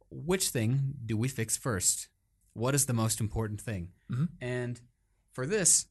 Which 0.09 0.49
thing 0.49 0.93
do 1.05 1.17
we 1.17 1.27
fix 1.27 1.57
first? 1.57 2.07
What 2.53 2.75
is 2.75 2.85
the 2.85 2.93
most 2.93 3.19
important 3.19 3.59
thing? 3.61 3.89
Mhm. 4.09 4.29
And 4.41 4.81
for 5.33 5.45
this, 5.45 5.87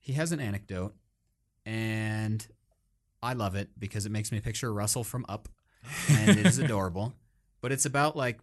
he 0.00 0.14
has 0.14 0.32
an 0.32 0.40
anecdote, 0.40 0.94
and 1.66 2.46
I 3.22 3.34
love 3.34 3.54
it 3.54 3.68
because 3.78 4.06
it 4.06 4.12
makes 4.12 4.32
me 4.32 4.40
picture 4.40 4.72
Russell 4.72 5.04
from 5.04 5.26
Up, 5.28 5.48
and 6.08 6.38
it 6.38 6.46
is 6.46 6.58
adorable. 6.58 7.14
But 7.60 7.72
it's 7.72 7.84
about 7.84 8.16
like, 8.16 8.40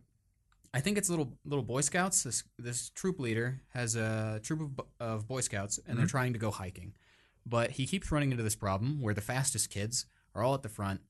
I 0.76 0.82
think 0.82 0.98
it's 0.98 1.10
little 1.10 1.38
little 1.46 1.64
Boy 1.64 1.82
Scouts. 1.82 2.24
This 2.24 2.44
this 2.60 2.90
troop 2.90 3.20
leader 3.20 3.62
has 3.70 3.96
a 3.96 4.40
troop 4.44 4.62
of, 4.62 4.86
of 5.00 5.28
Boy 5.28 5.42
Scouts, 5.42 5.80
and 5.88 5.98
they're 5.98 6.06
Mhm. 6.06 6.10
trying 6.10 6.34
to 6.34 6.40
go 6.40 6.52
hiking. 6.52 6.94
But 7.46 7.72
he 7.72 7.88
keeps 7.88 8.12
running 8.12 8.32
into 8.32 8.44
this 8.44 8.56
problem 8.56 9.02
where 9.02 9.14
the 9.14 9.22
fastest 9.22 9.70
kids 9.70 10.06
are 10.34 10.44
all 10.44 10.54
at 10.54 10.64
the 10.64 10.70
front, 10.70 11.02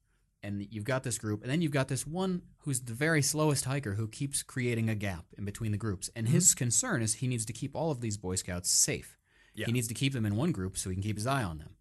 and 0.44 0.68
you've 0.72 0.84
got 0.84 1.04
this 1.04 1.18
group, 1.18 1.42
and 1.42 1.50
then 1.50 1.62
you've 1.62 1.72
got 1.72 1.88
this 1.88 2.06
one 2.06 2.44
who's 2.60 2.82
the 2.82 2.94
very 2.94 3.22
slowest 3.22 3.66
hiker 3.66 3.96
who 3.96 4.08
keeps 4.08 4.44
creating 4.44 4.90
a 4.90 4.96
gap 4.96 5.26
in 5.38 5.46
between 5.46 5.72
the 5.72 5.78
groups. 5.78 6.10
And 6.16 6.28
his 6.30 6.54
concern 6.54 7.02
is 7.02 7.16
he 7.16 7.28
needs 7.28 7.46
to 7.46 7.54
keep 7.54 7.76
all 7.76 7.90
of 7.90 8.02
these 8.02 8.18
Boy 8.18 8.36
Scouts 8.36 8.70
safe. 8.70 9.18
Yeah. 9.56 9.66
He 9.66 9.72
needs 9.72 9.88
to 9.88 9.94
keep 9.96 10.14
them 10.14 10.26
in 10.26 10.36
one 10.36 10.52
group 10.52 10.78
so 10.78 10.90
he 10.90 10.96
can 10.96 11.02
keep 11.04 11.16
his 11.18 11.26
eye 11.26 11.44
on 11.44 11.58
them. 11.58 11.76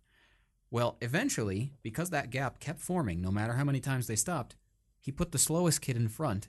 Well, 0.70 0.96
eventually, 1.02 1.74
because 1.82 2.10
that 2.10 2.30
gap 2.30 2.60
kept 2.60 2.80
forming, 2.80 3.20
no 3.20 3.30
matter 3.30 3.52
how 3.54 3.64
many 3.64 3.80
times 3.80 4.06
they 4.06 4.16
stopped, 4.16 4.56
he 5.00 5.12
put 5.12 5.32
the 5.32 5.38
slowest 5.38 5.80
kid 5.82 5.96
in 5.96 6.08
front 6.08 6.48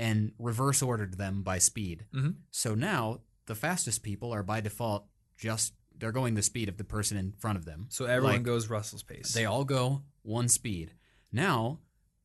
and 0.00 0.32
reverse 0.38 0.80
ordered 0.82 1.18
them 1.18 1.42
by 1.42 1.58
speed. 1.58 2.06
Mhm. 2.14 2.36
So 2.50 2.74
now 2.74 3.20
the 3.46 3.54
fastest 3.54 4.02
people 4.02 4.32
are 4.32 4.42
by 4.42 4.60
default 4.60 5.06
just 5.36 5.74
they're 5.98 6.12
going 6.12 6.34
the 6.34 6.42
speed 6.42 6.68
of 6.70 6.78
the 6.78 6.84
person 6.84 7.18
in 7.18 7.32
front 7.32 7.58
of 7.58 7.66
them. 7.66 7.86
So 7.90 8.06
everyone 8.06 8.36
Like, 8.36 8.42
goes 8.42 8.68
Russell's 8.70 9.02
pace. 9.02 9.34
they 9.34 9.44
all 9.44 9.64
go 9.66 10.02
one 10.22 10.48
speed. 10.48 10.94
Now, 11.30 11.80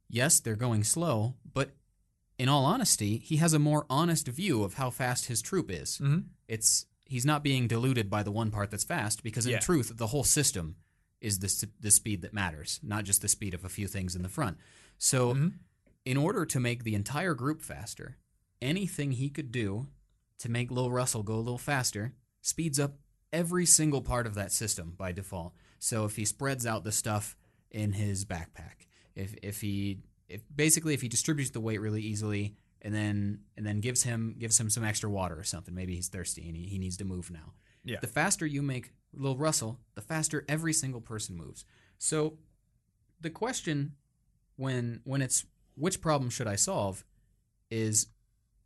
yes, 0.07 0.39
they're 0.39 0.55
going 0.55 0.85
slow, 0.85 1.35
but 1.53 1.75
in 2.37 2.47
all 2.47 2.65
honesty, 2.65 3.17
he 3.17 3.35
has 3.37 3.53
a 3.53 3.59
more 3.59 3.85
honest 3.89 4.27
view 4.29 4.63
of 4.63 4.75
how 4.75 4.89
fast 4.89 5.25
his 5.25 5.41
troop 5.41 5.69
is. 5.69 5.97
Mhm. 5.97 6.25
It's 6.47 6.85
he's 7.05 7.25
not 7.25 7.43
being 7.43 7.67
deluded 7.67 8.09
by 8.09 8.23
the 8.23 8.31
one 8.31 8.49
part 8.51 8.71
that's 8.71 8.83
fast 8.85 9.21
because 9.23 9.45
in 9.45 9.51
Yeah. 9.53 9.59
truth, 9.59 9.91
the 9.97 10.07
whole 10.07 10.23
system 10.23 10.77
is 11.21 11.39
the 11.39 11.69
the 11.81 11.91
speed 11.91 12.21
that 12.21 12.33
matters, 12.33 12.79
not 12.81 13.03
just 13.03 13.21
the 13.21 13.27
speed 13.27 13.53
of 13.53 13.65
a 13.65 13.69
few 13.69 13.87
things 13.87 14.15
in 14.15 14.21
the 14.21 14.29
front. 14.29 14.57
So, 14.97 15.33
Mhm. 15.33 15.53
In 16.05 16.17
order 16.17 16.45
to 16.45 16.59
make 16.59 16.83
the 16.83 16.95
entire 16.95 17.33
group 17.33 17.61
faster, 17.61 18.17
anything 18.61 19.11
he 19.11 19.29
could 19.29 19.51
do 19.51 19.87
to 20.39 20.49
make 20.49 20.71
Lil 20.71 20.91
Russell 20.91 21.23
go 21.23 21.35
a 21.35 21.37
little 21.37 21.57
faster 21.57 22.13
speeds 22.41 22.79
up 22.79 22.97
every 23.33 23.65
single 23.65 24.01
part 24.01 24.27
of 24.27 24.35
that 24.35 24.51
system 24.51 24.93
by 24.97 25.11
default. 25.11 25.53
So 25.79 26.05
if 26.05 26.15
he 26.15 26.25
spreads 26.25 26.65
out 26.65 26.83
the 26.83 26.91
stuff 26.91 27.35
in 27.71 27.93
his 27.93 28.23
backpack, 28.23 28.87
if 29.15 29.35
if 29.41 29.61
he 29.61 29.99
if 30.29 30.41
basically 30.55 30.93
if 30.93 31.01
he 31.01 31.07
distributes 31.07 31.51
the 31.51 31.59
weight 31.59 31.81
really 31.81 32.01
easily 32.01 32.55
and 32.81 32.93
then 32.93 33.39
and 33.57 33.65
then 33.65 33.79
gives 33.79 34.03
him 34.03 34.35
gives 34.37 34.59
him 34.59 34.69
some 34.69 34.83
extra 34.83 35.09
water 35.09 35.37
or 35.37 35.43
something, 35.43 35.73
maybe 35.73 35.95
he's 35.95 36.07
thirsty 36.07 36.47
and 36.47 36.55
he, 36.55 36.63
he 36.63 36.77
needs 36.77 36.97
to 36.97 37.05
move 37.05 37.31
now. 37.31 37.53
Yeah. 37.83 37.97
The 38.01 38.07
faster 38.07 38.45
you 38.45 38.61
make 38.61 38.93
Lil 39.13 39.37
Russell, 39.37 39.79
the 39.95 40.01
faster 40.01 40.45
every 40.47 40.73
single 40.73 41.01
person 41.01 41.35
moves. 41.35 41.65
So 41.97 42.37
the 43.21 43.29
question 43.29 43.93
when 44.55 45.01
when 45.03 45.21
it's 45.21 45.45
which 45.75 46.01
problem 46.01 46.29
should 46.29 46.47
I 46.47 46.55
solve 46.55 47.05
is 47.69 48.07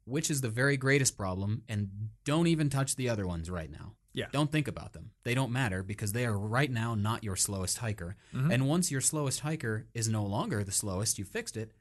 which 0.06 0.32
is 0.32 0.42
the 0.42 0.50
very 0.50 0.76
greatest 0.78 1.16
problem 1.16 1.62
and 1.70 1.90
don't 2.26 2.48
even 2.48 2.70
touch 2.70 2.96
the 2.96 3.10
other 3.10 3.28
ones 3.28 3.50
right 3.50 3.70
now. 3.72 3.94
Yeah. 4.14 4.26
Don't 4.32 4.52
think 4.52 4.68
about 4.68 4.94
them. 4.94 5.12
They 5.24 5.36
don't 5.36 5.52
matter 5.52 5.84
because 5.84 6.14
they 6.14 6.26
are 6.26 6.38
right 6.38 6.72
now 6.72 6.96
not 6.96 7.24
your 7.24 7.36
slowest 7.36 7.78
hiker. 7.78 8.16
Mhm. 8.34 8.52
And 8.52 8.68
once 8.68 8.90
your 8.90 9.02
slowest 9.02 9.42
hiker 9.42 9.86
is 9.94 10.10
no 10.10 10.26
longer 10.26 10.64
the 10.64 10.72
slowest, 10.72 11.20
you 11.20 11.26
fixed 11.26 11.56
it, 11.56 11.74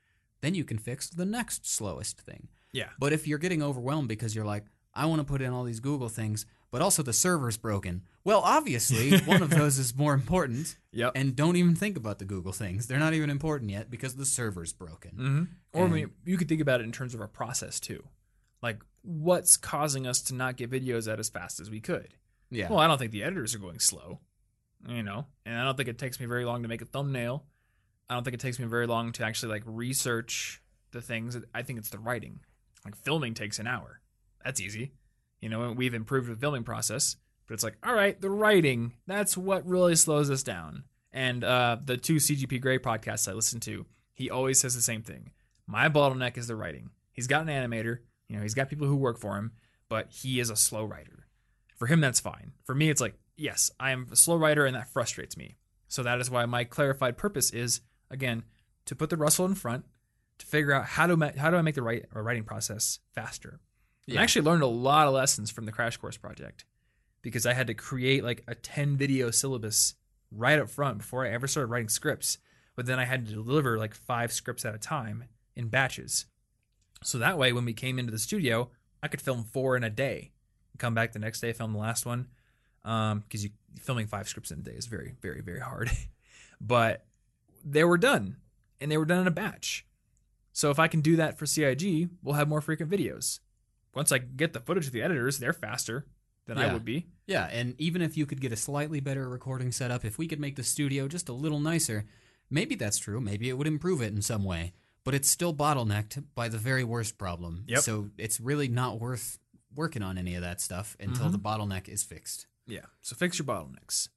then 0.43 0.55
you 0.55 0.63
can 0.65 0.79
fix 0.79 1.09
the 1.09 1.25
next 1.25 1.67
slowest 1.67 2.21
thing. 2.21 2.49
Yeah. 2.73 2.91
But 2.99 3.15
if 3.15 3.27
you're 3.27 3.39
getting 3.39 3.63
overwhelmed 3.63 4.09
because 4.09 4.35
you're 4.35 4.45
like, 4.45 4.67
I 4.93 5.07
want 5.07 5.21
to 5.21 5.25
put 5.25 5.41
in 5.41 5.53
all 5.53 5.65
these 5.65 5.81
Google 5.81 6.11
things, 6.11 6.45
but 6.71 6.83
also 6.83 7.03
the 7.03 7.13
server's 7.13 7.57
broken. 7.57 8.03
Well, 8.25 8.41
obviously, 8.41 9.19
one 9.21 9.43
of 9.43 9.51
those 9.59 9.79
is 9.79 9.97
more 9.97 10.15
important. 10.15 10.77
Yep. 10.93 11.13
And 11.15 11.35
don't 11.35 11.57
even 11.57 11.75
think 11.75 11.97
about 11.97 12.19
the 12.19 12.25
Google 12.25 12.53
things. 12.53 12.87
They're 12.87 12.99
not 12.99 13.15
even 13.15 13.31
important 13.31 13.71
yet 13.71 13.91
because 13.91 14.17
the 14.17 14.27
server's 14.27 14.73
broken. 14.73 15.11
hmm 15.13 15.43
Or 15.79 15.87
I 15.87 15.89
mean, 15.89 16.11
you 16.25 16.37
could 16.37 16.49
think 16.49 16.61
about 16.61 16.81
it 16.81 16.85
in 16.85 16.93
terms 16.93 17.15
of 17.15 17.21
our 17.21 17.29
process 17.29 17.81
too. 17.81 18.05
Like, 18.63 18.81
what's 19.03 19.57
causing 19.57 20.07
us 20.07 20.21
to 20.23 20.35
not 20.35 20.57
get 20.57 20.71
videos 20.71 21.11
out 21.11 21.21
as 21.21 21.29
fast 21.29 21.61
as 21.61 21.71
we 21.71 21.81
could? 21.81 22.15
Yeah. 22.51 22.69
Well, 22.69 22.81
I 22.81 22.87
don't 22.87 22.99
think 22.99 23.13
the 23.13 23.23
editors 23.23 23.55
are 23.55 23.59
going 23.59 23.79
slow, 23.79 24.21
you 24.89 25.03
know, 25.03 25.27
and 25.47 25.57
I 25.57 25.65
don't 25.65 25.77
think 25.77 25.89
it 25.89 25.99
takes 25.99 26.19
me 26.19 26.27
very 26.27 26.45
long 26.45 26.63
to 26.63 26.69
make 26.69 26.83
a 26.83 26.87
thumbnail. 26.87 27.45
I 28.11 28.15
don't 28.15 28.25
think 28.25 28.35
it 28.35 28.41
takes 28.41 28.59
me 28.59 28.65
very 28.67 28.87
long 28.87 29.13
to 29.13 29.25
actually 29.25 29.53
like 29.53 29.63
research 29.67 30.63
the 30.93 31.03
things. 31.03 31.37
I 31.55 31.63
think 31.63 31.79
it's 31.79 31.91
the 31.91 31.99
writing. 31.99 32.41
Like 32.85 32.97
filming 32.97 33.35
takes 33.35 33.59
an 33.59 33.67
hour. 33.67 34.01
That's 34.45 34.61
easy. 34.61 34.93
You 35.41 35.49
know, 35.49 35.73
we've 35.73 35.95
improved 35.95 36.29
the 36.29 36.37
filming 36.37 36.65
process, 36.65 37.17
but 37.47 37.55
it's 37.55 37.63
like, 37.63 37.77
all 37.83 37.95
right, 37.95 38.21
the 38.21 38.31
writing, 38.31 38.95
that's 39.07 39.37
what 39.37 39.67
really 39.67 39.97
slows 39.97 40.31
us 40.31 40.43
down. 40.43 40.85
And 41.13 41.43
uh, 41.45 41.79
the 41.83 41.97
two 41.97 42.17
CGP 42.17 42.61
Grey 42.61 42.79
podcasts 42.79 43.29
I 43.29 43.33
listen 43.33 43.61
to, 43.61 43.87
he 44.15 44.31
always 44.31 44.61
says 44.61 44.75
the 44.75 44.83
same 44.83 45.03
thing. 45.03 45.31
My 45.67 45.89
bottleneck 45.89 46.37
is 46.37 46.49
the 46.49 46.57
writing. 46.57 46.91
He's 47.13 47.27
got 47.27 47.43
an 47.43 47.49
animator, 47.49 47.99
you 48.29 48.37
know, 48.37 48.43
he's 48.43 48.55
got 48.55 48.69
people 48.69 48.87
who 48.87 48.97
work 48.97 49.19
for 49.19 49.37
him, 49.37 49.53
but 49.89 50.09
he 50.11 50.39
is 50.41 50.51
a 50.51 50.57
slow 50.57 50.85
writer. 50.85 51.27
For 51.77 51.87
him, 51.87 52.01
that's 52.01 52.21
fine. 52.21 52.53
For 52.65 52.75
me, 52.75 52.91
it's 52.91 53.01
like, 53.01 53.15
yes, 53.37 53.71
I 53.81 53.93
am 53.93 54.09
a 54.13 54.17
slow 54.17 54.37
writer, 54.37 54.67
and 54.67 54.77
that 54.77 54.93
frustrates 54.93 55.37
me. 55.37 55.57
So 55.89 56.03
that 56.03 56.21
is 56.21 56.31
why 56.31 56.45
my 56.45 56.65
clarified 56.65 57.17
purpose 57.17 57.51
is, 57.51 57.81
again, 58.11 58.45
to 58.85 58.95
put 58.95 59.11
the 59.11 59.17
Russell 59.17 59.47
in 59.47 59.55
front, 59.55 59.87
to 60.39 60.47
figure 60.47 60.73
out 60.73 60.87
how 60.87 61.07
ma- 61.17 61.31
how 61.37 61.51
do 61.51 61.57
I 61.57 61.63
make 61.63 61.75
the 61.75 62.03
or 62.15 62.23
writing 62.23 62.45
process 62.45 62.99
faster. 63.15 63.61
Yeah. 64.09 64.21
I 64.21 64.23
actually 64.23 64.47
learned 64.47 64.63
a 64.63 64.67
lot 64.67 65.07
of 65.07 65.13
lessons 65.13 65.51
from 65.51 65.67
the 65.67 65.73
Crash 65.73 65.99
Course 65.99 66.17
project 66.17 66.65
because 67.21 67.45
I 67.45 67.53
had 67.53 67.67
to 67.67 67.75
create 67.75 68.25
like 68.25 68.43
a 68.49 68.55
10 68.55 68.97
video 68.97 69.31
syllabus 69.31 69.95
right 70.33 70.59
up 70.59 70.71
front 70.71 70.99
before 70.99 71.27
I 71.27 71.31
ever 71.31 71.47
started 71.47 71.69
writing 71.69 71.91
scripts. 71.91 72.39
But 72.75 72.87
then 72.87 72.99
I 72.99 73.05
had 73.05 73.27
to 73.27 73.35
deliver 73.35 73.77
like 73.77 73.95
five 73.95 74.33
scripts 74.33 74.65
at 74.65 74.75
a 74.75 74.79
time 74.79 75.25
in 75.55 75.69
batches. 75.69 76.25
So 77.03 77.19
that 77.19 77.37
way, 77.37 77.53
when 77.53 77.67
we 77.67 77.75
came 77.75 77.99
into 77.99 78.11
the 78.11 78.19
studio, 78.19 78.71
I 79.03 79.09
could 79.09 79.21
film 79.21 79.45
four 79.45 79.77
in 79.77 79.85
a 79.85 79.91
day. 79.91 80.33
Come 80.79 80.95
back 80.95 81.13
the 81.13 81.19
next 81.19 81.41
day, 81.41 81.53
film 81.53 81.75
the 81.75 81.79
last 81.79 82.07
one. 82.07 82.29
Um, 82.85 83.21
because 83.21 83.45
you 83.45 83.51
filming 83.79 84.07
five 84.07 84.29
scripts 84.29 84.51
in 84.51 84.61
a 84.61 84.63
day 84.63 84.73
is 84.73 84.87
very, 84.87 85.17
very, 85.21 85.43
very 85.43 85.61
hard. 85.61 85.91
but 86.61 87.05
they 87.65 87.85
were 87.85 87.99
done, 87.99 88.37
and 88.81 88.91
they 88.91 88.97
were 88.97 89.05
done 89.05 89.21
in 89.21 89.27
a 89.27 89.33
batch. 89.33 89.85
So 90.53 90.71
if 90.71 90.79
I 90.79 90.89
can 90.89 91.01
do 91.01 91.17
that 91.17 91.39
for 91.39 91.47
CIG, 91.47 92.09
we'll 92.23 92.37
have 92.37 92.49
more 92.49 92.61
frequent 92.61 92.91
videos. 92.91 93.41
Once 93.99 94.13
I 94.13 94.19
get 94.19 94.53
the 94.53 94.61
footage 94.61 94.87
of 94.87 94.93
the 94.93 95.03
editors, 95.03 95.39
they're 95.39 95.53
faster 95.53 96.07
than 96.47 96.57
I 96.57 96.73
would 96.73 96.85
be. 96.85 97.09
Yeah, 97.27 97.47
and 97.51 97.75
even 97.79 98.01
if 98.01 98.17
you 98.17 98.25
could 98.27 98.41
get 98.41 98.53
a 98.53 98.57
slightly 98.57 99.01
better 99.01 99.29
recording 99.29 99.73
setup, 99.73 100.05
if 100.05 100.17
we 100.19 100.29
could 100.29 100.39
make 100.41 100.55
the 100.57 100.63
studio 100.63 101.09
just 101.09 101.29
a 101.29 101.33
little 101.33 101.59
nicer, 101.61 102.07
maybe 102.49 102.75
that's 102.77 102.99
true. 102.99 103.21
Maybe 103.21 103.49
it 103.49 103.59
would 103.59 103.67
improve 103.67 104.01
it 104.01 104.13
in 104.15 104.23
some 104.23 104.45
way. 104.45 104.73
But 105.05 105.15
it's 105.15 105.29
still 105.29 105.53
bottlenecked 105.53 106.23
by 106.35 106.49
the 106.49 106.59
very 106.59 106.85
worst 106.85 107.19
problem. 107.19 107.65
Yep. 107.67 107.81
So 107.81 108.11
it's 108.17 108.41
really 108.41 108.69
not 108.69 109.01
worth 109.01 109.39
working 109.75 110.03
on 110.03 110.17
any 110.17 110.35
of 110.37 110.43
that 110.43 110.61
stuff 110.61 110.97
until 111.01 111.27
Mhm. 111.27 111.33
the 111.33 111.39
bottleneck 111.39 111.89
is 111.89 112.03
fixed. 112.05 112.47
Yeah. 112.67 112.87
So 113.01 113.17
fix 113.17 113.39
your 113.39 113.47
bottlenecks. 113.47 114.09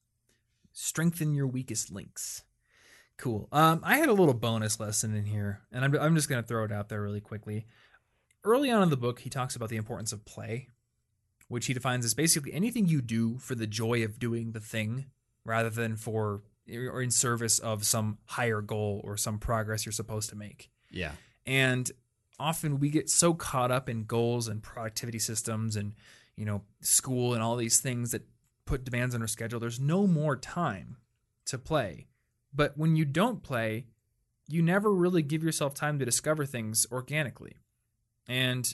Strengthen 0.73 1.33
your 1.33 1.47
weakest 1.47 1.91
links. 1.91 2.43
Cool. 3.17 3.47
Um, 3.51 3.81
I 3.83 3.97
had 3.97 4.09
a 4.09 4.13
little 4.13 4.33
bonus 4.33 4.79
lesson 4.79 5.13
in 5.15 5.25
here, 5.25 5.61
and 5.71 5.83
I'm, 5.85 5.93
I'm 5.95 6.15
just 6.15 6.29
going 6.29 6.41
to 6.41 6.47
throw 6.47 6.63
it 6.65 6.71
out 6.71 6.89
there 6.89 7.01
really 7.01 7.21
quickly. 7.21 7.65
Early 8.43 8.71
on 8.71 8.81
in 8.81 8.89
the 8.89 8.97
book, 8.97 9.19
he 9.19 9.29
talks 9.29 9.55
about 9.55 9.69
the 9.69 9.77
importance 9.77 10.11
of 10.11 10.25
play, 10.25 10.67
which 11.47 11.67
he 11.67 11.73
defines 11.73 12.05
as 12.05 12.13
basically 12.13 12.53
anything 12.53 12.87
you 12.87 13.01
do 13.01 13.37
for 13.37 13.55
the 13.55 13.67
joy 13.67 14.03
of 14.03 14.19
doing 14.19 14.51
the 14.51 14.59
thing 14.59 15.05
rather 15.45 15.69
than 15.69 15.95
for 15.95 16.41
or 16.71 17.01
in 17.01 17.11
service 17.11 17.59
of 17.59 17.83
some 17.85 18.17
higher 18.25 18.61
goal 18.61 19.01
or 19.03 19.17
some 19.17 19.37
progress 19.37 19.85
you're 19.85 19.91
supposed 19.91 20.29
to 20.29 20.35
make. 20.35 20.69
Yeah. 20.89 21.11
And 21.45 21.91
often 22.39 22.79
we 22.79 22.89
get 22.89 23.09
so 23.09 23.33
caught 23.33 23.71
up 23.71 23.89
in 23.89 24.05
goals 24.05 24.47
and 24.47 24.61
productivity 24.61 25.19
systems 25.19 25.75
and, 25.75 25.93
you 26.35 26.45
know, 26.45 26.61
school 26.81 27.33
and 27.33 27.43
all 27.43 27.55
these 27.55 27.79
things 27.79 28.11
that 28.11 28.23
put 28.65 28.85
demands 28.85 29.13
on 29.15 29.21
our 29.21 29.27
schedule. 29.27 29.59
There's 29.59 29.79
no 29.79 30.07
more 30.07 30.35
time 30.35 30.97
to 31.45 31.57
play. 31.57 32.07
But 32.53 32.77
when 32.77 32.95
you 32.95 33.05
don't 33.05 33.43
play, 33.43 33.85
you 34.47 34.61
never 34.61 34.91
really 34.91 35.21
give 35.21 35.43
yourself 35.43 35.73
time 35.73 35.99
to 35.99 36.05
discover 36.05 36.45
things 36.45 36.85
organically. 36.91 37.57
And 38.31 38.73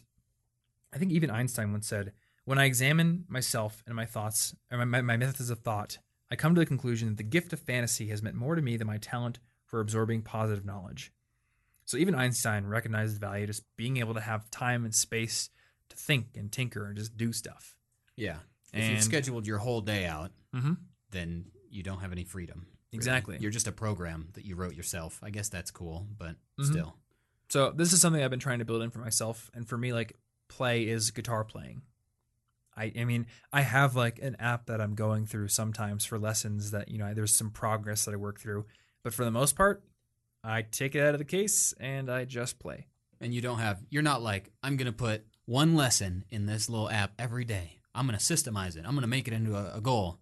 I 0.93 0.97
think 0.99 1.11
even 1.11 1.31
Einstein 1.31 1.71
once 1.71 1.87
said, 1.87 2.13
when 2.45 2.59
I 2.59 2.65
examine 2.65 3.25
myself 3.27 3.83
and 3.87 3.95
my 3.95 4.05
thoughts, 4.05 4.55
or 4.71 4.85
my, 4.85 5.01
my, 5.01 5.17
methods 5.17 5.49
of 5.49 5.59
thought, 5.59 5.97
I 6.29 6.35
come 6.35 6.53
to 6.53 6.59
the 6.59 6.65
conclusion 6.65 7.07
that 7.09 7.17
the 7.17 7.23
gift 7.23 7.53
of 7.53 7.59
fantasy 7.59 8.07
has 8.09 8.21
meant 8.21 8.35
more 8.35 8.53
to 8.55 8.61
me 8.61 8.77
than 8.77 8.85
my 8.87 8.97
talent 8.99 9.39
for 9.65 9.79
absorbing 9.79 10.21
positive 10.21 10.63
knowledge. 10.63 11.11
So 11.85 11.97
even 11.97 12.13
Einstein 12.13 12.67
recognized 12.67 13.15
the 13.15 13.19
value 13.19 13.43
of 13.45 13.47
just 13.49 13.63
being 13.77 13.97
able 13.97 14.13
to 14.13 14.19
have 14.21 14.51
time 14.51 14.85
and 14.85 14.93
space 14.93 15.49
to 15.89 15.97
think 15.97 16.27
and 16.37 16.51
tinker 16.51 16.85
and 16.85 16.95
just 16.95 17.17
do 17.17 17.33
stuff. 17.33 17.75
Yeah. 18.15 18.37
If 18.73 18.83
And- 18.83 18.93
you've 18.93 19.03
scheduled 19.03 19.47
your 19.47 19.57
whole 19.57 19.81
day 19.81 20.05
out, 20.05 20.31
Mm-hmm. 20.55 20.73
then 21.11 21.45
you 21.69 21.81
don't 21.83 21.99
have 21.99 22.11
any 22.11 22.23
freedom. 22.25 22.59
really. 22.67 22.75
Exactly. 22.99 23.37
You're 23.41 23.51
just 23.51 23.67
a 23.67 23.71
program 23.73 24.29
that 24.33 24.45
you 24.45 24.55
wrote 24.55 24.73
yourself. 24.75 25.19
I 25.21 25.29
guess 25.29 25.49
that's 25.49 25.71
cool, 25.71 26.07
but 26.17 26.35
Mhm. 26.59 26.65
still. 26.69 26.97
So 27.49 27.71
this 27.71 27.93
is 27.93 28.01
something 28.01 28.21
I've 28.21 28.29
been 28.29 28.39
trying 28.39 28.59
to 28.59 28.65
build 28.65 28.81
in 28.81 28.89
for 28.89 28.99
myself, 28.99 29.49
and 29.53 29.67
for 29.67 29.77
me, 29.77 29.93
like 29.93 30.13
play 30.49 30.87
is 30.87 31.11
guitar 31.11 31.43
playing. 31.43 31.81
I, 32.75 32.91
I 32.97 33.05
mean, 33.05 33.25
I 33.51 33.61
have 33.61 33.95
like 33.95 34.19
an 34.21 34.35
app 34.39 34.67
that 34.67 34.79
I'm 34.79 34.93
going 34.93 35.25
through 35.25 35.47
sometimes 35.47 36.05
for 36.05 36.19
lessons 36.19 36.71
that 36.71 36.89
you 36.89 36.97
know 36.97 37.13
there's 37.13 37.35
some 37.35 37.49
progress 37.49 38.05
that 38.05 38.13
I 38.13 38.17
work 38.17 38.39
through, 38.39 38.65
but 39.03 39.13
for 39.13 39.25
the 39.25 39.31
most 39.31 39.55
part, 39.55 39.83
I 40.43 40.61
take 40.61 40.95
it 40.95 41.01
out 41.01 41.13
of 41.13 41.19
the 41.19 41.25
case 41.25 41.73
and 41.79 42.09
I 42.09 42.25
just 42.25 42.59
play. 42.59 42.87
And 43.19 43.33
you 43.33 43.41
don't 43.41 43.59
have, 43.59 43.83
you're 43.89 44.03
not 44.03 44.21
like, 44.21 44.51
I'm 44.61 44.77
going 44.77 44.85
to 44.85 44.91
put 44.91 45.25
one 45.45 45.75
lesson 45.75 46.23
in 46.29 46.45
this 46.45 46.69
little 46.69 46.89
app 46.89 47.13
every 47.17 47.45
day. 47.45 47.79
I'm 47.95 48.05
going 48.05 48.17
to 48.17 48.23
systemize 48.23 48.77
it. 48.77 48.83
I'm 48.85 48.91
going 48.91 49.01
to 49.01 49.07
make 49.07 49.27
it 49.27 49.33
into 49.33 49.55
a, 49.55 49.77
a 49.77 49.81
goal. 49.81 50.19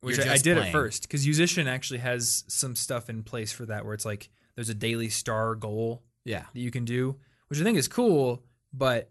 which 0.00 0.18
I, 0.18 0.32
I 0.32 0.38
did 0.38 0.56
playing. 0.56 0.68
at 0.68 0.72
first 0.72 1.02
because 1.02 1.26
Yousician 1.26 1.66
actually 1.66 1.98
has 2.00 2.44
some 2.48 2.74
stuff 2.74 3.10
in 3.10 3.22
place 3.22 3.52
for 3.52 3.66
that 3.66 3.84
where 3.84 3.94
it's 3.94 4.06
like 4.06 4.30
there's 4.54 4.70
a 4.70 4.74
daily 4.74 5.10
star 5.10 5.54
goal 5.54 6.02
Yeah. 6.28 6.44
that 6.52 6.60
you 6.60 6.70
can 6.70 6.84
do 6.84 7.16
which 7.48 7.60
i 7.60 7.64
think 7.64 7.78
is 7.78 7.88
cool 7.88 8.42
but 8.72 9.10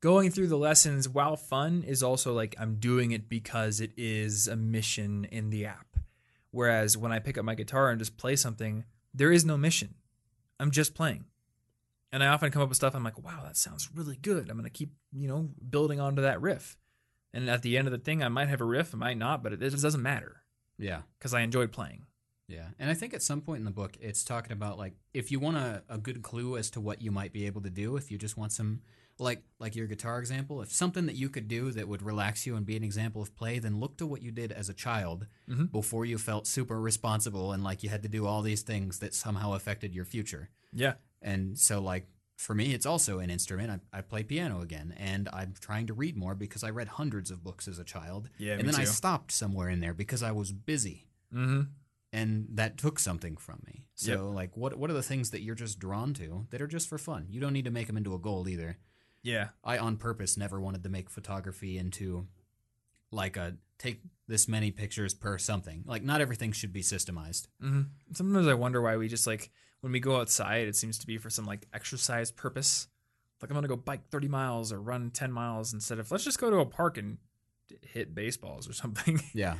going 0.00 0.30
through 0.30 0.48
the 0.48 0.58
lessons 0.58 1.08
while 1.08 1.36
fun 1.36 1.82
is 1.86 2.02
also 2.02 2.34
like 2.34 2.54
i'm 2.58 2.76
doing 2.76 3.12
it 3.12 3.28
because 3.28 3.80
it 3.80 3.92
is 3.96 4.48
a 4.48 4.56
mission 4.56 5.24
in 5.30 5.50
the 5.50 5.66
app. 5.66 5.86
Whereas 6.50 6.96
when 6.96 7.12
i 7.12 7.18
pick 7.18 7.38
up 7.38 7.44
my 7.44 7.54
guitar 7.54 7.90
and 7.90 7.98
just 7.98 8.16
play 8.16 8.36
something 8.36 8.84
there 9.16 9.30
is 9.30 9.44
no 9.44 9.56
mission. 9.56 9.94
I'm 10.58 10.72
just 10.72 10.94
playing. 10.94 11.24
And 12.12 12.22
i 12.22 12.26
often 12.28 12.50
come 12.50 12.62
up 12.62 12.68
with 12.68 12.76
stuff 12.76 12.94
i'm 12.94 13.04
like 13.04 13.22
wow 13.22 13.42
that 13.44 13.56
sounds 13.56 13.88
really 13.94 14.16
good. 14.16 14.50
I'm 14.50 14.56
going 14.56 14.64
to 14.64 14.70
keep 14.70 14.92
you 15.12 15.28
know 15.28 15.48
building 15.70 16.00
onto 16.00 16.22
that 16.22 16.40
riff. 16.40 16.76
And 17.32 17.48
at 17.50 17.62
the 17.62 17.76
end 17.78 17.88
of 17.88 17.92
the 17.92 17.98
thing 17.98 18.22
i 18.22 18.28
might 18.28 18.48
have 18.48 18.60
a 18.60 18.64
riff 18.64 18.94
i 18.94 18.98
might 18.98 19.18
not 19.18 19.42
but 19.42 19.52
it, 19.52 19.62
it 19.62 19.70
just 19.70 19.82
doesn't 19.82 20.02
matter. 20.02 20.42
Yeah. 20.78 21.02
because 21.18 21.34
i 21.34 21.40
enjoyed 21.40 21.70
playing 21.72 22.02
Yeah. 22.48 22.68
And 22.78 22.90
I 22.90 22.94
think 22.94 23.14
at 23.14 23.22
some 23.22 23.40
point 23.40 23.60
in 23.60 23.64
the 23.64 23.70
book, 23.70 23.96
it's 24.00 24.22
talking 24.24 24.52
about 24.52 24.78
like 24.78 24.94
if 25.14 25.30
you 25.32 25.40
want 25.40 25.56
a, 25.56 25.82
a 25.88 25.98
good 25.98 26.22
clue 26.22 26.56
as 26.56 26.70
to 26.70 26.80
what 26.80 27.00
you 27.00 27.10
might 27.10 27.32
be 27.32 27.46
able 27.46 27.62
to 27.62 27.70
do, 27.70 27.96
if 27.96 28.10
you 28.10 28.18
just 28.18 28.36
want 28.36 28.52
some, 28.52 28.80
like 29.18 29.42
like 29.58 29.74
your 29.76 29.86
guitar 29.86 30.18
example, 30.18 30.60
if 30.60 30.70
something 30.72 31.06
that 31.06 31.14
you 31.16 31.28
could 31.30 31.48
do 31.48 31.70
that 31.70 31.88
would 31.88 32.02
relax 32.02 32.46
you 32.46 32.56
and 32.56 32.66
be 32.66 32.76
an 32.76 32.84
example 32.84 33.22
of 33.22 33.34
play, 33.36 33.58
then 33.58 33.80
look 33.80 33.96
to 33.98 34.06
what 34.06 34.22
you 34.22 34.30
did 34.30 34.52
as 34.52 34.68
a 34.68 34.74
child 34.74 35.26
Mhm. 35.48 35.70
before 35.72 36.04
you 36.04 36.18
felt 36.18 36.46
super 36.46 36.80
responsible 36.80 37.52
and 37.52 37.64
like 37.64 37.82
you 37.82 37.88
had 37.88 38.02
to 38.02 38.08
do 38.08 38.26
all 38.26 38.42
these 38.42 38.62
things 38.62 38.98
that 38.98 39.14
somehow 39.14 39.54
affected 39.54 39.94
your 39.94 40.04
future. 40.04 40.50
yeah 40.72 40.94
And 41.22 41.58
so, 41.58 41.80
like, 41.80 42.06
for 42.36 42.54
me, 42.54 42.74
it's 42.74 42.84
also 42.84 43.20
an 43.20 43.30
instrument. 43.30 43.70
I, 43.92 43.98
I 43.98 44.00
play 44.02 44.22
piano 44.24 44.60
again, 44.60 44.92
and 44.98 45.28
I'm 45.32 45.54
trying 45.58 45.86
to 45.86 45.94
read 45.94 46.16
more 46.16 46.34
because 46.34 46.62
I 46.64 46.70
read 46.70 46.88
hundreds 46.88 47.30
of 47.30 47.42
books 47.44 47.68
as 47.68 47.78
a 47.78 47.84
child. 47.84 48.28
Yeah, 48.36 48.58
and 48.58 48.68
then 48.68 48.74
I 48.74 48.84
stopped 48.84 49.30
somewhere 49.32 49.70
in 49.70 49.78
there 49.80 49.94
because 49.94 50.22
I 50.22 50.32
was 50.32 50.52
busy, 50.52 51.06
mm-hmm 51.32 51.62
and 52.14 52.46
that 52.50 52.78
took 52.78 52.98
something 52.98 53.36
from 53.36 53.58
me. 53.66 53.84
So, 53.94 54.10
Yep. 54.28 54.34
like, 54.40 54.56
what 54.56 54.78
what 54.78 54.88
are 54.90 54.94
the 54.94 55.02
things 55.02 55.30
that 55.30 55.42
you're 55.42 55.54
just 55.54 55.78
drawn 55.78 56.14
to 56.14 56.46
that 56.50 56.62
are 56.62 56.66
just 56.66 56.88
for 56.88 56.98
fun? 56.98 57.26
You 57.28 57.40
don't 57.40 57.52
need 57.52 57.64
to 57.66 57.70
make 57.70 57.86
them 57.88 57.96
into 57.96 58.14
a 58.14 58.18
goal 58.18 58.48
either. 58.48 58.78
yeah 59.22 59.48
I, 59.62 59.78
on 59.78 59.96
purpose, 59.96 60.36
never 60.36 60.60
wanted 60.60 60.82
to 60.84 60.88
make 60.88 61.10
photography 61.10 61.76
into 61.78 62.26
like 63.10 63.36
a 63.36 63.56
take 63.78 64.02
this 64.28 64.46
many 64.48 64.70
pictures 64.70 65.14
per 65.14 65.36
something. 65.38 65.82
Like, 65.86 66.02
not 66.02 66.20
everything 66.20 66.52
should 66.52 66.72
be 66.72 66.82
systemized. 66.82 67.48
hmm 67.60 67.82
Sometimes 68.12 68.46
I 68.46 68.54
wonder 68.54 68.80
why 68.80 68.96
we 68.96 69.08
just 69.08 69.26
like 69.26 69.50
when 69.80 69.92
we 69.92 70.00
go 70.00 70.16
outside, 70.20 70.66
it 70.68 70.76
seems 70.76 70.98
to 70.98 71.06
be 71.06 71.18
for 71.18 71.30
some 71.30 71.44
like 71.46 71.66
exercise 71.72 72.30
purpose. 72.30 72.88
Like 73.42 73.50
I'm 73.50 73.54
gonna 73.56 73.68
go 73.68 73.76
bike 73.76 74.08
30 74.10 74.28
miles 74.28 74.72
or 74.72 74.80
run 74.80 75.10
10 75.10 75.30
miles 75.32 75.72
instead 75.74 75.98
of 75.98 76.10
let's 76.10 76.24
just 76.24 76.38
go 76.40 76.50
to 76.50 76.58
a 76.58 76.66
park 76.66 76.96
and 76.98 77.18
hit 77.82 78.14
baseballs 78.14 78.68
or 78.68 78.72
something. 78.72 79.20
Yeah. 79.34 79.56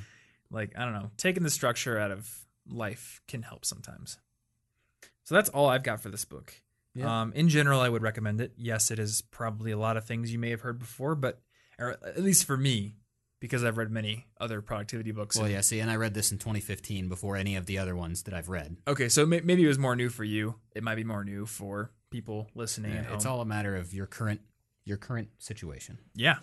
like 0.50 0.72
I 0.78 0.84
don't 0.84 0.92
know, 0.94 1.10
taking 1.16 1.42
the 1.42 1.50
structure 1.50 1.98
out 1.98 2.10
of 2.10 2.43
life 2.68 3.20
can 3.28 3.42
help 3.42 3.64
sometimes. 3.64 4.18
So 5.24 5.34
that's 5.34 5.48
all 5.50 5.68
I've 5.68 5.82
got 5.82 6.00
for 6.00 6.08
this 6.10 6.24
book. 6.24 6.54
Yeah. 6.94 7.22
Um, 7.22 7.32
in 7.34 7.48
general, 7.48 7.80
I 7.80 7.88
would 7.88 8.02
recommend 8.02 8.40
it. 8.40 8.52
Yes, 8.56 8.90
it 8.90 8.98
is 8.98 9.22
probably 9.30 9.72
a 9.72 9.78
lot 9.78 9.96
of 9.96 10.04
things 10.04 10.32
you 10.32 10.38
may 10.38 10.50
have 10.50 10.60
heard 10.60 10.78
before, 10.78 11.14
but 11.14 11.40
or 11.78 11.96
at 12.04 12.22
least 12.22 12.44
for 12.44 12.56
me, 12.56 12.96
because 13.40 13.64
I've 13.64 13.78
read 13.78 13.90
many 13.90 14.26
other 14.40 14.60
productivity 14.62 15.10
books. 15.10 15.36
Well, 15.36 15.48
yeah. 15.48 15.60
See, 15.60 15.80
and 15.80 15.90
I 15.90 15.96
read 15.96 16.14
this 16.14 16.30
in 16.30 16.38
2015 16.38 17.08
before 17.08 17.36
any 17.36 17.56
of 17.56 17.66
the 17.66 17.78
other 17.78 17.96
ones 17.96 18.22
that 18.24 18.34
I've 18.34 18.48
read. 18.48 18.76
Okay, 18.86 19.08
so 19.08 19.26
may- 19.26 19.40
maybe 19.40 19.64
it 19.64 19.68
was 19.68 19.78
more 19.78 19.96
new 19.96 20.08
for 20.08 20.22
you. 20.24 20.54
It 20.76 20.84
might 20.84 20.94
be 20.94 21.04
more 21.04 21.24
new 21.24 21.46
for 21.46 21.90
people 22.10 22.48
listening 22.54 22.92
Yeah, 22.92 22.98
at 23.00 23.06
home. 23.06 23.14
it's 23.16 23.26
all 23.26 23.40
a 23.40 23.44
matter 23.44 23.74
of 23.74 23.92
your 23.92 24.06
current 24.06 24.40
your 24.84 24.98
current 24.98 25.30
situation. 25.38 25.98
yeah. 26.14 26.36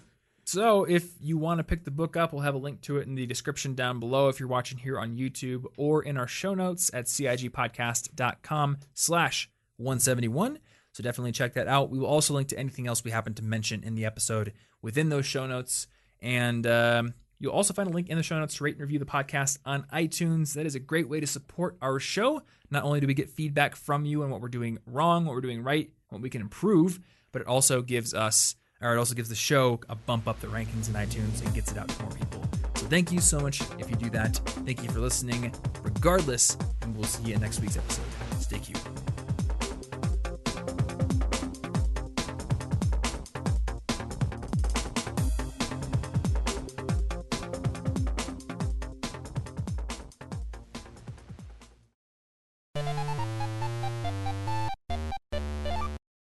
So 0.52 0.84
if 0.84 1.14
you 1.22 1.38
want 1.38 1.60
to 1.60 1.64
pick 1.64 1.86
the 1.86 1.92
book 1.92 2.18
up, 2.18 2.34
we'll 2.34 2.42
have 2.42 2.56
a 2.56 2.58
link 2.58 2.82
to 2.82 2.98
it 2.98 3.08
in 3.08 3.16
the 3.16 3.26
description 3.26 3.74
down 3.74 4.02
below 4.02 4.28
if 4.28 4.38
you're 4.38 4.50
watching 4.50 4.78
here 4.78 5.00
on 5.00 5.16
YouTube 5.16 5.64
or 5.78 6.04
in 6.04 6.18
our 6.18 6.28
show 6.28 6.54
notes 6.54 6.92
at 6.94 7.06
cigpodcast.com 7.06 8.78
slash 8.94 9.50
171. 9.78 10.60
So 10.92 11.04
definitely 11.04 11.32
check 11.32 11.54
that 11.54 11.70
out. 11.70 11.90
We 11.90 12.00
will 12.00 12.08
also 12.08 12.34
link 12.34 12.50
to 12.50 12.60
anything 12.60 12.86
else 12.86 13.02
we 13.02 13.12
happen 13.12 13.34
to 13.36 13.44
mention 13.46 13.82
in 13.86 13.96
the 13.96 14.04
episode 14.04 14.52
within 14.82 15.08
those 15.08 15.26
show 15.26 15.48
notes. 15.48 15.88
And 16.20 16.68
um, 16.68 17.14
you'll 17.40 17.54
also 17.54 17.74
find 17.74 17.88
a 17.88 17.94
link 17.94 18.10
in 18.10 18.18
the 18.18 18.24
show 18.24 18.38
notes 18.38 18.56
to 18.56 18.66
rate 18.66 18.76
and 18.76 18.82
review 18.82 19.00
the 19.00 19.06
podcast 19.06 19.58
on 19.66 19.86
iTunes. 19.94 20.56
That 20.56 20.66
is 20.66 20.76
a 20.76 20.80
great 20.80 21.08
way 21.08 21.22
to 21.22 21.28
support 21.28 21.78
our 21.82 21.98
show. 21.98 22.42
Not 22.70 22.84
only 22.84 23.00
do 23.00 23.08
we 23.08 23.14
get 23.14 23.30
feedback 23.30 23.74
from 23.78 24.04
you 24.04 24.24
on 24.24 24.30
what 24.30 24.42
we're 24.42 24.50
doing 24.50 24.80
wrong, 24.86 25.24
what 25.24 25.34
we're 25.34 25.40
doing 25.40 25.64
right, 25.64 25.90
what 26.10 26.22
we 26.22 26.30
can 26.30 26.42
improve, 26.42 27.00
but 27.32 27.42
it 27.42 27.48
also 27.48 27.82
gives 27.82 28.14
us, 28.14 28.58
or 28.82 28.96
it 28.96 29.00
also 29.00 29.14
gives 29.16 29.30
the 29.30 29.36
show 29.36 29.80
a 29.90 29.96
bump 29.96 30.28
up 30.28 30.40
the 30.40 30.48
rankings 30.48 30.88
in 30.88 30.96
iTunes 30.96 31.44
and 31.44 31.54
gets 31.54 31.72
it 31.72 31.78
out 31.78 31.90
to 31.90 32.04
more 32.04 32.12
people. 32.12 32.44
So 32.76 32.88
thank 32.88 33.12
you 33.12 33.20
so 33.20 33.40
much 33.40 33.62
if 33.80 33.90
you 33.90 33.96
do 33.96 34.10
that. 34.12 34.36
Thank 34.66 34.84
you 34.84 34.90
for 34.90 35.00
listening, 35.00 35.54
regardless, 35.84 36.58
and 36.82 36.96
we'll 36.96 37.06
see 37.06 37.30
you 37.30 37.36
in 37.36 37.42
next 37.42 37.60
week's 37.60 37.78
episode. 37.78 38.06
Stay 38.40 38.60
cute. 38.60 39.01